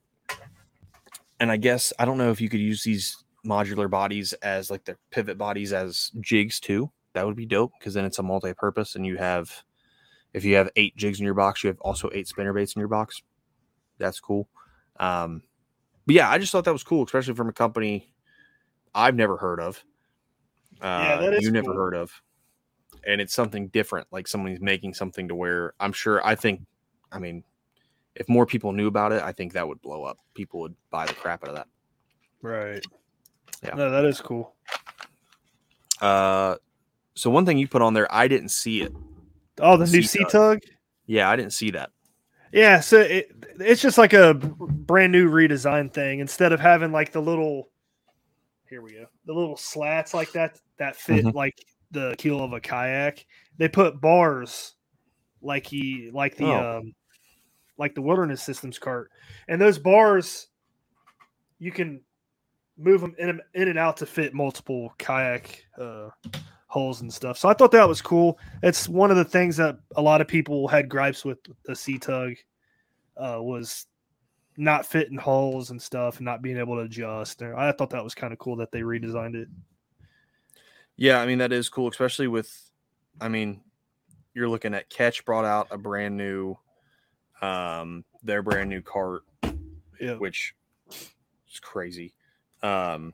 and 1.44 1.52
I 1.52 1.58
guess 1.58 1.92
I 2.00 2.06
don't 2.06 2.18
know 2.18 2.32
if 2.32 2.40
you 2.40 2.48
could 2.48 2.62
use 2.62 2.84
these 2.84 3.22
modular 3.46 3.90
bodies 3.90 4.32
as 4.32 4.72
like 4.72 4.86
the 4.86 4.96
pivot 5.12 5.38
bodies 5.38 5.74
as 5.74 6.10
jigs 6.22 6.62
too. 6.62 6.90
That 7.12 7.26
would 7.26 7.36
be 7.36 7.46
dope 7.46 7.74
because 7.78 7.94
then 7.94 8.06
it's 8.06 8.18
a 8.18 8.24
multi-purpose, 8.24 8.96
and 8.96 9.06
you 9.06 9.18
have 9.18 9.52
if 10.34 10.46
you 10.46 10.56
have 10.56 10.70
eight 10.78 10.96
jigs 10.96 11.20
in 11.20 11.26
your 11.26 11.34
box, 11.34 11.62
you 11.62 11.68
have 11.68 11.82
also 11.82 12.10
eight 12.14 12.30
spinner 12.30 12.54
baits 12.54 12.78
in 12.78 12.80
your 12.80 12.88
box. 12.88 13.22
That's 13.98 14.22
cool. 14.22 14.48
Um, 15.02 15.44
but 16.06 16.16
yeah, 16.16 16.30
I 16.30 16.38
just 16.38 16.54
thought 16.54 16.64
that 16.64 16.72
was 16.72 16.86
cool, 16.86 17.04
especially 17.04 17.34
from 17.34 17.50
a 17.50 17.54
company 17.54 18.16
I've 18.96 19.16
never 19.16 19.36
heard 19.36 19.60
of. 19.60 19.84
Uh, 20.82 21.04
Yeah, 21.04 21.18
that 21.18 21.34
is 21.34 21.44
you 21.44 21.52
never 21.52 21.68
cool. 21.68 21.76
heard 21.76 21.94
of, 21.94 22.22
and 23.06 23.20
it's 23.20 23.34
something 23.34 23.68
different. 23.68 24.08
Like 24.12 24.30
somebody's 24.30 24.62
making 24.62 24.94
something 24.94 25.28
to 25.28 25.36
where 25.36 25.74
I'm 25.78 25.92
sure. 25.92 26.26
I 26.26 26.36
think, 26.36 26.62
I 27.12 27.20
mean, 27.20 27.44
if 28.16 28.28
more 28.30 28.46
people 28.46 28.72
knew 28.74 28.88
about 28.88 29.12
it, 29.12 29.22
I 29.24 29.32
think 29.32 29.54
that 29.54 29.68
would 29.68 29.82
blow 29.82 30.04
up. 30.04 30.18
People 30.36 30.60
would 30.62 30.76
buy 30.92 31.06
the 31.06 31.14
crap 31.14 31.44
out 31.44 31.50
of 31.50 31.56
that. 31.56 31.68
right 32.42 32.86
Yeah. 33.64 33.76
no 33.76 33.90
that 33.92 34.06
is 34.06 34.20
cool 34.22 34.54
Uh, 36.02 36.56
so 37.16 37.30
one 37.30 37.46
thing 37.46 37.58
you 37.58 37.68
put 37.68 37.82
on 37.82 37.94
there, 37.94 38.12
I 38.14 38.28
didn't 38.28 38.50
see 38.50 38.82
it. 38.82 38.92
oh 39.60 39.78
the 39.78 39.86
new 39.86 40.02
C-Tug 40.02 40.60
Yeah, 41.06 41.30
I 41.30 41.36
didn't 41.36 41.54
see 41.54 41.72
that. 41.72 41.92
Yeah, 42.52 42.82
so 42.82 43.00
it, 43.00 43.32
it's 43.60 43.82
just 43.82 43.98
like 43.98 44.14
a 44.14 44.34
brand 44.36 45.12
new 45.12 45.30
redesign 45.30 45.92
thing. 45.92 46.20
Instead 46.20 46.52
of 46.54 46.60
having 46.60 46.92
like 46.92 47.12
the 47.12 47.22
little, 47.22 47.70
here 48.70 48.82
we 48.82 48.94
go, 48.94 49.06
the 49.26 49.34
little 49.34 49.58
slats 49.58 50.14
like 50.14 50.32
that 50.34 50.60
that 50.78 50.96
fit 50.96 51.26
Mhm. 51.26 51.34
like 51.34 51.56
the 51.92 52.16
keel 52.18 52.44
of 52.44 52.54
a 52.54 52.60
kayak. 52.62 53.26
They 53.58 53.68
put 53.70 54.00
bars 54.02 54.76
like 55.42 55.66
he 55.68 56.10
like 56.14 56.36
the 56.38 56.46
Oh. 56.46 56.78
um 56.80 56.94
like 57.78 57.96
the 57.96 58.02
wilderness 58.02 58.42
systems 58.42 58.80
cart, 58.80 59.12
and 59.48 59.62
those 59.62 59.80
bars 59.80 60.48
you 61.60 61.72
can 61.72 62.02
move 62.78 63.02
them 63.02 63.16
in, 63.20 63.40
in 63.54 63.68
and 63.68 63.80
out 63.80 63.98
to 63.98 64.06
fit 64.06 64.34
multiple 64.34 64.94
kayak 64.98 65.66
uh, 65.80 66.10
holes 66.68 67.02
and 67.02 67.14
stuff. 67.14 67.38
So 67.38 67.48
I 67.48 67.54
thought 67.54 67.72
that 67.72 67.88
was 67.88 68.02
cool. 68.02 68.40
It's 68.64 68.90
one 68.90 69.12
of 69.12 69.18
the 69.18 69.26
things 69.26 69.56
that 69.58 69.78
a 69.96 70.02
lot 70.02 70.22
of 70.22 70.28
people 70.28 70.68
had 70.68 70.90
gripes 70.90 71.24
with 71.24 71.38
the 71.66 71.76
C-Tug 71.76 72.34
uh, 73.16 73.38
was 73.40 73.86
not 74.58 74.86
fitting 74.86 75.18
holes 75.18 75.70
and 75.70 75.82
stuff 75.82 76.18
and 76.18 76.26
not 76.26 76.42
being 76.42 76.58
able 76.58 76.76
to 76.76 76.82
adjust. 76.82 77.42
I 77.42 77.72
thought 77.72 77.92
that 77.92 78.04
was 78.04 78.16
kind 78.16 78.34
of 78.34 78.40
cool 78.40 78.56
that 78.58 78.72
they 78.72 78.82
redesigned 78.82 79.36
it. 79.36 79.48
Yeah, 80.96 81.22
I 81.22 81.26
mean 81.26 81.40
that 81.40 81.52
is 81.52 81.70
cool, 81.70 81.88
especially 81.88 82.28
with 82.28 82.72
I 83.22 83.30
mean, 83.30 83.62
you're 84.34 84.50
looking 84.50 84.74
at 84.74 84.90
Catch 84.90 85.26
brought 85.26 85.46
out 85.46 85.68
a 85.72 85.78
brand 85.78 86.18
new 86.18 86.58
um 87.44 88.06
their 88.24 88.42
brand 88.42 88.70
new 88.70 88.82
cart, 88.82 89.24
Yeah. 90.00 90.16
which 90.16 90.56
is 90.90 91.60
crazy. 91.62 92.14
Um 92.62 93.14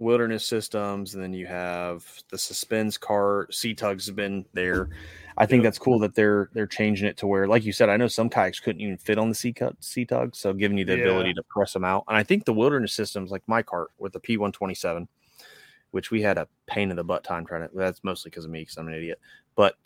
wilderness 0.00 0.46
systems, 0.46 1.14
and 1.14 1.22
then 1.22 1.32
you 1.32 1.44
have 1.46 2.04
the 2.30 2.36
Suspenz 2.36 2.98
cart, 2.98 3.52
C-Tugs 3.52 4.06
have 4.06 4.14
been 4.14 4.46
there. 4.52 4.88
I 5.36 5.44
think 5.44 5.62
Yeah. 5.62 5.68
that's 5.68 5.78
cool 5.78 5.98
that 6.00 6.14
they're 6.14 6.50
they're 6.52 6.66
changing 6.66 7.08
it 7.08 7.16
to 7.18 7.26
where, 7.26 7.46
like 7.48 7.64
you 7.64 7.72
said, 7.72 7.88
I 7.88 7.96
know 7.96 8.08
some 8.08 8.28
kayaks 8.30 8.60
couldn't 8.60 8.80
even 8.80 8.96
fit 8.96 9.18
on 9.18 9.28
the 9.28 9.34
sea 9.34 9.52
cut 9.52 9.76
C-Tug, 9.80 10.34
so 10.34 10.52
giving 10.52 10.78
you 10.78 10.84
the 10.84 10.96
Yeah. 10.96 11.02
ability 11.02 11.34
to 11.34 11.42
press 11.44 11.72
them 11.72 11.84
out. 11.84 12.04
And 12.08 12.16
I 12.16 12.22
think 12.22 12.44
the 12.44 12.52
wilderness 12.52 12.92
systems, 12.92 13.30
like 13.30 13.42
my 13.46 13.62
cart 13.62 13.88
with 13.98 14.12
the 14.12 14.20
P 14.20 14.36
one 14.36 14.52
twenty 14.52 14.74
seven, 14.74 15.08
which 15.90 16.10
we 16.10 16.22
had 16.22 16.38
a 16.38 16.48
pain 16.66 16.90
in 16.90 16.96
the 16.96 17.04
butt 17.04 17.24
time 17.24 17.46
trying 17.46 17.68
to. 17.68 17.74
That's 17.74 18.02
mostly 18.02 18.30
because 18.30 18.44
of 18.44 18.50
me, 18.50 18.60
because 18.60 18.76
I'm 18.76 18.88
an 18.88 18.94
idiot. 18.94 19.20
But 19.54 19.76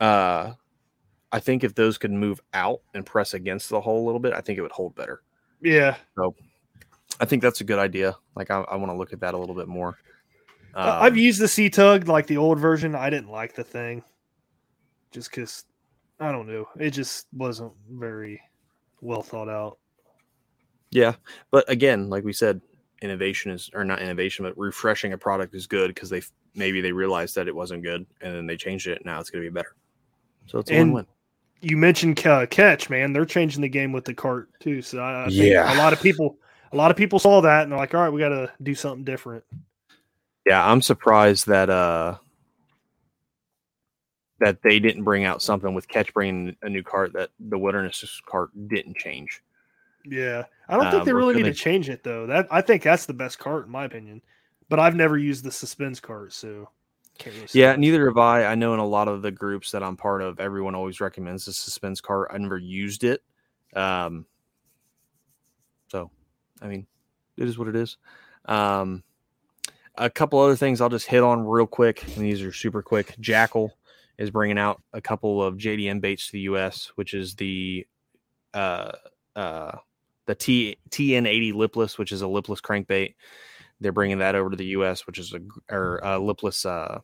uh, 0.00 0.54
I 1.34 1.40
think 1.40 1.64
if 1.64 1.74
those 1.74 1.98
could 1.98 2.12
move 2.12 2.40
out 2.54 2.80
and 2.94 3.04
press 3.04 3.34
against 3.34 3.68
the 3.68 3.80
hole 3.80 4.04
a 4.04 4.06
little 4.06 4.20
bit, 4.20 4.32
I 4.34 4.40
think 4.40 4.56
it 4.56 4.62
would 4.62 4.70
hold 4.70 4.94
better. 4.94 5.20
Yeah. 5.60 5.96
So 6.16 6.32
I 7.18 7.24
think 7.24 7.42
that's 7.42 7.60
a 7.60 7.64
good 7.64 7.80
idea. 7.80 8.14
Like 8.36 8.52
I, 8.52 8.60
I 8.60 8.76
want 8.76 8.92
to 8.92 8.96
look 8.96 9.12
at 9.12 9.18
that 9.20 9.34
a 9.34 9.36
little 9.38 9.56
bit 9.56 9.66
more. 9.66 9.98
I- 10.76 11.06
I've 11.06 11.12
Um, 11.14 11.18
used 11.18 11.40
the 11.40 11.48
C-Tug, 11.48 12.06
like 12.06 12.28
the 12.28 12.36
old 12.36 12.60
version. 12.60 12.94
I 12.94 13.10
didn't 13.10 13.30
like 13.30 13.52
the 13.54 13.64
thing 13.64 14.04
just 15.10 15.30
because 15.30 15.64
I 16.20 16.30
don't 16.30 16.46
know. 16.46 16.68
It 16.78 16.90
just 16.90 17.26
wasn't 17.32 17.72
very 17.90 18.40
well 19.00 19.22
thought 19.22 19.48
out. 19.48 19.78
Yeah, 20.90 21.16
but 21.50 21.68
again, 21.68 22.08
like 22.08 22.22
we 22.22 22.32
said, 22.32 22.60
innovation 23.02 23.50
is 23.50 23.68
or 23.74 23.84
not 23.84 24.00
innovation, 24.00 24.44
but 24.44 24.56
refreshing 24.56 25.12
a 25.12 25.18
product 25.18 25.52
is 25.56 25.66
good 25.66 25.88
because 25.88 26.10
they 26.10 26.22
maybe 26.54 26.80
they 26.80 26.92
realized 26.92 27.34
that 27.34 27.48
it 27.48 27.54
wasn't 27.56 27.82
good 27.82 28.06
and 28.20 28.32
then 28.34 28.46
they 28.46 28.56
changed 28.56 28.86
it. 28.86 29.04
Now 29.04 29.18
it's 29.18 29.30
going 29.30 29.44
to 29.44 29.50
be 29.50 29.52
better. 29.52 29.74
So 30.46 30.60
it's 30.60 30.70
a 30.70 30.74
And- 30.74 30.94
win-win. 30.94 31.06
You 31.64 31.76
mentioned 31.76 32.24
uh, 32.26 32.46
catch, 32.46 32.90
man. 32.90 33.12
They're 33.12 33.24
changing 33.24 33.62
the 33.62 33.68
game 33.68 33.92
with 33.92 34.04
the 34.04 34.14
cart 34.14 34.48
too. 34.60 34.82
So 34.82 34.98
I, 34.98 35.22
I 35.24 35.28
think 35.28 35.36
Yeah. 35.50 35.74
a 35.74 35.78
lot 35.78 35.92
of 35.92 36.00
people, 36.02 36.36
a 36.72 36.76
lot 36.76 36.90
of 36.90 36.96
people 36.96 37.18
saw 37.18 37.40
that 37.40 37.62
and 37.62 37.72
they're 37.72 37.78
like, 37.78 37.94
"All 37.94 38.00
right, 38.02 38.10
we 38.12 38.20
got 38.20 38.28
to 38.30 38.52
do 38.62 38.74
something 38.74 39.04
different." 39.04 39.44
Yeah, 40.46 40.64
I'm 40.64 40.82
surprised 40.82 41.46
that 41.46 41.70
uh 41.70 42.18
that 44.40 44.62
they 44.62 44.78
didn't 44.80 45.04
bring 45.04 45.24
out 45.24 45.40
something 45.42 45.74
with 45.74 45.88
catch 45.88 46.12
bringing 46.12 46.56
a 46.62 46.68
new 46.68 46.82
cart 46.82 47.12
that 47.14 47.30
the 47.40 47.56
wilderness 47.58 48.20
cart 48.26 48.50
didn't 48.68 48.96
change. 48.96 49.42
Yeah, 50.04 50.44
I 50.68 50.74
don't 50.76 50.90
think 50.90 51.00
Um, 51.00 51.06
they 51.06 51.12
really 51.14 51.34
need 51.34 51.42
gonna- 51.42 51.54
to 51.54 51.58
change 51.58 51.88
it 51.88 52.02
though. 52.04 52.26
That 52.26 52.48
I 52.50 52.60
think 52.60 52.82
that's 52.82 53.06
the 53.06 53.14
best 53.14 53.38
cart 53.38 53.66
in 53.66 53.72
my 53.72 53.84
opinion. 53.84 54.20
But 54.68 54.80
I've 54.80 54.96
never 54.96 55.16
used 55.16 55.44
the 55.44 55.50
Suspenz 55.50 56.00
cart, 56.00 56.32
so 56.32 56.68
say 57.46 57.60
Yeah, 57.60 57.76
neither 57.76 58.06
have 58.06 58.18
I. 58.18 58.44
I 58.44 58.54
know 58.54 58.74
in 58.74 58.80
a 58.80 58.86
lot 58.86 59.08
of 59.08 59.22
the 59.22 59.30
groups 59.30 59.70
that 59.72 59.82
I'm 59.82 59.96
part 59.96 60.22
of, 60.22 60.40
everyone 60.40 60.74
always 60.74 61.00
recommends 61.00 61.44
the 61.44 61.52
Suspenz 61.52 62.02
cart. 62.02 62.30
I 62.32 62.38
never 62.38 62.58
used 62.58 63.04
it. 63.04 63.22
Um, 63.74 64.26
so, 65.88 66.10
I 66.60 66.68
mean, 66.68 66.86
it 67.36 67.48
is 67.48 67.58
what 67.58 67.68
it 67.68 67.76
is. 67.76 67.96
Um, 68.46 69.02
a 69.96 70.10
couple 70.10 70.40
other 70.40 70.56
things 70.56 70.80
I'll 70.80 70.88
just 70.88 71.06
hit 71.06 71.22
on 71.22 71.46
real 71.46 71.66
quick, 71.66 72.02
and 72.02 72.24
these 72.24 72.42
are 72.42 72.52
super 72.52 72.82
quick. 72.82 73.14
Jackall 73.20 73.70
is 74.18 74.30
bringing 74.30 74.58
out 74.58 74.82
a 74.92 75.00
couple 75.00 75.42
of 75.42 75.56
JDM 75.56 76.00
baits 76.00 76.26
to 76.26 76.32
the 76.32 76.40
US, 76.40 76.92
which 76.96 77.14
is 77.14 77.34
the 77.34 77.86
uh, 78.52 78.92
uh, 79.36 79.76
the 80.26 80.34
T 80.34 80.78
TN80 80.90 81.54
lipless, 81.54 81.98
which 81.98 82.12
is 82.12 82.22
a 82.22 82.28
lipless 82.28 82.60
crankbait. 82.60 83.14
They're 83.84 83.92
bringing 83.92 84.16
that 84.20 84.34
over 84.34 84.48
to 84.48 84.56
the 84.56 84.78
US, 84.78 85.06
which 85.06 85.18
is 85.18 85.34
a 85.34 85.40
or 85.70 86.00
a 86.02 86.18
lipless, 86.18 86.64
uh, 86.64 87.00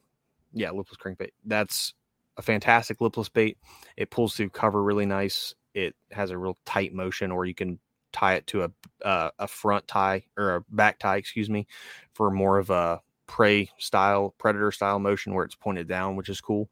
yeah, 0.54 0.70
lipless 0.70 0.96
crankbait. 0.96 1.32
That's 1.44 1.92
a 2.38 2.42
fantastic 2.42 3.02
lipless 3.02 3.28
bait. 3.28 3.58
It 3.98 4.08
pulls 4.08 4.34
through 4.34 4.48
cover 4.48 4.82
really 4.82 5.04
nice. 5.04 5.54
It 5.74 5.94
has 6.10 6.30
a 6.30 6.38
real 6.38 6.56
tight 6.64 6.94
motion, 6.94 7.32
or 7.32 7.44
you 7.44 7.54
can 7.54 7.78
tie 8.14 8.36
it 8.36 8.46
to 8.46 8.62
a 8.62 8.70
uh, 9.06 9.30
a 9.38 9.46
front 9.46 9.86
tie 9.88 10.24
or 10.38 10.54
a 10.54 10.60
back 10.70 10.98
tie, 10.98 11.18
excuse 11.18 11.50
me, 11.50 11.66
for 12.14 12.30
more 12.30 12.56
of 12.56 12.70
a 12.70 13.02
prey 13.26 13.68
style, 13.76 14.34
predator 14.38 14.72
style 14.72 14.98
motion 14.98 15.34
where 15.34 15.44
it's 15.44 15.54
pointed 15.54 15.86
down, 15.86 16.16
which 16.16 16.30
is 16.30 16.40
cool. 16.40 16.70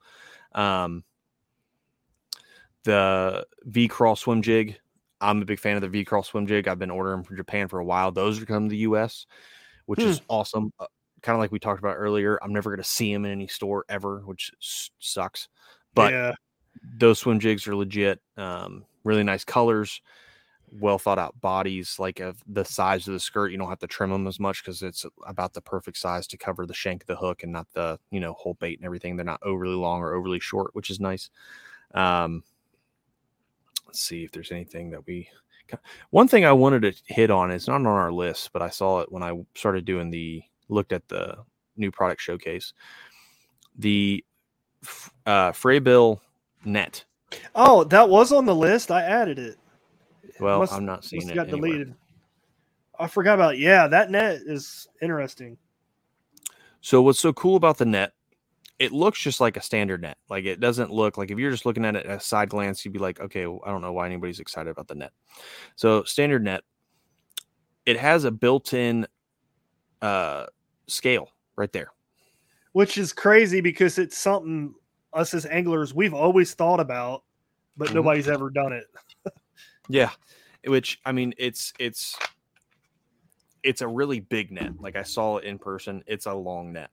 Um, 0.53 1.05
the 2.85 3.47
V 3.65 3.89
crawl 3.89 4.17
swim 4.17 4.41
jig. 4.41 4.81
I'm 5.21 5.43
a 5.43 5.45
big 5.45 5.61
fan 5.61 5.77
of 5.77 5.83
the 5.83 5.89
V 5.91 6.07
crawl 6.07 6.23
swim 6.23 6.47
jig. 6.47 6.67
I've 6.67 6.79
been 6.79 6.91
ordering 6.91 7.25
from 7.25 7.37
Japan 7.37 7.69
for 7.69 7.79
a 7.79 7.85
while. 7.85 8.11
Those 8.11 8.41
are 8.41 8.47
coming 8.47 8.71
to 8.71 8.73
the 8.73 8.79
US, 8.79 9.27
which 9.89 10.01
is 10.01 10.21
awesome. 10.29 10.71
Uh, 10.79 10.85
kind 11.23 11.35
of 11.35 11.41
like 11.41 11.51
we 11.51 11.59
talked 11.59 11.79
about 11.79 11.97
earlier. 11.97 12.39
I'm 12.43 12.53
never 12.53 12.69
going 12.69 12.83
to 12.83 12.89
see 12.89 13.11
them 13.11 13.25
in 13.25 13.33
any 13.33 13.47
store 13.47 13.87
ever, 13.89 14.19
which 14.21 14.53
s- 14.61 14.91
sucks. 14.99 15.49
But 15.95 16.13
yeah, 16.13 16.35
those 16.99 17.21
swim 17.21 17.41
jigs 17.41 17.67
are 17.67 17.75
legit. 17.75 18.21
Um, 18.37 18.85
really 19.03 19.23
nice 19.23 19.45
colors, 19.45 20.03
well 20.71 20.99
thought 20.99 21.19
out 21.19 21.41
bodies. 21.41 21.97
Like 21.99 22.21
of 22.21 22.37
the 22.47 22.67
size 22.67 23.09
of 23.09 23.15
the 23.15 23.21
skirt, 23.21 23.51
you 23.51 23.57
don't 23.57 23.71
have 23.71 23.79
to 23.79 23.87
trim 23.87 24.11
them 24.11 24.27
as 24.27 24.39
much 24.39 24.63
because 24.63 24.83
it's 24.83 25.07
about 25.27 25.55
the 25.55 25.63
perfect 25.63 25.97
size 25.97 26.27
to 26.27 26.37
cover 26.37 26.67
the 26.67 26.75
shank 26.75 27.05
of 27.05 27.07
the 27.07 27.17
hook 27.17 27.43
and 27.43 27.51
not 27.51 27.67
the 27.73 27.99
you 28.11 28.21
know 28.21 28.35
whole 28.35 28.55
bait 28.61 28.79
and 28.79 28.85
everything. 28.85 29.17
They're 29.17 29.25
not 29.25 29.43
overly 29.43 29.75
long 29.75 30.03
or 30.03 30.13
overly 30.13 30.39
short, 30.39 30.75
which 30.75 30.91
is 30.91 31.01
nice. 31.01 31.31
Um, 31.95 32.45
let's 33.87 34.01
see 34.01 34.23
if 34.23 34.33
there's 34.33 34.53
anything 34.53 34.91
that 34.91 35.07
we. 35.07 35.31
One 36.11 36.29
thing 36.29 36.45
I 36.45 36.53
wanted 36.53 36.83
to 36.83 36.93
hit 37.13 37.31
on 37.31 37.51
is 37.51 37.69
not 37.69 37.77
on 37.77 37.87
our 37.87 38.13
list, 38.13 38.51
but 38.53 38.63
I 38.63 38.71
saw 38.71 39.01
it 39.01 39.13
when 39.13 39.23
I 39.23 39.33
started 39.55 39.85
doing 39.85 40.11
the 40.11 40.43
looked 40.69 40.93
at 40.93 41.07
the 41.09 41.37
new 41.77 41.91
product 41.91 42.21
showcase. 42.21 42.73
The 43.79 44.25
uh, 45.27 45.53
Frabill 45.53 46.21
net. 46.65 47.05
Oh, 47.55 47.85
that 47.85 48.09
was 48.09 48.33
on 48.33 48.47
the 48.47 48.55
list. 48.55 48.91
I 48.91 49.03
added 49.03 49.39
it. 49.39 49.57
Well, 50.41 50.61
Must- 50.61 50.73
I'm 50.73 50.87
not 50.87 51.05
seeing 51.05 51.29
it. 51.29 51.35
got 51.35 51.49
anywhere. 51.49 51.71
deleted. 51.71 51.95
I 52.99 53.07
forgot 53.07 53.35
about. 53.35 53.55
It. 53.55 53.61
Yeah, 53.61 53.87
that 53.87 54.11
net 54.11 54.41
is 54.47 54.89
interesting. 55.01 55.57
So 56.81 57.03
what's 57.03 57.21
so 57.21 57.33
cool 57.33 57.57
about 57.57 57.79
the 57.79 57.85
net? 57.85 58.13
It 58.79 58.93
looks 58.93 59.19
just 59.21 59.41
like 59.41 59.57
a 59.57 59.61
standard 59.61 60.03
net. 60.03 60.19
Like 60.31 60.45
it 60.45 60.61
doesn't 60.61 60.93
look 60.93 61.19
like 61.19 61.31
if 61.31 61.39
you're 61.39 61.51
just 61.51 61.67
looking 61.67 61.85
at 61.85 61.97
it 61.97 62.07
at 62.07 62.17
a 62.17 62.21
side 62.21 62.49
glance, 62.49 62.85
you'd 62.85 62.93
be 62.93 62.99
like, 63.01 63.19
okay, 63.21 63.47
well, 63.47 63.61
I 63.67 63.71
don't 63.71 63.83
know 63.83 63.93
why 63.93 64.07
anybody's 64.07 64.39
excited 64.41 64.71
about 64.71 64.87
the 64.89 64.95
net. 64.95 65.13
So 65.77 66.05
standard 66.05 66.45
net, 66.45 66.63
it 67.87 67.97
has 67.99 68.25
a 68.25 68.31
built-in 68.31 69.07
uh 70.01 70.47
scale 70.87 71.33
right 71.57 71.73
there. 71.73 71.91
which 72.73 72.99
is 72.99 73.13
crazy 73.13 73.61
because 73.61 73.99
it's 73.99 74.17
something 74.17 74.73
us 75.13 75.35
as 75.35 75.45
anglers 75.47 75.93
we've 75.95 76.15
always 76.15 76.55
thought 76.55 76.79
about, 76.79 77.25
but 77.77 77.89
Mhm. 77.89 77.95
nobody's 77.95 78.29
ever 78.29 78.51
done 78.51 78.73
it. 78.73 78.85
Yeah. 79.91 80.11
Which 80.67 81.01
I 81.07 81.13
mean, 81.13 81.33
it's 81.39 81.73
it's 81.79 82.15
it's 83.63 83.81
a 83.83 83.89
really 83.89 84.21
big 84.21 84.53
net. 84.53 84.73
Like 84.79 84.97
I 84.97 85.03
saw 85.03 85.39
it 85.39 85.45
in 85.45 85.59
person. 85.59 86.05
It's 86.07 86.27
a 86.27 86.35
long 86.35 86.73
net. 86.75 86.91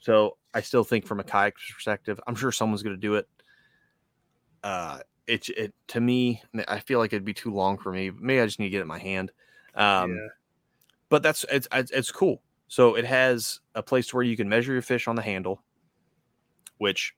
So 0.00 0.36
I 0.54 0.60
still 0.60 0.84
think 0.84 1.06
from 1.06 1.20
a 1.20 1.24
kayak 1.24 1.54
perspective, 1.74 2.20
I'm 2.26 2.34
sure 2.34 2.52
someone's 2.52 2.82
gonna 2.82 2.96
do 2.96 3.14
it. 3.14 3.28
Uh 4.62 5.00
it 5.26 5.48
it 5.50 5.74
to 5.88 6.00
me, 6.00 6.42
I 6.68 6.78
feel 6.80 6.98
like 6.98 7.12
it'd 7.12 7.24
be 7.24 7.34
too 7.34 7.52
long 7.52 7.78
for 7.78 7.92
me. 7.92 8.10
Maybe 8.10 8.40
I 8.40 8.46
just 8.46 8.58
need 8.58 8.66
to 8.66 8.70
get 8.70 8.78
it 8.78 8.82
in 8.82 8.88
my 8.88 8.98
hand. 8.98 9.32
Um 9.74 10.16
yeah. 10.16 10.28
but 11.08 11.22
that's 11.22 11.44
it's 11.50 11.68
it's, 11.72 11.90
it's 11.90 12.10
cool. 12.10 12.42
So 12.68 12.96
it 12.96 13.04
has 13.04 13.60
a 13.74 13.82
place 13.82 14.12
where 14.12 14.24
you 14.24 14.36
can 14.36 14.48
measure 14.48 14.72
your 14.72 14.82
fish 14.82 15.08
on 15.08 15.16
the 15.16 15.22
handle, 15.22 15.62
which 16.78 17.14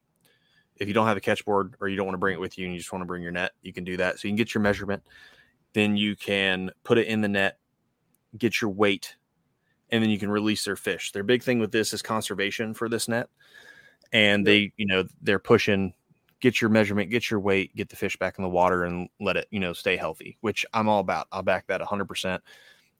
if 0.76 0.88
you 0.88 0.94
don't 0.94 1.06
have 1.06 1.16
a 1.16 1.20
catch 1.20 1.44
board 1.44 1.74
or 1.80 1.88
you 1.88 1.96
don't 1.96 2.06
want 2.06 2.14
to 2.14 2.18
bring 2.18 2.34
it 2.34 2.40
with 2.40 2.58
you 2.58 2.64
and 2.64 2.72
you 2.72 2.78
just 2.78 2.92
want 2.92 3.02
to 3.02 3.06
bring 3.06 3.22
your 3.22 3.32
net, 3.32 3.52
you 3.62 3.72
can 3.72 3.84
do 3.84 3.96
that. 3.96 4.18
So 4.18 4.28
you 4.28 4.32
can 4.32 4.36
get 4.36 4.54
your 4.54 4.62
measurement, 4.62 5.02
then 5.72 5.96
you 5.96 6.16
can 6.16 6.70
put 6.84 6.98
it 6.98 7.06
in 7.06 7.20
the 7.20 7.28
net, 7.28 7.58
get 8.36 8.60
your 8.60 8.70
weight, 8.70 9.16
and 9.90 10.02
then 10.02 10.10
you 10.10 10.18
can 10.18 10.30
release 10.30 10.64
their 10.64 10.76
fish. 10.76 11.12
Their 11.12 11.22
big 11.22 11.42
thing 11.42 11.58
with 11.58 11.72
this 11.72 11.92
is 11.92 12.02
conservation 12.02 12.74
for 12.74 12.88
this 12.88 13.08
net. 13.08 13.28
And 14.12 14.46
they, 14.46 14.72
you 14.76 14.86
know, 14.86 15.04
they're 15.20 15.38
pushing 15.38 15.92
get 16.40 16.60
your 16.60 16.70
measurement, 16.70 17.10
get 17.10 17.30
your 17.30 17.40
weight, 17.40 17.74
get 17.74 17.88
the 17.88 17.96
fish 17.96 18.16
back 18.16 18.38
in 18.38 18.42
the 18.42 18.48
water 18.48 18.84
and 18.84 19.08
let 19.20 19.36
it, 19.36 19.48
you 19.50 19.60
know, 19.60 19.72
stay 19.72 19.96
healthy, 19.96 20.36
which 20.40 20.64
I'm 20.72 20.88
all 20.88 21.00
about. 21.00 21.26
I'll 21.32 21.42
back 21.42 21.66
that 21.66 21.80
100%. 21.80 22.40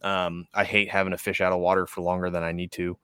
Um, 0.03 0.47
I 0.55 0.65
hate 0.65 0.91
having 0.91 1.13
a 1.13 1.19
fish 1.19 1.41
out 1.41 1.53
of 1.53 1.61
water 1.61 1.87
for 1.87 2.01
longer 2.01 2.31
than 2.31 2.43
I 2.43 2.53
need 2.53 2.73
to 2.73 2.99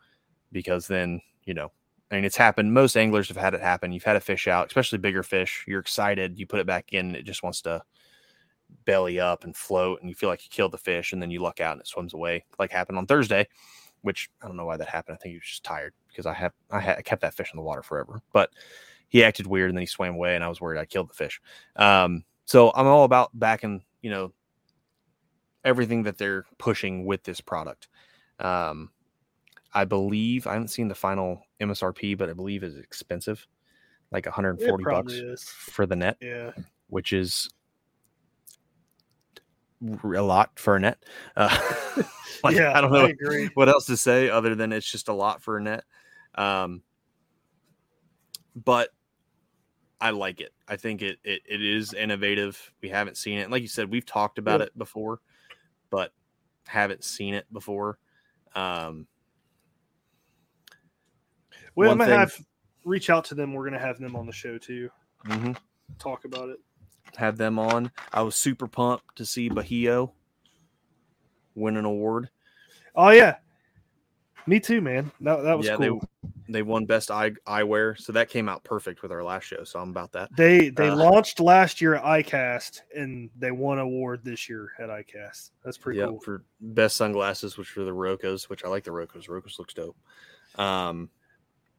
because 0.53 0.87
then, 0.87 1.21
you 1.45 1.55
know, 1.55 1.71
I 2.11 2.17
mean, 2.17 2.25
it's 2.25 2.37
happened. 2.37 2.73
Most 2.73 2.97
anglers 2.97 3.29
have 3.29 3.37
had 3.37 3.55
it 3.55 3.61
happen. 3.61 3.93
You've 3.93 4.05
had 4.05 4.17
a 4.17 4.21
fish 4.21 4.47
out, 4.47 4.67
especially 4.67 4.99
bigger 4.99 5.23
fish. 5.23 5.65
You're 5.67 5.81
excited. 5.81 6.39
You 6.39 6.47
put 6.47 6.61
it 6.61 6.67
back 6.67 6.93
in, 6.93 7.15
it 7.15 7.25
just 7.25 7.43
wants 7.43 7.63
to 7.63 7.83
belly 8.85 9.21
up 9.21 9.45
and 9.45 9.57
float, 9.57 10.01
and 10.01 10.09
you 10.09 10.15
feel 10.15 10.29
like 10.29 10.45
you 10.45 10.51
killed 10.51 10.73
the 10.73 10.79
fish, 10.79 11.13
and 11.13 11.21
then 11.23 11.31
you 11.31 11.41
luck 11.41 11.61
out 11.61 11.73
and 11.73 11.81
it 11.81 11.87
swims 11.87 12.15
away, 12.15 12.45
like 12.59 12.71
happened 12.71 12.99
on 12.99 13.07
Thursday 13.07 13.47
which 14.05 14.29
I 14.43 14.47
don't 14.47 14.57
know 14.59 14.67
why 14.67 14.77
that 14.77 14.89
happened. 14.89 15.17
I 15.19 15.23
think 15.23 15.33
he 15.33 15.39
was 15.39 15.47
just 15.49 15.65
tired 15.65 15.95
because 16.09 16.27
I 16.27 16.35
have 16.35 16.53
I, 16.71 16.79
had, 16.79 16.99
I 16.99 17.03
kept 17.03 17.23
that 17.23 17.33
fish 17.33 17.51
in 17.53 17.57
the 17.57 17.63
water 17.63 17.83
forever. 17.83 18.21
But 18.35 18.51
he 19.09 19.25
acted 19.25 19.47
weird 19.47 19.71
and 19.71 19.79
then 19.79 19.83
he 19.83 19.87
swam 19.87 20.15
away, 20.15 20.35
and 20.35 20.45
I 20.45 20.49
was 20.49 20.61
worried 20.61 20.79
I 20.79 20.85
killed 20.85 21.09
the 21.09 21.15
fish. 21.15 21.41
Um, 21.77 22.23
so 22.45 22.71
I'm 22.75 22.87
all 22.87 23.05
about 23.05 23.31
backing, 23.33 23.83
you 24.03 24.11
know, 24.11 24.35
everything 25.65 26.03
that 26.03 26.19
they're 26.19 26.45
pushing 26.59 27.07
with 27.07 27.23
this 27.23 27.41
product. 27.41 27.89
Um, 28.41 28.91
I 29.73 29.87
believe 29.87 30.47
I 30.47 30.53
haven't 30.53 30.69
seen 30.69 30.89
the 30.89 30.95
final 30.95 31.41
MSRP, 31.61 32.19
but 32.19 32.29
I 32.29 32.35
believe 32.35 32.63
is 32.63 32.77
expensive, 32.77 33.47
like 34.13 34.27
140 34.27 34.85
bucks 34.85 35.13
is. 35.15 35.45
for 35.45 35.87
the 35.87 35.97
net, 35.97 36.19
Yeah. 36.21 36.51
which 36.89 37.15
is 37.15 37.49
a 40.03 40.23
lot 40.23 40.59
for 40.59 40.77
a 40.77 40.81
net. 40.81 41.03
Uh, 41.37 41.57
like, 42.45 42.57
yeah. 42.57 42.73
I 42.77 42.81
don't 42.81 42.93
know 42.93 43.07
I 43.07 43.49
what 43.55 43.69
else 43.69 43.87
to 43.87 43.97
say 43.97 44.29
other 44.31 44.55
than 44.55 44.73
it's 44.73 44.91
just 44.91 45.09
a 45.09 45.13
lot 45.13 45.43
for 45.43 45.57
a 45.59 45.63
net. 45.63 45.85
Um, 46.35 46.83
but 48.57 48.91
I 50.01 50.11
like 50.11 50.41
it. 50.41 50.53
I 50.69 50.77
think 50.77 51.03
it, 51.03 51.19
it 51.25 51.43
it 51.49 51.63
is 51.63 51.93
innovative. 51.93 52.73
We 52.83 52.89
haven't 52.89 53.17
seen 53.17 53.39
it. 53.39 53.51
Like 53.51 53.63
you 53.63 53.69
said, 53.69 53.91
we've 53.91 54.07
talked 54.07 54.39
about 54.39 54.61
Yeah. 54.61 54.67
it 54.67 54.79
before, 54.79 55.21
but 55.91 56.13
haven't 56.67 57.05
seen 57.05 57.35
it 57.35 57.47
before. 57.53 57.99
Um, 58.55 59.07
Well, 61.75 61.91
I'm 61.91 61.99
gonna 61.99 62.11
thing- 62.11 62.19
have 62.21 62.35
reach 62.85 63.11
out 63.11 63.25
to 63.27 63.35
them. 63.35 63.53
We're 63.55 63.65
gonna 63.65 63.79
have 63.81 63.99
them 63.99 64.15
on 64.17 64.27
the 64.27 64.33
show 64.33 64.59
too. 64.59 64.91
mhm. 65.27 65.57
Talk 65.99 66.25
about 66.25 66.49
it. 66.51 66.59
Had 67.17 67.37
them 67.37 67.59
on. 67.59 67.91
I 68.13 68.23
was 68.23 68.35
super 68.37 68.67
pumped 68.67 69.17
to 69.17 69.25
see 69.27 69.49
Bajio 69.49 70.13
win 71.55 71.77
an 71.77 71.85
award. 71.85 72.29
Oh 72.97 73.11
yeah. 73.11 73.37
Me 74.47 74.61
too, 74.61 74.81
man. 74.81 75.11
That 75.21 75.43
that 75.43 75.57
was 75.57 75.67
yeah, 75.67 75.77
cool. 75.77 76.01
they 76.23 76.29
they 76.49 76.63
won 76.63 76.85
best 76.85 77.11
eye 77.11 77.31
eyewear, 77.47 77.99
so 77.99 78.13
that 78.13 78.29
came 78.29 78.49
out 78.49 78.63
perfect 78.65 79.01
with 79.03 79.11
our 79.11 79.23
last 79.25 79.45
show. 79.45 79.65
So 79.65 79.79
I'm 79.81 79.89
about 79.91 80.13
that. 80.13 80.29
They 80.37 80.69
they 80.69 80.89
Uh, 80.89 80.97
launched 80.97 81.41
last 81.41 81.81
year 81.81 81.95
at 81.95 82.05
ICAST 82.05 82.83
and 82.95 83.31
they 83.39 83.51
won 83.53 83.79
award 83.79 84.21
this 84.23 84.49
year 84.49 84.73
at 84.79 84.91
ICAST. 84.91 85.53
That's 85.65 85.79
pretty 85.79 86.01
Yep, 86.01 86.09
cool. 86.11 86.21
for 86.21 86.45
best 86.61 86.97
sunglasses, 86.97 87.57
which 87.57 87.75
were 87.75 87.85
the 87.85 87.93
Rocas, 87.93 88.51
which 88.51 88.65
I 88.65 88.69
like 88.69 88.85
the 88.85 88.93
Rocas. 88.93 89.29
Rocas 89.29 89.59
looks 89.59 89.73
dope. 89.73 89.97
Um, 90.57 91.09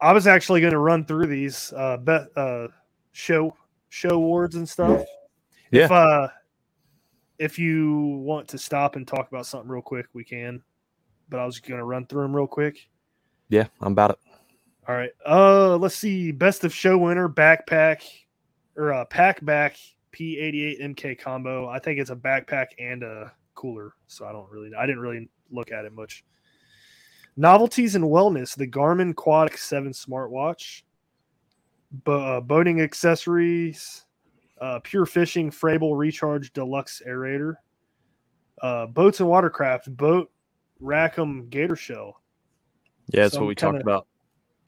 I 0.02 0.12
was 0.12 0.26
actually 0.26 0.62
going 0.62 0.74
to 0.74 0.80
run 0.80 1.06
through 1.06 1.28
these 1.28 1.72
uh, 1.74 1.98
be, 1.98 2.18
uh 2.36 2.68
show 3.12 3.56
show 3.90 4.10
awards 4.10 4.56
and 4.56 4.68
stuff. 4.68 5.06
If 5.72 5.90
Yeah. 5.90 5.96
uh 5.98 6.28
if 7.38 7.60
you 7.60 8.00
want 8.24 8.48
to 8.50 8.58
stop 8.58 8.96
and 8.96 9.06
talk 9.08 9.28
about 9.28 9.46
something 9.46 9.70
real 9.70 9.82
quick, 9.82 10.06
we 10.14 10.24
can. 10.24 10.62
But 11.30 11.40
I 11.42 11.46
was 11.46 11.60
going 11.60 11.80
to 11.80 11.84
run 11.84 12.06
through 12.06 12.22
them 12.22 12.36
real 12.36 12.48
quick. 12.48 12.88
yeah, 13.50 13.68
I'm 13.82 13.92
about 13.92 14.12
it. 14.12 14.18
All 14.88 14.96
right. 14.96 15.12
Uh 15.26 15.76
let's 15.78 15.96
see. 15.96 16.32
Best 16.32 16.64
of 16.64 16.74
show 16.74 16.98
winner 16.98 17.28
backpack 17.28 18.04
or 18.78 18.94
uh 18.94 19.06
pack 19.06 19.44
back 19.44 19.78
P88 20.14 20.82
MK 20.82 21.20
combo. 21.20 21.68
I 21.68 21.80
think 21.80 22.00
it's 22.00 22.10
a 22.12 22.16
backpack 22.16 22.68
and 22.80 23.04
a 23.04 23.34
cooler. 23.56 23.94
So 24.08 24.26
I 24.26 24.32
don't 24.32 24.50
really 24.50 24.72
I 24.78 24.86
didn't 24.86 25.02
really 25.02 25.30
look 25.52 25.72
at 25.72 25.86
it 25.86 25.94
much. 25.94 26.24
Novelties 27.38 27.96
and 27.96 28.06
wellness, 28.06 28.56
the 28.56 28.66
Garmin 28.68 29.14
Quad 29.14 29.54
7 29.54 29.92
smartwatch. 29.92 30.84
Bo- 31.92 32.38
uh, 32.38 32.42
boating 32.42 32.80
accessories, 32.80 34.05
uh, 34.62 34.80
pure 34.84 35.06
fishing 35.06 35.52
Frabill 35.52 35.98
Recharge 35.98 36.54
Deluxe 36.54 37.02
aerator. 37.08 37.56
Uh, 38.62 38.86
boats 38.88 39.20
and 39.20 39.28
watercraft, 39.30 39.96
BOTE 39.98 40.30
Rackham 40.80 41.48
Gator 41.50 41.76
Shell. 41.76 42.22
Yeah, 43.14 43.24
that's 43.24 43.34
So 43.36 43.42
what 43.42 43.48
we 43.48 43.56
talked 43.56 43.74
kinda- 43.78 43.84
about. 43.86 44.08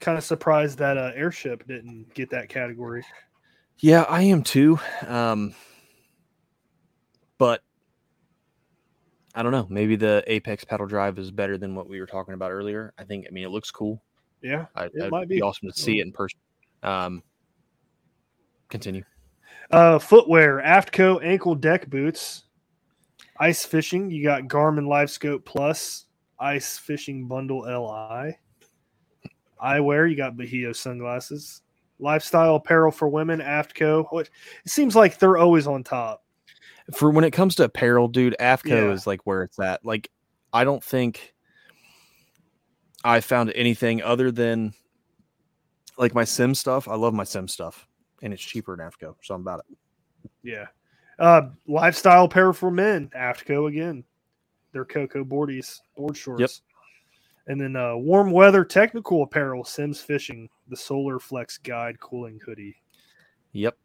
Kind 0.00 0.16
of 0.16 0.22
surprised 0.22 0.78
that 0.78 0.96
uh, 0.96 1.10
X-Ship 1.16 1.66
didn't 1.66 2.14
get 2.14 2.30
that 2.30 2.48
category. 2.48 3.04
Yeah, 3.78 4.02
I 4.02 4.22
am 4.22 4.44
too. 4.44 4.78
Um, 5.06 5.54
but 7.36 7.62
I 9.34 9.42
don't 9.42 9.50
know. 9.50 9.66
Maybe 9.68 9.96
the 9.96 10.22
Apex 10.28 10.64
pedal 10.64 10.86
drive 10.86 11.18
is 11.18 11.32
better 11.32 11.58
than 11.58 11.74
what 11.74 11.88
we 11.88 11.98
were 11.98 12.06
talking 12.06 12.34
about 12.34 12.52
earlier. 12.52 12.92
I 12.96 13.02
think. 13.02 13.26
I 13.28 13.32
mean, 13.32 13.42
it 13.44 13.50
looks 13.50 13.72
cool. 13.72 14.00
Yeah, 14.40 14.66
I, 14.76 14.84
It 14.84 15.10
might 15.10 15.28
be. 15.28 15.36
be. 15.36 15.42
awesome 15.42 15.68
to 15.68 15.76
see 15.76 15.98
it 15.98 16.06
in 16.06 16.12
person. 16.12 16.38
Um, 16.84 17.22
continue. 18.68 19.02
Uh, 19.70 19.98
footwear, 19.98 20.62
Aftco 20.64 21.22
ankle 21.22 21.54
deck 21.54 21.88
boots, 21.90 22.44
ice 23.38 23.64
fishing. 23.64 24.10
You 24.10 24.22
got 24.24 24.44
Garmin 24.44 24.86
LiveScope 24.86 25.44
Plus, 25.44 26.06
ice 26.38 26.78
fishing 26.78 27.26
bundle 27.28 27.60
Li. 27.60 28.34
Eyewear, 29.62 30.08
you 30.08 30.16
got 30.16 30.36
Bajio 30.36 30.74
sunglasses. 30.74 31.62
Lifestyle 31.98 32.54
apparel 32.54 32.92
for 32.92 33.08
women, 33.08 33.40
Aftco. 33.40 34.06
It 34.20 34.30
seems 34.66 34.94
like 34.94 35.18
they're 35.18 35.36
always 35.36 35.66
on 35.66 35.82
top. 35.82 36.24
For 36.94 37.10
when 37.10 37.24
it 37.24 37.32
comes 37.32 37.56
to 37.56 37.64
apparel, 37.64 38.06
dude, 38.06 38.36
Aftco 38.38 38.68
Yeah. 38.70 38.92
is 38.92 39.06
like 39.06 39.20
where 39.26 39.42
it's 39.42 39.58
at. 39.58 39.84
Like, 39.84 40.08
I 40.52 40.62
don't 40.62 40.82
think 40.82 41.34
I 43.04 43.20
found 43.20 43.52
anything 43.54 44.00
other 44.00 44.30
than 44.30 44.74
like 45.98 46.14
my 46.14 46.24
Simms 46.24 46.60
stuff. 46.60 46.86
I 46.86 46.94
love 46.94 47.12
my 47.14 47.24
Simms 47.24 47.52
stuff, 47.52 47.87
and 48.22 48.32
it's 48.32 48.42
cheaper 48.42 48.74
in 48.74 48.80
Aftco, 48.80 49.14
so 49.22 49.34
I'm 49.34 49.42
about 49.42 49.60
it. 49.60 50.30
Yeah. 50.42 50.66
Uh, 51.18 51.50
lifestyle 51.66 52.24
apparel 52.26 52.52
for 52.52 52.70
men, 52.70 53.10
Aftco 53.16 53.68
again. 53.68 54.04
They're 54.72 54.84
Coco 54.84 55.24
boardies, 55.24 55.80
board 55.96 56.16
shorts. 56.16 56.40
Yep. 56.40 56.50
And 57.48 57.60
then 57.60 57.76
uh, 57.76 57.96
warm 57.96 58.30
weather 58.30 58.64
technical 58.64 59.22
apparel, 59.22 59.64
Simms 59.64 60.00
Fishing, 60.00 60.48
the 60.68 60.76
Solar 60.76 61.18
Flex 61.18 61.58
Guide 61.58 61.98
cooling 61.98 62.38
hoodie. 62.44 62.76
Yep. 63.52 63.76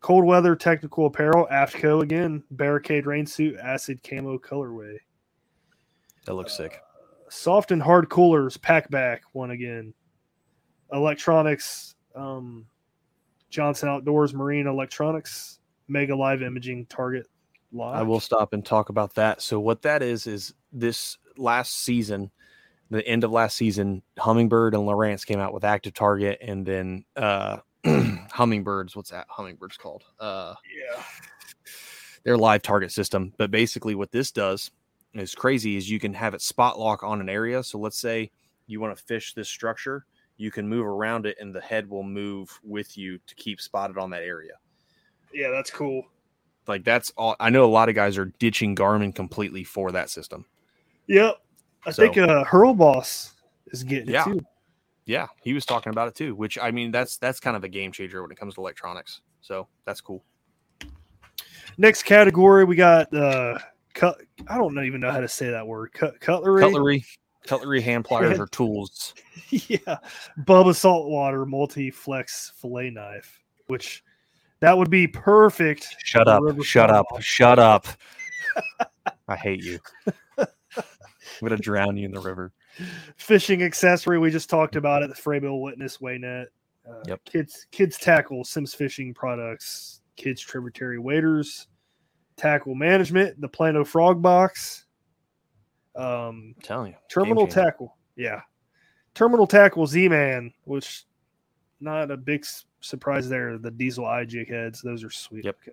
Cold 0.00 0.24
weather 0.24 0.54
technical 0.54 1.06
apparel, 1.06 1.48
Aftco 1.50 2.02
again, 2.02 2.44
Barricade 2.52 3.06
rain 3.06 3.26
suit, 3.26 3.56
acid 3.60 4.00
camo 4.02 4.38
colorway. 4.38 4.96
That 6.26 6.34
looks 6.34 6.56
sick. 6.56 6.80
Soft 7.30 7.72
and 7.72 7.82
hard 7.82 8.08
coolers, 8.08 8.56
pack 8.56 8.88
back 8.90 9.22
one 9.32 9.50
again. 9.50 9.92
Electronics, 10.92 11.96
um, 12.14 12.66
Johnson 13.50 13.88
Outdoors 13.88 14.34
Marine 14.34 14.66
Electronics, 14.66 15.60
Mega 15.88 16.14
Live 16.14 16.42
Imaging 16.42 16.86
Target 16.86 17.26
Live. 17.72 17.96
I 17.96 18.02
will 18.02 18.20
stop 18.20 18.52
and 18.52 18.64
talk 18.64 18.88
about 18.88 19.14
that. 19.14 19.42
So 19.42 19.60
what 19.60 19.82
that 19.82 20.02
is 20.02 20.26
is 20.26 20.54
this 20.72 21.18
last 21.36 21.78
season, 21.84 22.30
the 22.90 23.06
end 23.06 23.24
of 23.24 23.30
last 23.30 23.56
season, 23.56 24.02
Humminbird 24.18 24.74
and 24.74 24.86
Lowrance 24.86 25.24
came 25.24 25.40
out 25.40 25.52
with 25.52 25.64
Active 25.64 25.94
Target, 25.94 26.38
and 26.40 26.64
then 26.64 27.04
uh, 27.16 27.58
Humminbirds. 27.84 28.96
What's 28.96 29.10
that? 29.10 29.26
Humminbirds 29.28 29.78
called? 29.78 30.04
Uh, 30.18 30.54
Yeah. 30.96 31.02
their 32.24 32.36
live 32.36 32.62
target 32.62 32.92
system. 32.92 33.32
But 33.38 33.50
basically, 33.50 33.94
what 33.94 34.10
this 34.12 34.30
does 34.30 34.70
is 35.14 35.34
crazy 35.34 35.76
is 35.76 35.90
you 35.90 36.00
can 36.00 36.12
have 36.14 36.34
it 36.34 36.42
spot 36.42 36.78
lock 36.78 37.02
on 37.02 37.20
an 37.20 37.28
area. 37.28 37.62
So 37.62 37.78
let's 37.78 37.98
say 37.98 38.30
you 38.66 38.80
want 38.80 38.96
to 38.96 39.02
fish 39.04 39.32
this 39.34 39.48
structure, 39.48 40.04
you 40.38 40.50
can 40.50 40.66
move 40.68 40.86
around 40.86 41.26
it, 41.26 41.36
and 41.40 41.54
the 41.54 41.60
head 41.60 41.88
will 41.90 42.02
move 42.02 42.58
with 42.64 42.96
you 42.96 43.18
to 43.26 43.34
keep 43.34 43.60
spotted 43.60 43.98
on 43.98 44.08
that 44.10 44.22
area. 44.22 44.54
Yeah, 45.34 45.50
that's 45.50 45.70
cool. 45.70 46.04
Like 46.66 46.84
that's 46.84 47.12
all. 47.16 47.36
I 47.40 47.50
know 47.50 47.64
a 47.64 47.66
lot 47.66 47.88
of 47.88 47.94
guys 47.94 48.16
are 48.16 48.26
ditching 48.38 48.74
Garmin 48.74 49.14
completely 49.14 49.64
for 49.64 49.92
that 49.92 50.08
system. 50.10 50.46
Yep. 51.06 51.36
I 51.86 51.90
So- 51.90 52.02
think 52.02 52.16
uh 52.18 52.44
Hurl 52.44 52.74
Boss 52.74 53.34
is 53.68 53.82
getting 53.84 54.10
Yeah. 54.10 54.22
it 54.28 54.32
too. 54.32 54.40
Yeah, 55.06 55.26
he 55.42 55.54
was 55.54 55.64
talking 55.64 55.90
about 55.90 56.08
it 56.08 56.14
too. 56.14 56.34
Which 56.34 56.58
I 56.58 56.70
mean, 56.70 56.90
that's 56.90 57.16
that's 57.16 57.40
kind 57.40 57.56
of 57.56 57.64
a 57.64 57.68
game 57.68 57.92
changer 57.92 58.22
when 58.22 58.30
it 58.30 58.38
comes 58.38 58.54
to 58.54 58.60
electronics. 58.60 59.22
So 59.40 59.66
that's 59.86 60.00
cool. 60.00 60.22
Next 61.78 62.02
category, 62.02 62.64
we 62.64 62.76
got 62.76 63.12
uh 63.14 63.58
cut. 63.94 64.18
I 64.48 64.58
don't 64.58 64.78
even 64.84 65.00
know 65.00 65.10
how 65.10 65.20
to 65.20 65.28
say 65.28 65.50
that 65.50 65.66
word. 65.66 65.92
Cut 65.92 66.20
cutlery. 66.20 66.60
Cutlery, 66.62 67.04
cutlery, 67.48 67.80
hand 67.80 68.04
pliers, 68.06 68.38
or 68.38 68.46
tools. 68.46 69.14
yeah, 69.50 69.98
Bubba 70.44 70.74
Saltwater 70.74 71.46
multi 71.46 71.90
flex 71.90 72.52
fillet 72.56 72.90
knife, 72.90 73.40
which 73.66 74.04
that 74.60 74.76
would 74.76 74.90
be 74.90 75.06
perfect. 75.06 75.96
Shut 76.04 76.28
up! 76.28 76.42
Shut 76.62 76.90
up! 76.90 77.06
smallmouth. 77.12 77.20
Shut 77.22 77.58
up! 77.58 77.86
I 79.28 79.36
hate 79.36 79.62
you. 79.62 79.78
I'm 80.38 80.46
gonna 81.42 81.56
drown 81.56 81.96
you 81.96 82.06
in 82.06 82.12
the 82.12 82.20
river. 82.20 82.52
Fishing 83.16 83.62
accessory, 83.62 84.18
we 84.18 84.30
just 84.30 84.48
talked 84.50 84.76
about 84.76 85.02
it. 85.02 85.08
The 85.10 85.16
Frabill 85.20 85.60
Witness 85.62 85.98
Waynet. 85.98 86.46
Uh, 86.88 87.02
Yep. 87.06 87.24
Kids 87.24 87.66
kids 87.70 87.98
tackle 87.98 88.44
Simms 88.44 88.74
fishing 88.74 89.12
products. 89.12 90.00
Kids 90.16 90.40
tributary 90.40 90.98
waders. 90.98 91.68
Tackle 92.36 92.74
management. 92.74 93.40
The 93.40 93.48
Plano 93.48 93.84
Frog 93.84 94.22
Box. 94.22 94.86
Um, 95.98 96.54
I'm 96.56 96.62
telling 96.62 96.92
you, 96.92 96.98
Terminal 97.10 97.46
tackle. 97.46 97.96
Yeah. 98.16 98.40
Terminal 99.14 99.46
tackle 99.46 99.86
Z 99.86 100.08
Man, 100.08 100.52
which 100.64 101.04
not 101.80 102.10
a 102.10 102.16
big 102.16 102.46
surprise 102.80 103.28
there. 103.28 103.58
The 103.58 103.70
diesel 103.70 104.06
eye 104.06 104.24
jig 104.24 104.48
heads, 104.48 104.80
those 104.80 105.04
are 105.04 105.10
sweet. 105.10 105.44
Yep. 105.44 105.56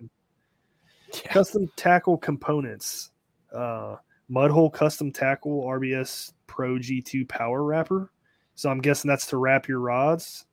Yeah. 1.24 1.32
Custom 1.32 1.70
tackle 1.76 2.18
components. 2.18 3.12
Uh 3.54 3.94
Mudhole 4.28 4.72
Custom 4.72 5.12
Tackle 5.12 5.62
RBS 5.62 6.32
Pro 6.48 6.74
G2 6.74 7.28
Power 7.28 7.62
Wrapper. 7.62 8.10
So 8.56 8.70
I'm 8.70 8.80
guessing 8.80 9.08
that's 9.08 9.26
to 9.28 9.36
wrap 9.36 9.68
your 9.68 9.78
rods. 9.78 10.46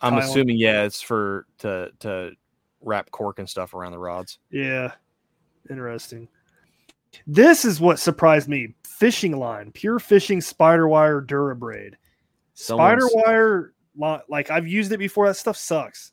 I'm 0.00 0.14
Kyle. 0.14 0.30
assuming 0.30 0.56
yeah, 0.56 0.84
it's 0.84 1.02
for 1.02 1.46
to 1.58 1.90
to 2.00 2.30
wrap 2.80 3.10
cork 3.10 3.38
and 3.38 3.48
stuff 3.48 3.74
around 3.74 3.92
the 3.92 3.98
rods. 3.98 4.38
Yeah. 4.50 4.92
Interesting. 5.68 6.28
This 7.26 7.64
is 7.64 7.80
what 7.80 7.98
surprised 7.98 8.48
me. 8.48 8.74
Fishing 8.86 9.36
line, 9.36 9.72
pure 9.72 9.98
fishing 9.98 10.40
spider 10.40 10.86
wire 10.88 11.20
Durabraid. 11.20 11.94
Spider 12.54 13.06
wire, 13.12 13.72
li- 13.96 14.20
like 14.28 14.50
I've 14.50 14.68
used 14.68 14.92
it 14.92 14.98
before. 14.98 15.26
That 15.26 15.34
stuff 15.36 15.56
sucks. 15.56 16.12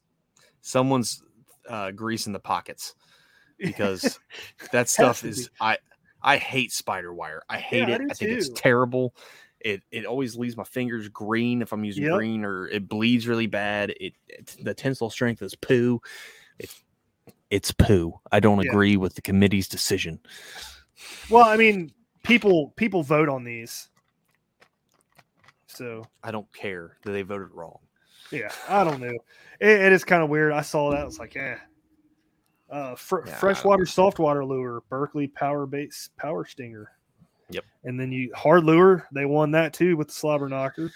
someone's 0.61 1.21
uh, 1.69 1.91
greasing 1.91 2.33
the 2.33 2.39
pockets 2.39 2.95
because 3.59 4.19
that 4.71 4.89
stuff 4.89 5.23
is 5.23 5.49
be. 5.49 5.53
I 5.61 5.77
I 6.21 6.37
hate 6.37 6.71
spider 6.71 7.13
wire. 7.13 7.41
I 7.49 7.57
hate 7.59 7.83
I 7.89 7.91
it. 7.93 7.97
do 7.99 8.07
I 8.09 8.13
think 8.13 8.31
it's 8.31 8.49
terrible. 8.49 9.13
It 9.59 9.83
it 9.91 10.05
always 10.05 10.35
leaves 10.35 10.57
my 10.57 10.63
fingers 10.63 11.07
green 11.09 11.61
if 11.61 11.71
I'm 11.73 11.83
using 11.83 12.05
Yep. 12.05 12.13
green, 12.15 12.43
or 12.45 12.67
it 12.69 12.87
bleeds 12.87 13.27
really 13.27 13.47
bad. 13.47 13.91
It, 13.99 14.13
it 14.27 14.55
the 14.63 14.73
tensile 14.73 15.09
strength 15.09 15.41
is 15.41 15.53
poo. 15.55 16.01
It's 16.57 16.81
it's 17.49 17.71
poo. 17.71 18.19
I 18.31 18.39
don't 18.39 18.63
Yeah. 18.63 18.71
agree 18.71 18.97
with 18.97 19.15
the 19.15 19.21
committee's 19.21 19.67
decision. 19.67 20.19
Well, 21.29 21.45
I 21.45 21.57
mean, 21.57 21.91
people 22.23 22.73
people 22.75 23.03
vote 23.03 23.29
on 23.29 23.43
these. 23.43 23.89
So 25.67 26.05
I 26.23 26.31
don't 26.31 26.51
care 26.53 26.97
that 27.03 27.11
they 27.11 27.21
voted 27.21 27.49
wrong. 27.53 27.77
yeah, 28.31 28.51
I 28.67 28.83
don't 28.83 28.99
know. 28.99 29.13
It, 29.59 29.69
it 29.69 29.93
is 29.93 30.03
kind 30.03 30.23
of 30.23 30.29
weird. 30.29 30.51
I 30.51 30.61
saw 30.61 30.91
that. 30.91 31.01
I 31.01 31.05
was 31.05 31.19
like, 31.19 31.35
eh. 31.35 31.55
Uh, 32.69 32.95
fr- 32.95 33.25
Yeah, 33.25 33.35
freshwater, 33.35 33.85
saltwater 33.85 34.43
lure, 34.45 34.83
Berkley 34.89 35.27
Power 35.27 35.65
Base 35.65 36.09
Power 36.17 36.45
Stinger. 36.45 36.91
Yep. 37.49 37.63
And 37.83 37.99
then 37.99 38.11
you 38.11 38.31
hard 38.35 38.63
lure. 38.63 39.07
They 39.11 39.25
won 39.25 39.51
that 39.51 39.73
too 39.73 39.95
with 39.97 40.07
the 40.09 40.13
slobber 40.13 40.49
knocker. 40.49 40.91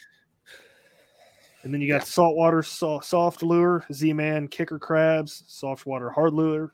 And 1.63 1.73
then 1.73 1.79
you 1.81 1.87
got 1.87 2.01
Yeah. 2.01 2.05
saltwater 2.05 2.61
so- 2.61 2.99
soft 2.99 3.41
lure, 3.41 3.85
Z 3.91 4.11
Man 4.13 4.47
kicker 4.47 4.77
crabs, 4.79 5.43
soft 5.47 5.85
water 5.85 6.09
hard 6.11 6.33
lure, 6.33 6.73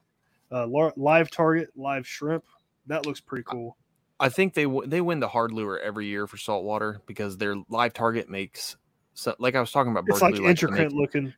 uh, 0.52 0.66
live 0.98 1.30
target, 1.30 1.70
live 1.76 2.08
shrimp. 2.08 2.44
That 2.90 3.06
looks 3.06 3.22
pretty 3.22 3.44
cool. 3.46 3.78
I 4.20 4.28
think 4.28 4.54
they 4.54 4.66
w- 4.66 4.86
they 4.86 5.00
win 5.00 5.22
the 5.22 5.30
hard 5.30 5.54
lure 5.54 5.80
every 5.80 6.08
year 6.08 6.28
for 6.28 6.36
saltwater 6.36 7.02
because 7.06 7.38
their 7.38 7.56
live 7.70 7.94
target 7.94 8.30
makes 8.30 8.76
so, 9.14 9.34
like 9.40 9.56
I 9.56 9.62
was 9.62 9.72
talking 9.72 9.92
about. 9.92 10.04
It's 10.08 10.20
Berkley 10.20 10.40
like 10.40 10.50
intricate 10.50 10.92
make- 10.92 11.00
looking. 11.00 11.34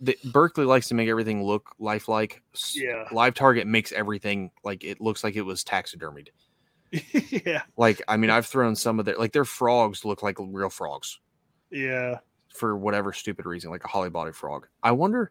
the, 0.00 0.16
Berkley 0.32 0.64
likes 0.64 0.88
to 0.88 0.94
make 0.94 1.08
everything 1.08 1.44
look 1.44 1.70
lifelike. 1.78 2.42
Yeah. 2.74 3.04
Live 3.12 3.34
target 3.34 3.66
makes 3.68 3.92
everything 3.92 4.50
like 4.64 4.82
it 4.82 5.00
looks 5.00 5.22
like 5.22 5.36
it 5.36 5.42
was 5.42 5.62
taxidermied. 5.62 6.28
yeah. 7.46 7.62
Like 7.76 8.02
I 8.08 8.16
mean, 8.16 8.30
I've 8.30 8.46
thrown 8.46 8.74
some 8.74 8.98
of 8.98 9.04
their 9.04 9.16
like 9.16 9.32
their 9.32 9.44
frogs 9.44 10.04
look 10.04 10.22
like 10.24 10.36
real 10.40 10.70
frogs 10.70 11.20
Yeah. 11.70 12.18
for 12.54 12.76
whatever 12.76 13.12
stupid 13.12 13.46
reason, 13.46 13.70
like 13.70 13.84
a 13.84 13.88
hollow 13.88 14.10
body 14.10 14.32
frog. 14.32 14.66
I 14.82 14.90
wonder. 14.92 15.30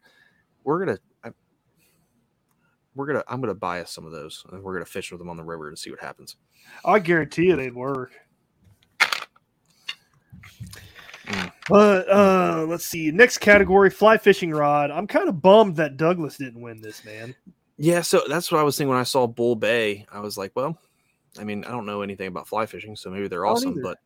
We're 0.63 0.85
gonna. 0.85 0.99
We're 2.99 3.05
gonna. 3.05 3.23
I'm 3.29 3.39
gonna 3.39 3.55
buy 3.55 3.79
us 3.79 3.91
some 3.91 4.05
of 4.05 4.11
those, 4.11 4.45
and 4.51 4.61
we're 4.61 4.73
gonna 4.73 4.83
fish 4.83 5.09
with 5.09 5.19
them 5.19 5.29
on 5.29 5.37
the 5.37 5.43
river 5.43 5.69
and 5.69 5.79
see 5.79 5.89
what 5.89 6.01
happens. 6.01 6.35
I 6.83 6.99
guarantee 6.99 7.45
you 7.45 7.55
they'd 7.55 7.73
work. 7.73 8.11
Mm. 8.99 9.27
But 11.69 12.09
uh 12.09 12.65
let's 12.67 12.85
see. 12.85 13.09
Next 13.09 13.37
category, 13.37 13.89
fly 13.89 14.17
fishing 14.17 14.51
rod. 14.51 14.91
I'm 14.91 15.07
kind 15.07 15.29
of 15.29 15.41
bummed 15.41 15.77
that 15.77 15.95
Douglas 15.95 16.35
didn't 16.35 16.61
win 16.61 16.81
this, 16.81 17.05
man. 17.05 17.33
Yeah, 17.77 18.01
so 18.01 18.23
that's 18.27 18.51
what 18.51 18.59
I 18.59 18.63
was 18.63 18.77
thinking 18.77 18.89
when 18.89 18.97
I 18.97 19.03
saw 19.03 19.27
Bull 19.27 19.55
Bay. 19.55 20.05
I 20.11 20.19
was 20.19 20.37
like, 20.37 20.51
well, 20.53 20.77
I 21.39 21.45
mean, 21.45 21.63
I 21.63 21.71
don't 21.71 21.85
know 21.85 22.01
anything 22.01 22.27
about 22.27 22.49
fly 22.49 22.65
fishing, 22.65 22.97
so 22.97 23.09
maybe 23.09 23.29
they're 23.29 23.45
awesome, 23.45 23.81
but 23.81 23.99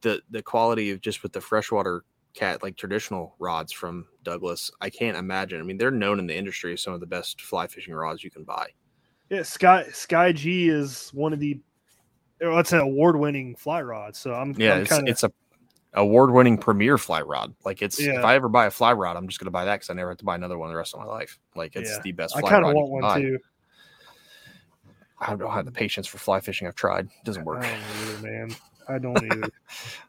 the 0.00 0.22
the 0.30 0.40
quality 0.40 0.92
of 0.92 1.02
just 1.02 1.22
with 1.22 1.34
the 1.34 1.42
freshwater 1.42 2.04
cat 2.38 2.62
like 2.62 2.76
traditional 2.76 3.34
rods 3.38 3.72
from 3.72 4.06
Douglas, 4.22 4.70
I 4.80 4.90
can't 4.90 5.16
imagine. 5.16 5.60
I 5.60 5.64
mean, 5.64 5.76
they're 5.78 5.90
known 5.90 6.18
in 6.18 6.26
the 6.26 6.36
industry 6.36 6.72
as 6.72 6.82
some 6.82 6.92
of 6.92 7.00
the 7.00 7.06
best 7.06 7.42
fly 7.42 7.66
fishing 7.66 7.94
rods 7.94 8.22
you 8.22 8.30
can 8.30 8.44
buy. 8.44 8.68
Yeah, 9.30 9.42
Sky 9.42 9.88
Sky 9.92 10.32
G 10.32 10.68
is 10.68 11.10
one 11.12 11.32
of 11.32 11.40
the 11.40 11.60
oh, 12.42 12.58
it's 12.58 12.72
an 12.72 12.80
award 12.80 13.16
winning 13.18 13.56
fly 13.56 13.82
rod. 13.82 14.14
So 14.16 14.34
I'm 14.34 14.54
Yeah, 14.56 14.74
I'm 14.76 14.82
it's 14.82 14.90
kinda, 14.90 15.10
it's 15.10 15.24
a 15.24 15.32
award 15.94 16.32
winning 16.32 16.56
premier 16.56 16.96
fly 16.96 17.20
rod. 17.22 17.54
Like 17.64 17.82
it's 17.82 17.98
Yeah. 17.98 18.18
if 18.18 18.24
I 18.24 18.36
ever 18.36 18.48
buy 18.48 18.66
a 18.66 18.70
fly 18.70 18.92
rod, 18.92 19.16
I'm 19.16 19.28
just 19.28 19.40
gonna 19.40 19.50
buy 19.50 19.64
that 19.64 19.76
because 19.76 19.90
I 19.90 19.94
never 19.94 20.10
have 20.10 20.18
to 20.18 20.24
buy 20.24 20.36
another 20.36 20.58
one 20.58 20.70
the 20.70 20.76
rest 20.76 20.94
of 20.94 21.00
my 21.00 21.06
life. 21.06 21.38
Like 21.56 21.76
it's 21.76 21.90
Yeah. 21.90 22.00
the 22.02 22.12
best 22.12 22.36
I 22.36 22.42
kind 22.42 22.64
of 22.64 22.74
want 22.74 22.90
one 22.90 23.02
buy. 23.02 23.20
too. 23.20 23.38
I 25.20 25.34
don't 25.34 25.50
have 25.50 25.64
the 25.64 25.72
patience 25.72 26.06
for 26.06 26.18
fly 26.18 26.38
fishing. 26.38 26.68
I've 26.68 26.76
tried. 26.76 27.06
It 27.06 27.24
doesn't 27.24 27.44
work. 27.44 27.64
I 27.64 27.68
don't 27.68 27.80
either, 28.02 28.18
man. 28.28 28.56
I 28.88 28.98
don't 28.98 29.16
either. 29.16 29.52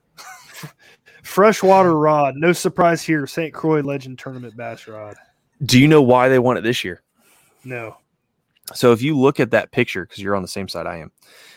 Freshwater 1.24 1.96
rod, 1.98 2.36
no 2.38 2.54
surprise 2.54 3.02
here. 3.02 3.28
St. 3.28 3.54
Croix 3.54 3.82
Legend 3.82 4.18
Tournament 4.20 4.56
bass 4.56 4.88
rod. 4.88 5.16
Do 5.66 5.80
you 5.80 5.88
know 5.88 6.02
why 6.02 6.30
they 6.30 6.40
want 6.40 6.58
it 6.60 6.64
this 6.64 6.84
year? 6.84 7.02
No. 7.64 7.98
So 8.74 8.92
if 8.94 9.02
you 9.02 9.18
look 9.18 9.40
at 9.40 9.52
that 9.52 9.72
picture, 9.72 10.06
because 10.06 10.20
you're 10.24 10.36
on 10.36 10.42
the 10.42 10.48
same 10.48 10.68
side 10.68 10.86
I 10.88 10.98
am, 10.98 11.12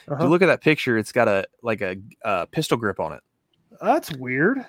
if 0.06 0.12
Uh-huh. 0.12 0.24
you 0.24 0.30
look 0.30 0.42
at 0.42 0.46
that 0.46 0.62
picture, 0.62 0.98
it's 0.98 1.12
got 1.12 1.28
a 1.28 1.46
like 1.62 1.80
a, 1.80 1.96
uh 2.24 2.46
pistol 2.46 2.76
grip 2.76 2.98
on 3.00 3.12
it. 3.12 3.20
That's 3.80 4.12
weird. 4.16 4.64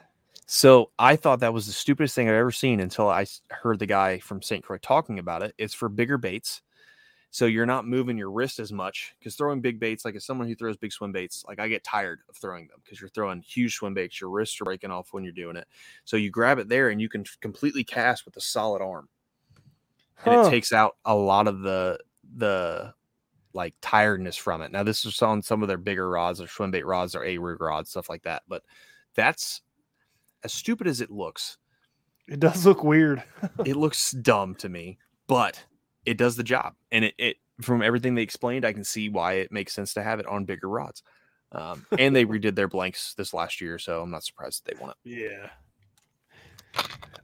So 0.45 0.91
I 0.99 1.15
thought 1.15 1.39
that 1.39 1.53
was 1.53 1.65
the 1.65 1.71
stupidest 1.71 2.13
thing 2.15 2.27
I've 2.27 2.35
ever 2.35 2.51
seen 2.51 2.79
until 2.81 3.09
I 3.09 3.25
heard 3.49 3.79
the 3.79 3.85
guy 3.85 4.19
from 4.19 4.41
St. 4.41 4.63
Croix 4.63 4.77
talking 4.77 5.17
about 5.19 5.41
it. 5.41 5.55
It's 5.57 5.73
for 5.73 5.87
bigger 5.89 6.17
baits. 6.17 6.61
So 7.33 7.47
you're 7.47 7.65
not 7.65 7.87
moving 7.87 8.17
your 8.17 8.31
wrist 8.31 8.59
as 8.59 8.71
much 8.71 9.15
because 9.19 9.35
throwing 9.35 9.61
big 9.61 9.79
baits, 9.79 10.05
like 10.05 10.15
as 10.15 10.23
someone 10.25 10.47
who 10.47 10.55
throws 10.55 10.77
big 10.77 10.93
swim 10.93 11.11
baits, 11.11 11.43
like 11.47 11.59
I 11.59 11.67
get 11.67 11.83
tired 11.83 12.21
of 12.29 12.37
throwing 12.37 12.67
them 12.67 12.79
because 12.83 13.01
you're 13.01 13.09
throwing 13.09 13.41
huge 13.41 13.75
swim 13.75 13.95
baits. 13.95 14.21
Your 14.21 14.29
wrists 14.29 14.61
are 14.61 14.65
breaking 14.65 14.91
off 14.91 15.13
when 15.13 15.25
you're 15.25 15.33
doing 15.33 15.57
it. 15.57 15.67
So 16.05 16.15
you 16.17 16.31
grab 16.31 16.59
it 16.59 16.69
there 16.69 16.89
and 16.91 17.01
you 17.01 17.09
can 17.09 17.25
completely 17.41 17.83
cast 17.83 18.25
with 18.25 18.37
a 18.37 18.41
solid 18.41 18.83
arm. 18.83 19.09
And 20.25 20.33
Huh. 20.33 20.33
it 20.33 20.43
takes 20.43 20.71
out 20.71 20.97
a 21.05 21.15
lot 21.15 21.47
of 21.47 21.61
the 21.61 21.99
the 22.35 22.93
like 23.53 23.75
tiredness 23.81 24.37
from 24.37 24.61
it. 24.61 24.71
Now 24.71 24.83
this 24.83 25.05
is 25.05 25.21
on 25.21 25.41
some 25.43 25.61
of 25.63 25.69
their 25.69 25.77
bigger 25.77 26.09
rods, 26.09 26.39
their 26.39 26.47
swim 26.49 26.71
bait 26.71 26.85
rods, 26.85 27.15
or 27.15 27.23
a 27.25 27.37
rig 27.39 27.61
rods, 27.61 27.91
stuff 27.91 28.09
like 28.09 28.23
that. 28.23 28.43
But 28.47 28.63
that's 29.15 29.61
as 30.43 30.53
stupid 30.53 30.87
as 30.87 31.01
it 31.01 31.11
looks. 31.11 31.57
It 32.27 32.39
does 32.39 32.65
look 32.65 32.83
weird. 32.83 33.23
It 33.63 33.75
looks 33.75 34.11
dumb 34.11 34.55
to 34.55 34.69
me, 34.69 34.99
but 35.27 35.65
it 36.05 36.17
does 36.17 36.35
the 36.35 36.43
job. 36.43 36.73
And 36.91 37.05
it, 37.05 37.15
it 37.17 37.37
from 37.61 37.81
everything 37.81 38.15
they 38.15 38.21
explained, 38.21 38.65
I 38.65 38.73
can 38.73 38.83
see 38.83 39.09
why 39.09 39.33
it 39.33 39.51
makes 39.51 39.73
sense 39.73 39.93
to 39.93 40.03
have 40.03 40.19
it 40.19 40.25
on 40.25 40.45
bigger 40.45 40.69
rods. 40.69 41.03
Um, 41.51 41.85
and 41.97 42.15
they 42.15 42.25
redid 42.25 42.55
their 42.55 42.67
blanks 42.67 43.13
this 43.13 43.33
last 43.33 43.61
year, 43.61 43.77
so 43.77 44.01
I'm 44.01 44.11
not 44.11 44.23
surprised 44.23 44.65
that 44.65 44.73
they 44.73 44.81
won 44.81 44.91
it. 44.91 44.97
Yeah. 45.03 45.49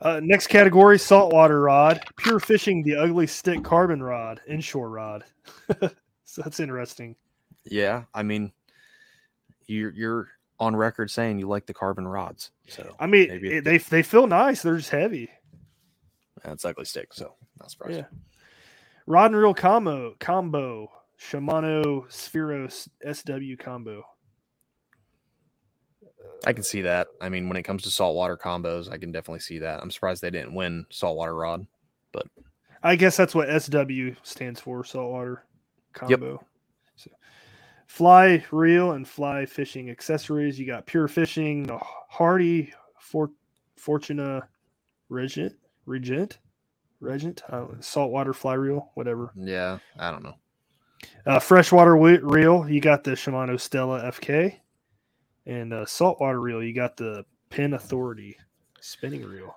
Uh, 0.01 0.21
next 0.23 0.47
category, 0.47 0.97
saltwater 0.97 1.61
rod. 1.61 1.99
Pure 2.17 2.39
fishing, 2.39 2.83
the 2.83 2.95
Ugly 2.95 3.27
Stik 3.27 3.63
carbon 3.63 4.01
rod, 4.01 4.39
inshore 4.47 4.89
rod. 4.89 5.25
so 6.23 6.41
that's 6.41 6.59
interesting. 6.59 7.15
Yeah, 7.65 8.03
I 8.13 8.23
mean, 8.23 8.53
you're 9.65 9.91
you're 9.91 10.27
on 10.59 10.75
record 10.75 11.11
saying 11.11 11.39
you 11.39 11.47
like 11.47 11.65
the 11.65 11.73
carbon 11.73 12.07
rods, 12.07 12.51
so 12.67 12.95
I 12.99 13.07
mean, 13.07 13.29
it, 13.29 13.63
they 13.65 13.77
they 13.77 14.01
feel 14.01 14.25
nice. 14.25 14.61
They're 14.61 14.77
just 14.77 14.89
heavy. 14.89 15.29
that's 16.43 16.63
Ugly 16.63 16.85
Stik. 16.85 17.13
So 17.13 17.33
not 17.59 17.71
surprised. 17.71 17.97
Yeah. 17.97 18.05
Rod 19.09 19.31
and 19.31 19.41
reel 19.41 19.55
combo 19.55 20.13
combo 20.19 20.87
Shimano 21.19 22.07
Spheros 22.09 22.87
SW 23.03 23.57
combo. 23.57 24.03
I 26.45 26.53
can 26.53 26.61
see 26.61 26.83
that. 26.83 27.07
I 27.19 27.27
mean, 27.29 27.47
when 27.47 27.57
it 27.57 27.63
comes 27.63 27.81
to 27.83 27.89
saltwater 27.89 28.37
combos, 28.37 28.87
I 28.91 28.99
can 28.99 29.11
definitely 29.11 29.39
see 29.39 29.57
that. 29.59 29.81
I'm 29.81 29.89
surprised 29.89 30.21
they 30.21 30.29
didn't 30.29 30.53
win 30.53 30.85
saltwater 30.91 31.33
rod. 31.33 31.65
But 32.11 32.27
I 32.83 32.95
guess 32.95 33.17
that's 33.17 33.33
what 33.33 33.49
SW 33.59 34.11
stands 34.21 34.59
for, 34.59 34.83
saltwater 34.83 35.43
combo. 35.93 36.33
Yep. 36.33 36.39
So, 36.97 37.11
fly 37.87 38.45
reel 38.51 38.91
and 38.91 39.07
fly 39.07 39.47
fishing 39.47 39.89
accessories. 39.89 40.59
You 40.59 40.67
got 40.67 40.85
pure 40.85 41.07
fishing, 41.07 41.63
the 41.63 41.79
Hardy 41.81 42.71
For, 42.99 43.31
Fortuna 43.75 44.47
Regent, 45.09 45.55
Regent, 45.87 46.37
Regent, 46.99 47.41
I 47.49 47.63
saltwater 47.79 48.33
fly 48.33 48.55
reel, 48.55 48.91
whatever. 48.95 49.31
Yeah, 49.35 49.79
I 49.97 50.11
don't 50.11 50.23
know. 50.23 50.35
Uh, 51.25 51.39
freshwater 51.39 51.93
wi- 51.93 52.19
reel, 52.21 52.69
you 52.69 52.81
got 52.81 53.03
the 53.03 53.11
Shimano 53.11 53.59
Stella 53.59 54.01
FK, 54.11 54.57
and 55.45 55.73
uh, 55.73 55.85
saltwater 55.85 56.41
reel, 56.41 56.61
you 56.61 56.73
got 56.73 56.97
the 56.97 57.23
Penn 57.49 57.73
Authority 57.73 58.35
spinning 58.81 59.23
reel. 59.25 59.55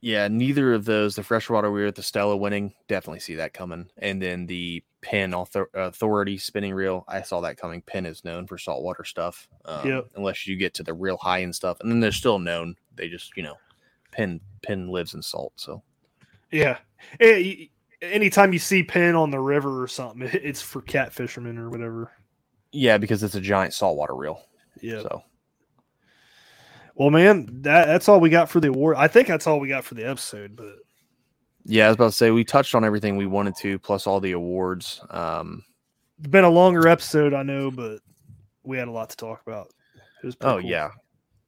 Yeah, 0.00 0.28
neither 0.28 0.74
of 0.74 0.84
those, 0.84 1.14
the 1.14 1.22
freshwater 1.22 1.70
weir, 1.70 1.90
the 1.90 2.02
Stella 2.02 2.36
winning, 2.36 2.74
definitely 2.88 3.20
see 3.20 3.36
that 3.36 3.54
coming. 3.54 3.88
And 3.98 4.20
then 4.20 4.44
the 4.46 4.82
Penn 5.00 5.32
author- 5.32 5.70
Authority 5.72 6.36
spinning 6.36 6.74
reel, 6.74 7.04
I 7.08 7.22
saw 7.22 7.40
that 7.40 7.56
coming. 7.56 7.80
Penn 7.82 8.04
is 8.04 8.24
known 8.24 8.46
for 8.46 8.58
saltwater 8.58 9.04
stuff, 9.04 9.48
um, 9.64 9.88
Yep. 9.88 10.08
unless 10.16 10.46
you 10.46 10.56
get 10.56 10.74
to 10.74 10.82
the 10.82 10.92
real 10.92 11.16
high 11.16 11.42
end 11.42 11.54
stuff, 11.54 11.78
and 11.80 11.90
then 11.90 12.00
they're 12.00 12.12
still 12.12 12.38
known. 12.38 12.76
They 12.96 13.08
just, 13.08 13.34
you 13.36 13.44
know, 13.44 13.54
Penn 14.12 14.40
Penn 14.62 14.88
lives 14.88 15.14
in 15.14 15.22
salt, 15.22 15.52
so 15.56 15.82
Yeah. 16.54 16.78
Eh, 17.20 17.42
y- 17.42 17.68
anytime 18.00 18.52
you 18.52 18.58
see 18.58 18.82
Penn 18.82 19.14
on 19.14 19.30
the 19.30 19.40
river 19.40 19.82
or 19.82 19.88
something, 19.88 20.22
it- 20.22 20.44
it's 20.44 20.62
for 20.62 20.80
cat 20.82 21.12
fishermen 21.12 21.58
or 21.58 21.68
whatever. 21.70 22.12
Yeah, 22.72 22.98
because 22.98 23.22
it's 23.22 23.34
a 23.34 23.40
giant 23.40 23.74
saltwater 23.74 24.14
reel. 24.14 24.40
Yeah. 24.80 25.02
So 25.02 25.22
Well, 26.94 27.10
man, 27.10 27.48
that 27.62 27.86
that's 27.86 28.08
all 28.08 28.20
we 28.20 28.30
got 28.30 28.48
for 28.48 28.60
the 28.60 28.68
award. 28.68 28.96
I 28.98 29.08
think 29.08 29.26
that's 29.28 29.46
all 29.46 29.58
we 29.60 29.68
got 29.68 29.84
for 29.84 29.94
the 29.94 30.08
episode. 30.08 30.54
But 30.56 30.74
yeah, 31.64 31.86
I 31.86 31.88
was 31.88 31.94
about 31.96 32.06
to 32.06 32.12
say 32.12 32.30
we 32.30 32.44
touched 32.44 32.74
on 32.74 32.84
everything 32.84 33.16
we 33.16 33.26
wanted 33.26 33.56
to, 33.56 33.78
plus 33.78 34.06
all 34.06 34.20
the 34.20 34.32
awards. 34.32 35.00
Um, 35.10 35.64
it's 36.18 36.28
been 36.28 36.44
a 36.44 36.50
longer 36.50 36.86
episode, 36.86 37.34
I 37.34 37.42
know, 37.42 37.70
but 37.70 37.98
we 38.62 38.76
had 38.78 38.88
a 38.88 38.92
lot 38.92 39.10
to 39.10 39.16
talk 39.16 39.42
about. 39.46 39.72
It 40.22 40.26
was 40.26 40.36
oh 40.42 40.60
cool. 40.60 40.70
yeah, 40.70 40.90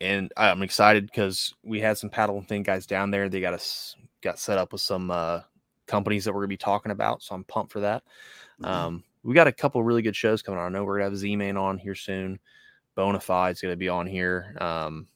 and 0.01 0.33
I'm 0.37 0.63
excited 0.63 1.07
because 1.07 1.55
we 1.63 1.81
had 1.81 1.97
some 1.99 2.11
paddle 2.11 2.39
and 2.39 2.49
fin 2.49 2.63
guys 2.65 2.87
down 2.87 3.11
there. 3.11 3.29
They 3.29 3.41
got 3.41 3.55
us 3.55 3.95
got 4.27 4.39
set 4.39 4.59
up 4.59 4.73
with 4.73 4.81
some 4.81 5.11
uh, 5.11 5.41
companies 5.87 6.25
that 6.25 6.33
we're 6.33 6.41
gonna 6.43 6.49
be 6.49 6.57
talking 6.57 6.93
about, 6.93 7.23
so 7.23 7.35
I'm 7.35 7.45
pumped 7.45 7.73
for 7.73 7.81
that. 7.81 8.03
Um, 8.63 9.05
we 9.23 9.35
got 9.35 9.47
a 9.47 9.53
couple 9.53 9.83
really 9.83 10.03
good 10.03 10.17
shows 10.17 10.43
coming 10.43 10.61
on. 10.61 10.67
I 10.67 10.69
know 10.79 10.85
we're 10.85 10.99
gonna 10.99 11.11
have 11.11 11.17
Z-Man 11.17 11.57
on 11.57 11.79
here 11.79 11.95
soon. 11.95 12.39
Bonafide's 12.97 13.61
gonna 13.61 13.77
be 13.77 13.89
on 13.89 14.07
here. 14.07 14.57
Um, 14.61 15.07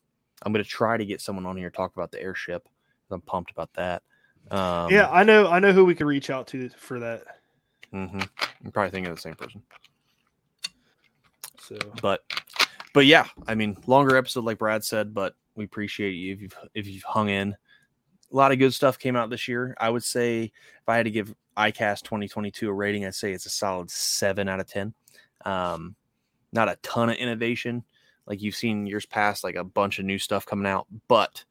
I'm 0.42 0.52
gonna 0.52 0.64
try 0.64 0.96
to 0.96 1.04
get 1.04 1.20
someone 1.20 1.46
on 1.46 1.56
here 1.56 1.70
to 1.70 1.76
talk 1.76 1.94
about 1.94 2.10
the 2.10 2.22
airship. 2.22 2.68
I'm 3.10 3.20
pumped 3.20 3.50
about 3.50 3.72
that. 3.74 4.02
Um, 4.50 4.92
yeah, 4.92 5.08
I 5.10 5.24
know. 5.24 5.48
I 5.48 5.58
know 5.58 5.72
who 5.72 5.84
we 5.84 5.94
could 5.94 6.06
reach 6.06 6.30
out 6.30 6.46
to 6.48 6.68
for 6.70 7.00
that. 7.00 7.24
hmm 7.90 8.20
I'm 8.64 8.72
probably 8.72 8.90
thinking 8.90 9.10
of 9.10 9.16
the 9.16 9.22
same 9.22 9.34
person. 9.34 9.62
So 11.58 11.76
but 12.02 12.22
but 12.92 13.06
yeah 13.06 13.26
i 13.46 13.54
mean 13.54 13.76
longer 13.86 14.16
episode 14.16 14.44
like 14.44 14.58
brad 14.58 14.84
said 14.84 15.14
but 15.14 15.34
we 15.54 15.64
appreciate 15.64 16.12
you 16.12 16.32
if 16.32 16.40
you've 16.40 16.58
if 16.74 16.86
you've 16.86 17.02
hung 17.04 17.28
in 17.28 17.56
a 18.32 18.36
lot 18.36 18.52
of 18.52 18.58
good 18.58 18.72
stuff 18.74 18.98
came 18.98 19.16
out 19.16 19.30
this 19.30 19.48
year 19.48 19.74
i 19.80 19.88
would 19.90 20.04
say 20.04 20.44
if 20.44 20.88
i 20.88 20.96
had 20.96 21.04
to 21.04 21.10
give 21.10 21.34
icast 21.56 22.02
2022 22.02 22.68
a 22.68 22.72
rating 22.72 23.04
i'd 23.04 23.14
say 23.14 23.32
it's 23.32 23.46
a 23.46 23.50
solid 23.50 23.90
7 23.90 24.48
out 24.48 24.60
of 24.60 24.66
10 24.66 24.94
um 25.44 25.94
not 26.52 26.68
a 26.68 26.76
ton 26.82 27.10
of 27.10 27.16
innovation 27.16 27.82
like 28.26 28.40
you've 28.42 28.54
seen 28.54 28.86
years 28.86 29.06
past 29.06 29.42
like 29.44 29.54
a 29.56 29.64
bunch 29.64 29.98
of 29.98 30.04
new 30.04 30.18
stuff 30.18 30.46
coming 30.46 30.66
out 30.66 30.86
but 31.08 31.44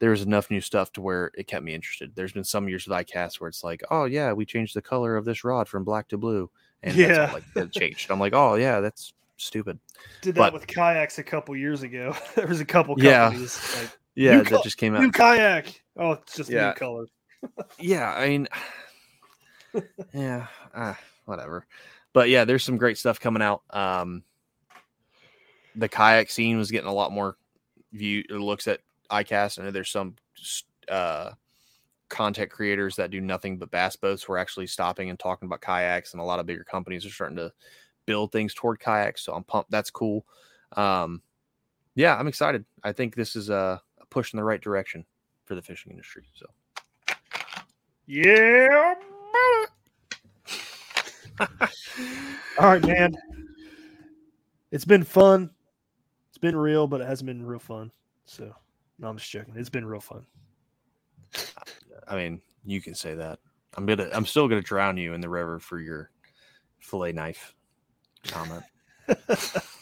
there's 0.00 0.22
enough 0.22 0.50
new 0.50 0.60
stuff 0.60 0.92
to 0.92 1.00
where 1.00 1.30
it 1.34 1.46
kept 1.46 1.64
me 1.64 1.74
interested 1.74 2.12
there's 2.14 2.32
been 2.32 2.44
some 2.44 2.68
years 2.68 2.86
with 2.86 2.96
icast 2.96 3.40
where 3.40 3.48
it's 3.48 3.64
like 3.64 3.82
oh 3.90 4.04
yeah 4.04 4.32
we 4.32 4.44
changed 4.46 4.74
the 4.74 4.82
color 4.82 5.16
of 5.16 5.24
this 5.24 5.42
rod 5.44 5.66
from 5.68 5.84
black 5.84 6.06
to 6.08 6.16
blue 6.18 6.48
and 6.82 6.94
Yeah. 6.96 7.30
like 7.32 7.44
it 7.56 7.72
changed 7.72 8.10
i'm 8.10 8.20
like 8.20 8.34
oh 8.34 8.54
yeah 8.54 8.80
that's 8.80 9.12
stupid 9.36 9.78
did 10.22 10.34
that 10.36 10.40
But- 10.40 10.52
with 10.52 10.66
kayaks 10.66 11.18
a 11.18 11.22
couple 11.24 11.54
years 11.56 11.82
ago. 11.82 12.14
there 12.34 12.46
was 12.46 12.60
a 12.60 12.64
couple 12.64 12.94
Yeah. 13.02 13.28
like 13.28 13.97
Yeah, 14.18 14.38
New 14.38 14.42
that 14.44 14.50
col- 14.50 14.62
just 14.62 14.76
came 14.78 14.94
out. 14.96 15.00
new 15.02 15.12
kayak. 15.12 15.80
Oh, 15.96 16.12
it's 16.12 16.34
just 16.36 16.50
Yeah. 16.50 16.68
new 16.68 16.74
color. 16.74 17.06
yeah, 17.78 18.12
I 18.16 18.28
mean, 18.28 18.48
yeah, 20.12 20.46
uh, 20.74 20.94
whatever. 21.24 21.66
But 22.12 22.28
yeah, 22.28 22.44
there's 22.44 22.64
some 22.64 22.78
great 22.78 22.98
stuff 22.98 23.20
coming 23.20 23.42
out. 23.42 23.62
Um, 23.70 24.24
the 25.76 25.88
kayak 25.88 26.30
scene 26.30 26.58
was 26.58 26.70
getting 26.72 26.88
a 26.88 26.92
lot 26.92 27.12
more 27.12 27.36
view 27.92 28.24
looks 28.28 28.66
at 28.66 28.80
iCast. 29.10 29.60
I 29.60 29.62
know 29.64 29.70
there's 29.70 29.90
some 29.90 30.16
uh, 30.88 31.30
content 32.08 32.50
creators 32.50 32.96
that 32.96 33.10
do 33.12 33.20
nothing 33.20 33.56
but 33.58 33.70
bass 33.70 33.94
boats 33.94 34.28
We're 34.28 34.38
actually 34.38 34.66
stopping 34.66 35.10
and 35.10 35.18
talking 35.18 35.46
about 35.46 35.60
kayaks, 35.60 36.12
and 36.12 36.20
a 36.20 36.24
lot 36.24 36.40
of 36.40 36.46
bigger 36.46 36.64
companies 36.64 37.06
are 37.06 37.10
starting 37.10 37.36
to 37.36 37.52
build 38.06 38.32
things 38.32 38.52
toward 38.52 38.80
kayaks. 38.80 39.22
So 39.22 39.32
I'm 39.32 39.44
pumped. 39.44 39.70
That's 39.70 39.90
cool. 39.90 40.26
Um, 40.76 41.22
yeah, 41.94 42.16
I'm 42.16 42.26
excited. 42.26 42.64
I 42.82 42.92
think 42.92 43.14
this 43.14 43.36
is 43.36 43.48
a, 43.50 43.54
a 43.54 43.80
push 44.10 44.32
in 44.32 44.38
the 44.38 44.44
right 44.44 44.60
direction 44.60 45.04
for 45.44 45.54
the 45.54 45.62
fishing 45.62 45.90
industry. 45.92 46.24
So. 46.34 46.46
Yeah. 48.06 48.94
All 51.40 51.46
right, 52.58 52.82
man. 52.82 53.16
It's 54.70 54.84
been 54.84 55.04
fun. 55.04 55.50
It's 56.28 56.38
been 56.38 56.56
real, 56.56 56.86
but 56.86 57.00
it 57.00 57.06
hasn't 57.06 57.26
been 57.26 57.44
real 57.44 57.58
fun. 57.58 57.90
So, 58.26 58.52
no, 58.98 59.08
I'm 59.08 59.16
just 59.16 59.30
joking. 59.30 59.54
It's 59.56 59.70
been 59.70 59.86
real 59.86 60.00
fun. 60.00 60.26
I 62.06 62.16
mean, 62.16 62.40
you 62.64 62.80
can 62.80 62.94
say 62.94 63.14
that. 63.14 63.38
I'm 63.76 63.86
gonna. 63.86 64.08
I'm 64.12 64.26
still 64.26 64.48
gonna 64.48 64.62
drown 64.62 64.96
you 64.96 65.14
in 65.14 65.20
the 65.20 65.28
river 65.28 65.58
for 65.60 65.78
your 65.78 66.10
fillet 66.80 67.12
knife 67.12 67.54
comment. 68.26 68.64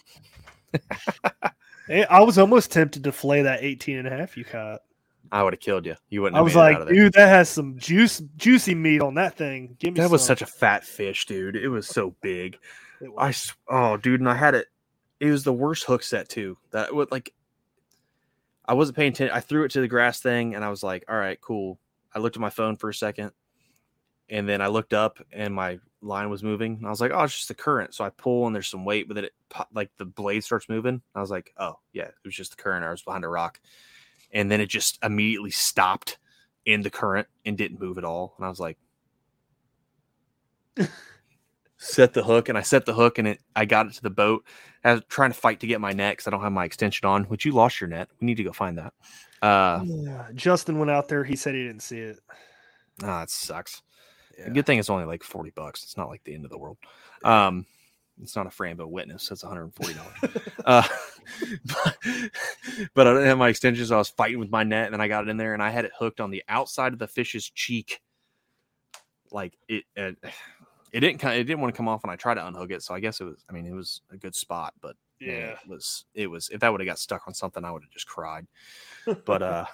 Hey, 1.87 2.05
I 2.05 2.21
was 2.21 2.39
almost 2.39 2.73
tempted 2.73 3.05
to 3.05 3.13
flay 3.13 3.43
that 3.43 3.63
18 3.63 3.99
and 3.99 4.09
a 4.09 4.11
half 4.11 4.37
you 4.37 4.45
caught. 4.45 4.81
I 5.33 5.43
would 5.43 5.53
have 5.53 5.61
killed 5.61 5.87
you. 5.87 5.97
You 6.09 6.23
wouldn't. 6.23 6.37
I 6.37 6.39
Have 6.39 6.45
was 6.45 6.57
like, 6.57 6.77
out 6.77 6.83
of 6.83 6.89
dude, 6.89 7.13
that 7.15 7.29
has 7.29 7.49
some 7.49 7.77
juice, 7.79 8.23
juicy 8.37 8.75
meat 8.75 9.01
on 9.01 9.15
that 9.15 9.37
thing. 9.37 9.77
Give 9.79 9.95
me 9.95 10.01
that 10.01 10.11
was 10.11 10.25
such 10.25 10.43
a 10.43 10.47
fat 10.47 10.85
fish, 10.85 11.27
dude. 11.27 11.57
It 11.57 11.69
was 11.69 11.89
so 11.89 12.15
big. 12.21 12.57
It 13.01 13.11
I 13.19 13.35
oh, 13.69 13.97
dude, 13.97 14.21
and 14.21 14.29
I 14.29 14.35
had 14.35 14.55
it. 14.55 14.67
It 15.21 15.31
was 15.31 15.45
the 15.45 15.53
worst 15.53 15.85
hook 15.85 16.03
set 16.03 16.29
too. 16.29 16.57
That 16.71 16.95
would 16.95 17.11
like. 17.11 17.33
I 18.69 18.75
wasn't 18.75 18.97
paying 18.97 19.13
attention. 19.13 19.37
I 19.37 19.41
threw 19.41 19.65
it 19.65 19.71
to 19.73 19.81
the 19.81 19.89
grass 19.89 20.21
thing, 20.21 20.55
and 20.55 20.65
I 20.65 20.71
was 20.71 20.83
like, 20.83 21.05
"All 21.09 21.17
right, 21.17 21.41
cool." 21.41 21.79
I 22.15 22.19
looked 22.19 22.37
at 22.37 22.41
my 22.41 22.51
phone 22.51 22.77
for 22.77 22.89
a 22.89 22.95
second, 22.95 23.33
and 24.29 24.49
then 24.49 24.61
I 24.63 24.69
looked 24.69 24.95
up, 24.95 25.19
and 25.33 25.55
my 25.55 25.79
line 26.03 26.31
was 26.31 26.43
moving. 26.43 26.77
And 26.77 26.87
I 26.87 26.91
was 26.91 27.01
like, 27.01 27.13
"Oh, 27.15 27.23
it's 27.25 27.35
just 27.35 27.49
the 27.49 27.55
current." 27.55 27.95
So 27.95 28.05
I 28.05 28.11
pull, 28.11 28.47
and 28.47 28.55
there's 28.55 28.69
some 28.69 28.85
weight, 28.85 29.09
but 29.09 29.15
then 29.15 29.25
it 29.25 29.33
like 29.73 29.91
the 29.99 30.05
blade 30.05 30.45
starts 30.45 30.69
moving. 30.69 31.03
I 31.15 31.21
was 31.21 31.31
like, 31.31 31.53
"Oh, 31.57 31.79
yeah, 31.93 32.05
it 32.05 32.15
was 32.25 32.35
just 32.35 32.57
the 32.57 32.63
current." 32.63 32.85
I 32.85 32.91
was 32.91 33.03
behind 33.03 33.25
a 33.25 33.29
rock, 33.29 33.61
and 34.33 34.51
then 34.51 34.61
it 34.61 34.69
just 34.69 34.99
immediately 35.03 35.51
stopped 35.51 36.19
in 36.65 36.83
the 36.83 36.91
current 36.91 37.29
and 37.45 37.57
didn't 37.57 37.81
move 37.81 37.97
at 37.99 38.05
all. 38.05 38.35
And 38.37 38.47
I 38.47 38.49
was 38.49 38.61
like, 38.61 38.77
set 41.79 42.13
the 42.13 42.23
hook 42.23 42.49
and 42.49 42.59
I 42.59 42.63
set 42.63 42.87
the 42.87 42.95
hook 42.95 43.19
and 43.19 43.29
it 43.29 43.41
I 43.55 43.65
got 43.65 43.87
it 43.87 43.95
to 43.95 44.03
the 44.03 44.11
boat. 44.11 44.45
I 44.85 44.95
was 44.95 45.03
trying 45.09 45.31
to 45.31 45.39
fight 45.39 45.61
to 45.61 45.67
get 45.67 45.81
my 45.81 45.93
net 45.93 46.13
because 46.13 46.27
I 46.27 46.31
don't 46.31 46.43
have 46.43 46.53
my 46.53 46.65
extension 46.65 47.07
on, 47.07 47.25
which 47.25 47.45
you 47.45 47.53
lost 47.53 47.81
your 47.81 47.89
net. 47.89 48.09
We 48.21 48.27
need 48.27 48.37
to 48.37 48.45
go 48.45 48.53
find 48.53 48.79
that. 48.79 48.93
Uh 49.43 49.83
Yeah, 49.85 50.29
Justin 50.35 50.79
went 50.79 50.91
out 50.91 51.09
there. 51.09 51.25
He 51.25 51.37
said 51.37 51.55
he 51.55 51.63
didn't 51.63 51.83
see 51.83 51.99
it. 51.99 52.19
ah, 53.03 53.23
it 53.23 53.31
sucks. 53.31 53.83
Yeah. 54.39 54.51
Good 54.51 54.67
thing 54.67 54.79
it's 54.79 54.91
only 54.91 55.05
like 55.05 55.23
40 55.23 55.51
bucks. 55.51 55.83
It's 55.85 55.97
not 55.97 56.09
like 56.09 56.23
the 56.25 56.35
end 56.35 56.45
of 56.45 56.51
the 56.51 56.59
world. 56.59 56.79
Um 57.25 57.67
it's 58.23 58.35
not 58.35 58.47
a 58.47 58.51
Frambo 58.51 58.89
witness, 58.89 59.31
it's 59.31 59.45
$140. 59.45 60.53
uh 60.65 60.83
but, 61.65 61.99
but 62.95 63.07
I 63.07 63.13
didn't 63.13 63.27
have 63.29 63.39
my 63.39 63.49
extensions. 63.49 63.91
I 63.93 63.97
was 63.99 64.09
fighting 64.09 64.39
with 64.39 64.51
my 64.51 64.63
net 64.65 64.87
and 64.87 64.95
then 64.95 65.01
I 65.01 65.09
got 65.09 65.25
it 65.25 65.31
in 65.31 65.37
there 65.37 65.55
and 65.55 65.63
I 65.63 65.71
had 65.71 65.85
it 65.85 65.93
hooked 65.99 66.21
on 66.21 66.31
the 66.31 66.43
outside 66.49 66.93
of 66.93 66.99
the 66.99 67.09
fish's 67.09 67.49
cheek. 67.51 68.01
Like 69.31 69.57
it 69.69 69.85
uh, 69.99 70.13
it 70.93 71.01
didn't 71.01 71.23
it 71.25 71.45
didn't 71.45 71.61
want 71.61 71.75
to 71.75 71.77
come 71.77 71.89
off 71.89 72.05
and 72.05 72.11
I 72.11 72.17
tried 72.17 72.35
to 72.35 72.47
unhook 72.47 72.71
it. 72.71 72.83
So 72.83 72.95
I 72.95 73.01
guess 73.01 73.21
it 73.21 73.25
was 73.25 73.45
I 73.51 73.53
mean 73.53 73.67
it 73.67 73.75
was 73.75 74.01
a 74.11 74.17
good 74.17 74.35
spot, 74.35 74.73
but 74.81 74.97
man, 75.21 75.31
Yeah. 75.31 75.51
it 75.63 75.69
was 75.69 76.05
it 76.15 76.27
was 76.29 76.49
if 76.51 76.61
that 76.61 76.71
would 76.73 76.81
have 76.81 76.87
got 76.87 76.99
stuck 76.99 77.27
on 77.27 77.35
something, 77.35 77.65
I 77.65 77.71
would 77.71 77.83
have 77.83 77.91
just 77.91 78.07
cried. 78.07 78.47
But 79.25 79.43
uh 79.43 79.65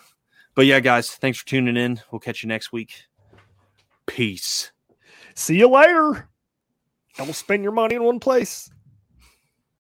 but 0.55 0.67
yeah, 0.67 0.81
guys, 0.81 1.11
thanks 1.11 1.39
for 1.39 1.47
tuning 1.47 1.77
in. 1.77 2.01
We'll 2.11 2.19
catch 2.21 2.43
you 2.43 2.49
next 2.49 2.73
week. 2.73 3.05
Peace. 4.07 4.73
See 5.35 5.59
you 5.59 5.69
later. 5.69 6.29
Don't 7.17 7.35
spend 7.35 7.63
your 7.63 7.73
money 7.73 7.95
in 7.95 8.05
one 8.05 8.21
place. 8.21 8.71